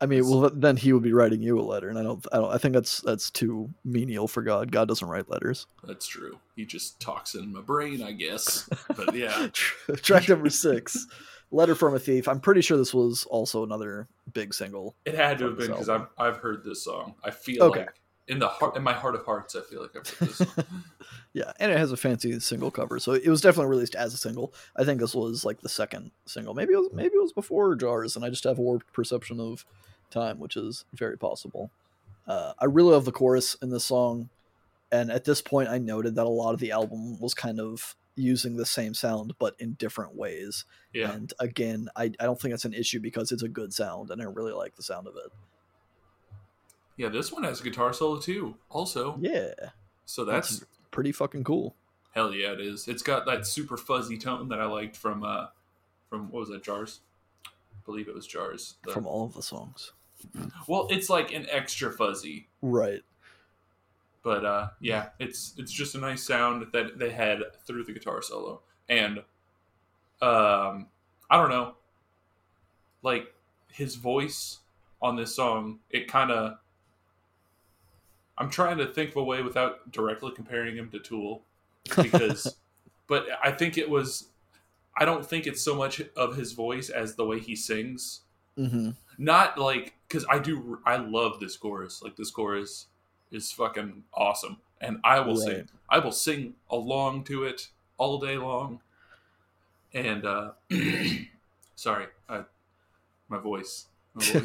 I 0.00 0.06
mean, 0.06 0.28
well, 0.28 0.48
then 0.54 0.76
he 0.76 0.92
would 0.92 1.02
be 1.02 1.12
writing 1.12 1.42
you 1.42 1.58
a 1.58 1.62
letter, 1.62 1.88
and 1.88 1.98
I 1.98 2.04
don't, 2.04 2.24
I 2.32 2.36
don't, 2.36 2.52
I 2.52 2.58
think 2.58 2.72
that's 2.74 3.00
that's 3.00 3.30
too 3.30 3.68
menial 3.84 4.28
for 4.28 4.42
God. 4.42 4.70
God 4.70 4.86
doesn't 4.86 5.08
write 5.08 5.28
letters. 5.28 5.66
That's 5.82 6.06
true. 6.06 6.38
He 6.54 6.64
just 6.64 7.00
talks 7.00 7.34
in 7.34 7.52
my 7.52 7.60
brain, 7.62 8.02
I 8.02 8.12
guess. 8.12 8.68
But 8.96 9.14
yeah, 9.14 9.48
Track 9.96 10.28
number 10.28 10.50
six, 10.50 11.06
"Letter 11.50 11.74
from 11.74 11.94
a 11.94 11.98
Thief." 11.98 12.28
I'm 12.28 12.38
pretty 12.40 12.60
sure 12.60 12.76
this 12.78 12.94
was 12.94 13.24
also 13.24 13.64
another 13.64 14.06
big 14.32 14.54
single. 14.54 14.94
it 15.04 15.14
had 15.14 15.38
to 15.38 15.46
have 15.46 15.58
been 15.58 15.72
because 15.72 15.88
I've. 15.88 16.06
I've 16.16 16.36
heard 16.36 16.62
this 16.64 16.84
song. 16.84 17.16
I 17.24 17.30
feel 17.32 17.64
Okay. 17.64 17.80
like 17.80 18.00
in 18.28 18.38
the 18.38 18.48
heart, 18.48 18.76
in 18.76 18.82
my 18.82 18.92
heart 18.92 19.14
of 19.14 19.24
hearts, 19.24 19.56
I 19.56 19.62
feel 19.62 19.82
like 19.82 19.96
I've 19.96 20.08
heard 20.08 20.28
this. 20.28 20.42
Yeah, 21.34 21.52
and 21.60 21.70
it 21.70 21.78
has 21.78 21.92
a 21.92 21.96
fancy 21.96 22.40
single 22.40 22.70
cover, 22.70 22.98
so 22.98 23.12
it 23.12 23.28
was 23.28 23.42
definitely 23.42 23.70
released 23.70 23.94
as 23.94 24.14
a 24.14 24.16
single. 24.16 24.52
I 24.76 24.84
think 24.84 24.98
this 24.98 25.14
was 25.14 25.44
like 25.44 25.60
the 25.60 25.68
second 25.68 26.10
single. 26.26 26.54
Maybe 26.54 26.72
it 26.72 26.78
was 26.78 26.88
maybe 26.92 27.14
it 27.14 27.22
was 27.22 27.32
before 27.32 27.76
Jars, 27.76 28.16
and 28.16 28.24
I 28.24 28.30
just 28.30 28.44
have 28.44 28.58
a 28.58 28.62
warped 28.62 28.92
perception 28.92 29.38
of 29.38 29.64
time, 30.10 30.38
which 30.38 30.56
is 30.56 30.84
very 30.94 31.18
possible. 31.18 31.70
Uh, 32.26 32.54
I 32.58 32.64
really 32.64 32.92
love 32.92 33.04
the 33.04 33.12
chorus 33.12 33.56
in 33.62 33.70
this 33.70 33.84
song, 33.84 34.30
and 34.90 35.12
at 35.12 35.26
this 35.26 35.42
point, 35.42 35.68
I 35.68 35.78
noted 35.78 36.14
that 36.14 36.26
a 36.26 36.30
lot 36.30 36.54
of 36.54 36.60
the 36.60 36.72
album 36.72 37.20
was 37.20 37.34
kind 37.34 37.60
of 37.60 37.94
using 38.16 38.56
the 38.56 38.66
same 38.66 38.94
sound 38.94 39.34
but 39.38 39.54
in 39.60 39.74
different 39.74 40.16
ways. 40.16 40.64
Yeah, 40.92 41.12
And 41.12 41.32
again, 41.38 41.88
I, 41.94 42.04
I 42.18 42.24
don't 42.24 42.40
think 42.40 42.52
that's 42.52 42.64
an 42.64 42.74
issue 42.74 43.00
because 43.00 43.30
it's 43.32 43.42
a 43.42 43.48
good 43.48 43.72
sound, 43.72 44.10
and 44.10 44.20
I 44.20 44.24
really 44.24 44.52
like 44.52 44.76
the 44.76 44.82
sound 44.82 45.06
of 45.06 45.14
it. 45.14 45.30
Yeah. 46.98 47.08
This 47.08 47.32
one 47.32 47.44
has 47.44 47.60
a 47.62 47.64
guitar 47.64 47.94
solo 47.94 48.20
too. 48.20 48.56
Also, 48.68 49.16
Yeah, 49.20 49.52
so 50.04 50.24
that's 50.26 50.62
pretty 50.90 51.12
fucking 51.12 51.44
cool. 51.44 51.74
hell 52.14 52.34
yeah, 52.34 52.52
it 52.52 52.60
is. 52.60 52.86
It's 52.88 53.02
got 53.02 53.24
that 53.26 53.46
super 53.46 53.76
fuzzy 53.78 54.18
tone 54.18 54.48
that 54.50 54.60
I 54.60 54.66
liked 54.66 54.96
from 54.96 55.24
uh 55.24 55.46
from 56.10 56.30
what 56.30 56.40
was 56.40 56.48
that 56.50 56.62
Jars? 56.62 57.00
I 57.46 57.50
believe 57.86 58.06
it 58.08 58.14
was 58.14 58.26
Jars. 58.26 58.74
The- 58.84 58.92
From 58.92 59.06
all 59.06 59.24
of 59.24 59.32
the 59.34 59.42
songs, 59.42 59.92
well, 60.66 60.88
it's 60.90 61.08
like 61.08 61.32
an 61.32 61.46
extra 61.50 61.90
fuzzy, 61.92 62.48
right? 62.60 63.02
but 64.24 64.44
uh 64.44 64.68
yeah, 64.80 65.10
it's 65.18 65.54
it's 65.56 65.72
just 65.72 65.94
a 65.94 65.98
nice 65.98 66.22
sound 66.22 66.66
that 66.72 66.98
they 66.98 67.10
had 67.10 67.38
through 67.66 67.84
the 67.84 67.92
guitar 67.92 68.20
solo, 68.20 68.60
and 68.88 69.18
um 70.20 70.86
I 71.30 71.36
don't 71.36 71.50
know, 71.50 71.74
like 73.02 73.32
his 73.70 73.94
voice 73.96 74.58
on 75.00 75.16
this 75.16 75.34
song, 75.36 75.78
it 75.90 76.08
kind 76.08 76.30
of. 76.30 76.58
I'm 78.38 78.50
trying 78.50 78.78
to 78.78 78.86
think 78.86 79.10
of 79.12 79.18
a 79.18 79.24
way 79.24 79.42
without 79.42 79.90
directly 79.92 80.32
comparing 80.32 80.76
him 80.76 80.90
to 80.92 81.00
Tool, 81.00 81.44
because 82.00 82.56
but 83.08 83.26
I 83.42 83.52
think 83.52 83.78
it 83.78 83.90
was 83.90 84.28
I 84.98 85.04
don't 85.06 85.26
think 85.26 85.46
it's 85.46 85.62
so 85.62 85.76
much 85.76 86.02
of 86.16 86.36
his 86.36 86.52
voice 86.52 86.90
as 86.90 87.16
the 87.16 87.26
way 87.26 87.40
he 87.40 87.56
sings. 87.56 88.22
hmm 88.56 88.90
Not 89.18 89.58
like 89.58 89.94
cuz 90.08 90.24
I 90.30 90.38
do 90.38 90.80
I 90.86 90.96
love 90.96 91.40
this 91.40 91.56
chorus. 91.56 92.02
Like 92.02 92.16
this 92.16 92.30
chorus 92.30 92.86
is 93.30 93.52
fucking 93.52 94.04
awesome 94.14 94.58
and 94.80 95.00
I 95.04 95.20
will 95.20 95.36
Right. 95.36 95.36
sing. 95.36 95.68
I 95.90 95.98
will 96.00 96.12
sing 96.12 96.56
along 96.70 97.24
to 97.24 97.44
it 97.44 97.68
all 97.98 98.18
day 98.18 98.38
long. 98.38 98.80
And 99.92 100.24
uh 100.24 100.52
sorry, 101.76 102.06
I, 102.28 102.44
my 103.28 103.38
voice 103.38 103.86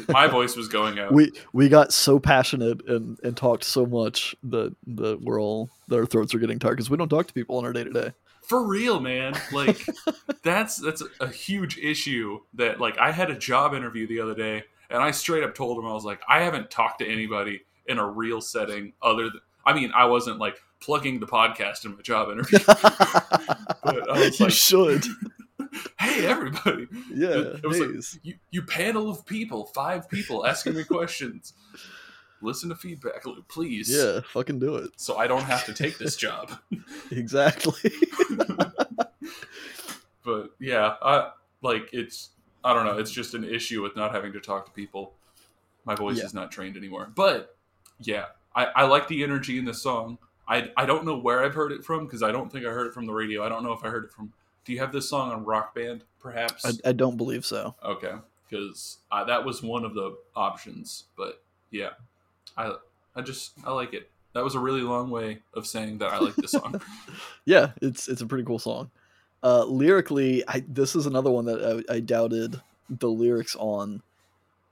my 0.08 0.26
voice, 0.26 0.56
was 0.56 0.68
going 0.68 0.98
out. 0.98 1.12
we 1.12 1.32
we 1.52 1.68
got 1.68 1.92
so 1.92 2.18
passionate 2.18 2.86
and 2.88 3.18
and 3.22 3.36
talked 3.36 3.64
so 3.64 3.86
much 3.86 4.34
that 4.42 4.74
that 4.86 5.20
we're 5.22 5.40
all 5.40 5.70
that 5.88 5.96
our 5.96 6.06
throats 6.06 6.34
are 6.34 6.38
getting 6.38 6.58
tired 6.58 6.72
because 6.72 6.90
we 6.90 6.96
don't 6.96 7.08
talk 7.08 7.26
to 7.26 7.34
people 7.34 7.58
on 7.58 7.64
our 7.64 7.72
day 7.72 7.84
to 7.84 7.90
day. 7.90 8.12
for 8.42 8.66
real 8.66 9.00
man 9.00 9.34
like 9.52 9.84
that's 10.42 10.76
that's 10.76 11.02
a 11.20 11.28
huge 11.28 11.78
issue 11.78 12.38
that 12.54 12.80
like 12.80 12.98
i 12.98 13.10
had 13.10 13.30
a 13.30 13.38
job 13.38 13.74
interview 13.74 14.06
the 14.06 14.20
other 14.20 14.34
day 14.34 14.62
and 14.90 15.02
i 15.02 15.10
straight 15.10 15.42
up 15.42 15.54
told 15.54 15.78
him 15.78 15.86
i 15.86 15.92
was 15.92 16.04
like 16.04 16.20
i 16.28 16.40
haven't 16.40 16.70
talked 16.70 16.98
to 16.98 17.06
anybody 17.06 17.62
in 17.86 17.98
a 17.98 18.06
real 18.06 18.40
setting 18.40 18.92
other 19.02 19.24
than 19.24 19.40
i 19.64 19.72
mean 19.72 19.90
i 19.96 20.04
wasn't 20.04 20.38
like 20.38 20.56
plugging 20.80 21.20
the 21.20 21.26
podcast 21.26 21.84
in 21.86 21.94
my 21.94 22.02
job 22.02 22.30
interview 22.30 22.58
but 22.66 24.10
i 24.10 24.18
was 24.18 24.38
you 24.38 24.50
should. 24.50 25.04
Hey 25.98 26.26
everybody 26.26 26.86
Yeah. 27.12 27.28
It- 27.28 27.60
it 27.64 27.66
was 27.66 27.80
like- 27.80 28.24
you, 28.24 28.34
you 28.50 28.62
panel 28.62 29.08
of 29.10 29.24
people 29.26 29.66
five 29.66 30.08
people 30.08 30.46
asking 30.46 30.74
me 30.74 30.84
questions 30.84 31.52
listen 32.42 32.68
to 32.68 32.74
feedback 32.76 33.24
loop 33.26 33.48
please 33.48 33.88
yeah. 33.90 34.20
Fucking 34.32 34.58
do 34.58 34.76
it. 34.76 34.90
so 34.96 35.16
i 35.16 35.26
don't 35.26 35.42
have 35.44 35.64
to 35.66 35.72
take 35.74 35.98
this 35.98 36.16
job 36.16 36.50
Exactly. 37.10 37.90
but 40.24 40.50
yeah, 40.58 40.94
I 41.02 41.30
like 41.62 41.88
it's 41.92 42.30
I 42.64 42.72
don't 42.74 42.84
know, 42.86 42.98
it's 42.98 43.10
just 43.10 43.34
an 43.34 43.44
issue 43.44 43.82
with 43.82 43.94
not 43.96 44.12
having 44.14 44.32
to 44.32 44.40
talk 44.40 44.64
to 44.66 44.72
people. 44.72 45.12
My 45.84 45.94
voice 45.94 46.18
Yeah. 46.18 46.24
is 46.24 46.34
not 46.34 46.50
trained 46.50 46.76
anymore. 46.76 47.10
But 47.14 47.56
yeah, 48.00 48.26
I, 48.56 48.66
I 48.76 48.84
like 48.84 49.06
the 49.08 49.22
energy 49.22 49.58
in 49.58 49.64
this 49.64 49.82
song. 49.82 50.18
I 50.48 50.70
I 50.76 50.86
don't 50.86 51.04
know 51.04 51.16
where 51.18 51.44
I've 51.44 51.54
heard 51.54 51.72
it 51.72 51.84
from 51.84 52.06
because 52.06 52.22
I 52.22 52.32
don't 52.32 52.50
think 52.50 52.64
I 52.66 52.70
heard 52.70 52.86
it 52.86 52.94
from 52.94 53.06
the 53.06 53.12
radio. 53.12 53.44
I 53.44 53.48
don't 53.48 53.62
know 53.62 53.72
if 53.72 53.84
I 53.84 53.88
heard 53.88 54.04
it 54.04 54.12
from. 54.12 54.32
Do 54.64 54.72
you 54.72 54.78
have 54.78 54.92
this 54.92 55.08
song 55.08 55.30
on 55.30 55.44
Rock 55.44 55.74
Band? 55.74 56.04
Perhaps. 56.20 56.64
I, 56.64 56.88
I 56.88 56.92
don't 56.92 57.16
believe 57.16 57.44
so. 57.44 57.74
okay, 57.84 58.14
because 58.48 58.98
that 59.10 59.44
was 59.44 59.62
one 59.62 59.84
of 59.84 59.94
the 59.94 60.16
options. 60.34 61.04
But 61.16 61.42
yeah, 61.70 61.90
I 62.56 62.74
I 63.14 63.22
just 63.22 63.52
I 63.64 63.72
like 63.72 63.92
it. 63.94 64.10
That 64.32 64.42
was 64.42 64.54
a 64.54 64.58
really 64.60 64.80
long 64.80 65.10
way 65.10 65.38
of 65.54 65.66
saying 65.66 65.98
that 65.98 66.12
I 66.12 66.18
like 66.18 66.34
this 66.36 66.52
song. 66.52 66.80
Yeah, 67.44 67.72
it's 67.82 68.08
it's 68.08 68.22
a 68.22 68.26
pretty 68.26 68.44
cool 68.44 68.58
song. 68.58 68.90
Uh, 69.42 69.64
lyrically, 69.64 70.42
I, 70.48 70.64
this 70.66 70.96
is 70.96 71.04
another 71.04 71.30
one 71.30 71.44
that 71.44 71.84
I, 71.90 71.96
I 71.96 72.00
doubted 72.00 72.62
the 72.88 73.10
lyrics 73.10 73.54
on 73.58 74.02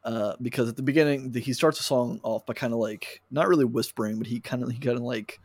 uh, 0.05 0.34
because 0.40 0.70
at 0.70 0.76
the 0.76 0.82
beginning 0.82 1.32
the, 1.32 1.40
he 1.40 1.53
starts 1.53 1.78
a 1.78 1.82
song 1.82 2.18
off 2.22 2.47
by 2.47 2.55
kind 2.55 2.72
of 2.72 2.78
like 2.78 3.20
not 3.30 3.47
really 3.49 3.66
whispering, 3.66 4.16
but 4.16 4.26
he 4.26 4.40
kind 4.40 4.62
of 4.62 4.70
he 4.70 4.78
kind 4.78 4.97
of 4.97 5.03
like 5.03 5.38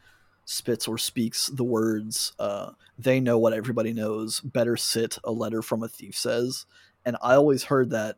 spits 0.49 0.87
or 0.87 0.97
speaks 0.97 1.47
the 1.47 1.63
words. 1.63 2.31
Uh, 2.39 2.71
they 2.97 3.19
know 3.19 3.37
what 3.37 3.51
everybody 3.51 3.91
knows. 3.91 4.39
Better 4.39 4.77
sit. 4.77 5.17
A 5.25 5.31
letter 5.31 5.61
from 5.61 5.83
a 5.83 5.89
thief 5.89 6.15
says, 6.15 6.65
and 7.05 7.17
I 7.21 7.35
always 7.35 7.65
heard 7.65 7.89
that 7.89 8.15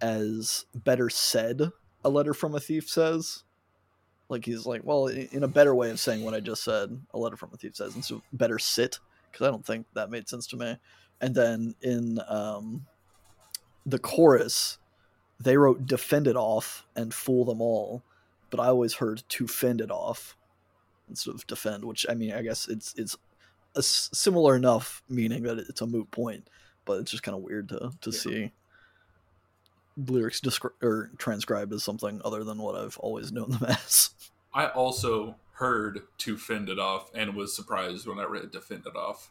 as 0.00 0.66
better 0.74 1.08
said. 1.08 1.72
A 2.04 2.10
letter 2.10 2.34
from 2.34 2.54
a 2.54 2.60
thief 2.60 2.88
says. 2.88 3.44
Like 4.28 4.44
he's 4.44 4.66
like, 4.66 4.82
well, 4.84 5.06
in 5.06 5.42
a 5.42 5.48
better 5.48 5.74
way 5.74 5.90
of 5.90 5.98
saying 5.98 6.22
what 6.22 6.34
I 6.34 6.40
just 6.40 6.62
said, 6.62 7.00
a 7.12 7.18
letter 7.18 7.36
from 7.36 7.50
a 7.52 7.56
thief 7.56 7.74
says, 7.74 7.94
and 7.94 8.04
so 8.04 8.22
better 8.32 8.58
sit 8.58 9.00
because 9.32 9.48
I 9.48 9.50
don't 9.50 9.64
think 9.64 9.86
that 9.94 10.10
made 10.10 10.28
sense 10.28 10.46
to 10.48 10.56
me. 10.56 10.76
And 11.20 11.34
then 11.34 11.74
in 11.80 12.20
um, 12.28 12.86
the 13.86 13.98
chorus, 13.98 14.78
they 15.40 15.56
wrote 15.56 15.86
"defend 15.86 16.26
it 16.26 16.36
off" 16.36 16.86
and 16.94 17.12
"fool 17.12 17.44
them 17.46 17.60
all," 17.60 18.02
but 18.50 18.60
I 18.60 18.66
always 18.66 18.94
heard 18.94 19.22
"to 19.30 19.48
fend 19.48 19.80
it 19.80 19.90
off." 19.90 20.36
Instead 21.10 21.34
of 21.34 21.46
defend. 21.46 21.84
Which 21.84 22.06
I 22.08 22.14
mean, 22.14 22.32
I 22.32 22.42
guess 22.42 22.68
it's 22.68 22.94
it's 22.94 23.16
a 23.74 23.82
similar 23.82 24.56
enough 24.56 25.02
meaning 25.08 25.42
that 25.44 25.58
it's 25.58 25.80
a 25.80 25.86
moot 25.86 26.10
point, 26.10 26.48
but 26.84 27.00
it's 27.00 27.10
just 27.10 27.22
kind 27.22 27.36
of 27.36 27.42
weird 27.42 27.68
to 27.68 27.92
to 28.00 28.10
yeah. 28.10 28.18
see 28.18 28.52
lyrics 29.96 30.40
descri- 30.40 30.82
or 30.82 31.10
transcribed 31.18 31.72
as 31.72 31.82
something 31.82 32.20
other 32.24 32.44
than 32.44 32.58
what 32.58 32.74
I've 32.74 32.98
always 32.98 33.32
known 33.32 33.50
them 33.50 33.64
as. 33.68 34.10
I 34.52 34.66
also 34.66 35.36
heard 35.52 36.02
to 36.18 36.36
fend 36.36 36.68
it 36.68 36.78
off 36.78 37.10
and 37.14 37.34
was 37.34 37.54
surprised 37.54 38.06
when 38.06 38.18
I 38.18 38.24
read 38.24 38.52
to 38.52 38.60
fend 38.60 38.86
it 38.86 38.96
off. 38.96 39.30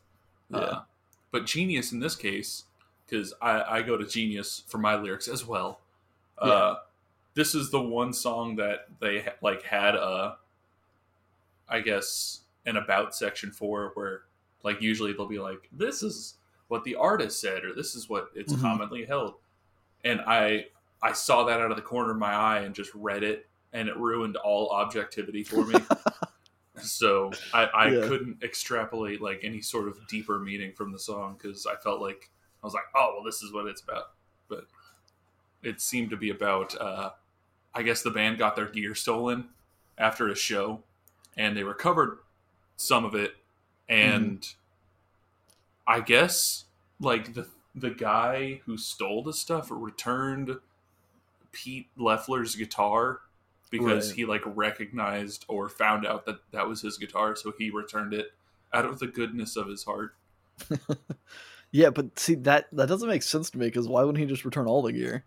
Yeah. 0.49 0.59
Uh, 0.59 0.81
but 1.31 1.45
genius 1.45 1.91
in 1.91 1.99
this 1.99 2.15
case, 2.15 2.65
because 3.05 3.33
I, 3.41 3.61
I 3.61 3.81
go 3.81 3.97
to 3.97 4.05
genius 4.05 4.63
for 4.67 4.77
my 4.77 4.95
lyrics 4.95 5.27
as 5.27 5.45
well. 5.45 5.79
Yeah. 6.43 6.51
Uh, 6.51 6.75
this 7.33 7.55
is 7.55 7.71
the 7.71 7.81
one 7.81 8.13
song 8.13 8.55
that 8.57 8.87
they 8.99 9.25
like 9.41 9.63
had 9.63 9.95
a, 9.95 10.37
I 11.69 11.81
guess, 11.81 12.41
an 12.65 12.77
about 12.77 13.15
section 13.15 13.51
for 13.51 13.91
where 13.93 14.21
like 14.63 14.81
usually 14.81 15.13
they'll 15.13 15.27
be 15.27 15.39
like, 15.39 15.69
this 15.71 16.03
is 16.03 16.35
what 16.67 16.83
the 16.83 16.95
artist 16.95 17.39
said 17.39 17.63
or 17.63 17.73
this 17.73 17.95
is 17.95 18.09
what 18.09 18.29
it's 18.35 18.53
mm-hmm. 18.53 18.61
commonly 18.61 19.05
held, 19.05 19.35
and 20.03 20.21
I 20.21 20.65
I 21.01 21.13
saw 21.13 21.45
that 21.45 21.61
out 21.61 21.71
of 21.71 21.77
the 21.77 21.83
corner 21.83 22.11
of 22.11 22.17
my 22.17 22.33
eye 22.33 22.59
and 22.59 22.75
just 22.75 22.91
read 22.93 23.23
it 23.23 23.47
and 23.73 23.87
it 23.87 23.97
ruined 23.97 24.35
all 24.37 24.69
objectivity 24.69 25.43
for 25.43 25.65
me. 25.65 25.75
so 26.81 27.31
I, 27.53 27.65
I 27.65 27.87
yeah. 27.89 28.07
couldn't 28.07 28.43
extrapolate 28.43 29.21
like 29.21 29.41
any 29.43 29.61
sort 29.61 29.87
of 29.87 29.97
deeper 30.07 30.39
meaning 30.39 30.73
from 30.73 30.91
the 30.91 30.99
song 30.99 31.37
because 31.37 31.65
I 31.65 31.75
felt 31.75 32.01
like 32.01 32.29
I 32.63 32.67
was 32.67 32.73
like, 32.73 32.83
oh 32.95 33.13
well, 33.15 33.23
this 33.23 33.41
is 33.41 33.53
what 33.53 33.67
it's 33.67 33.81
about. 33.81 34.11
But 34.47 34.65
it 35.63 35.81
seemed 35.81 36.09
to 36.09 36.17
be 36.17 36.29
about, 36.29 36.79
uh, 36.79 37.11
I 37.73 37.83
guess 37.83 38.01
the 38.01 38.11
band 38.11 38.37
got 38.37 38.55
their 38.55 38.67
gear 38.67 38.95
stolen 38.95 39.49
after 39.97 40.29
a 40.29 40.35
show, 40.35 40.81
and 41.37 41.55
they 41.55 41.63
recovered 41.63 42.19
some 42.77 43.05
of 43.05 43.15
it, 43.15 43.35
and 43.87 44.41
mm. 44.41 44.55
I 45.87 46.01
guess 46.01 46.65
like 46.99 47.33
the 47.33 47.47
the 47.75 47.89
guy 47.91 48.61
who 48.65 48.77
stole 48.77 49.23
the 49.23 49.33
stuff 49.33 49.67
returned 49.69 50.57
Pete 51.51 51.87
Loeffler's 51.97 52.55
guitar 52.55 53.21
because 53.71 54.09
right. 54.09 54.15
he 54.15 54.25
like 54.25 54.41
recognized 54.45 55.45
or 55.47 55.69
found 55.69 56.05
out 56.05 56.25
that 56.25 56.39
that 56.51 56.67
was 56.67 56.81
his 56.81 56.97
guitar, 56.97 57.35
so 57.35 57.53
he 57.57 57.69
returned 57.69 58.13
it 58.13 58.33
out 58.73 58.85
of 58.85 58.99
the 58.99 59.07
goodness 59.07 59.55
of 59.55 59.67
his 59.67 59.83
heart. 59.83 60.15
yeah, 61.71 61.89
but 61.89 62.17
see 62.19 62.35
that 62.35 62.67
that 62.71 62.87
doesn't 62.87 63.09
make 63.09 63.23
sense 63.23 63.49
to 63.51 63.57
me 63.57 63.67
because 63.67 63.87
why 63.87 64.03
wouldn't 64.03 64.19
he 64.19 64.25
just 64.25 64.45
return 64.45 64.67
all 64.67 64.81
the 64.81 64.93
gear? 64.93 65.25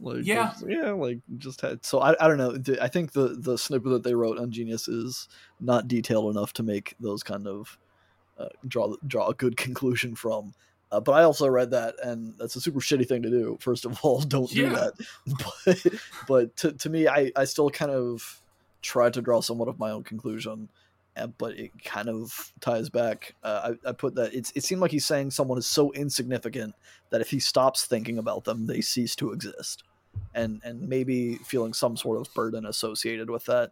Like, 0.00 0.24
yeah, 0.24 0.52
yeah, 0.66 0.90
like 0.92 1.18
just 1.38 1.60
had. 1.60 1.84
So 1.84 2.00
I, 2.00 2.14
I 2.22 2.28
don't 2.28 2.38
know. 2.38 2.56
I 2.80 2.88
think 2.88 3.12
the 3.12 3.36
the 3.38 3.56
snippet 3.56 3.90
that 3.90 4.02
they 4.02 4.14
wrote 4.14 4.38
on 4.38 4.50
Genius 4.50 4.88
is 4.88 5.28
not 5.60 5.88
detailed 5.88 6.34
enough 6.34 6.52
to 6.54 6.62
make 6.62 6.94
those 6.98 7.22
kind 7.22 7.46
of 7.46 7.78
uh, 8.38 8.48
draw 8.66 8.94
draw 9.06 9.28
a 9.28 9.34
good 9.34 9.56
conclusion 9.66 10.14
from. 10.14 10.54
Uh, 10.92 11.00
but 11.00 11.12
I 11.12 11.24
also 11.24 11.48
read 11.48 11.70
that, 11.72 11.96
and 12.02 12.34
that's 12.38 12.54
a 12.54 12.60
super 12.60 12.80
shitty 12.80 13.08
thing 13.08 13.22
to 13.22 13.30
do. 13.30 13.56
First 13.60 13.84
of 13.84 13.98
all, 14.02 14.20
don't 14.20 14.52
yeah. 14.52 14.68
do 14.68 14.70
that. 14.70 14.92
But, 15.64 15.94
but 16.28 16.56
to, 16.58 16.72
to 16.72 16.90
me, 16.90 17.08
I, 17.08 17.32
I 17.34 17.44
still 17.44 17.70
kind 17.70 17.90
of 17.90 18.42
tried 18.80 19.14
to 19.14 19.22
draw 19.22 19.40
somewhat 19.40 19.68
of 19.68 19.78
my 19.78 19.90
own 19.90 20.04
conclusion, 20.04 20.68
but 21.38 21.58
it 21.58 21.70
kind 21.84 22.08
of 22.08 22.52
ties 22.60 22.88
back. 22.88 23.34
Uh, 23.42 23.74
I, 23.84 23.90
I 23.90 23.92
put 23.92 24.14
that 24.16 24.34
it's, 24.34 24.52
it 24.54 24.64
seemed 24.64 24.80
like 24.80 24.90
he's 24.90 25.06
saying 25.06 25.30
someone 25.30 25.58
is 25.58 25.66
so 25.66 25.92
insignificant 25.92 26.74
that 27.10 27.20
if 27.20 27.30
he 27.30 27.40
stops 27.40 27.84
thinking 27.86 28.18
about 28.18 28.44
them, 28.44 28.66
they 28.66 28.80
cease 28.80 29.14
to 29.16 29.32
exist, 29.32 29.84
and 30.34 30.60
and 30.64 30.88
maybe 30.88 31.36
feeling 31.36 31.72
some 31.72 31.96
sort 31.96 32.20
of 32.20 32.32
burden 32.34 32.66
associated 32.66 33.30
with 33.30 33.44
that 33.46 33.70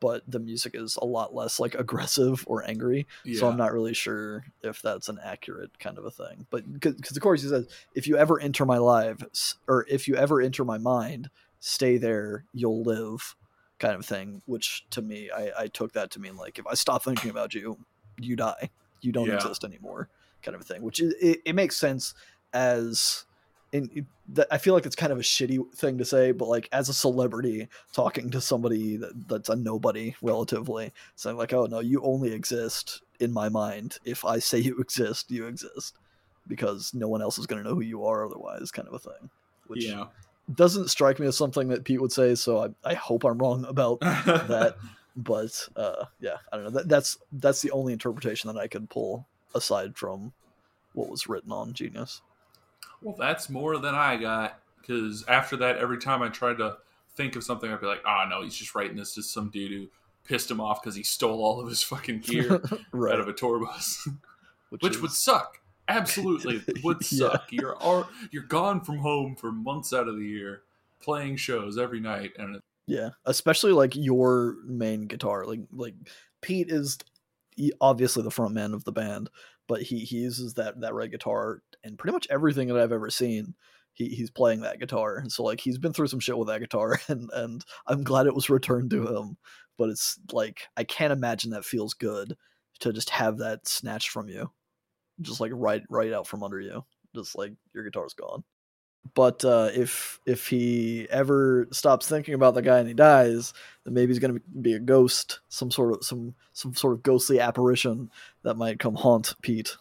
but 0.00 0.22
the 0.26 0.38
music 0.38 0.74
is 0.74 0.98
a 1.00 1.04
lot 1.04 1.34
less 1.34 1.60
like 1.60 1.74
aggressive 1.74 2.44
or 2.46 2.68
angry. 2.68 3.06
Yeah. 3.24 3.40
So 3.40 3.48
I'm 3.48 3.56
not 3.56 3.72
really 3.72 3.94
sure 3.94 4.44
if 4.62 4.82
that's 4.82 5.08
an 5.08 5.20
accurate 5.22 5.78
kind 5.78 5.98
of 5.98 6.04
a 6.04 6.10
thing. 6.10 6.46
But 6.50 6.72
because 6.72 7.16
of 7.16 7.22
course 7.22 7.42
he 7.42 7.48
says, 7.48 7.68
if 7.94 8.06
you 8.06 8.16
ever 8.16 8.40
enter 8.40 8.66
my 8.66 8.78
life 8.78 9.18
or 9.68 9.86
if 9.88 10.08
you 10.08 10.16
ever 10.16 10.40
enter 10.40 10.64
my 10.64 10.78
mind, 10.78 11.30
stay 11.60 11.96
there, 11.96 12.44
you'll 12.52 12.82
live, 12.82 13.36
kind 13.78 13.94
of 13.94 14.04
thing. 14.04 14.42
Which 14.46 14.84
to 14.90 15.02
me, 15.02 15.30
I, 15.30 15.50
I 15.60 15.66
took 15.68 15.92
that 15.92 16.10
to 16.12 16.20
mean 16.20 16.36
like 16.36 16.58
if 16.58 16.66
I 16.66 16.74
stop 16.74 17.02
thinking 17.02 17.30
about 17.30 17.54
you, 17.54 17.78
you 18.18 18.36
die, 18.36 18.70
you 19.00 19.12
don't 19.12 19.28
yeah. 19.28 19.34
exist 19.34 19.64
anymore, 19.64 20.08
kind 20.42 20.54
of 20.54 20.60
a 20.60 20.64
thing. 20.64 20.82
Which 20.82 21.00
is, 21.00 21.14
it, 21.20 21.40
it 21.44 21.54
makes 21.54 21.76
sense 21.76 22.14
as 22.52 23.24
and 23.74 24.06
I 24.52 24.58
feel 24.58 24.72
like 24.72 24.86
it's 24.86 24.94
kind 24.94 25.12
of 25.12 25.18
a 25.18 25.22
shitty 25.22 25.74
thing 25.74 25.98
to 25.98 26.04
say, 26.04 26.30
but 26.30 26.46
like 26.46 26.68
as 26.70 26.88
a 26.88 26.94
celebrity 26.94 27.68
talking 27.92 28.30
to 28.30 28.40
somebody 28.40 28.96
that, 28.96 29.28
that's 29.28 29.48
a 29.48 29.56
nobody 29.56 30.14
relatively, 30.22 30.92
saying 31.16 31.36
like, 31.36 31.52
"Oh 31.52 31.66
no, 31.66 31.80
you 31.80 32.00
only 32.02 32.32
exist 32.32 33.02
in 33.18 33.32
my 33.32 33.48
mind. 33.48 33.98
If 34.04 34.24
I 34.24 34.38
say 34.38 34.58
you 34.58 34.78
exist, 34.78 35.30
you 35.30 35.46
exist, 35.46 35.98
because 36.46 36.94
no 36.94 37.08
one 37.08 37.20
else 37.20 37.36
is 37.36 37.46
going 37.46 37.62
to 37.62 37.68
know 37.68 37.74
who 37.74 37.82
you 37.82 38.04
are 38.04 38.24
otherwise." 38.24 38.70
Kind 38.70 38.86
of 38.86 38.94
a 38.94 38.98
thing. 39.00 39.30
Which 39.66 39.84
yeah. 39.84 40.04
Doesn't 40.52 40.88
strike 40.88 41.18
me 41.18 41.26
as 41.26 41.36
something 41.36 41.68
that 41.68 41.84
Pete 41.84 42.00
would 42.00 42.12
say. 42.12 42.34
So 42.34 42.64
I, 42.84 42.90
I 42.90 42.94
hope 42.94 43.24
I'm 43.24 43.38
wrong 43.38 43.64
about 43.64 44.00
that. 44.00 44.76
But 45.16 45.68
uh, 45.76 46.06
yeah, 46.20 46.38
I 46.52 46.56
don't 46.56 46.64
know. 46.64 46.70
That, 46.70 46.88
that's 46.88 47.18
that's 47.32 47.62
the 47.62 47.70
only 47.70 47.92
interpretation 47.92 48.52
that 48.52 48.60
I 48.60 48.66
could 48.66 48.90
pull 48.90 49.28
aside 49.54 49.96
from 49.96 50.32
what 50.92 51.08
was 51.08 51.28
written 51.28 51.52
on 51.52 51.72
Genius. 51.72 52.20
Well, 53.00 53.14
that's 53.16 53.48
more 53.48 53.78
than 53.78 53.94
I 53.94 54.16
got 54.16 54.58
because 54.80 55.24
after 55.28 55.56
that, 55.58 55.76
every 55.76 55.98
time 55.98 56.20
I 56.22 56.30
tried 56.30 56.58
to 56.58 56.78
think 57.16 57.36
of 57.36 57.44
something, 57.44 57.70
I'd 57.70 57.80
be 57.80 57.86
like, 57.86 58.02
"Oh 58.04 58.24
no, 58.28 58.42
he's 58.42 58.56
just 58.56 58.74
writing 58.74 58.96
this 58.96 59.14
to 59.14 59.22
some 59.22 59.50
dude 59.50 59.70
who 59.70 59.86
pissed 60.24 60.50
him 60.50 60.60
off 60.60 60.82
because 60.82 60.96
he 60.96 61.02
stole 61.02 61.44
all 61.44 61.60
of 61.60 61.68
his 61.68 61.82
fucking 61.82 62.20
gear 62.20 62.60
right. 62.92 63.14
out 63.14 63.20
of 63.20 63.28
a 63.28 63.32
tour 63.32 63.60
bus, 63.60 64.08
which, 64.70 64.82
which 64.82 64.96
is... 64.96 65.02
would 65.02 65.12
suck. 65.12 65.60
Absolutely, 65.88 66.62
would 66.82 67.04
suck. 67.04 67.46
yeah. 67.50 67.60
You're 67.60 67.76
all, 67.76 68.08
you're 68.30 68.44
gone 68.44 68.80
from 68.80 68.98
home 68.98 69.36
for 69.36 69.52
months 69.52 69.92
out 69.92 70.08
of 70.08 70.16
the 70.16 70.26
year, 70.26 70.62
playing 71.00 71.36
shows 71.36 71.78
every 71.78 72.00
night, 72.00 72.32
and 72.38 72.60
yeah, 72.86 73.10
especially 73.24 73.72
like 73.72 73.96
your 73.96 74.56
main 74.66 75.06
guitar, 75.06 75.44
like 75.46 75.60
like 75.72 75.94
Pete 76.42 76.70
is 76.70 76.98
obviously 77.80 78.22
the 78.22 78.30
front 78.30 78.54
man 78.54 78.74
of 78.74 78.84
the 78.84 78.92
band, 78.92 79.30
but 79.66 79.82
he 79.82 80.00
he 80.00 80.18
uses 80.18 80.54
that 80.54 80.80
that 80.80 80.94
red 80.94 81.10
guitar 81.10 81.62
and 81.82 81.98
pretty 81.98 82.12
much 82.12 82.26
everything 82.30 82.68
that 82.68 82.78
I've 82.78 82.92
ever 82.92 83.10
seen. 83.10 83.54
He, 83.94 84.08
he's 84.08 84.30
playing 84.30 84.62
that 84.62 84.80
guitar, 84.80 85.18
and 85.18 85.30
so 85.30 85.44
like 85.44 85.60
he's 85.60 85.78
been 85.78 85.92
through 85.92 86.08
some 86.08 86.20
shit 86.20 86.36
with 86.36 86.48
that 86.48 86.60
guitar, 86.60 86.98
and 87.08 87.30
and 87.32 87.64
I'm 87.86 88.02
glad 88.04 88.26
it 88.26 88.34
was 88.34 88.50
returned 88.50 88.90
to 88.90 89.06
him. 89.06 89.36
But 89.78 89.90
it's 89.90 90.18
like 90.32 90.68
I 90.76 90.84
can't 90.84 91.12
imagine 91.12 91.52
that 91.52 91.64
feels 91.64 91.94
good 91.94 92.36
to 92.80 92.92
just 92.92 93.10
have 93.10 93.38
that 93.38 93.66
snatched 93.68 94.10
from 94.10 94.28
you, 94.28 94.50
just 95.20 95.40
like 95.40 95.52
right 95.54 95.82
right 95.88 96.12
out 96.12 96.26
from 96.26 96.42
under 96.42 96.60
you, 96.60 96.84
just 97.14 97.36
like 97.36 97.52
your 97.72 97.84
guitar's 97.84 98.14
gone. 98.14 98.44
But 99.12 99.44
uh, 99.44 99.70
if 99.74 100.18
if 100.24 100.48
he 100.48 101.06
ever 101.10 101.68
stops 101.70 102.08
thinking 102.08 102.34
about 102.34 102.54
the 102.54 102.62
guy 102.62 102.78
and 102.78 102.88
he 102.88 102.94
dies, 102.94 103.52
then 103.84 103.92
maybe 103.92 104.12
he's 104.12 104.18
going 104.18 104.34
to 104.34 104.40
be 104.60 104.72
a 104.72 104.78
ghost, 104.78 105.40
some 105.48 105.70
sort 105.70 105.92
of 105.92 106.04
some 106.04 106.34
some 106.52 106.74
sort 106.74 106.94
of 106.94 107.02
ghostly 107.02 107.38
apparition 107.38 108.10
that 108.42 108.56
might 108.56 108.78
come 108.78 108.94
haunt 108.94 109.34
Pete 109.42 109.76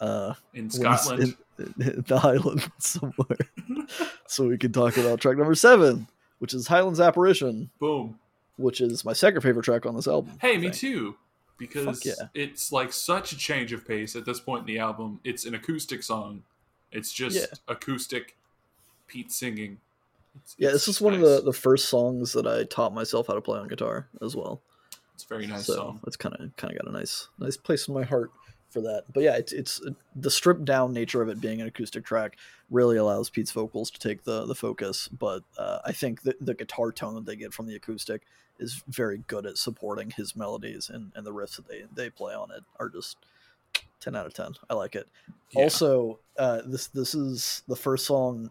uh, 0.00 0.34
in 0.52 0.68
Scotland, 0.70 1.36
in, 1.58 1.74
in 1.80 2.04
the 2.06 2.18
Highlands 2.18 2.68
somewhere. 2.78 3.38
so 4.26 4.48
we 4.48 4.58
can 4.58 4.72
talk 4.72 4.96
about 4.96 5.20
track 5.20 5.36
number 5.36 5.54
seven, 5.54 6.08
which 6.38 6.52
is 6.52 6.66
Highlands 6.66 7.00
Apparition. 7.00 7.70
Boom. 7.78 8.18
Which 8.56 8.80
is 8.80 9.04
my 9.04 9.12
second 9.12 9.42
favorite 9.42 9.64
track 9.64 9.86
on 9.86 9.94
this 9.94 10.08
album. 10.08 10.38
Hey, 10.40 10.56
me 10.56 10.70
too. 10.70 11.16
Because 11.58 12.04
yeah. 12.04 12.28
it's 12.34 12.70
like 12.70 12.92
such 12.92 13.32
a 13.32 13.36
change 13.36 13.72
of 13.72 13.86
pace 13.86 14.14
at 14.14 14.26
this 14.26 14.40
point 14.40 14.60
in 14.60 14.66
the 14.66 14.78
album. 14.78 15.20
It's 15.24 15.46
an 15.46 15.54
acoustic 15.54 16.02
song. 16.02 16.42
It's 16.92 17.12
just 17.12 17.36
yeah. 17.36 17.46
acoustic 17.68 18.36
Pete 19.06 19.32
singing. 19.32 19.78
It's, 20.36 20.54
yeah, 20.58 20.68
it's 20.68 20.86
this 20.86 20.88
is 20.88 20.94
nice. 20.96 21.00
one 21.00 21.14
of 21.14 21.20
the, 21.20 21.42
the 21.42 21.52
first 21.52 21.88
songs 21.88 22.32
that 22.34 22.46
I 22.46 22.64
taught 22.64 22.92
myself 22.92 23.28
how 23.28 23.34
to 23.34 23.40
play 23.40 23.58
on 23.58 23.68
guitar 23.68 24.08
as 24.22 24.36
well. 24.36 24.60
It's 25.14 25.24
very 25.24 25.46
nice 25.46 25.66
so 25.66 25.74
song. 25.74 26.00
It's 26.06 26.16
kind 26.16 26.34
of 26.38 26.54
kind 26.56 26.74
of 26.74 26.84
got 26.84 26.92
a 26.92 26.96
nice 26.96 27.28
nice 27.38 27.56
place 27.56 27.88
in 27.88 27.94
my 27.94 28.02
heart 28.02 28.30
for 28.76 28.82
that. 28.82 29.04
But 29.10 29.22
yeah, 29.22 29.36
it's 29.36 29.52
it's 29.52 29.80
the 30.14 30.30
stripped 30.30 30.66
down 30.66 30.92
nature 30.92 31.22
of 31.22 31.30
it 31.30 31.40
being 31.40 31.62
an 31.62 31.66
acoustic 31.66 32.04
track 32.04 32.36
really 32.70 32.98
allows 32.98 33.30
Pete's 33.30 33.52
vocals 33.52 33.90
to 33.92 33.98
take 33.98 34.24
the 34.24 34.44
the 34.44 34.54
focus. 34.54 35.08
But 35.08 35.44
uh, 35.56 35.78
I 35.86 35.92
think 35.92 36.22
the 36.22 36.36
the 36.42 36.52
guitar 36.52 36.92
tone 36.92 37.14
that 37.14 37.24
they 37.24 37.36
get 37.36 37.54
from 37.54 37.66
the 37.66 37.74
acoustic 37.74 38.22
is 38.58 38.82
very 38.86 39.22
good 39.28 39.46
at 39.46 39.56
supporting 39.56 40.10
his 40.10 40.36
melodies 40.36 40.90
and, 40.90 41.12
and 41.14 41.26
the 41.26 41.32
riffs 41.32 41.56
that 41.56 41.68
they 41.68 41.84
they 41.94 42.10
play 42.10 42.34
on 42.34 42.50
it 42.50 42.64
are 42.78 42.90
just 42.90 43.16
10 44.00 44.16
out 44.16 44.24
of 44.24 44.32
10 44.32 44.52
i 44.70 44.74
like 44.74 44.94
it 44.94 45.06
yeah. 45.50 45.62
also 45.62 46.18
uh, 46.38 46.62
this 46.64 46.86
this 46.86 47.14
is 47.14 47.62
the 47.68 47.76
first 47.76 48.06
song 48.06 48.48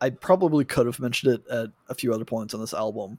i 0.00 0.10
probably 0.10 0.64
could 0.64 0.86
have 0.86 1.00
mentioned 1.00 1.34
it 1.34 1.50
at 1.50 1.70
a 1.88 1.94
few 1.94 2.14
other 2.14 2.24
points 2.24 2.54
on 2.54 2.60
this 2.60 2.72
album 2.72 3.18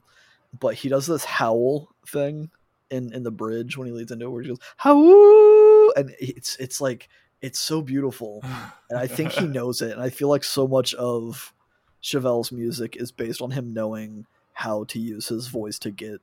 but 0.58 0.74
he 0.76 0.88
does 0.88 1.06
this 1.06 1.26
howl 1.26 1.90
thing 2.06 2.48
in 2.90 3.12
in 3.12 3.22
the 3.22 3.30
bridge 3.30 3.76
when 3.76 3.86
he 3.86 3.92
leads 3.92 4.10
into 4.10 4.24
it 4.24 4.30
where 4.30 4.42
he 4.42 4.48
goes 4.48 4.60
howl 4.78 5.59
and 5.96 6.14
it's 6.18 6.56
it's 6.56 6.80
like 6.80 7.08
it's 7.42 7.58
so 7.58 7.80
beautiful. 7.82 8.42
And 8.90 8.98
i 8.98 9.06
think 9.06 9.32
he 9.32 9.46
knows 9.58 9.82
it. 9.82 9.92
And 9.92 10.02
i 10.02 10.10
feel 10.10 10.28
like 10.28 10.44
so 10.44 10.66
much 10.66 10.94
of 10.94 11.52
Chevelle's 12.00 12.50
music 12.50 12.96
is 12.96 13.12
based 13.12 13.42
on 13.42 13.50
him 13.50 13.72
knowing 13.72 14.26
how 14.54 14.84
to 14.84 14.98
use 14.98 15.28
his 15.28 15.48
voice 15.48 15.78
to 15.80 15.90
get 15.90 16.20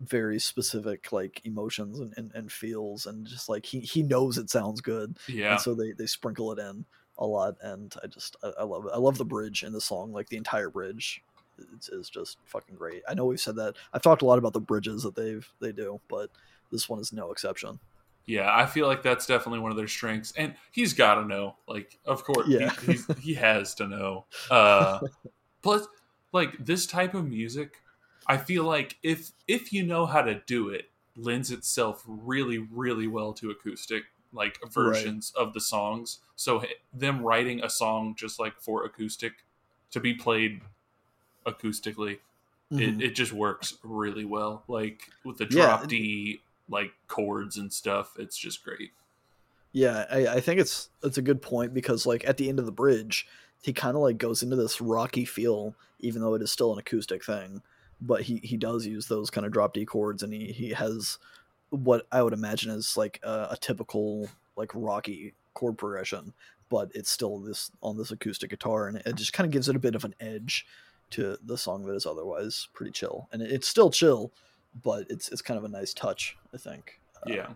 very 0.00 0.38
specific 0.38 1.12
like 1.12 1.40
emotions 1.44 2.00
and, 2.00 2.12
and, 2.16 2.32
and 2.34 2.52
feels. 2.52 3.06
And 3.06 3.26
just 3.26 3.48
like 3.48 3.66
he, 3.66 3.80
he 3.80 4.02
knows 4.02 4.38
it 4.38 4.50
sounds 4.50 4.80
good. 4.80 5.18
Yeah. 5.28 5.52
and 5.52 5.60
so 5.60 5.74
they, 5.74 5.92
they 5.92 6.06
sprinkle 6.06 6.52
it 6.52 6.58
in 6.58 6.84
a 7.18 7.26
lot. 7.26 7.56
And 7.62 7.94
i 8.02 8.06
just 8.06 8.36
I, 8.42 8.52
I 8.60 8.62
love 8.64 8.86
it. 8.86 8.92
I 8.94 8.98
love 8.98 9.18
the 9.18 9.24
bridge 9.24 9.62
in 9.62 9.72
the 9.72 9.80
song. 9.80 10.12
Like 10.12 10.28
the 10.28 10.36
entire 10.36 10.70
bridge 10.70 11.22
is, 11.78 11.88
is 11.88 12.08
just 12.08 12.38
fucking 12.46 12.76
great. 12.76 13.02
I 13.08 13.14
know 13.14 13.26
we've 13.26 13.40
said 13.40 13.56
that. 13.56 13.74
I've 13.92 14.02
talked 14.02 14.22
a 14.22 14.26
lot 14.26 14.38
about 14.38 14.52
the 14.52 14.60
bridges 14.60 15.02
that 15.02 15.14
they've 15.14 15.48
they 15.60 15.72
do 15.72 16.00
but 16.08 16.30
this 16.70 16.88
one 16.88 17.00
is 17.00 17.12
no 17.12 17.30
exception 17.30 17.78
Yeah, 18.26 18.54
I 18.54 18.66
feel 18.66 18.86
like 18.86 19.02
that's 19.02 19.26
definitely 19.26 19.58
one 19.60 19.72
of 19.72 19.76
their 19.76 19.88
strengths, 19.88 20.32
and 20.36 20.54
he's 20.70 20.92
got 20.92 21.16
to 21.16 21.24
know. 21.24 21.56
Like, 21.66 21.98
of 22.04 22.24
course, 22.24 22.48
Yeah. 22.48 22.58
he, 22.58 22.76
he's, 22.80 23.08
he 23.18 23.34
has 23.34 23.74
to 23.76 23.86
know. 23.88 24.26
Uh, 24.48 25.00
plus, 25.62 25.86
like 26.32 26.56
this 26.64 26.86
type 26.86 27.14
of 27.14 27.26
music, 27.26 27.82
I 28.26 28.36
feel 28.38 28.64
like 28.64 28.98
if 29.02 29.32
if 29.48 29.72
you 29.72 29.84
know 29.84 30.06
how 30.06 30.22
to 30.22 30.40
do 30.46 30.68
it, 30.70 30.90
lends 31.16 31.50
itself 31.50 32.04
really, 32.06 32.58
really 32.58 33.06
well 33.06 33.32
to 33.34 33.50
acoustic 33.50 34.04
like 34.32 34.58
versions 34.70 35.32
of 35.36 35.52
the 35.54 35.60
songs. 35.60 36.20
So 36.36 36.64
them 36.92 37.22
writing 37.22 37.62
a 37.62 37.68
song 37.70 38.14
just 38.16 38.38
like 38.40 38.60
for 38.60 38.84
acoustic 38.84 39.32
to 39.90 40.00
be 40.00 40.14
played 40.14 40.62
acoustically 41.46 42.18
Mhm. 42.70 43.00
it, 43.00 43.10
it 43.10 43.14
just 43.14 43.32
works 43.32 43.74
really 43.82 44.24
well 44.24 44.64
like 44.68 45.10
with 45.24 45.38
the 45.38 45.46
Yeah. 45.48 45.76
drop 45.76 45.88
d 45.88 46.40
like 46.72 46.90
chords 47.06 47.56
and 47.56 47.72
stuff 47.72 48.14
it's 48.18 48.36
just 48.36 48.64
great 48.64 48.90
Yeah, 49.72 50.04
I, 50.10 50.26
I 50.26 50.40
think 50.40 50.60
it's 50.60 50.90
it's 51.02 51.18
a 51.18 51.22
good 51.22 51.40
point 51.40 51.72
because 51.72 52.04
like 52.06 52.28
at 52.28 52.36
the 52.36 52.48
end 52.48 52.58
of 52.58 52.66
the 52.66 52.72
bridge, 52.72 53.26
he 53.62 53.72
kind 53.72 53.96
of 53.96 54.02
like 54.02 54.18
goes 54.18 54.42
into 54.42 54.56
this 54.56 54.80
rocky 54.80 55.24
feel, 55.24 55.74
even 56.00 56.20
though 56.20 56.34
it 56.34 56.42
is 56.42 56.52
still 56.52 56.72
an 56.72 56.78
acoustic 56.78 57.24
thing. 57.24 57.62
But 58.00 58.22
he 58.22 58.36
he 58.42 58.56
does 58.56 58.86
use 58.86 59.06
those 59.06 59.30
kind 59.30 59.46
of 59.46 59.52
drop 59.52 59.72
D 59.72 59.86
chords, 59.86 60.22
and 60.22 60.32
he 60.32 60.52
he 60.52 60.70
has 60.70 61.18
what 61.70 62.06
I 62.12 62.22
would 62.22 62.34
imagine 62.34 62.70
is 62.70 62.96
like 62.96 63.18
a, 63.22 63.48
a 63.52 63.56
typical 63.58 64.28
like 64.56 64.70
rocky 64.74 65.32
chord 65.54 65.78
progression, 65.78 66.34
but 66.68 66.90
it's 66.94 67.10
still 67.10 67.38
this 67.38 67.70
on 67.82 67.96
this 67.96 68.10
acoustic 68.10 68.50
guitar, 68.50 68.88
and 68.88 68.98
it 68.98 69.14
just 69.14 69.32
kind 69.32 69.46
of 69.46 69.52
gives 69.52 69.68
it 69.68 69.76
a 69.76 69.80
bit 69.80 69.94
of 69.94 70.04
an 70.04 70.14
edge 70.20 70.66
to 71.10 71.38
the 71.42 71.56
song 71.56 71.84
that 71.86 71.94
is 71.94 72.04
otherwise 72.04 72.68
pretty 72.74 72.92
chill, 72.92 73.28
and 73.32 73.40
it, 73.40 73.50
it's 73.50 73.68
still 73.68 73.90
chill, 73.90 74.32
but 74.82 75.06
it's 75.10 75.28
it's 75.28 75.42
kind 75.42 75.58
of 75.58 75.64
a 75.64 75.68
nice 75.68 75.92
touch, 75.94 76.36
I 76.54 76.56
think. 76.56 76.98
Uh, 77.26 77.32
yeah 77.32 77.46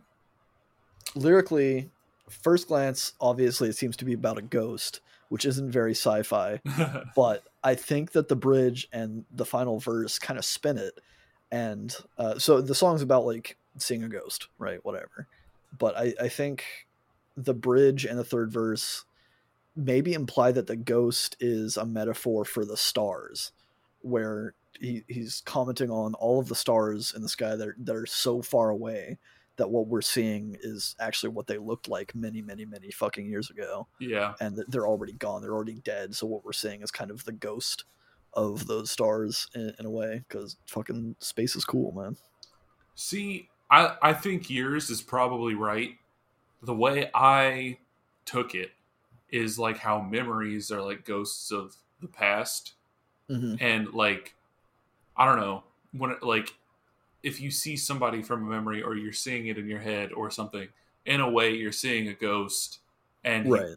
lyrically, 1.17 1.91
first 2.29 2.69
glance, 2.69 3.15
obviously, 3.21 3.69
it 3.69 3.77
seems 3.77 3.97
to 3.97 4.05
be 4.05 4.13
about 4.13 4.39
a 4.39 4.43
ghost, 4.43 5.01
which 5.29 5.45
isn't 5.45 5.71
very 5.71 5.93
sci-fi. 5.93 6.61
But 7.17 7.45
I 7.65 7.75
think 7.75 8.13
that 8.13 8.29
the 8.29 8.37
bridge 8.37 8.89
and 8.93 9.25
the 9.35 9.47
final 9.47 9.81
verse 9.81 10.19
kind 10.19 10.39
of 10.39 10.45
spin 10.45 10.79
it, 10.79 11.01
and 11.51 11.97
uh, 12.19 12.39
so 12.39 12.61
the 12.61 12.75
song's 12.75 13.03
about 13.03 13.27
like 13.27 13.57
seeing 13.79 14.05
a 14.05 14.09
ghost, 14.09 14.49
right? 14.59 14.85
Whatever. 14.85 15.27
But 15.77 15.97
I, 15.97 16.15
I 16.21 16.29
think 16.29 16.65
the 17.37 17.55
bridge 17.55 18.05
and 18.05 18.19
the 18.19 18.25
third 18.25 18.53
verse 18.53 19.05
maybe 19.75 20.15
imply 20.15 20.53
that 20.53 20.67
the 20.67 20.77
ghost 20.77 21.37
is 21.39 21.77
a 21.77 21.85
metaphor 21.85 22.45
for 22.45 22.65
the 22.65 22.77
stars, 22.77 23.53
where 24.03 24.55
he, 24.81 25.05
he's 25.09 25.43
commenting 25.47 25.91
on 25.91 26.15
all 26.15 26.39
of 26.41 26.49
the 26.49 26.55
stars 26.55 27.13
in 27.15 27.23
the 27.23 27.29
sky 27.29 27.57
that 27.57 27.69
are, 27.69 27.77
that 27.79 27.97
are 27.97 28.07
so 28.07 28.43
far 28.43 28.71
away 28.71 29.19
that 29.57 29.71
what 29.71 29.87
we're 29.87 30.03
seeing 30.03 30.57
is 30.63 30.95
actually 31.01 31.31
what 31.31 31.47
they 31.47 31.57
looked 31.59 31.89
like 31.89 32.15
many, 32.15 32.43
many, 32.43 32.65
many 32.67 32.91
fucking 32.91 33.27
years 33.27 33.51
ago, 33.51 33.87
yeah 33.99 34.35
and 34.41 34.63
they're 34.69 34.87
already 34.87 35.15
gone. 35.15 35.41
They're 35.43 35.55
already 35.55 35.81
dead. 35.81 36.15
So 36.15 36.27
what 36.27 36.45
we're 36.45 36.53
seeing 36.53 36.83
is 36.83 36.91
kind 36.91 37.11
of 37.11 37.25
the 37.25 37.33
ghost 37.33 37.85
of 38.35 38.67
those 38.67 38.91
stars 38.91 39.49
in, 39.55 39.73
in 39.79 39.87
a 39.87 39.91
way, 39.91 40.23
because 40.29 40.57
fucking 40.67 41.17
space 41.21 41.57
is 41.57 41.65
cool, 41.65 41.93
man. 41.93 42.17
see 42.95 43.49
i 43.71 43.97
i 44.03 44.13
think 44.13 44.49
yours 44.49 44.91
is 44.91 45.03
probably 45.03 45.55
right 45.55 45.97
the 46.63 46.75
way 46.75 47.11
i 47.15 47.77
took 48.25 48.55
it 48.55 48.71
is 49.31 49.59
like 49.59 49.79
how 49.79 50.01
memories 50.01 50.71
are 50.71 50.83
like 50.83 51.05
ghosts 51.05 51.51
of 51.51 51.75
the 52.01 52.07
past 52.09 52.75
hmm 53.29 53.55
and 53.61 53.93
like 53.93 54.36
i 55.17 55.25
don't 55.25 55.39
know 55.39 55.63
when 55.93 56.11
it, 56.13 56.23
like 56.23 56.55
if 57.23 57.41
you 57.41 57.51
see 57.51 57.77
somebody 57.77 58.23
from 58.23 58.47
a 58.47 58.51
memory 58.51 58.83
or 58.83 58.95
you're 58.95 59.13
seeing 59.13 59.47
it 59.49 59.59
in 59.59 59.67
your 59.67 59.81
head 59.81 60.13
or 60.13 60.31
something 60.31 60.69
in 61.07 61.21
a 61.21 61.31
way 61.31 61.55
you're 61.55 61.73
seeing 61.73 62.09
a 62.09 62.15
ghost 62.15 62.79
and 63.25 63.47
he- 63.47 63.53
Right. 63.53 63.77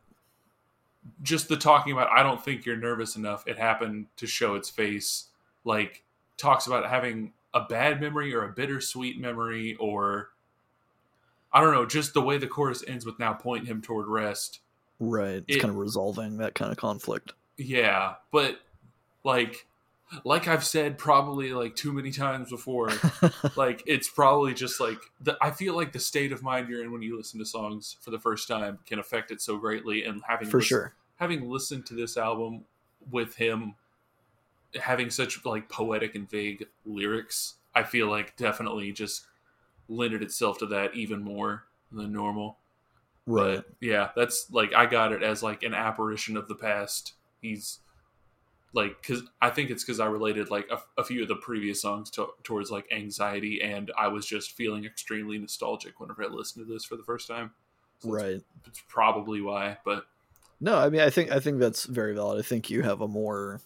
just 1.23 1.47
the 1.47 1.57
talking 1.57 1.93
about 1.93 2.09
i 2.11 2.21
don't 2.23 2.43
think 2.43 2.65
you're 2.65 2.77
nervous 2.77 3.15
enough 3.15 3.47
it 3.47 3.57
happened 3.57 4.07
to 4.17 4.27
show 4.27 4.55
its 4.55 4.69
face 4.69 5.25
like 5.65 6.03
talks 6.37 6.67
about 6.67 6.87
having 6.89 7.33
a 7.53 7.61
bad 7.61 7.99
memory 7.99 8.33
or 8.33 8.43
a 8.45 8.49
bittersweet 8.49 9.19
memory 9.19 9.75
or 9.79 10.29
i 11.53 11.61
don't 11.61 11.73
know 11.73 11.85
just 11.85 12.13
the 12.13 12.21
way 12.21 12.37
the 12.37 12.47
chorus 12.47 12.83
ends 12.87 13.05
with 13.05 13.17
now 13.19 13.33
point 13.33 13.67
him 13.67 13.81
toward 13.81 14.07
rest 14.07 14.59
Right. 15.01 15.41
It's 15.47 15.55
It- 15.55 15.59
kind 15.61 15.71
of 15.71 15.77
resolving 15.77 16.37
that 16.39 16.55
kind 16.55 16.71
of 16.73 16.77
conflict. 16.77 17.31
yeah 17.57 18.15
but 18.31 18.59
like 19.23 19.65
like 20.24 20.47
i've 20.47 20.64
said 20.64 20.97
probably 20.97 21.51
like 21.53 21.76
too 21.76 21.93
many 21.93 22.12
times 22.12 22.49
before 22.49 22.89
like 23.55 23.84
it's 23.86 24.10
probably 24.10 24.53
just 24.53 24.80
like 24.80 24.97
the, 25.22 25.38
i 25.41 25.51
feel 25.51 25.76
like 25.76 25.91
the 25.91 25.99
state 25.99 26.32
of 26.32 26.41
mind 26.41 26.68
you're 26.68 26.84
in 26.84 26.91
when 26.91 27.01
you 27.01 27.16
listen 27.16 27.39
to 27.39 27.45
songs 27.45 27.95
for 28.01 28.10
the 28.12 28.20
first 28.20 28.47
time 28.47 28.80
can 28.86 28.97
affect 28.99 29.30
it 29.32 29.39
so 29.41 29.57
greatly 29.57 30.03
and 30.03 30.22
having 30.28 30.49
For 30.49 30.62
sure. 30.62 30.93
having 31.18 31.49
listened 31.49 31.86
to 31.88 31.93
this 31.93 32.18
album 32.18 32.66
with 33.12 33.36
him 33.36 33.76
having 34.80 35.10
such 35.10 35.43
like 35.45 35.70
poetic 35.70 36.16
and 36.16 36.30
vague 36.30 36.66
lyrics 36.86 37.55
i 37.76 37.84
feel 37.84 38.07
like 38.10 38.36
definitely 38.36 38.91
just 38.91 39.26
lended 39.88 40.22
itself 40.24 40.57
to 40.60 40.66
that 40.68 40.93
even 40.95 41.22
more 41.24 41.66
than 41.91 42.12
normal 42.14 42.57
Right. 43.26 43.57
but 43.57 43.66
yeah 43.80 44.10
that's 44.16 44.47
like 44.51 44.74
i 44.74 44.88
got 44.88 45.12
it 45.12 45.22
as 45.22 45.43
like 45.43 45.62
an 45.62 45.76
apparition 45.76 46.36
of 46.36 46.47
the 46.47 46.55
past 46.55 47.14
he's 47.41 47.80
like 48.74 49.01
because 49.01 49.24
i 49.41 49.49
think 49.49 49.70
it's 49.70 49.84
because 49.84 49.99
i 49.99 50.05
related 50.05 50.49
like 50.49 50.67
a, 50.72 50.80
a 51.01 51.03
few 51.03 51.22
of 51.22 51.28
the 51.28 51.36
previous 51.36 51.82
songs 51.82 52.09
to, 52.09 52.28
towards 52.43 52.70
like 52.72 52.86
anxiety 52.91 53.61
and 53.61 53.91
i 53.97 54.07
was 54.07 54.26
just 54.26 54.51
feeling 54.51 54.86
extremely 54.86 55.38
nostalgic 55.38 55.99
whenever 55.99 56.24
i 56.24 56.28
listened 56.28 56.65
to 56.65 56.72
this 56.74 56.86
for 56.86 56.95
the 56.95 57.03
first 57.03 57.28
time 57.28 57.51
So 57.99 58.11
Right. 58.11 58.41
it's 58.67 58.84
probably 58.88 59.41
why 59.41 59.78
but 59.84 60.05
No, 60.61 60.78
I 60.78 60.89
mean, 60.89 61.01
I 61.01 61.09
think 61.09 61.32
I 61.32 61.39
think 61.39 61.59
that's 61.59 61.86
very 61.86 62.13
valid. 62.13 62.38
I 62.39 62.47
think 62.47 62.70
you 62.70 62.82
have 62.82 63.01
a 63.01 63.08
more 63.08 63.62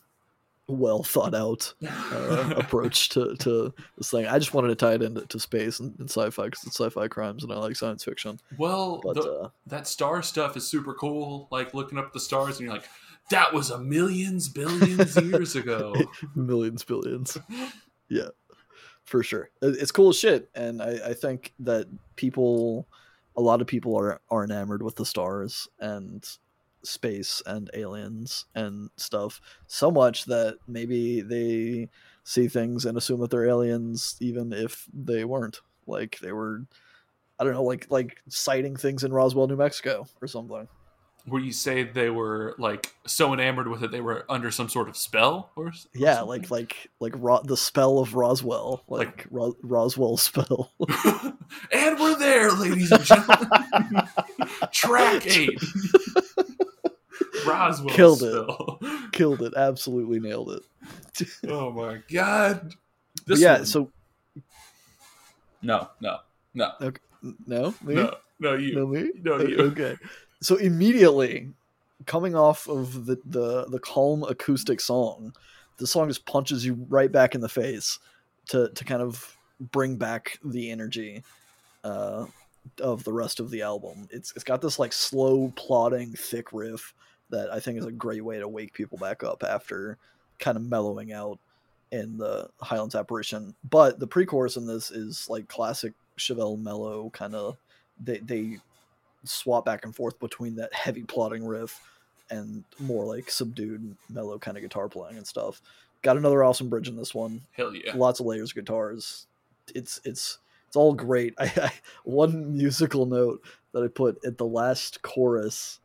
well 0.68 1.04
thought 1.04 1.34
out 1.36 1.74
uh, 1.84 2.54
approach 2.58 3.10
to, 3.10 3.36
to 3.38 3.74
this 3.98 4.12
thing. 4.12 4.28
I 4.28 4.40
just 4.40 4.54
wanted 4.54 4.70
to 4.70 4.76
tie 4.76 4.94
it 4.94 5.02
into 5.02 5.26
to 5.26 5.40
space 5.40 5.80
and, 5.80 5.94
and 6.00 6.10
sci-fi 6.10 6.46
because 6.46 6.64
it's 6.66 6.78
sci-fi 6.80 7.08
crimes 7.08 7.44
and 7.44 7.52
I 7.52 7.58
like 7.58 7.76
science 7.76 8.04
fiction. 8.04 8.40
well 8.58 9.02
But 9.04 9.16
the, 9.16 9.22
uh, 9.22 9.50
that 9.68 9.88
star 9.88 10.22
stuff 10.22 10.56
is 10.56 10.68
super 10.68 10.94
cool 10.94 11.48
like 11.52 11.74
looking 11.74 11.98
up 11.98 12.14
the 12.14 12.20
stars 12.20 12.58
and 12.60 12.66
you're 12.66 12.74
like 12.74 12.88
that 13.30 13.54
was 13.54 13.70
a 13.70 13.80
millions 13.80 14.50
billions 14.50 15.16
years 15.16 15.56
ago. 15.56 15.94
Millions, 16.36 16.84
billions, 16.84 17.38
yeah, 18.10 18.30
for 19.04 19.24
sure. 19.24 19.50
It's 19.62 19.92
cool 19.92 20.10
as 20.10 20.18
shit, 20.18 20.50
and 20.56 20.82
I, 20.82 21.10
I 21.10 21.14
think 21.14 21.54
that 21.60 21.88
people, 22.16 22.88
a 23.36 23.42
lot 23.42 23.62
of 23.62 23.68
people 23.68 23.98
are 23.98 24.22
are 24.30 24.44
enamored 24.44 24.84
with 24.84 24.96
the 24.96 25.06
stars 25.06 25.68
and 25.80 26.26
space 26.84 27.42
and 27.46 27.70
aliens 27.74 28.46
and 28.56 28.90
stuff 28.98 29.40
so 29.68 29.90
much 29.90 30.26
that 30.26 30.58
maybe 30.68 31.22
they 31.22 31.90
see 32.26 32.50
things 32.50 32.86
and 32.86 32.98
assume 32.98 33.22
that 33.22 33.32
they're 33.32 33.48
aliens 33.48 34.18
even 34.20 34.52
if 34.52 34.86
they 34.94 35.24
weren't. 35.24 35.62
Like 35.88 36.20
they 36.20 36.32
were 36.32 36.64
i 37.40 37.44
don't 37.44 37.54
know 37.54 37.64
like 37.64 37.88
like 37.90 38.22
sighting 38.30 38.76
things 38.76 39.04
in 39.04 39.12
roswell 39.12 39.48
new 39.48 39.56
mexico 39.56 40.06
or 40.22 40.28
something 40.28 40.68
where 41.26 41.42
you 41.42 41.52
say 41.54 41.84
they 41.84 42.10
were 42.10 42.54
like 42.58 42.94
so 43.08 43.34
enamored 43.34 43.68
with 43.70 43.82
it 43.84 43.92
they 43.92 44.02
were 44.02 44.26
under 44.30 44.52
some 44.52 44.68
sort 44.68 44.90
of 44.90 44.98
spell 44.98 45.52
or 45.56 45.68
or 45.68 45.72
yeah 45.96 46.16
something? 46.16 46.28
like 46.42 46.52
like 46.52 46.90
like 47.00 47.14
Ro- 47.16 47.42
the 47.44 47.56
spell 47.56 48.00
of 48.00 48.14
roswell 48.14 48.84
like, 48.90 49.08
Like- 49.08 49.28
Ro- 49.32 49.56
roswell 49.64 50.18
spell. 50.18 50.72
And 51.72 52.00
we're 52.00 52.18
there 52.18 52.52
ladies 52.52 52.92
and 52.92 53.04
gentlemen. 53.04 53.50
Track 54.72 55.26
eight. 55.38 55.60
Roswell 57.46 57.94
Killed 57.94 58.24
it. 58.24 59.12
killed 59.12 59.42
it. 59.42 59.54
Absolutely 59.56 60.20
nailed 60.20 60.52
it. 60.52 61.28
Oh 61.48 61.72
my 61.72 62.00
god. 62.12 62.74
This 63.26 63.40
yeah 63.40 63.58
one- 63.58 63.66
so 63.66 63.92
no 65.62 65.90
no 66.02 66.18
no. 66.54 66.72
Okay. 66.82 67.02
no? 67.48 67.74
Me? 67.84 67.96
No 67.96 68.16
no 68.40 68.54
you. 68.56 68.76
No 68.76 68.88
me? 68.88 69.12
No, 69.22 69.40
you. 69.40 69.58
okay 69.60 69.96
so 70.44 70.56
immediately 70.58 71.50
coming 72.06 72.36
off 72.36 72.68
of 72.68 73.06
the, 73.06 73.18
the 73.26 73.66
the 73.70 73.80
calm 73.80 74.24
acoustic 74.24 74.80
song 74.80 75.34
the 75.78 75.88
song 75.88 76.08
just 76.08 76.26
punches 76.26 76.66
you 76.66 76.86
right 76.90 77.12
back 77.12 77.36
in 77.36 77.42
the 77.42 77.50
face 77.50 78.00
to 78.48 78.70
to 78.70 78.84
kind 78.84 79.02
of 79.02 79.38
bring 79.60 79.96
back 79.96 80.38
the 80.44 80.70
energy 80.70 81.24
uh 81.84 82.26
of 82.80 83.04
the 83.04 83.14
rest 83.14 83.40
of 83.40 83.50
the 83.52 83.62
album 83.62 84.08
it's 84.10 84.32
it's 84.36 84.44
got 84.44 84.62
this 84.62 84.80
like 84.80 84.94
slow 84.94 85.52
plodding 85.56 86.12
thick 86.14 86.52
riff 86.54 86.94
that 87.30 87.52
i 87.52 87.60
think 87.60 87.78
is 87.78 87.86
a 87.86 87.92
great 87.92 88.24
way 88.24 88.40
to 88.40 88.48
wake 88.48 88.74
people 88.74 88.98
back 88.98 89.24
up 89.24 89.44
after 89.44 89.98
kind 90.40 90.58
of 90.58 90.64
mellowing 90.64 91.14
out 91.14 91.40
in 91.94 92.18
the 92.18 92.50
Highlands 92.60 92.96
apparition. 92.96 93.54
But 93.70 94.00
the 94.00 94.08
pre-chorus 94.08 94.58
in 94.58 94.66
this 94.66 94.90
is 94.90 95.30
like 95.30 95.48
classic 95.48 95.94
Chevelle 96.18 96.60
mellow 96.60 97.12
kind 97.12 97.36
of. 97.36 97.58
They 98.04 98.18
they 98.18 98.58
swap 99.24 99.66
back 99.66 99.86
and 99.86 99.96
forth 99.96 100.20
between 100.20 100.56
that 100.56 100.74
heavy 100.74 101.04
plotting 101.04 101.46
riff 101.46 101.80
and 102.30 102.64
more 102.80 103.06
like 103.06 103.30
subdued 103.30 103.96
mellow 104.10 104.40
kind 104.40 104.58
of 104.58 104.64
guitar 104.64 104.90
playing 104.90 105.18
and 105.18 105.28
stuff. 105.28 105.62
Got 106.02 106.18
another 106.18 106.44
awesome 106.44 106.70
bridge 106.70 106.90
in 106.90 106.96
this 106.96 107.14
one. 107.14 107.42
Hell 107.52 107.74
yeah. 107.74 107.96
Lots 107.96 108.20
of 108.20 108.26
layers 108.26 108.52
of 108.52 108.56
guitars. 108.56 109.28
It's 109.74 110.02
it's 110.04 110.40
it's 110.68 110.76
all 110.76 110.94
great. 110.94 111.34
I, 111.40 111.52
I 111.56 111.72
one 112.04 112.58
musical 112.58 113.06
note 113.06 113.42
that 113.72 113.84
I 113.84 113.88
put 113.88 114.24
at 114.26 114.38
the 114.38 114.46
last 114.46 115.02
chorus. 115.02 115.80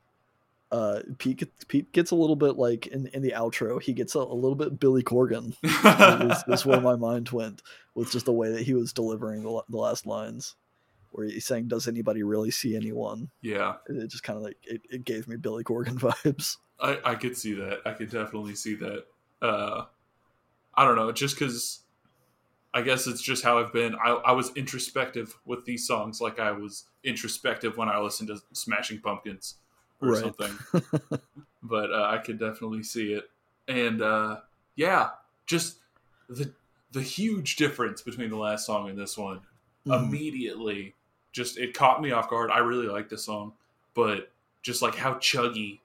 Uh, 0.71 1.01
Pete 1.17 1.39
gets, 1.39 1.65
Pete 1.65 1.93
gets 1.93 2.11
a 2.11 2.15
little 2.15 2.37
bit 2.37 2.57
like 2.57 2.89
in, 2.89 3.07
in 3.15 3.23
the 3.23 3.33
outro. 3.33 3.81
He 3.81 3.95
gets 3.95 4.15
a, 4.15 4.19
a 4.19 4.35
little 4.35 4.55
bit 4.55 4.79
Billy 4.79 5.03
Corgan. 5.03 5.55
is 6.53 6.67
where 6.67 6.81
my 6.81 6.95
mind 6.95 7.31
went 7.31 7.63
with 7.95 8.13
just 8.13 8.27
the 8.27 8.33
way 8.33 8.53
that 8.53 8.63
he 8.63 8.75
was 8.75 8.93
delivering 8.93 9.43
the, 9.43 9.63
the 9.71 9.79
last 9.79 10.07
lines, 10.07 10.57
where 11.11 11.27
he's 11.27 11.47
saying, 11.47 11.69
"Does 11.69 11.89
anybody 11.89 12.23
really 12.23 12.51
see 12.51 12.77
anyone?" 12.77 13.31
yeah. 13.43 13.77
It 13.89 14.09
just 14.11 14.23
kind 14.23 14.37
of 14.37 14.43
like 14.43 14.57
it, 14.63 14.83
it 14.91 15.05
gave 15.05 15.29
me 15.29 15.37
Billy 15.37 15.65
Corgan 15.65 15.99
vibes. 15.99 16.57
I, 16.81 16.99
I 17.05 17.15
could 17.17 17.37
see 17.37 17.55
that. 17.55 17.81
I 17.85 17.93
could 17.93 18.11
definitely 18.11 18.55
see 18.55 18.75
that. 18.77 19.05
Uh, 19.43 19.85
I 20.75 20.85
don't 20.85 20.97
know, 20.97 21.11
just 21.13 21.37
because 21.39 21.81
I 22.73 22.83
guess 22.83 23.07
it's 23.07 23.23
just 23.23 23.43
how 23.43 23.59
I've 23.59 23.73
been. 23.73 23.95
I, 23.97 24.11
I 24.11 24.33
was 24.33 24.53
introspective 24.57 25.37
with 25.45 25.65
these 25.65 25.87
songs, 25.87 26.21
like 26.21 26.39
I 26.39 26.53
was 26.53 26.85
introspective 27.03 27.77
when 27.77 27.89
I 27.89 27.99
listened 27.99 28.29
to 28.29 28.39
Smashing 28.53 29.01
Pumpkins 29.01 29.55
or 30.01 30.09
Right. 30.09 30.23
something. 30.23 30.59
but 31.63 31.93
uh, 31.93 32.09
I 32.11 32.19
could 32.19 32.39
definitely 32.39 32.83
see 32.85 33.13
it, 33.15 33.25
and 33.67 34.01
uh, 34.03 34.41
yeah, 34.77 35.11
just 35.47 35.79
the 36.29 36.53
the 36.93 37.03
huge 37.03 37.57
difference 37.57 38.03
between 38.03 38.31
the 38.31 38.37
last 38.37 38.67
song 38.67 38.89
and 38.89 38.99
this 38.99 39.19
one 39.19 39.41
Mhm. 39.87 40.07
immediately 40.07 40.95
just 41.33 41.59
it 41.59 41.75
caught 41.75 42.01
me 42.03 42.11
off 42.13 42.29
guard. 42.31 42.51
I 42.51 42.59
really 42.59 42.87
like 42.87 43.09
this 43.09 43.25
song, 43.25 43.53
but 43.95 44.31
just 44.63 44.83
like 44.83 44.95
how 44.95 45.15
chuggy 45.15 45.81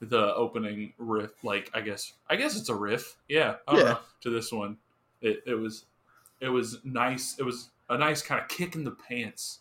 the 0.00 0.34
opening 0.34 0.92
riff, 0.98 1.44
like 1.44 1.70
I 1.74 1.80
guess 1.80 2.12
I 2.28 2.36
guess 2.36 2.56
it's 2.56 2.68
a 2.68 2.74
riff, 2.74 3.16
yeah, 3.28 3.56
I 3.68 3.72
don't 3.72 3.80
Yeah. 3.84 3.92
know, 3.92 3.98
to 4.22 4.30
this 4.30 4.50
one, 4.52 4.76
it 5.20 5.42
it 5.46 5.54
was 5.54 5.84
it 6.40 6.48
was 6.48 6.78
nice. 6.84 7.36
It 7.38 7.44
was 7.44 7.70
a 7.88 7.96
nice 7.96 8.22
kind 8.22 8.40
of 8.40 8.48
kick 8.48 8.74
in 8.74 8.82
the 8.84 8.90
pants 8.90 9.60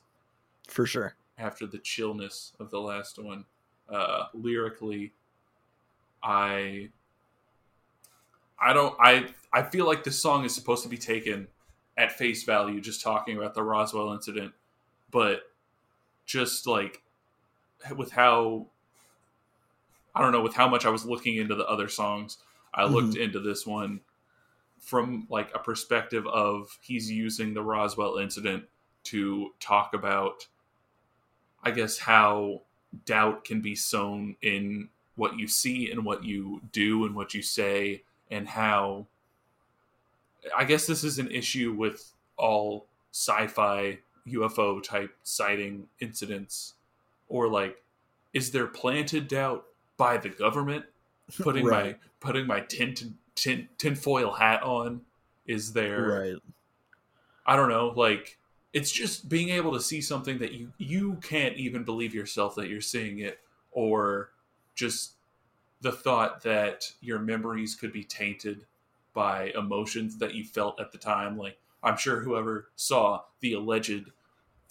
For 0.68 0.86
sure. 0.86 1.16
after 1.38 1.68
the 1.68 1.78
chillness 1.80 2.54
of 2.60 2.72
the 2.72 2.80
last 2.82 3.20
one. 3.20 3.46
Uh, 3.90 4.26
lyrically, 4.34 5.12
I 6.24 6.90
I 8.60 8.74
don't 8.74 8.96
I 9.00 9.28
I 9.54 9.64
feel 9.64 9.86
like 9.86 10.04
this 10.04 10.20
song 10.20 10.46
is 10.46 10.56
supposed 10.56 10.84
to 10.84 10.90
be 10.90 10.98
taken 10.98 11.48
at 11.98 12.14
face 12.14 12.44
value, 12.44 12.80
just 12.80 13.02
talking 13.02 13.38
about 13.38 13.54
the 13.54 13.64
Roswell 13.64 14.14
incident, 14.14 14.54
but 15.12 15.44
just 16.26 16.66
like 16.66 17.02
with 17.96 18.12
how 18.12 18.68
I 20.16 20.22
don't 20.22 20.32
know 20.32 20.42
with 20.42 20.56
how 20.56 20.68
much 20.68 20.86
I 20.86 20.90
was 20.90 21.06
looking 21.06 21.38
into 21.38 21.56
the 21.56 21.66
other 21.66 21.88
songs, 21.88 22.38
I 22.74 22.84
mm-hmm. 22.84 22.94
looked 22.94 23.18
into 23.18 23.40
this 23.40 23.66
one 23.66 24.02
from 24.80 25.28
like 25.30 25.52
a 25.54 25.60
perspective 25.60 26.26
of 26.28 26.78
he's 26.82 27.10
using 27.12 27.54
the 27.54 27.62
Roswell 27.62 28.18
incident 28.18 28.66
to 29.06 29.52
talk 29.60 29.94
about 29.94 30.48
I 31.64 31.72
guess 31.72 32.00
how 32.00 32.62
doubt 33.06 33.46
can 33.46 33.62
be 33.62 33.76
sown 33.76 34.36
in 34.42 34.90
what 35.16 35.38
you 35.38 35.48
see 35.48 35.92
and 35.92 36.04
what 36.04 36.24
you 36.24 36.62
do 36.72 37.06
and 37.06 37.16
what 37.16 37.34
you 37.34 37.42
say 37.42 38.04
and 38.30 38.48
how 38.48 39.06
I 40.56 40.64
guess 40.64 40.88
this 40.88 41.04
is 41.04 41.20
an 41.20 41.30
issue 41.30 41.74
with 41.74 42.14
all 42.38 42.88
sci-fi 43.12 44.00
UFO 44.28 44.82
type 44.82 45.16
sighting 45.24 45.88
incidents 46.00 46.74
or 47.28 47.48
like 47.48 47.84
is 48.34 48.52
there 48.52 48.68
planted 48.68 49.28
doubt 49.28 49.66
by 49.98 50.18
the 50.18 50.30
government 50.30 50.86
putting 51.40 51.68
my 51.68 51.96
putting 52.20 52.48
my 52.48 52.60
tint 52.62 53.04
tin 53.36 53.68
tinfoil 53.78 54.32
hat 54.32 54.64
on 54.64 55.02
is 55.46 55.74
there 55.74 56.02
Right. 56.02 56.36
I 57.46 57.56
don't 57.56 57.70
know, 57.70 57.94
like 57.96 58.38
it's 58.74 58.92
just 58.92 59.28
being 59.28 59.50
able 59.50 59.74
to 59.74 59.82
see 59.82 60.02
something 60.02 60.38
that 60.40 60.54
you 60.54 60.72
you 60.78 61.18
can't 61.22 61.58
even 61.58 61.84
believe 61.84 62.14
yourself 62.14 62.56
that 62.56 62.70
you're 62.70 62.82
seeing 62.82 63.20
it 63.20 63.40
or 63.72 64.30
just 64.76 65.14
the 65.82 65.92
thought 65.92 66.44
that 66.44 66.92
your 67.02 67.20
memories 67.20 67.76
could 67.76 67.92
be 67.92 68.04
tainted 68.04 68.66
by 69.14 69.52
emotions 69.58 70.18
that 70.20 70.34
you 70.36 70.44
felt 70.44 70.80
at 70.80 70.92
the 70.92 70.98
time 70.98 71.38
like 71.38 71.58
I'm 71.84 71.98
sure 71.98 72.20
whoever 72.22 72.70
saw 72.76 73.22
the 73.40 73.54
alleged 73.54 74.12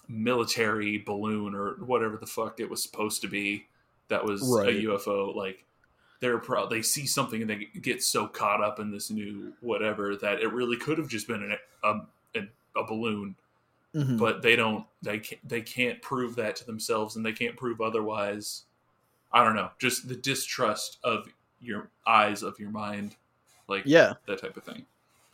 military 0.08 0.98
balloon 0.98 1.54
or 1.54 1.74
whatever 1.84 2.16
the 2.16 2.26
fuck 2.26 2.58
it 2.60 2.68
was 2.68 2.82
supposed 2.82 3.22
to 3.22 3.28
be 3.28 3.66
that 4.08 4.24
was 4.24 4.42
Right. 4.42 4.68
a 4.68 4.80
UFO 4.88 5.34
like 5.34 5.64
they're 6.20 6.38
pro- 6.38 6.68
they 6.68 6.82
see 6.82 7.06
something 7.06 7.40
and 7.40 7.48
they 7.50 7.66
get 7.80 8.02
so 8.02 8.26
caught 8.26 8.62
up 8.62 8.80
in 8.80 8.90
this 8.90 9.10
new 9.10 9.52
whatever 9.60 10.16
that 10.16 10.40
it 10.40 10.52
really 10.52 10.76
could 10.76 10.98
have 10.98 11.08
just 11.08 11.28
been 11.28 11.42
an, 11.42 11.56
a, 11.84 12.38
a, 12.38 12.80
a 12.80 12.84
balloon 12.86 13.36
Mhm. 13.94 14.18
but 14.20 14.40
they 14.40 14.54
don't 14.54 14.86
they 15.02 15.18
can't, 15.18 15.48
they 15.48 15.60
can't 15.62 16.00
prove 16.00 16.36
that 16.36 16.54
to 16.56 16.64
themselves 16.66 17.16
and 17.16 17.26
they 17.26 17.32
can't 17.32 17.56
prove 17.56 17.80
otherwise 17.80 18.62
i 19.32 19.42
don't 19.42 19.56
know 19.56 19.68
just 19.80 20.06
the 20.08 20.14
distrust 20.14 20.98
of 21.02 21.26
your 21.60 21.88
eyes 22.06 22.44
of 22.44 22.56
your 22.60 22.70
mind 22.70 23.16
like 23.66 23.82
yeah, 23.86 24.12
that 24.28 24.40
type 24.40 24.56
of 24.56 24.62
thing 24.62 24.84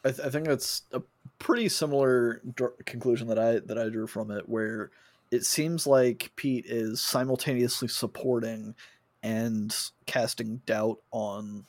I, 0.07 0.11
th- 0.11 0.27
I 0.27 0.31
think 0.31 0.47
that's 0.47 0.83
a 0.93 1.03
pretty 1.39 1.69
similar 1.69 2.41
dr- 2.55 2.85
conclusion 2.85 3.29
that 3.29 3.39
I 3.39 3.61
that 3.61 3.79
I 3.79 3.89
drew 3.89 4.07
from 4.07 4.31
it, 4.31 4.49
where 4.49 4.91
it 5.31 5.45
seems 5.45 5.87
like 5.87 6.31
Pete 6.37 6.67
is 6.67 7.01
simultaneously 7.01 7.89
supporting 7.89 8.75
and 9.23 9.75
casting 10.07 10.59
doubt 10.67 10.99
on 11.11 11.67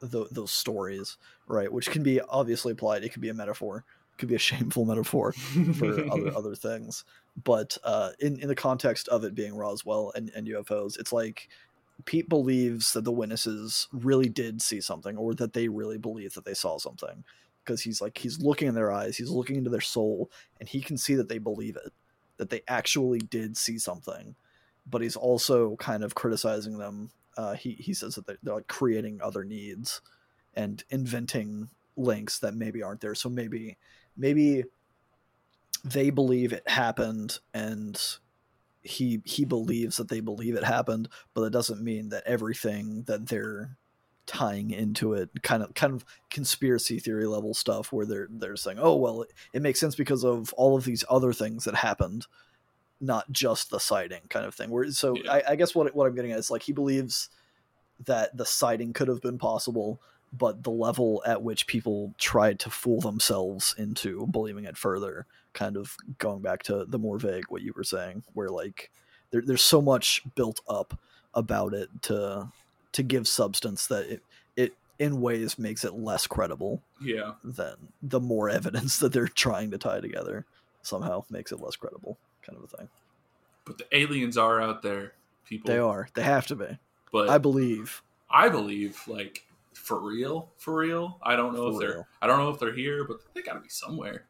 tho- 0.00 0.28
those 0.30 0.52
stories, 0.52 1.16
right? 1.46 1.72
Which 1.72 1.90
can 1.90 2.02
be 2.02 2.20
obviously 2.20 2.72
applied. 2.72 3.04
It 3.04 3.10
could 3.10 3.22
be 3.22 3.30
a 3.30 3.34
metaphor, 3.34 3.84
it 4.12 4.18
could 4.18 4.28
be 4.28 4.34
a 4.34 4.38
shameful 4.50 4.84
metaphor 4.84 5.32
for 5.32 6.10
other 6.10 6.32
other 6.36 6.54
things. 6.54 7.04
But 7.42 7.76
uh, 7.82 8.10
in 8.20 8.38
in 8.40 8.48
the 8.48 8.54
context 8.54 9.08
of 9.08 9.24
it 9.24 9.34
being 9.34 9.54
Roswell 9.54 10.12
and, 10.14 10.30
and 10.36 10.46
UFOs, 10.46 10.98
it's 10.98 11.12
like 11.12 11.48
Pete 12.04 12.28
believes 12.28 12.92
that 12.92 13.04
the 13.04 13.12
witnesses 13.12 13.88
really 13.92 14.28
did 14.28 14.60
see 14.60 14.80
something, 14.80 15.16
or 15.16 15.34
that 15.34 15.52
they 15.52 15.68
really 15.68 15.98
believe 15.98 16.34
that 16.34 16.44
they 16.44 16.54
saw 16.54 16.78
something, 16.78 17.24
because 17.64 17.82
he's 17.82 18.00
like 18.00 18.18
he's 18.18 18.40
looking 18.40 18.68
in 18.68 18.74
their 18.74 18.92
eyes, 18.92 19.16
he's 19.16 19.30
looking 19.30 19.56
into 19.56 19.70
their 19.70 19.80
soul, 19.80 20.30
and 20.60 20.68
he 20.68 20.80
can 20.80 20.96
see 20.96 21.14
that 21.14 21.28
they 21.28 21.38
believe 21.38 21.76
it, 21.76 21.92
that 22.36 22.50
they 22.50 22.62
actually 22.68 23.18
did 23.18 23.56
see 23.56 23.78
something. 23.78 24.34
But 24.86 25.02
he's 25.02 25.16
also 25.16 25.76
kind 25.76 26.04
of 26.04 26.14
criticizing 26.14 26.78
them. 26.78 27.10
Uh, 27.36 27.54
he 27.54 27.72
he 27.72 27.94
says 27.94 28.14
that 28.14 28.26
they're, 28.26 28.38
they're 28.42 28.54
like 28.54 28.68
creating 28.68 29.20
other 29.22 29.44
needs 29.44 30.00
and 30.54 30.84
inventing 30.90 31.68
links 31.96 32.38
that 32.40 32.54
maybe 32.54 32.82
aren't 32.82 33.00
there. 33.00 33.14
So 33.14 33.28
maybe 33.28 33.76
maybe 34.16 34.64
they 35.84 36.10
believe 36.10 36.52
it 36.52 36.68
happened 36.68 37.38
and 37.52 38.00
he 38.82 39.20
he 39.24 39.44
believes 39.44 39.96
that 39.96 40.08
they 40.08 40.20
believe 40.20 40.56
it 40.56 40.64
happened 40.64 41.08
but 41.32 41.42
that 41.42 41.50
doesn't 41.50 41.82
mean 41.82 42.10
that 42.10 42.22
everything 42.26 43.02
that 43.06 43.26
they're 43.26 43.76
tying 44.26 44.70
into 44.70 45.12
it 45.12 45.28
kind 45.42 45.62
of 45.62 45.74
kind 45.74 45.92
of 45.92 46.04
conspiracy 46.30 46.98
theory 46.98 47.26
level 47.26 47.52
stuff 47.52 47.92
where 47.92 48.06
they're 48.06 48.28
they're 48.30 48.56
saying 48.56 48.78
oh 48.80 48.96
well 48.96 49.22
it, 49.22 49.32
it 49.52 49.62
makes 49.62 49.78
sense 49.78 49.94
because 49.94 50.24
of 50.24 50.52
all 50.54 50.76
of 50.76 50.84
these 50.84 51.04
other 51.10 51.32
things 51.32 51.64
that 51.64 51.74
happened 51.74 52.26
not 53.00 53.30
just 53.30 53.70
the 53.70 53.78
sighting 53.78 54.22
kind 54.30 54.46
of 54.46 54.54
thing 54.54 54.70
where 54.70 54.90
so 54.90 55.14
Yeah. 55.16 55.32
I, 55.32 55.42
I 55.50 55.56
guess 55.56 55.74
what 55.74 55.94
what 55.94 56.06
i'm 56.06 56.14
getting 56.14 56.32
at 56.32 56.38
is 56.38 56.50
like 56.50 56.62
he 56.62 56.72
believes 56.72 57.28
that 58.06 58.36
the 58.36 58.46
sighting 58.46 58.92
could 58.92 59.08
have 59.08 59.20
been 59.20 59.38
possible 59.38 60.00
but 60.32 60.62
the 60.62 60.70
level 60.70 61.22
at 61.26 61.42
which 61.42 61.66
people 61.66 62.14
tried 62.18 62.58
to 62.60 62.70
fool 62.70 63.00
themselves 63.00 63.74
into 63.78 64.26
believing 64.28 64.64
it 64.64 64.76
further 64.76 65.26
kind 65.52 65.76
of 65.76 65.96
going 66.18 66.40
back 66.40 66.62
to 66.62 66.86
the 66.88 66.98
more 66.98 67.18
vague 67.18 67.44
what 67.48 67.62
you 67.62 67.72
were 67.76 67.84
saying 67.84 68.22
where 68.32 68.48
like 68.48 68.90
there, 69.30 69.42
there's 69.44 69.62
so 69.62 69.82
much 69.82 70.22
built 70.34 70.60
up 70.68 70.98
about 71.34 71.74
it 71.74 71.88
to 72.02 72.48
to 72.94 73.02
give 73.02 73.28
substance 73.28 73.86
that 73.88 74.06
it 74.06 74.22
it 74.56 74.74
in 74.98 75.20
ways 75.20 75.58
makes 75.58 75.84
it 75.84 75.94
less 75.94 76.26
credible 76.26 76.80
yeah. 77.00 77.32
than 77.42 77.74
the 78.02 78.20
more 78.20 78.48
evidence 78.58 78.98
that 78.98 79.12
they're 79.12 79.28
trying 79.28 79.70
to 79.72 79.78
tie 79.78 80.00
together 80.00 80.46
somehow 80.82 81.24
makes 81.30 81.52
it 81.52 81.60
less 81.60 81.76
credible 81.76 82.18
kind 82.42 82.56
of 82.58 82.64
a 82.64 82.76
thing. 82.76 82.88
But 83.64 83.78
the 83.78 83.96
aliens 83.96 84.36
are 84.36 84.60
out 84.60 84.82
there 84.82 85.12
people. 85.46 85.72
They 85.72 85.78
are. 85.78 86.08
They 86.14 86.22
have 86.22 86.46
to 86.48 86.56
be. 86.56 86.78
But 87.12 87.28
i 87.28 87.38
believe. 87.38 88.02
I 88.30 88.48
believe 88.48 89.00
like 89.06 89.44
for 89.72 90.00
real 90.00 90.50
for 90.56 90.74
real 90.74 91.18
i 91.22 91.36
don't 91.36 91.52
know 91.52 91.70
For 91.70 91.72
if 91.72 91.78
they're 91.80 91.96
real. 91.96 92.06
i 92.22 92.26
don't 92.26 92.38
know 92.38 92.48
if 92.50 92.58
they're 92.58 92.74
here 92.74 93.04
but 93.04 93.18
they 93.34 93.42
gotta 93.42 93.60
be 93.60 93.68
somewhere 93.68 94.24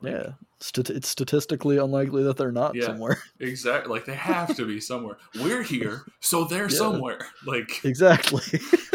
Like, 0.00 0.12
yeah. 0.12 0.28
Stat- 0.60 0.90
it's 0.90 1.08
statistically 1.08 1.76
unlikely 1.78 2.22
that 2.24 2.36
they're 2.36 2.50
not 2.52 2.74
Yeah. 2.74 2.86
somewhere. 2.86 3.22
Exactly 3.40 3.92
like 3.92 4.04
they 4.06 4.14
have 4.14 4.56
to 4.56 4.66
be 4.66 4.80
somewhere. 4.80 5.16
We're 5.36 5.62
here 5.62 6.02
so 6.20 6.44
they're 6.44 6.68
Yeah. 6.70 6.76
somewhere. 6.76 7.26
Like 7.46 7.84
exactly. 7.84 8.42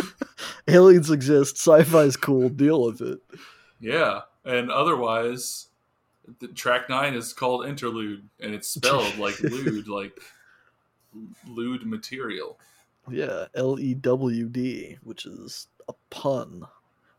Aliens 0.68 1.10
exist 1.12 1.58
sci-fi 1.58 2.04
is 2.04 2.18
cool 2.18 2.50
deal 2.50 2.84
with 2.86 3.02
it. 3.02 3.20
Yeah, 3.80 4.22
and 4.46 4.72
otherwise, 4.72 5.68
the 6.40 6.48
track 6.50 6.90
nine 6.90 7.14
is 7.16 7.34
called 7.34 7.66
interlude, 7.66 8.28
and 8.40 8.54
it's 8.54 8.68
spelled 8.70 9.18
like 9.18 9.40
lewd, 9.42 9.88
like 9.90 10.20
lewd 11.48 11.86
material. 11.86 12.58
Yeah, 13.10 13.46
L 13.56 13.78
E 13.80 13.94
W 13.94 14.48
D, 14.50 14.98
which 15.04 15.26
is 15.26 15.68
a 15.90 15.94
pun, 16.10 16.64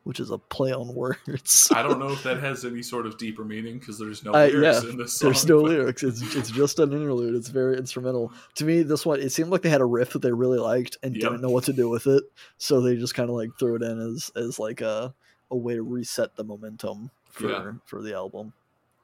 which 0.04 0.20
is 0.20 0.30
a 0.30 0.38
play 0.38 0.72
on 0.72 0.94
words. 0.94 1.70
I 1.74 1.82
don't 1.82 1.98
know 1.98 2.10
if 2.12 2.22
that 2.22 2.38
has 2.40 2.64
any 2.64 2.82
sort 2.82 3.06
of 3.06 3.18
deeper 3.18 3.44
meaning 3.44 3.78
because 3.78 3.98
there's 3.98 4.24
no 4.24 4.30
Uh, 4.34 4.46
lyrics 4.46 4.84
yeah, 4.84 4.90
in 4.90 4.96
this 4.98 5.12
song. 5.14 5.30
There's 5.30 5.46
no 5.46 5.62
but- 5.62 5.68
lyrics. 5.70 6.02
It's 6.02 6.34
it's 6.36 6.50
just 6.50 6.78
an 6.78 6.92
interlude. 6.92 7.34
It's 7.34 7.48
very 7.48 7.76
instrumental. 7.76 8.32
To 8.56 8.64
me, 8.64 8.82
this 8.82 9.04
one 9.04 9.20
it 9.20 9.30
seemed 9.30 9.50
like 9.50 9.62
they 9.62 9.70
had 9.70 9.80
a 9.80 9.84
riff 9.86 10.12
that 10.12 10.22
they 10.22 10.32
really 10.32 10.58
liked 10.58 10.96
and 11.02 11.14
Yep. 11.14 11.22
didn't 11.22 11.40
know 11.42 11.50
what 11.50 11.64
to 11.64 11.72
do 11.72 11.88
with 11.88 12.06
it, 12.06 12.22
so 12.58 12.80
they 12.80 12.96
just 12.96 13.14
kind 13.14 13.28
of 13.30 13.36
like 13.36 13.50
threw 13.58 13.76
it 13.76 13.82
in 13.82 13.98
as 14.00 14.30
as 14.36 14.58
like 14.58 14.80
a 14.80 15.14
a 15.50 15.56
way 15.56 15.74
to 15.74 15.82
reset 15.82 16.36
the 16.36 16.44
momentum 16.44 17.10
for 17.30 17.50
Yeah. 17.50 17.72
for 17.84 18.00
the 18.02 18.14
album. 18.14 18.52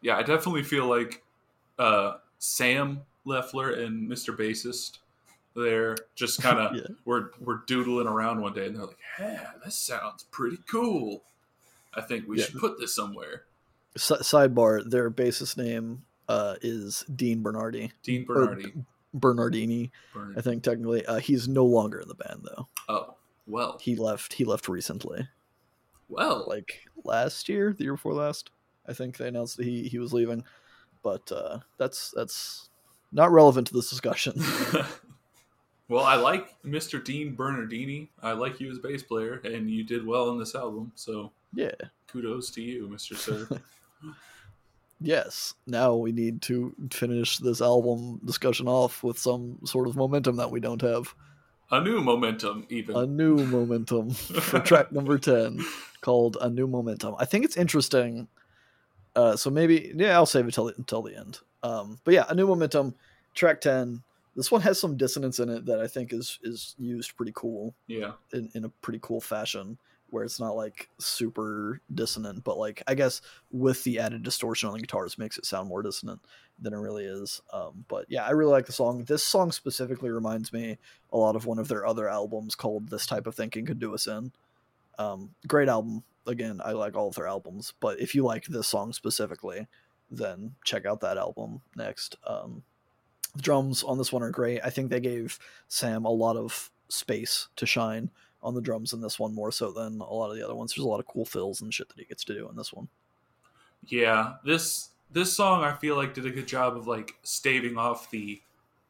Yeah, 0.02 0.16
I 0.16 0.22
definitely 0.22 0.62
feel 0.62 0.86
like 0.86 1.22
uh, 1.78 2.14
Sam 2.38 3.00
Loeffler 3.24 3.70
and 3.72 4.10
Mr. 4.10 4.34
Bassist, 4.36 4.98
they're 5.54 5.96
just 6.14 6.40
kind 6.42 6.58
of 6.58 6.76
Yeah. 6.76 6.82
we're 7.04 7.30
we're 7.40 7.60
doodling 7.66 8.06
around 8.06 8.40
one 8.40 8.52
day, 8.54 8.66
and 8.66 8.76
they're 8.76 8.86
like, 8.86 8.98
"Yeah, 9.18 9.50
this 9.64 9.76
sounds 9.78 10.24
pretty 10.30 10.58
cool. 10.70 11.22
I 11.94 12.00
think 12.02 12.28
we 12.28 12.38
Yeah. 12.38 12.44
should 12.46 12.60
put 12.60 12.78
this 12.78 12.94
somewhere." 12.94 13.44
S- 13.96 14.12
sidebar: 14.22 14.88
Their 14.88 15.10
bassist 15.10 15.56
name 15.56 16.02
uh, 16.28 16.54
is 16.62 17.04
Dean 17.14 17.42
Bernardi. 17.42 17.92
Dean 18.02 18.24
Bernardi. 18.24 18.72
Bernardini, 19.12 19.90
Bernard- 20.14 20.38
I 20.38 20.40
think 20.40 20.62
technically. 20.62 21.04
Uh, 21.04 21.18
he's 21.18 21.48
no 21.48 21.64
longer 21.64 21.98
in 21.98 22.06
the 22.06 22.14
band 22.14 22.42
though. 22.44 22.68
oh, 22.88 23.16
well, 23.46 23.76
He 23.80 23.96
left. 23.96 24.34
He 24.34 24.44
left 24.44 24.68
recently, 24.68 25.28
well, 26.08 26.44
like 26.46 26.82
last 27.04 27.48
year, 27.48 27.72
the 27.76 27.82
year 27.82 27.94
before 27.94 28.14
last. 28.14 28.50
I 28.86 28.92
think 28.92 29.16
they 29.16 29.26
announced 29.26 29.56
that 29.56 29.66
he 29.66 29.88
he 29.88 29.98
was 29.98 30.12
leaving, 30.12 30.44
but 31.02 31.30
uh, 31.32 31.58
that's 31.76 32.12
that's 32.14 32.68
not 33.10 33.32
relevant 33.32 33.66
to 33.66 33.74
this 33.74 33.90
discussion. 33.90 34.34
well, 35.90 36.04
I 36.04 36.14
like 36.14 36.54
Mr. 36.62 37.04
Dean 37.04 37.34
Bernardini. 37.34 38.10
I 38.22 38.32
like 38.32 38.60
you 38.60 38.70
as 38.70 38.78
bass 38.78 39.02
player, 39.02 39.42
and 39.44 39.68
you 39.68 39.84
did 39.84 40.06
well 40.06 40.30
in 40.30 40.38
this 40.38 40.54
album. 40.54 40.92
So 40.94 41.32
yeah. 41.52 41.72
kudos 42.06 42.50
to 42.52 42.62
you, 42.62 42.88
Mr. 42.88 43.16
Sir. 43.16 43.60
Yes. 45.00 45.54
Now 45.66 45.94
we 45.94 46.12
need 46.12 46.42
to 46.42 46.74
finish 46.92 47.38
this 47.38 47.62
album 47.62 48.20
discussion 48.24 48.68
off 48.68 49.02
with 49.02 49.18
some 49.18 49.58
sort 49.64 49.88
of 49.88 49.96
momentum 49.96 50.36
that 50.36 50.50
we 50.50 50.60
don't 50.60 50.82
have. 50.82 51.14
A 51.70 51.80
new 51.80 52.00
momentum, 52.00 52.66
even. 52.68 52.96
A 52.96 53.06
new 53.06 53.36
momentum 53.46 54.10
for 54.10 54.60
track 54.60 54.92
number 54.92 55.18
10 55.18 55.64
called 56.00 56.36
A 56.40 56.50
New 56.50 56.66
Momentum. 56.66 57.14
I 57.18 57.24
think 57.24 57.44
it's 57.44 57.56
interesting. 57.56 58.28
Uh, 59.14 59.36
so 59.36 59.50
maybe, 59.50 59.92
yeah, 59.94 60.14
I'll 60.14 60.26
save 60.26 60.48
it 60.48 60.54
till 60.54 60.66
the, 60.66 60.74
until 60.76 61.02
the 61.02 61.16
end. 61.16 61.38
Um, 61.62 61.98
but 62.04 62.12
yeah, 62.12 62.24
A 62.28 62.34
New 62.34 62.46
Momentum, 62.46 62.94
track 63.34 63.60
10. 63.60 64.02
This 64.40 64.50
one 64.50 64.62
has 64.62 64.80
some 64.80 64.96
dissonance 64.96 65.38
in 65.38 65.50
it 65.50 65.66
that 65.66 65.80
I 65.80 65.86
think 65.86 66.14
is 66.14 66.38
is 66.42 66.74
used 66.78 67.14
pretty 67.14 67.32
cool 67.36 67.74
yeah. 67.86 68.12
in, 68.32 68.48
in 68.54 68.64
a 68.64 68.70
pretty 68.70 68.98
cool 69.02 69.20
fashion 69.20 69.76
where 70.08 70.24
it's 70.24 70.40
not 70.40 70.56
like 70.56 70.88
super 70.98 71.82
dissonant, 71.92 72.42
but 72.42 72.56
like 72.56 72.82
I 72.86 72.94
guess 72.94 73.20
with 73.50 73.84
the 73.84 73.98
added 73.98 74.22
distortion 74.22 74.70
on 74.70 74.74
the 74.74 74.80
guitars 74.80 75.18
makes 75.18 75.36
it 75.36 75.44
sound 75.44 75.68
more 75.68 75.82
dissonant 75.82 76.20
than 76.58 76.72
it 76.72 76.78
really 76.78 77.04
is. 77.04 77.42
Um, 77.52 77.84
but 77.86 78.06
yeah, 78.08 78.24
I 78.24 78.30
really 78.30 78.52
like 78.52 78.64
the 78.64 78.72
song. 78.72 79.04
This 79.04 79.22
song 79.22 79.52
specifically 79.52 80.08
reminds 80.08 80.54
me 80.54 80.78
a 81.12 81.18
lot 81.18 81.36
of 81.36 81.44
one 81.44 81.58
of 81.58 81.68
their 81.68 81.84
other 81.84 82.08
albums 82.08 82.54
called 82.54 82.88
"This 82.88 83.04
Type 83.04 83.26
of 83.26 83.34
Thinking 83.34 83.66
Could 83.66 83.78
Do 83.78 83.92
Us 83.92 84.06
In." 84.06 84.32
Um, 84.98 85.34
great 85.46 85.68
album. 85.68 86.02
Again, 86.26 86.62
I 86.64 86.72
like 86.72 86.96
all 86.96 87.08
of 87.08 87.14
their 87.16 87.26
albums, 87.26 87.74
but 87.78 88.00
if 88.00 88.14
you 88.14 88.24
like 88.24 88.46
this 88.46 88.68
song 88.68 88.94
specifically, 88.94 89.68
then 90.10 90.54
check 90.64 90.86
out 90.86 91.02
that 91.02 91.18
album 91.18 91.60
next. 91.76 92.16
Um, 92.26 92.62
the 93.34 93.42
drums 93.42 93.82
on 93.82 93.98
this 93.98 94.12
one 94.12 94.22
are 94.22 94.30
great. 94.30 94.60
I 94.64 94.70
think 94.70 94.90
they 94.90 95.00
gave 95.00 95.38
Sam 95.68 96.04
a 96.04 96.10
lot 96.10 96.36
of 96.36 96.70
space 96.88 97.48
to 97.56 97.66
shine 97.66 98.10
on 98.42 98.54
the 98.54 98.60
drums 98.60 98.92
in 98.92 99.00
this 99.00 99.18
one 99.18 99.34
more 99.34 99.52
so 99.52 99.70
than 99.70 100.00
a 100.00 100.12
lot 100.12 100.30
of 100.30 100.36
the 100.36 100.42
other 100.44 100.54
ones. 100.54 100.72
There's 100.74 100.84
a 100.84 100.88
lot 100.88 101.00
of 101.00 101.06
cool 101.06 101.24
fills 101.24 101.60
and 101.60 101.72
shit 101.72 101.88
that 101.88 101.98
he 101.98 102.04
gets 102.04 102.24
to 102.24 102.34
do 102.34 102.48
in 102.48 102.56
this 102.56 102.72
one. 102.72 102.88
Yeah, 103.86 104.34
this 104.44 104.90
this 105.12 105.32
song 105.32 105.62
I 105.64 105.72
feel 105.74 105.96
like 105.96 106.14
did 106.14 106.26
a 106.26 106.30
good 106.30 106.46
job 106.46 106.76
of 106.76 106.86
like 106.86 107.14
staving 107.22 107.76
off 107.76 108.10
the 108.10 108.40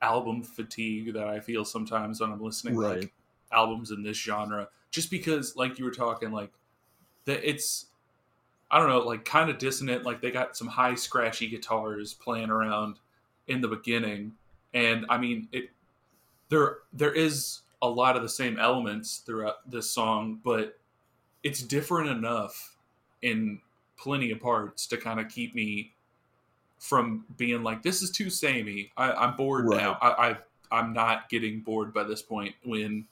album 0.03 0.43
fatigue 0.43 1.13
that 1.15 1.27
I 1.27 1.41
feel 1.41 1.65
sometimes 1.65 2.21
when 2.21 2.33
I'm 2.33 2.43
listening 2.43 2.75
to 2.75 2.81
Right. 2.81 3.01
like 3.01 3.13
albums 3.53 3.91
in 3.91 4.03
this 4.03 4.17
genre. 4.17 4.69
Just 4.91 5.11
because, 5.11 5.57
like 5.57 5.79
you 5.79 5.85
were 5.85 5.91
talking, 5.91 6.33
like 6.33 6.51
that 7.25 7.49
it's 7.49 7.87
I 8.71 8.79
don't 8.79 8.89
know, 8.89 9.01
like 9.01 9.25
kind 9.25 9.51
of 9.51 9.59
dissonant. 9.59 10.05
Like 10.05 10.21
they 10.21 10.31
got 10.31 10.57
some 10.57 10.69
high 10.69 10.95
scratchy 10.95 11.49
guitars 11.49 12.15
playing 12.15 12.51
around 12.51 12.99
in 13.51 13.61
the 13.61 13.69
beginning, 13.69 14.33
and 14.73 15.05
I 15.11 15.19
mean 15.19 15.49
it. 15.53 15.71
There 16.49 16.79
there 16.93 17.13
is 17.13 17.61
a 17.83 17.89
lot 17.89 18.17
of 18.17 18.23
the 18.23 18.29
same 18.29 18.59
elements 18.59 19.19
throughout 19.19 19.71
this 19.71 19.91
song, 19.91 20.41
but 20.45 20.79
it's 21.43 21.63
different 21.63 22.11
enough 22.11 22.77
in 23.23 23.61
plenty 23.99 24.31
of 24.31 24.41
parts 24.41 24.87
to 24.87 24.97
kind 24.97 25.21
of 25.21 25.29
keep 25.29 25.55
me 25.55 25.93
from 26.79 27.25
being 27.37 27.63
like 27.63 27.83
this 27.83 28.03
is 28.03 28.11
too 28.11 28.31
samey. 28.31 28.91
I, 28.97 29.13
I'm 29.13 29.37
bored 29.37 29.67
Right. 29.69 29.81
now. 29.83 29.99
I, 30.01 30.31
I 30.31 30.37
I'm 30.73 30.93
not 30.93 31.29
getting 31.29 31.61
bored 31.61 31.93
by 31.93 32.05
this 32.05 32.23
point. 32.23 32.55
When 32.65 33.07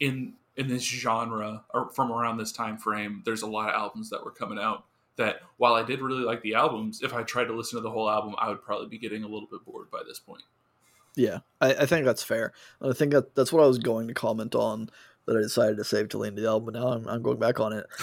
in 0.00 0.34
in 0.56 0.68
this 0.68 0.82
genre 0.82 1.64
or 1.72 1.88
from 1.90 2.12
around 2.12 2.36
this 2.38 2.52
time 2.52 2.76
frame, 2.78 3.22
there's 3.24 3.42
a 3.42 3.46
lot 3.46 3.68
of 3.70 3.74
albums 3.74 4.10
that 4.10 4.24
were 4.24 4.30
coming 4.30 4.58
out 4.58 4.84
that 5.16 5.40
while 5.56 5.74
I 5.74 5.82
did 5.82 6.00
really 6.00 6.22
like 6.22 6.42
the 6.42 6.54
albums, 6.54 7.02
if 7.02 7.12
I 7.12 7.22
tried 7.22 7.44
to 7.44 7.56
listen 7.56 7.78
to 7.78 7.82
the 7.82 7.90
whole 7.90 8.10
album, 8.10 8.34
I 8.38 8.48
would 8.48 8.62
probably 8.62 8.88
be 8.88 8.98
getting 8.98 9.24
a 9.24 9.28
little 9.28 9.48
bit 9.50 9.64
bored 9.64 9.90
by 9.90 10.00
this 10.06 10.18
point. 10.18 10.42
Yeah, 11.14 11.40
I, 11.60 11.74
I 11.74 11.86
think 11.86 12.06
that's 12.06 12.22
fair. 12.22 12.52
I 12.80 12.92
think 12.92 13.12
that 13.12 13.34
that's 13.34 13.52
what 13.52 13.62
I 13.62 13.66
was 13.66 13.78
going 13.78 14.08
to 14.08 14.14
comment 14.14 14.54
on 14.54 14.90
that 15.26 15.36
I 15.36 15.40
decided 15.40 15.76
to 15.76 15.84
save 15.84 16.08
till 16.08 16.20
the 16.20 16.28
end 16.28 16.38
of 16.38 16.42
the 16.42 16.48
album. 16.48 16.72
But 16.72 16.80
now 16.80 16.88
I'm, 16.88 17.08
I'm 17.08 17.22
going 17.22 17.38
back 17.38 17.60
on 17.60 17.72
it. 17.72 17.86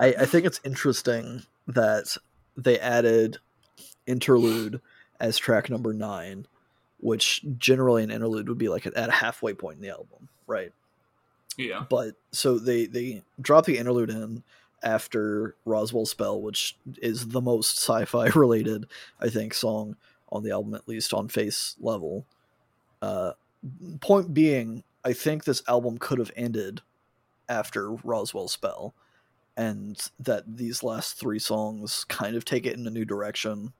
I, 0.00 0.14
I 0.18 0.26
think 0.26 0.44
it's 0.44 0.60
interesting 0.64 1.44
that 1.68 2.16
they 2.56 2.78
added 2.78 3.38
interlude 4.06 4.80
as 5.20 5.38
track 5.38 5.70
number 5.70 5.92
nine, 5.92 6.46
which 6.98 7.44
generally 7.58 8.02
an 8.02 8.10
interlude 8.10 8.48
would 8.48 8.58
be 8.58 8.68
like 8.68 8.86
at 8.86 8.96
a 8.96 9.10
halfway 9.10 9.54
point 9.54 9.76
in 9.76 9.82
the 9.82 9.90
album, 9.90 10.28
right? 10.46 10.72
yeah, 11.58 11.84
but 11.88 12.14
so 12.30 12.58
they 12.58 12.86
they 12.86 13.22
drop 13.40 13.66
the 13.66 13.78
interlude 13.78 14.10
in 14.10 14.44
after 14.82 15.56
Roswell 15.64 16.06
Spell, 16.06 16.40
which 16.40 16.76
is 17.02 17.28
the 17.28 17.40
most 17.40 17.76
sci-fi 17.76 18.26
related, 18.34 18.86
I 19.20 19.28
think, 19.28 19.54
song 19.54 19.96
on 20.30 20.42
the 20.42 20.50
album, 20.50 20.74
at 20.74 20.88
least 20.88 21.12
on 21.12 21.28
face 21.28 21.76
level. 21.80 22.26
Uh, 23.00 23.32
point 24.00 24.34
being, 24.34 24.84
I 25.04 25.12
think 25.12 25.44
this 25.44 25.62
album 25.68 25.98
could 25.98 26.18
have 26.18 26.32
ended 26.36 26.82
after 27.48 27.92
Roswell 27.92 28.48
Spell, 28.48 28.94
and 29.56 29.98
that 30.20 30.56
these 30.56 30.82
last 30.82 31.18
three 31.18 31.38
songs 31.38 32.04
kind 32.04 32.36
of 32.36 32.44
take 32.44 32.66
it 32.66 32.76
in 32.76 32.86
a 32.86 32.90
new 32.90 33.04
direction. 33.04 33.72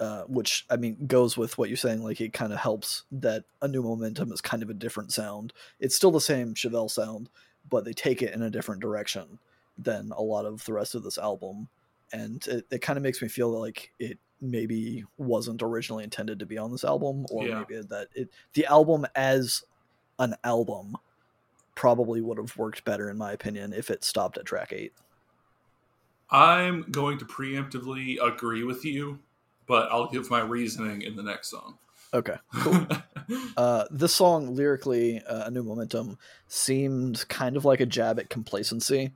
Uh, 0.00 0.24
which 0.24 0.66
I 0.68 0.76
mean 0.76 1.06
goes 1.06 1.36
with 1.36 1.56
what 1.56 1.68
you're 1.68 1.76
saying. 1.76 2.02
Like 2.02 2.20
it 2.20 2.32
kind 2.32 2.52
of 2.52 2.58
helps 2.58 3.04
that 3.12 3.44
a 3.62 3.68
new 3.68 3.80
momentum 3.80 4.32
is 4.32 4.40
kind 4.40 4.60
of 4.60 4.68
a 4.68 4.74
different 4.74 5.12
sound. 5.12 5.52
It's 5.78 5.94
still 5.94 6.10
the 6.10 6.20
same 6.20 6.54
Chevelle 6.54 6.90
sound, 6.90 7.30
but 7.70 7.84
they 7.84 7.92
take 7.92 8.20
it 8.20 8.34
in 8.34 8.42
a 8.42 8.50
different 8.50 8.82
direction 8.82 9.38
than 9.78 10.12
a 10.12 10.22
lot 10.22 10.44
of 10.46 10.64
the 10.64 10.72
rest 10.72 10.94
of 10.94 11.02
this 11.02 11.18
album. 11.18 11.68
And 12.12 12.46
it, 12.46 12.66
it 12.70 12.82
kind 12.82 12.96
of 12.96 13.02
makes 13.02 13.20
me 13.20 13.28
feel 13.28 13.48
like 13.58 13.92
it 13.98 14.18
maybe 14.40 15.04
wasn't 15.16 15.62
originally 15.62 16.04
intended 16.04 16.38
to 16.38 16.46
be 16.46 16.58
on 16.58 16.70
this 16.70 16.84
album, 16.84 17.26
or 17.30 17.44
Yeah. 17.46 17.64
maybe 17.68 17.80
that 17.88 18.08
it 18.14 18.30
the 18.52 18.66
album 18.66 19.06
as 19.14 19.62
an 20.18 20.34
album 20.44 20.96
probably 21.74 22.20
would 22.20 22.38
have 22.38 22.56
worked 22.56 22.84
better 22.84 23.10
in 23.10 23.16
my 23.18 23.32
opinion 23.32 23.72
if 23.72 23.90
it 23.90 24.04
stopped 24.04 24.38
at 24.38 24.44
track 24.44 24.72
eight. 24.72 24.92
I'm 26.30 26.82
going 26.90 27.18
to 27.18 27.24
preemptively 27.24 28.16
agree 28.24 28.64
with 28.64 28.84
you, 28.84 29.18
but 29.66 29.90
I'll 29.90 30.08
give 30.10 30.30
my 30.30 30.40
reasoning 30.40 31.02
in 31.02 31.16
the 31.16 31.22
next 31.22 31.48
song. 31.50 31.78
Okay, 32.12 32.36
cool. 32.54 32.86
uh, 33.56 33.84
this 33.90 34.14
song 34.14 34.54
lyrically, 34.54 35.20
uh, 35.22 35.46
"A 35.46 35.50
New 35.50 35.62
Momentum," 35.64 36.16
seemed 36.46 37.26
kind 37.28 37.56
of 37.56 37.64
like 37.64 37.80
a 37.80 37.86
jab 37.86 38.18
at 38.20 38.30
complacency. 38.30 39.12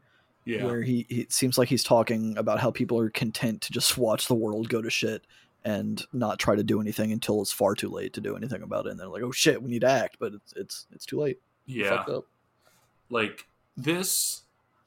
Yeah, 0.49 0.65
where 0.65 0.83
he, 0.83 1.07
he 1.09 1.21
it 1.23 1.33
seems 1.33 1.59
like 1.59 1.69
he's 1.69 1.85
talking 1.85 2.37
about 2.39 2.59
how 2.59 2.71
people 2.71 2.99
are 2.99 3.11
content 3.11 3.61
to 3.63 3.73
just 3.73 3.99
watch 3.99 4.29
the 4.29 4.35
world 4.35 4.69
go 4.69 4.81
to 4.83 4.91
shit 4.91 5.25
and 5.65 6.07
not 6.13 6.39
try 6.39 6.57
to 6.57 6.63
do 6.65 6.81
anything 6.81 7.13
until 7.13 7.43
it's 7.43 7.53
far 7.53 7.75
too 7.75 7.91
late 7.91 8.15
to 8.15 8.21
do 8.21 8.37
anything 8.37 8.63
about 8.63 8.87
it. 8.87 8.91
And 8.91 9.01
they're 9.01 9.09
like, 9.09 9.23
"Oh 9.23 9.33
shit, 9.33 9.63
we 9.63 9.71
need 9.71 9.83
to 9.83 9.91
act," 9.91 10.17
but 10.19 10.33
it's 10.35 10.53
it's 10.57 10.87
it's 10.93 11.07
too 11.07 11.21
late. 11.21 11.39
Yeah. 11.67 12.05
up. 12.09 12.25
like 13.11 13.47
this 13.77 14.43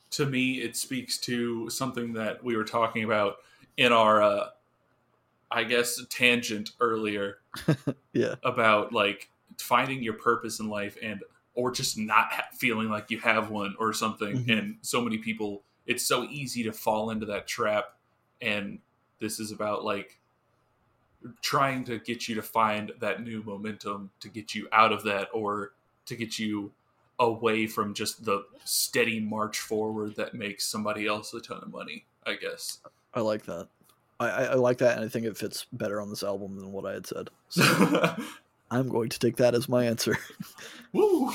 to 0.09 0.25
me 0.25 0.55
it 0.61 0.75
speaks 0.75 1.17
to 1.19 1.69
something 1.69 2.13
that 2.13 2.43
we 2.43 2.57
were 2.57 2.63
talking 2.63 3.03
about 3.03 3.37
in 3.77 3.93
our 3.93 4.21
uh 4.21 4.47
i 5.49 5.63
guess 5.63 6.03
tangent 6.09 6.71
earlier 6.79 7.37
Yeah, 8.13 8.35
about 8.43 8.91
like 8.91 9.29
finding 9.57 10.03
your 10.03 10.13
purpose 10.13 10.59
in 10.59 10.69
life 10.69 10.97
and 11.01 11.21
or 11.61 11.71
just 11.71 11.97
not 11.97 12.31
ha- 12.31 12.47
feeling 12.53 12.89
like 12.89 13.11
you 13.11 13.19
have 13.19 13.49
one 13.51 13.75
or 13.79 13.93
something 13.93 14.45
Mhm. 14.45 14.57
and 14.57 14.77
so 14.81 15.01
many 15.01 15.17
people 15.17 15.61
it's 15.85 16.05
so 16.05 16.23
easy 16.25 16.63
to 16.63 16.71
fall 16.71 17.09
into 17.11 17.25
that 17.25 17.47
trap 17.47 17.95
and 18.41 18.79
this 19.19 19.39
is 19.39 19.51
about 19.51 19.83
like 19.83 20.19
trying 21.41 21.83
to 21.85 21.99
get 21.99 22.27
you 22.27 22.33
to 22.35 22.41
find 22.41 22.91
that 22.99 23.21
new 23.23 23.43
momentum 23.43 24.09
to 24.19 24.27
get 24.29 24.55
you 24.55 24.67
out 24.71 24.91
of 24.91 25.03
that 25.03 25.27
or 25.33 25.73
to 26.07 26.15
get 26.15 26.39
you 26.39 26.71
away 27.19 27.67
from 27.67 27.93
just 27.93 28.25
the 28.25 28.43
steady 28.65 29.19
march 29.19 29.59
forward 29.59 30.15
that 30.15 30.33
makes 30.33 30.65
somebody 30.65 31.05
else 31.05 31.31
a 31.35 31.39
ton 31.39 31.59
of 31.61 31.71
money 31.71 32.05
i 32.25 32.33
guess 32.33 32.79
I 33.13 33.19
like 33.19 33.43
that. 33.45 33.67
I, 34.21 34.27
I, 34.29 34.43
I 34.43 34.53
like 34.53 34.77
that, 34.77 34.95
and 34.95 35.03
I 35.03 35.09
think 35.09 35.25
it 35.25 35.35
fits 35.35 35.65
better 35.73 35.99
on 35.99 36.09
this 36.09 36.23
album 36.23 36.57
than 36.57 36.71
what 36.71 36.85
I 36.85 36.93
had 36.93 37.05
said. 37.05 37.29
I'm 38.71 38.87
going 38.89 39.09
to 39.09 39.19
take 39.19 39.35
that 39.37 39.53
as 39.53 39.69
my 39.69 39.85
answer. 39.85 40.17
Woo. 40.93 41.31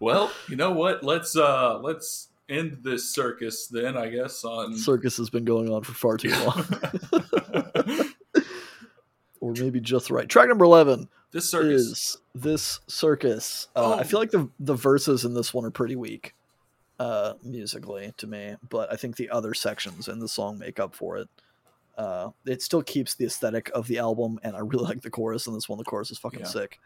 well 0.00 0.30
you 0.48 0.56
know 0.56 0.70
what 0.72 1.02
let's 1.04 1.36
uh 1.36 1.78
let's 1.80 2.28
end 2.48 2.78
this 2.82 3.14
circus 3.14 3.66
then 3.68 3.96
i 3.96 4.08
guess 4.08 4.42
on 4.44 4.76
Circus 4.76 5.16
has 5.18 5.30
been 5.30 5.44
going 5.44 5.68
on 5.70 5.82
for 5.84 5.92
far 5.92 6.16
too 6.16 6.30
long, 6.30 6.64
or 9.40 9.52
maybe 9.52 9.80
just 9.80 10.10
right. 10.10 10.28
Track 10.28 10.48
number 10.48 10.64
eleven 10.64 11.08
this 11.32 11.48
circus 11.48 11.82
is 11.82 12.16
this 12.34 12.80
circus. 12.88 13.68
Uh, 13.76 13.94
I 13.96 14.00
Oh. 14.00 14.04
feel 14.04 14.20
like 14.20 14.30
the 14.30 14.48
the 14.60 14.74
verses 14.74 15.24
in 15.24 15.34
this 15.34 15.52
one 15.54 15.64
are 15.64 15.70
pretty 15.70 15.96
weak, 15.96 16.34
uh, 16.98 17.34
musically 17.42 18.12
to 18.18 18.26
me, 18.26 18.56
but 18.68 18.92
I 18.92 18.96
think 18.96 19.16
the 19.16 19.30
other 19.30 19.54
sections 19.54 20.08
in 20.08 20.18
the 20.20 20.28
song 20.28 20.58
make 20.58 20.78
up 20.80 20.94
for 20.94 21.16
it. 21.18 21.28
Uh, 21.96 22.30
it 22.46 22.62
still 22.62 22.82
keeps 22.82 23.14
the 23.14 23.24
aesthetic 23.26 23.70
of 23.74 23.86
the 23.86 23.98
album, 23.98 24.38
and 24.42 24.56
I 24.56 24.60
really 24.60 24.84
like 24.90 25.02
the 25.02 25.10
chorus 25.10 25.46
in 25.46 25.54
this 25.54 25.68
one. 25.68 25.78
The 25.78 25.84
chorus 25.84 26.10
is 26.10 26.18
fucking 26.18 26.40
Yeah. 26.40 26.46
sick, 26.46 26.78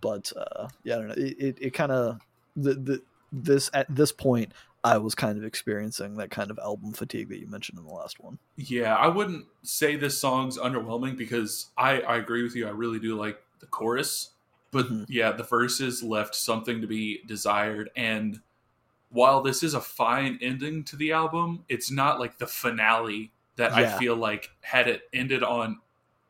but 0.00 0.32
uh, 0.36 0.68
yeah, 0.82 0.96
I 0.96 0.98
don't 0.98 1.08
know. 1.08 1.14
It 1.16 1.36
it, 1.38 1.58
it 1.60 1.70
kind 1.70 1.92
of 1.92 2.20
the 2.56 2.74
the 2.74 3.02
this 3.32 3.70
at 3.74 3.86
this 3.94 4.12
point. 4.12 4.52
I 4.86 4.98
was 4.98 5.14
kind 5.14 5.38
of 5.38 5.44
experiencing 5.44 6.16
that 6.16 6.30
kind 6.30 6.50
of 6.50 6.58
album 6.58 6.92
fatigue 6.92 7.30
that 7.30 7.40
you 7.40 7.46
mentioned 7.46 7.78
in 7.78 7.86
the 7.86 7.90
last 7.94 8.20
one. 8.20 8.38
Yeah, 8.56 8.94
I 8.96 9.06
wouldn't 9.08 9.46
say 9.62 9.96
this 9.96 10.18
song's 10.20 10.58
underwhelming 10.58 11.16
because 11.16 11.68
I, 11.78 12.02
I 12.02 12.16
agree 12.16 12.42
with 12.42 12.54
you. 12.54 12.66
I 12.66 12.70
really 12.70 12.98
do 12.98 13.16
like 13.18 13.40
the 13.60 13.66
chorus. 13.66 14.32
But 14.72 14.88
Mhm. 14.90 15.06
yeah, 15.08 15.32
the 15.32 15.42
verses 15.42 16.02
left 16.02 16.34
something 16.34 16.82
to 16.82 16.86
be 16.86 17.22
desired. 17.26 17.88
And 17.96 18.40
while 19.08 19.40
this 19.40 19.62
is 19.62 19.72
a 19.72 19.80
fine 19.80 20.38
ending 20.42 20.84
to 20.84 20.96
the 20.96 21.12
album, 21.12 21.64
it's 21.70 21.90
not 21.90 22.20
like 22.20 22.36
the 22.36 22.46
finale 22.46 23.32
that 23.56 23.72
Yeah. 23.72 23.94
I 23.94 23.98
feel 23.98 24.16
like 24.16 24.50
had 24.60 24.88
it 24.88 25.02
ended 25.12 25.42
on 25.42 25.80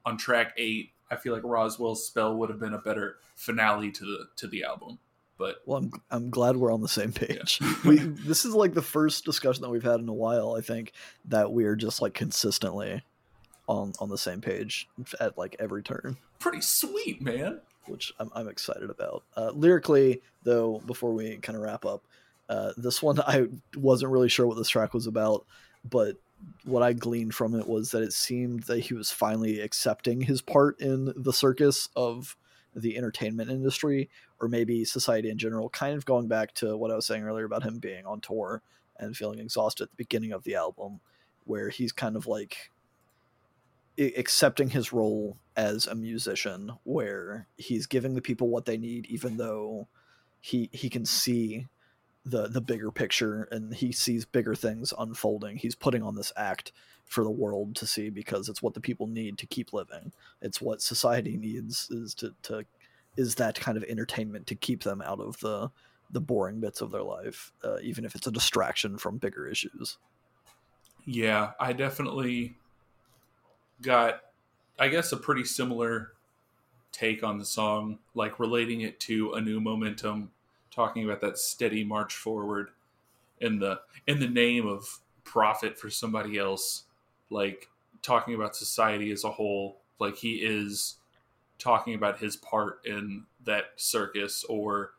on 0.06 0.18
track 0.18 0.52
eight, 0.56 0.90
I 1.10 1.16
feel 1.16 1.32
like 1.32 1.44
Roswell's 1.44 2.06
spell 2.06 2.36
would 2.36 2.50
have 2.50 2.60
been 2.60 2.74
a 2.74 2.78
better 2.78 3.16
finale 3.36 3.90
to 3.92 4.04
the 4.04 4.26
to 4.36 4.46
the 4.46 4.64
album. 4.64 4.98
But 5.36 5.56
Well, 5.66 5.78
I'm 5.78 5.92
I'm 6.10 6.30
glad 6.30 6.56
we're 6.56 6.72
on 6.72 6.82
the 6.82 6.88
same 6.88 7.12
page. 7.12 7.60
we 7.84 7.96
this 7.96 8.44
is 8.44 8.54
like 8.54 8.74
the 8.74 8.82
first 8.82 9.24
discussion 9.24 9.62
that 9.62 9.70
we've 9.70 9.82
had 9.82 10.00
in 10.00 10.08
a 10.08 10.14
while. 10.14 10.54
I 10.54 10.60
think 10.60 10.92
that 11.26 11.52
we're 11.52 11.76
just 11.76 12.00
like 12.00 12.14
consistently 12.14 13.02
on 13.66 13.92
on 13.98 14.08
the 14.08 14.18
same 14.18 14.40
page 14.40 14.88
at 15.20 15.38
like 15.38 15.56
every 15.58 15.82
turn, 15.82 16.16
pretty 16.38 16.60
sweet, 16.60 17.20
man. 17.22 17.60
which 17.86 18.12
I'm 18.18 18.30
I'm 18.34 18.48
excited 18.48 18.90
about. 18.90 19.24
Uh, 19.36 19.50
lyrically, 19.54 20.22
though, 20.42 20.80
before 20.86 21.12
we 21.12 21.36
kind 21.38 21.56
of 21.56 21.62
wrap 21.62 21.84
up, 21.84 22.04
uh, 22.48 22.72
this 22.76 23.02
one 23.02 23.20
I 23.26 23.48
wasn't 23.76 24.12
really 24.12 24.28
sure 24.28 24.46
what 24.46 24.56
this 24.56 24.68
track 24.68 24.94
was 24.94 25.06
about, 25.06 25.46
but 25.88 26.16
what 26.64 26.82
I 26.82 26.92
gleaned 26.92 27.34
from 27.34 27.54
it 27.54 27.66
was 27.66 27.90
that 27.90 28.02
it 28.02 28.12
seemed 28.12 28.64
that 28.64 28.80
he 28.80 28.94
was 28.94 29.10
finally 29.10 29.60
accepting 29.60 30.22
his 30.22 30.40
part 30.40 30.80
in 30.80 31.12
the 31.16 31.32
circus 31.32 31.88
of 31.94 32.36
the 32.74 32.96
entertainment 32.96 33.50
industry 33.50 34.08
or 34.40 34.48
maybe 34.48 34.84
society 34.84 35.30
in 35.30 35.38
general, 35.38 35.68
kind 35.68 35.96
of 35.96 36.04
going 36.04 36.28
back 36.28 36.54
to 36.54 36.76
what 36.76 36.90
I 36.90 36.96
was 36.96 37.06
saying 37.06 37.22
earlier 37.22 37.44
about 37.44 37.62
him 37.62 37.78
being 37.78 38.04
on 38.06 38.20
tour 38.20 38.62
and 38.98 39.16
feeling 39.16 39.38
exhausted 39.38 39.84
at 39.84 39.90
the 39.90 39.96
beginning 39.96 40.32
of 40.32 40.44
the 40.44 40.54
album, 40.54 41.00
where 41.44 41.68
he's 41.68 41.92
kind 41.92 42.16
of 42.16 42.26
like 42.26 42.70
accepting 43.98 44.70
his 44.70 44.92
role 44.92 45.36
as 45.56 45.86
a 45.86 45.94
musician, 45.94 46.72
where 46.82 47.46
he's 47.56 47.86
giving 47.86 48.14
the 48.14 48.22
people 48.22 48.48
what 48.48 48.64
they 48.64 48.76
need, 48.76 49.06
even 49.06 49.36
though 49.36 49.88
he 50.40 50.68
he 50.72 50.90
can 50.90 51.06
see 51.06 51.66
the 52.24 52.48
the 52.48 52.60
bigger 52.60 52.90
picture 52.90 53.48
and 53.50 53.74
he 53.74 53.92
sees 53.92 54.24
bigger 54.24 54.54
things 54.54 54.92
unfolding. 54.98 55.56
He's 55.56 55.74
putting 55.74 56.02
on 56.02 56.14
this 56.14 56.32
act 56.36 56.72
for 57.04 57.22
the 57.22 57.30
world 57.30 57.76
to 57.76 57.86
see 57.86 58.08
because 58.08 58.48
it's 58.48 58.62
what 58.62 58.74
the 58.74 58.80
people 58.80 59.06
need 59.06 59.36
to 59.38 59.46
keep 59.46 59.72
living. 59.72 60.12
It's 60.40 60.60
what 60.60 60.80
society 60.80 61.36
needs 61.36 61.88
is 61.90 62.14
to, 62.14 62.34
to 62.44 62.64
is 63.16 63.34
that 63.36 63.60
kind 63.60 63.76
of 63.76 63.84
entertainment 63.84 64.46
to 64.48 64.54
keep 64.54 64.82
them 64.82 65.02
out 65.02 65.20
of 65.20 65.38
the 65.40 65.70
the 66.10 66.20
boring 66.20 66.60
bits 66.60 66.80
of 66.80 66.90
their 66.90 67.02
life, 67.02 67.52
uh, 67.62 67.78
even 67.82 68.04
if 68.04 68.14
it's 68.14 68.26
a 68.26 68.32
distraction 68.32 68.98
from 68.98 69.18
bigger 69.18 69.48
issues. 69.48 69.98
Yeah, 71.04 71.52
I 71.58 71.72
definitely 71.72 72.56
got, 73.82 74.20
I 74.78 74.88
guess, 74.88 75.12
a 75.12 75.16
pretty 75.16 75.44
similar 75.44 76.12
take 76.92 77.24
on 77.24 77.38
the 77.38 77.44
song, 77.44 77.98
like 78.14 78.38
relating 78.38 78.82
it 78.82 79.00
to 79.00 79.32
a 79.32 79.40
new 79.40 79.60
momentum, 79.60 80.30
talking 80.74 81.04
about 81.04 81.20
that 81.20 81.38
steady 81.38 81.84
march 81.84 82.14
forward 82.14 82.70
in 83.40 83.58
the 83.58 83.80
in 84.06 84.20
the 84.20 84.28
name 84.28 84.66
of 84.66 85.00
profit 85.24 85.78
for 85.78 85.90
somebody 85.90 86.38
else, 86.38 86.84
like 87.30 87.68
talking 88.02 88.34
about 88.34 88.56
society 88.56 89.10
as 89.10 89.24
a 89.24 89.30
whole. 89.30 89.80
Like 89.98 90.16
he 90.16 90.34
is 90.36 90.96
talking 91.58 91.94
about 91.94 92.18
his 92.18 92.36
part 92.36 92.80
in 92.84 93.24
that 93.44 93.64
circus 93.76 94.44
or 94.44 94.92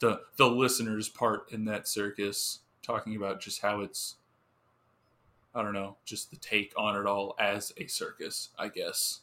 the 0.00 0.20
the 0.36 0.46
listener's 0.46 1.08
part 1.08 1.50
in 1.52 1.64
that 1.66 1.86
circus, 1.88 2.60
talking 2.82 3.16
about 3.16 3.40
just 3.40 3.62
how 3.62 3.80
it's 3.80 4.16
I 5.54 5.62
don't 5.62 5.72
know, 5.72 5.96
just 6.04 6.30
the 6.30 6.36
take 6.36 6.72
on 6.76 6.96
it 6.96 7.06
all 7.06 7.36
as 7.38 7.72
a 7.76 7.86
circus, 7.86 8.48
I 8.58 8.68
guess. 8.68 9.20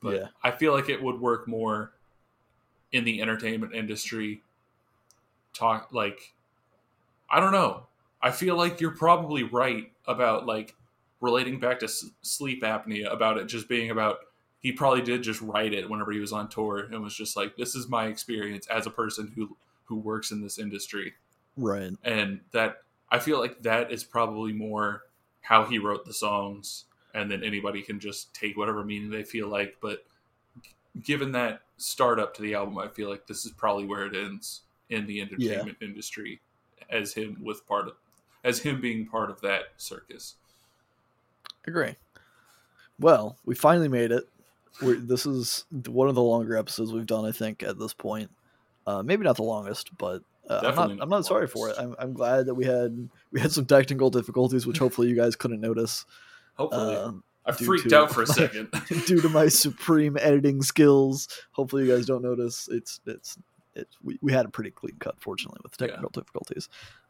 But 0.00 0.14
Yeah. 0.14 0.28
I 0.42 0.50
feel 0.50 0.72
like 0.72 0.88
it 0.88 1.02
would 1.02 1.20
work 1.20 1.46
more 1.46 1.92
in 2.92 3.04
the 3.04 3.20
entertainment 3.20 3.74
industry. 3.74 4.42
Talk 5.56 5.92
like, 5.92 6.34
I 7.30 7.40
don't 7.40 7.52
know. 7.52 7.86
I 8.22 8.30
feel 8.30 8.56
like 8.56 8.80
you're 8.80 8.90
probably 8.96 9.42
right 9.42 9.92
about 10.06 10.46
like 10.46 10.74
relating 11.20 11.58
back 11.58 11.78
to 11.80 11.86
s- 11.86 12.10
sleep 12.22 12.62
apnea 12.62 13.12
about 13.12 13.38
it 13.38 13.46
just 13.46 13.68
being 13.68 13.90
about 13.90 14.18
he 14.60 14.72
probably 14.72 15.02
did 15.02 15.22
just 15.22 15.40
write 15.40 15.72
it 15.72 15.88
whenever 15.88 16.12
he 16.12 16.18
was 16.18 16.32
on 16.32 16.48
tour 16.48 16.88
and 16.90 17.02
was 17.02 17.14
just 17.16 17.36
like 17.36 17.56
this 17.56 17.74
is 17.74 17.88
my 17.88 18.06
experience 18.06 18.66
as 18.68 18.86
a 18.86 18.90
person 18.90 19.32
who 19.34 19.56
who 19.84 19.96
works 19.96 20.30
in 20.30 20.40
this 20.42 20.58
industry 20.58 21.14
Right. 21.56 21.92
and 22.04 22.40
that 22.52 22.82
I 23.10 23.18
feel 23.18 23.38
like 23.38 23.62
that 23.62 23.90
is 23.92 24.02
probably 24.04 24.52
more 24.52 25.02
how 25.40 25.64
he 25.64 25.78
wrote 25.78 26.04
the 26.04 26.12
songs, 26.12 26.84
and 27.14 27.30
then 27.30 27.44
anybody 27.44 27.80
can 27.80 28.00
just 28.00 28.34
take 28.34 28.56
whatever 28.56 28.84
meaning 28.84 29.10
they 29.10 29.22
feel 29.22 29.46
like. 29.48 29.76
But 29.80 30.04
given 31.02 31.32
that 31.32 31.60
startup 31.76 32.34
to 32.34 32.42
the 32.42 32.54
album, 32.54 32.76
I 32.78 32.88
feel 32.88 33.08
like 33.08 33.26
this 33.26 33.46
is 33.46 33.52
probably 33.52 33.86
where 33.86 34.06
it 34.06 34.14
ends 34.16 34.62
in 34.90 35.06
the 35.06 35.20
entertainment 35.20 35.76
industry, 35.80 36.40
as 36.90 37.12
him 37.14 37.36
with 37.42 37.66
part 37.66 37.88
of, 37.88 37.94
as 38.44 38.58
him 38.60 38.80
being 38.80 39.06
part 39.06 39.30
of 39.30 39.40
that 39.42 39.64
circus. 39.76 40.34
Agree. 41.66 41.96
Well, 42.98 43.36
we 43.44 43.54
finally 43.54 43.88
made 43.88 44.12
it. 44.12 44.28
We're, 44.80 44.96
this 44.96 45.26
is 45.26 45.64
one 45.86 46.08
of 46.08 46.14
the 46.14 46.22
longer 46.22 46.56
episodes 46.56 46.92
we've 46.92 47.06
done, 47.06 47.24
I 47.24 47.32
think, 47.32 47.62
at 47.62 47.78
this 47.78 47.92
point. 47.94 48.30
Uh, 48.86 49.02
maybe 49.02 49.24
not 49.24 49.36
the 49.36 49.42
longest, 49.42 49.96
but 49.98 50.22
uh, 50.48 50.60
I'm 50.64 50.74
not. 50.76 50.88
not 50.90 50.98
I'm 51.02 51.08
not 51.08 51.26
sorry 51.26 51.48
for 51.48 51.70
it. 51.70 51.76
I'm, 51.78 51.96
I'm 51.98 52.12
glad 52.12 52.46
that 52.46 52.54
we 52.54 52.64
had 52.66 53.08
we 53.32 53.40
had 53.40 53.50
some 53.52 53.66
technical 53.66 54.10
difficulties, 54.10 54.66
which 54.66 54.78
hopefully 54.78 55.08
you 55.08 55.16
guys 55.16 55.34
couldn't 55.34 55.60
notice. 55.60 56.04
Hopefully, 56.54 56.94
Uh, 56.94 57.12
I 57.46 57.52
freaked 57.52 57.88
to- 57.90 57.98
out 57.98 58.12
for 58.12 58.22
a 58.22 58.26
second. 58.28 58.68
due 59.06 59.20
to 59.20 59.28
my 59.28 59.48
supreme 59.48 60.16
editing 60.20 60.62
skills. 60.62 61.26
Hopefully, 61.52 61.84
you 61.84 61.94
guys 61.96 62.06
don't 62.06 62.22
notice. 62.22 62.68
It's 62.70 63.00
it's 63.06 63.36
it. 63.76 63.88
We, 64.02 64.18
we 64.22 64.32
had 64.32 64.46
a 64.46 64.48
pretty 64.48 64.70
clean 64.70 64.96
cut, 64.98 65.16
fortunately, 65.20 65.60
with 65.62 65.74
Yeah. 65.80 65.86
technical 65.88 66.10
difficulties. 66.10 66.68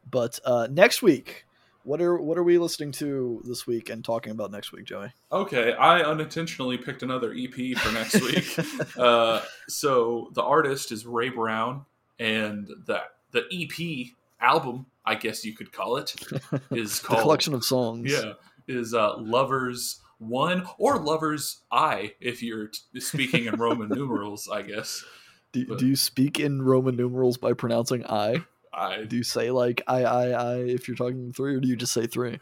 But 0.09 0.39
uh, 0.45 0.67
next 0.69 1.01
week, 1.01 1.45
what 1.83 2.01
are 2.01 2.17
what 2.17 2.37
are 2.37 2.43
we 2.43 2.57
listening 2.57 2.91
to 2.93 3.41
this 3.45 3.65
week 3.65 3.89
and 3.89 4.03
talking 4.03 4.31
about 4.31 4.51
next 4.51 4.71
week, 4.73 4.85
Joey? 4.85 5.13
Okay, 5.31 5.73
I 5.73 6.01
unintentionally 6.01 6.77
picked 6.77 7.01
another 7.01 7.33
EP 7.33 7.77
for 7.77 7.91
next 7.93 8.21
week. 8.21 8.57
uh, 8.97 9.41
so 9.69 10.29
the 10.33 10.43
artist 10.43 10.91
is 10.91 11.05
Rei 11.05 11.29
Brown, 11.29 11.85
and 12.19 12.67
the 12.85 13.03
the 13.31 13.43
EP 13.51 14.07
album, 14.41 14.85
I 15.05 15.15
guess 15.15 15.45
you 15.45 15.53
could 15.55 15.71
call 15.71 15.95
it, 15.97 16.13
is 16.71 16.99
the 16.99 17.07
called 17.07 17.21
collection 17.21 17.53
of 17.53 17.63
songs. 17.63 18.11
Yeah, 18.11 18.33
is 18.67 18.93
uh, 18.93 19.15
Lovers 19.17 20.01
One 20.19 20.67
or 20.77 20.97
Lovers 20.99 21.61
I, 21.71 22.15
if 22.19 22.43
you're 22.43 22.67
t- 22.67 22.99
speaking 22.99 23.45
in 23.45 23.55
Roman 23.55 23.87
numerals, 23.87 24.49
I 24.51 24.61
guess. 24.61 25.05
Do, 25.53 25.65
But- 25.65 25.79
do 25.79 25.87
you 25.87 25.95
speak 25.95 26.39
in 26.39 26.61
Roman 26.61 26.95
numerals 26.95 27.37
by 27.37 27.53
pronouncing 27.53 28.05
I? 28.05 28.43
I, 28.73 29.05
Do 29.05 29.15
you 29.15 29.23
say 29.23 29.49
like 29.49 29.81
I 29.87 30.03
I 30.03 30.27
I 30.29 30.55
if 30.57 30.87
you're 30.87 30.97
talking 30.97 31.33
three, 31.33 31.55
or 31.55 31.59
do 31.59 31.67
you 31.67 31.75
just 31.75 31.93
say 31.93 32.05
three? 32.07 32.39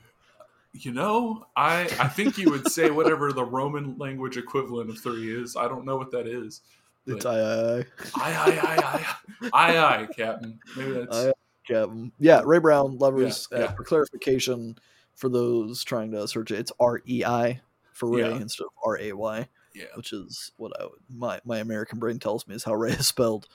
you 0.73 0.91
know, 0.91 1.45
I 1.55 1.83
I 1.99 2.09
think 2.09 2.37
you 2.37 2.49
would 2.51 2.69
say 2.69 2.89
whatever 2.89 3.31
the 3.31 3.45
Roman 3.45 3.97
language 3.97 4.35
equivalent 4.35 4.89
of 4.89 4.97
three 4.99 5.31
is. 5.33 5.55
I 5.55 5.69
don't 5.69 5.85
know 5.85 5.95
what 5.95 6.11
that 6.11 6.27
is. 6.27 6.59
It's 7.07 7.25
I 7.25 7.39
I 7.39 7.77
I. 7.77 7.85
Aye, 8.15 8.59
aye, 8.61 9.15
aye, 9.53 9.77
aye, 9.77 10.07
Captain. 10.13 10.59
Maybe 10.75 10.91
that's 10.99 11.15
Aye, 11.15 11.33
Kevin. 11.65 12.11
Yeah, 12.19 12.41
Rei 12.43 12.59
Brown, 12.59 12.97
Lovers. 12.97 13.47
Yeah, 13.53 13.59
uh, 13.59 13.71
for 13.73 13.83
clarification, 13.85 14.77
for 15.15 15.29
those 15.29 15.85
trying 15.85 16.11
to 16.11 16.27
search 16.27 16.51
it, 16.51 16.59
it's 16.59 16.73
R 16.81 17.01
E 17.07 17.23
I 17.23 17.61
for 17.93 18.09
Ray 18.09 18.21
Yeah. 18.29 18.35
instead 18.35 18.65
of 18.65 18.71
R 18.85 18.97
A 18.99 19.13
Y, 19.13 19.47
Yeah. 19.75 19.85
which 19.95 20.13
is 20.13 20.51
what 20.57 20.71
I 20.79 20.85
would, 20.85 20.93
my 21.13 21.39
my 21.45 21.59
American 21.59 21.99
brain 21.99 22.17
tells 22.19 22.47
me 22.47 22.55
is 22.55 22.63
how 22.63 22.73
Ray 22.73 22.91
is 22.93 23.07
spelled. 23.07 23.47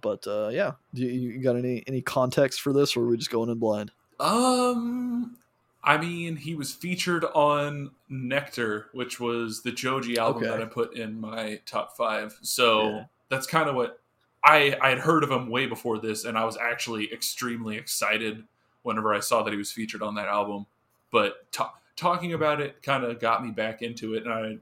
But 0.00 0.26
uh, 0.26 0.48
yeah, 0.52 0.72
do 0.94 1.02
you, 1.02 1.30
you 1.32 1.42
got 1.42 1.56
any 1.56 1.82
any 1.86 2.00
context 2.02 2.60
for 2.60 2.72
this, 2.72 2.96
or 2.96 3.04
are 3.04 3.08
we 3.08 3.16
just 3.16 3.30
going 3.30 3.50
in 3.50 3.58
blind? 3.58 3.90
Um, 4.20 5.36
I 5.84 5.98
mean, 5.98 6.36
he 6.36 6.54
was 6.54 6.72
featured 6.72 7.24
on 7.34 7.90
Nectar, 8.08 8.86
which 8.92 9.18
was 9.18 9.62
the 9.62 9.72
Joji 9.72 10.16
album 10.18 10.44
Okay. 10.44 10.50
that 10.52 10.62
I 10.62 10.66
put 10.66 10.96
in 10.96 11.20
my 11.20 11.60
top 11.66 11.96
five. 11.96 12.38
So 12.42 12.88
Yeah. 12.88 13.04
that's 13.28 13.46
kind 13.46 13.68
of 13.68 13.74
what 13.74 14.00
I 14.44 14.76
I 14.80 14.90
had 14.90 14.98
heard 15.00 15.24
of 15.24 15.30
him 15.30 15.50
way 15.50 15.66
before 15.66 15.98
this, 15.98 16.24
and 16.24 16.38
I 16.38 16.44
was 16.44 16.56
actually 16.56 17.12
extremely 17.12 17.76
excited 17.76 18.44
whenever 18.82 19.12
I 19.12 19.20
saw 19.20 19.42
that 19.42 19.52
he 19.52 19.56
was 19.58 19.72
featured 19.72 20.02
on 20.02 20.14
that 20.16 20.26
album. 20.28 20.66
But 21.10 21.50
ta- 21.52 21.74
talking 21.96 22.32
about 22.32 22.60
it 22.60 22.82
kind 22.82 23.04
of 23.04 23.20
got 23.20 23.44
me 23.44 23.50
back 23.50 23.82
into 23.82 24.14
it, 24.14 24.24
and 24.24 24.32
I 24.32 24.56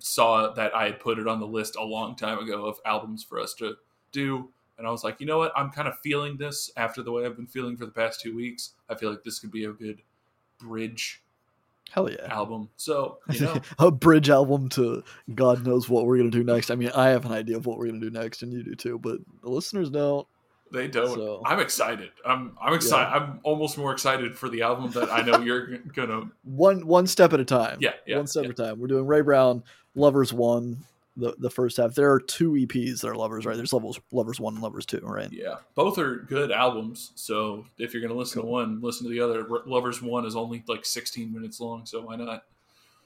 saw 0.00 0.52
that 0.52 0.74
I 0.74 0.86
had 0.86 1.00
put 1.00 1.18
it 1.18 1.28
on 1.28 1.40
the 1.40 1.46
list 1.46 1.76
a 1.76 1.84
long 1.84 2.16
time 2.16 2.38
ago 2.38 2.66
of 2.66 2.78
albums 2.84 3.22
for 3.22 3.38
us 3.38 3.54
to 3.54 3.74
do. 4.12 4.48
And 4.78 4.86
I 4.86 4.90
was 4.90 5.04
like, 5.04 5.20
you 5.20 5.26
know 5.26 5.38
what? 5.38 5.52
I'm 5.56 5.70
kind 5.70 5.88
of 5.88 5.98
feeling 6.02 6.36
this 6.36 6.70
after 6.76 7.02
the 7.02 7.12
way 7.12 7.26
I've 7.26 7.36
been 7.36 7.46
feeling 7.46 7.76
for 7.76 7.84
the 7.84 7.92
past 7.92 8.20
two 8.20 8.34
weeks. 8.34 8.72
I 8.88 8.94
feel 8.94 9.10
like 9.10 9.24
this 9.24 9.38
could 9.38 9.52
be 9.52 9.64
a 9.64 9.72
good 9.72 10.02
bridge 10.58 11.22
Hell 11.90 12.08
yeah. 12.08 12.32
album. 12.32 12.68
So, 12.76 13.18
you 13.30 13.40
know, 13.40 13.56
a 13.78 13.90
bridge 13.90 14.30
album 14.30 14.68
to 14.70 15.02
God 15.34 15.66
knows 15.66 15.88
what 15.88 16.06
we're 16.06 16.18
gonna 16.18 16.30
do 16.30 16.44
next. 16.44 16.70
I 16.70 16.76
mean, 16.76 16.90
I 16.94 17.08
have 17.08 17.24
an 17.24 17.32
idea 17.32 17.56
of 17.56 17.66
what 17.66 17.78
we're 17.78 17.86
gonna 17.86 17.98
do 17.98 18.10
next, 18.10 18.42
and 18.42 18.52
you 18.52 18.62
do 18.62 18.76
too, 18.76 18.98
but 18.98 19.18
the 19.42 19.50
listeners 19.50 19.90
don't. 19.90 20.26
they 20.72 20.86
don't. 20.86 21.16
So- 21.16 21.42
I'm 21.44 21.58
excited. 21.58 22.10
I'm 22.24 22.56
I'm 22.62 22.74
excited. 22.74 23.12
I'm 23.12 23.40
almost 23.42 23.76
more 23.76 23.92
excited 23.92 24.38
for 24.38 24.48
the 24.48 24.62
album 24.62 24.92
that 24.92 25.10
I 25.10 25.22
know 25.22 25.40
you're 25.40 25.78
gonna. 25.94 26.30
One 26.44 26.86
one 26.86 27.08
step 27.08 27.32
at 27.32 27.40
a 27.40 27.44
time. 27.44 27.78
Yeah, 27.80 27.94
yeah, 28.06 28.18
one 28.18 28.28
step 28.28 28.44
yeah. 28.44 28.50
at 28.50 28.60
a 28.60 28.62
time. 28.62 28.80
We're 28.80 28.86
doing 28.86 29.06
Rei 29.06 29.22
Brown, 29.22 29.64
Lovers 29.94 30.32
One, 30.32 30.78
the 31.16 31.34
the 31.38 31.50
first 31.50 31.76
half. 31.76 31.94
There 31.94 32.12
are 32.12 32.20
two 32.20 32.52
EPs 32.52 33.00
that 33.00 33.08
are 33.08 33.14
Lovers, 33.16 33.44
right? 33.46 33.56
There's 33.56 33.72
levels 33.72 33.98
Lovers 34.12 34.38
One 34.40 34.54
and 34.54 34.62
Lovers 34.62 34.86
Two, 34.86 35.00
right? 35.02 35.30
Yeah, 35.32 35.56
both 35.74 35.98
are 35.98 36.16
good 36.16 36.50
albums. 36.52 37.12
So 37.16 37.64
if 37.78 37.92
you're 37.92 38.02
gonna 38.02 38.14
listen 38.14 38.40
to 38.42 38.46
one, 38.48 38.80
listen 38.80 39.04
to 39.06 39.10
the 39.12 39.20
other. 39.20 39.40
R- 39.50 39.62
Lovers 39.66 40.00
One 40.00 40.24
is 40.26 40.36
only 40.36 40.62
like 40.68 40.84
16 40.84 41.32
minutes 41.32 41.60
long, 41.60 41.86
so 41.86 42.02
why 42.02 42.16
not? 42.16 42.44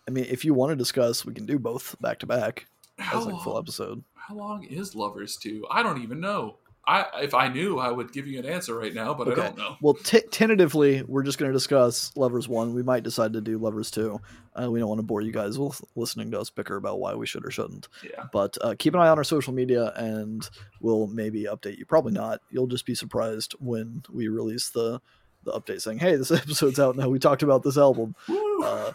I 0.07 0.11
mean, 0.11 0.27
if 0.29 0.45
you 0.45 0.53
want 0.53 0.71
to 0.71 0.77
discuss, 0.77 1.25
we 1.25 1.33
can 1.33 1.47
do 1.47 1.59
both 1.59 1.97
back 2.01 2.19
to 2.19 2.27
back 2.27 2.67
How 2.99 3.21
as 3.21 3.27
like 3.27 3.43
full 3.43 3.59
episode. 3.59 4.05
how 4.15 4.35
long 4.35 4.65
is 4.65 4.95
Lovers 4.95 5.37
Two? 5.37 5.67
I 5.71 5.83
don't 5.83 6.03
even 6.03 6.21
know. 6.21 6.57
I 6.87 7.07
if 7.23 7.35
I 7.35 7.49
knew, 7.49 7.79
I 7.79 7.91
would 7.91 8.13
give 8.13 8.27
you 8.27 8.39
an 8.39 8.45
answer 8.47 8.79
right 8.79 8.93
now, 8.93 9.15
but 9.15 9.29
Okay. 9.29 9.41
I 9.41 9.45
don't 9.47 9.59
know. 9.59 9.77
Well, 9.81 9.95
t- 9.95 10.21
tentatively, 10.31 11.03
we're 11.03 11.23
just 11.23 11.39
going 11.39 11.51
to 11.51 11.57
discuss 11.57 12.13
Lovers 12.17 12.49
One. 12.49 12.75
We 12.75 12.83
might 12.83 13.03
decide 13.03 13.33
to 13.33 13.41
do 13.41 13.59
Lovers 13.59 13.91
Two. 13.91 14.21
Uh, 14.55 14.71
we 14.71 14.79
don't 14.79 14.89
want 14.89 14.99
to 15.01 15.07
bore 15.07 15.21
you 15.23 15.33
guys 15.33 15.59
with 15.59 15.81
listening 15.97 16.31
to 16.33 16.41
us 16.41 16.51
bicker 16.51 16.77
about 16.77 17.01
why 17.01 17.15
we 17.15 17.27
should 17.27 17.45
or 17.45 17.51
shouldn't. 17.51 17.89
Yeah. 18.03 18.25
But 18.33 18.57
uh, 18.61 18.75
keep 18.79 18.95
an 18.95 19.01
eye 19.01 19.09
on 19.09 19.19
our 19.19 19.25
social 19.25 19.53
media, 19.53 19.93
and 19.97 20.49
we'll 20.81 21.07
maybe 21.07 21.45
update 21.45 21.79
you. 21.79 21.87
Probably 21.87 22.13
not. 22.13 22.41
You'll 22.51 22.67
just 22.67 22.87
be 22.87 22.95
surprised 22.95 23.55
when 23.59 24.03
we 24.13 24.29
release 24.29 24.69
the 24.71 25.01
the 25.45 25.53
update 25.53 25.81
saying, 25.83 25.99
"Hey, 25.99 26.17
this 26.17 26.31
episode's 26.33 26.79
out 26.79 26.97
now. 26.97 27.09
We 27.09 27.19
talked 27.19 27.43
about 27.43 27.63
this 27.63 27.79
album." 27.79 28.15
Woo! 28.29 28.63
Uh, 28.63 28.93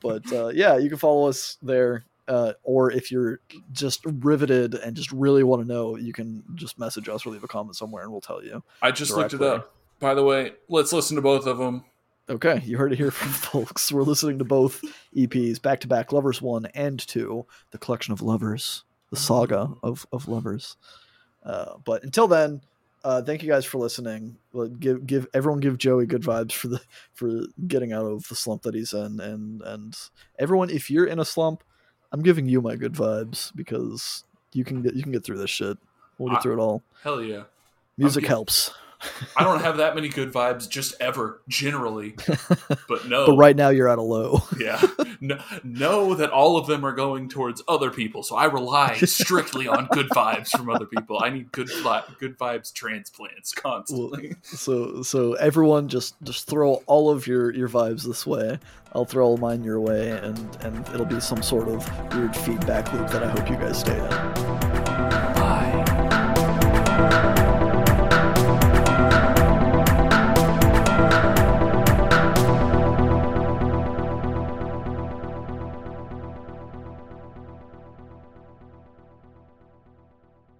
but 0.00 0.32
uh, 0.32 0.48
yeah, 0.48 0.78
you 0.78 0.88
can 0.88 0.98
follow 0.98 1.28
us 1.28 1.58
there. 1.62 2.04
Uh, 2.28 2.52
or 2.62 2.90
if 2.92 3.10
you're 3.10 3.40
just 3.72 4.04
riveted 4.06 4.74
and 4.74 4.94
just 4.94 5.10
really 5.10 5.42
want 5.42 5.60
to 5.62 5.68
know, 5.68 5.96
you 5.96 6.12
can 6.12 6.42
just 6.54 6.78
message 6.78 7.08
us 7.08 7.26
or 7.26 7.30
leave 7.30 7.44
a 7.44 7.48
comment 7.48 7.76
somewhere, 7.76 8.04
and 8.04 8.12
we'll 8.12 8.20
tell 8.20 8.42
you. 8.44 8.62
I 8.80 8.92
just 8.92 9.12
looked 9.12 9.34
it 9.34 9.42
up. 9.42 9.74
By 9.98 10.14
the 10.14 10.24
way, 10.24 10.52
let's 10.68 10.92
listen 10.92 11.16
to 11.16 11.22
both 11.22 11.46
of 11.46 11.58
them. 11.58 11.84
Okay, 12.28 12.62
you 12.64 12.76
heard 12.78 12.92
it 12.92 12.96
here 12.96 13.10
from 13.10 13.28
folks. 13.32 13.90
We're 13.90 14.02
listening 14.02 14.38
to 14.38 14.44
both 14.44 14.82
EPs 15.16 15.60
back 15.60 15.80
to 15.80 15.88
back, 15.88 16.12
Lovers 16.12 16.40
One 16.40 16.66
and 16.74 16.98
Two, 16.98 17.46
the 17.72 17.78
collection 17.78 18.12
of 18.12 18.22
lovers, 18.22 18.84
the 19.10 19.16
saga 19.16 19.74
of 19.82 20.06
of 20.12 20.28
lovers. 20.28 20.76
Uh, 21.44 21.74
but 21.84 22.04
until 22.04 22.28
then, 22.28 22.62
uh, 23.04 23.22
thank 23.22 23.42
you 23.42 23.48
guys 23.48 23.64
for 23.64 23.78
listening. 23.78 24.36
Give 24.78 25.04
give 25.04 25.26
everyone 25.34 25.60
give 25.60 25.78
Joey 25.78 26.06
good 26.06 26.22
vibes 26.22 26.52
for 26.52 26.68
the 26.68 26.80
for 27.12 27.42
getting 27.66 27.92
out 27.92 28.06
of 28.06 28.28
the 28.28 28.36
slump 28.36 28.62
that 28.62 28.74
he's 28.74 28.92
in, 28.92 29.18
and 29.20 29.60
and 29.62 29.98
everyone, 30.38 30.70
if 30.70 30.90
you're 30.90 31.06
in 31.06 31.18
a 31.18 31.24
slump, 31.24 31.64
I'm 32.12 32.22
giving 32.22 32.46
you 32.48 32.60
my 32.60 32.76
good 32.76 32.92
vibes 32.92 33.50
because 33.56 34.24
you 34.52 34.64
can 34.64 34.82
get 34.82 34.94
you 34.94 35.02
can 35.02 35.12
get 35.12 35.24
through 35.24 35.38
this 35.38 35.50
shit. 35.50 35.78
We'll 36.18 36.28
get 36.30 36.38
I- 36.38 36.42
through 36.42 36.54
it 36.54 36.60
all. 36.60 36.82
Hell 37.02 37.22
yeah. 37.22 37.44
Music 37.98 38.22
gi- 38.24 38.28
helps, 38.28 38.70
I 39.36 39.44
don't 39.44 39.60
have 39.60 39.78
that 39.78 39.94
many 39.94 40.08
good 40.08 40.32
vibes 40.32 40.68
just 40.68 40.94
ever, 41.00 41.40
generally. 41.48 42.16
But 42.88 43.06
no. 43.08 43.26
but 43.26 43.36
right 43.36 43.54
now 43.56 43.68
you're 43.70 43.88
at 43.88 43.98
a 43.98 44.02
low. 44.02 44.42
Yeah. 44.58 44.80
No, 45.20 45.38
know 45.64 46.14
that 46.14 46.30
all 46.30 46.56
of 46.56 46.66
them 46.66 46.84
are 46.84 46.92
going 46.92 47.28
towards 47.28 47.62
other 47.66 47.90
people. 47.90 48.22
So 48.22 48.36
I 48.36 48.44
rely 48.44 48.96
strictly 48.98 49.66
on 49.66 49.88
good 49.90 50.08
vibes 50.10 50.50
from 50.50 50.68
other 50.68 50.86
people. 50.86 51.20
I 51.22 51.30
need 51.30 51.50
good 51.52 51.68
good 52.18 52.38
vibes 52.38 52.72
transplants 52.72 53.52
constantly. 53.52 54.36
So 54.42 55.02
so 55.02 55.34
everyone 55.34 55.88
just 55.88 56.14
just 56.22 56.46
throw 56.46 56.74
all 56.86 57.10
of 57.10 57.26
your 57.26 57.52
your 57.52 57.68
vibes 57.68 58.04
this 58.04 58.26
way. 58.26 58.58
I'll 58.94 59.04
throw 59.04 59.26
all 59.26 59.36
mine 59.38 59.64
your 59.64 59.80
way, 59.80 60.10
and 60.10 60.38
and 60.60 60.86
it'll 60.90 61.06
be 61.06 61.20
some 61.20 61.42
sort 61.42 61.68
of 61.68 62.14
weird 62.14 62.36
feedback 62.36 62.92
loop 62.92 63.08
that 63.10 63.22
I 63.22 63.28
hope 63.30 63.48
you 63.48 63.56
guys 63.56 63.80
stay 63.80 63.98
in. 63.98 64.91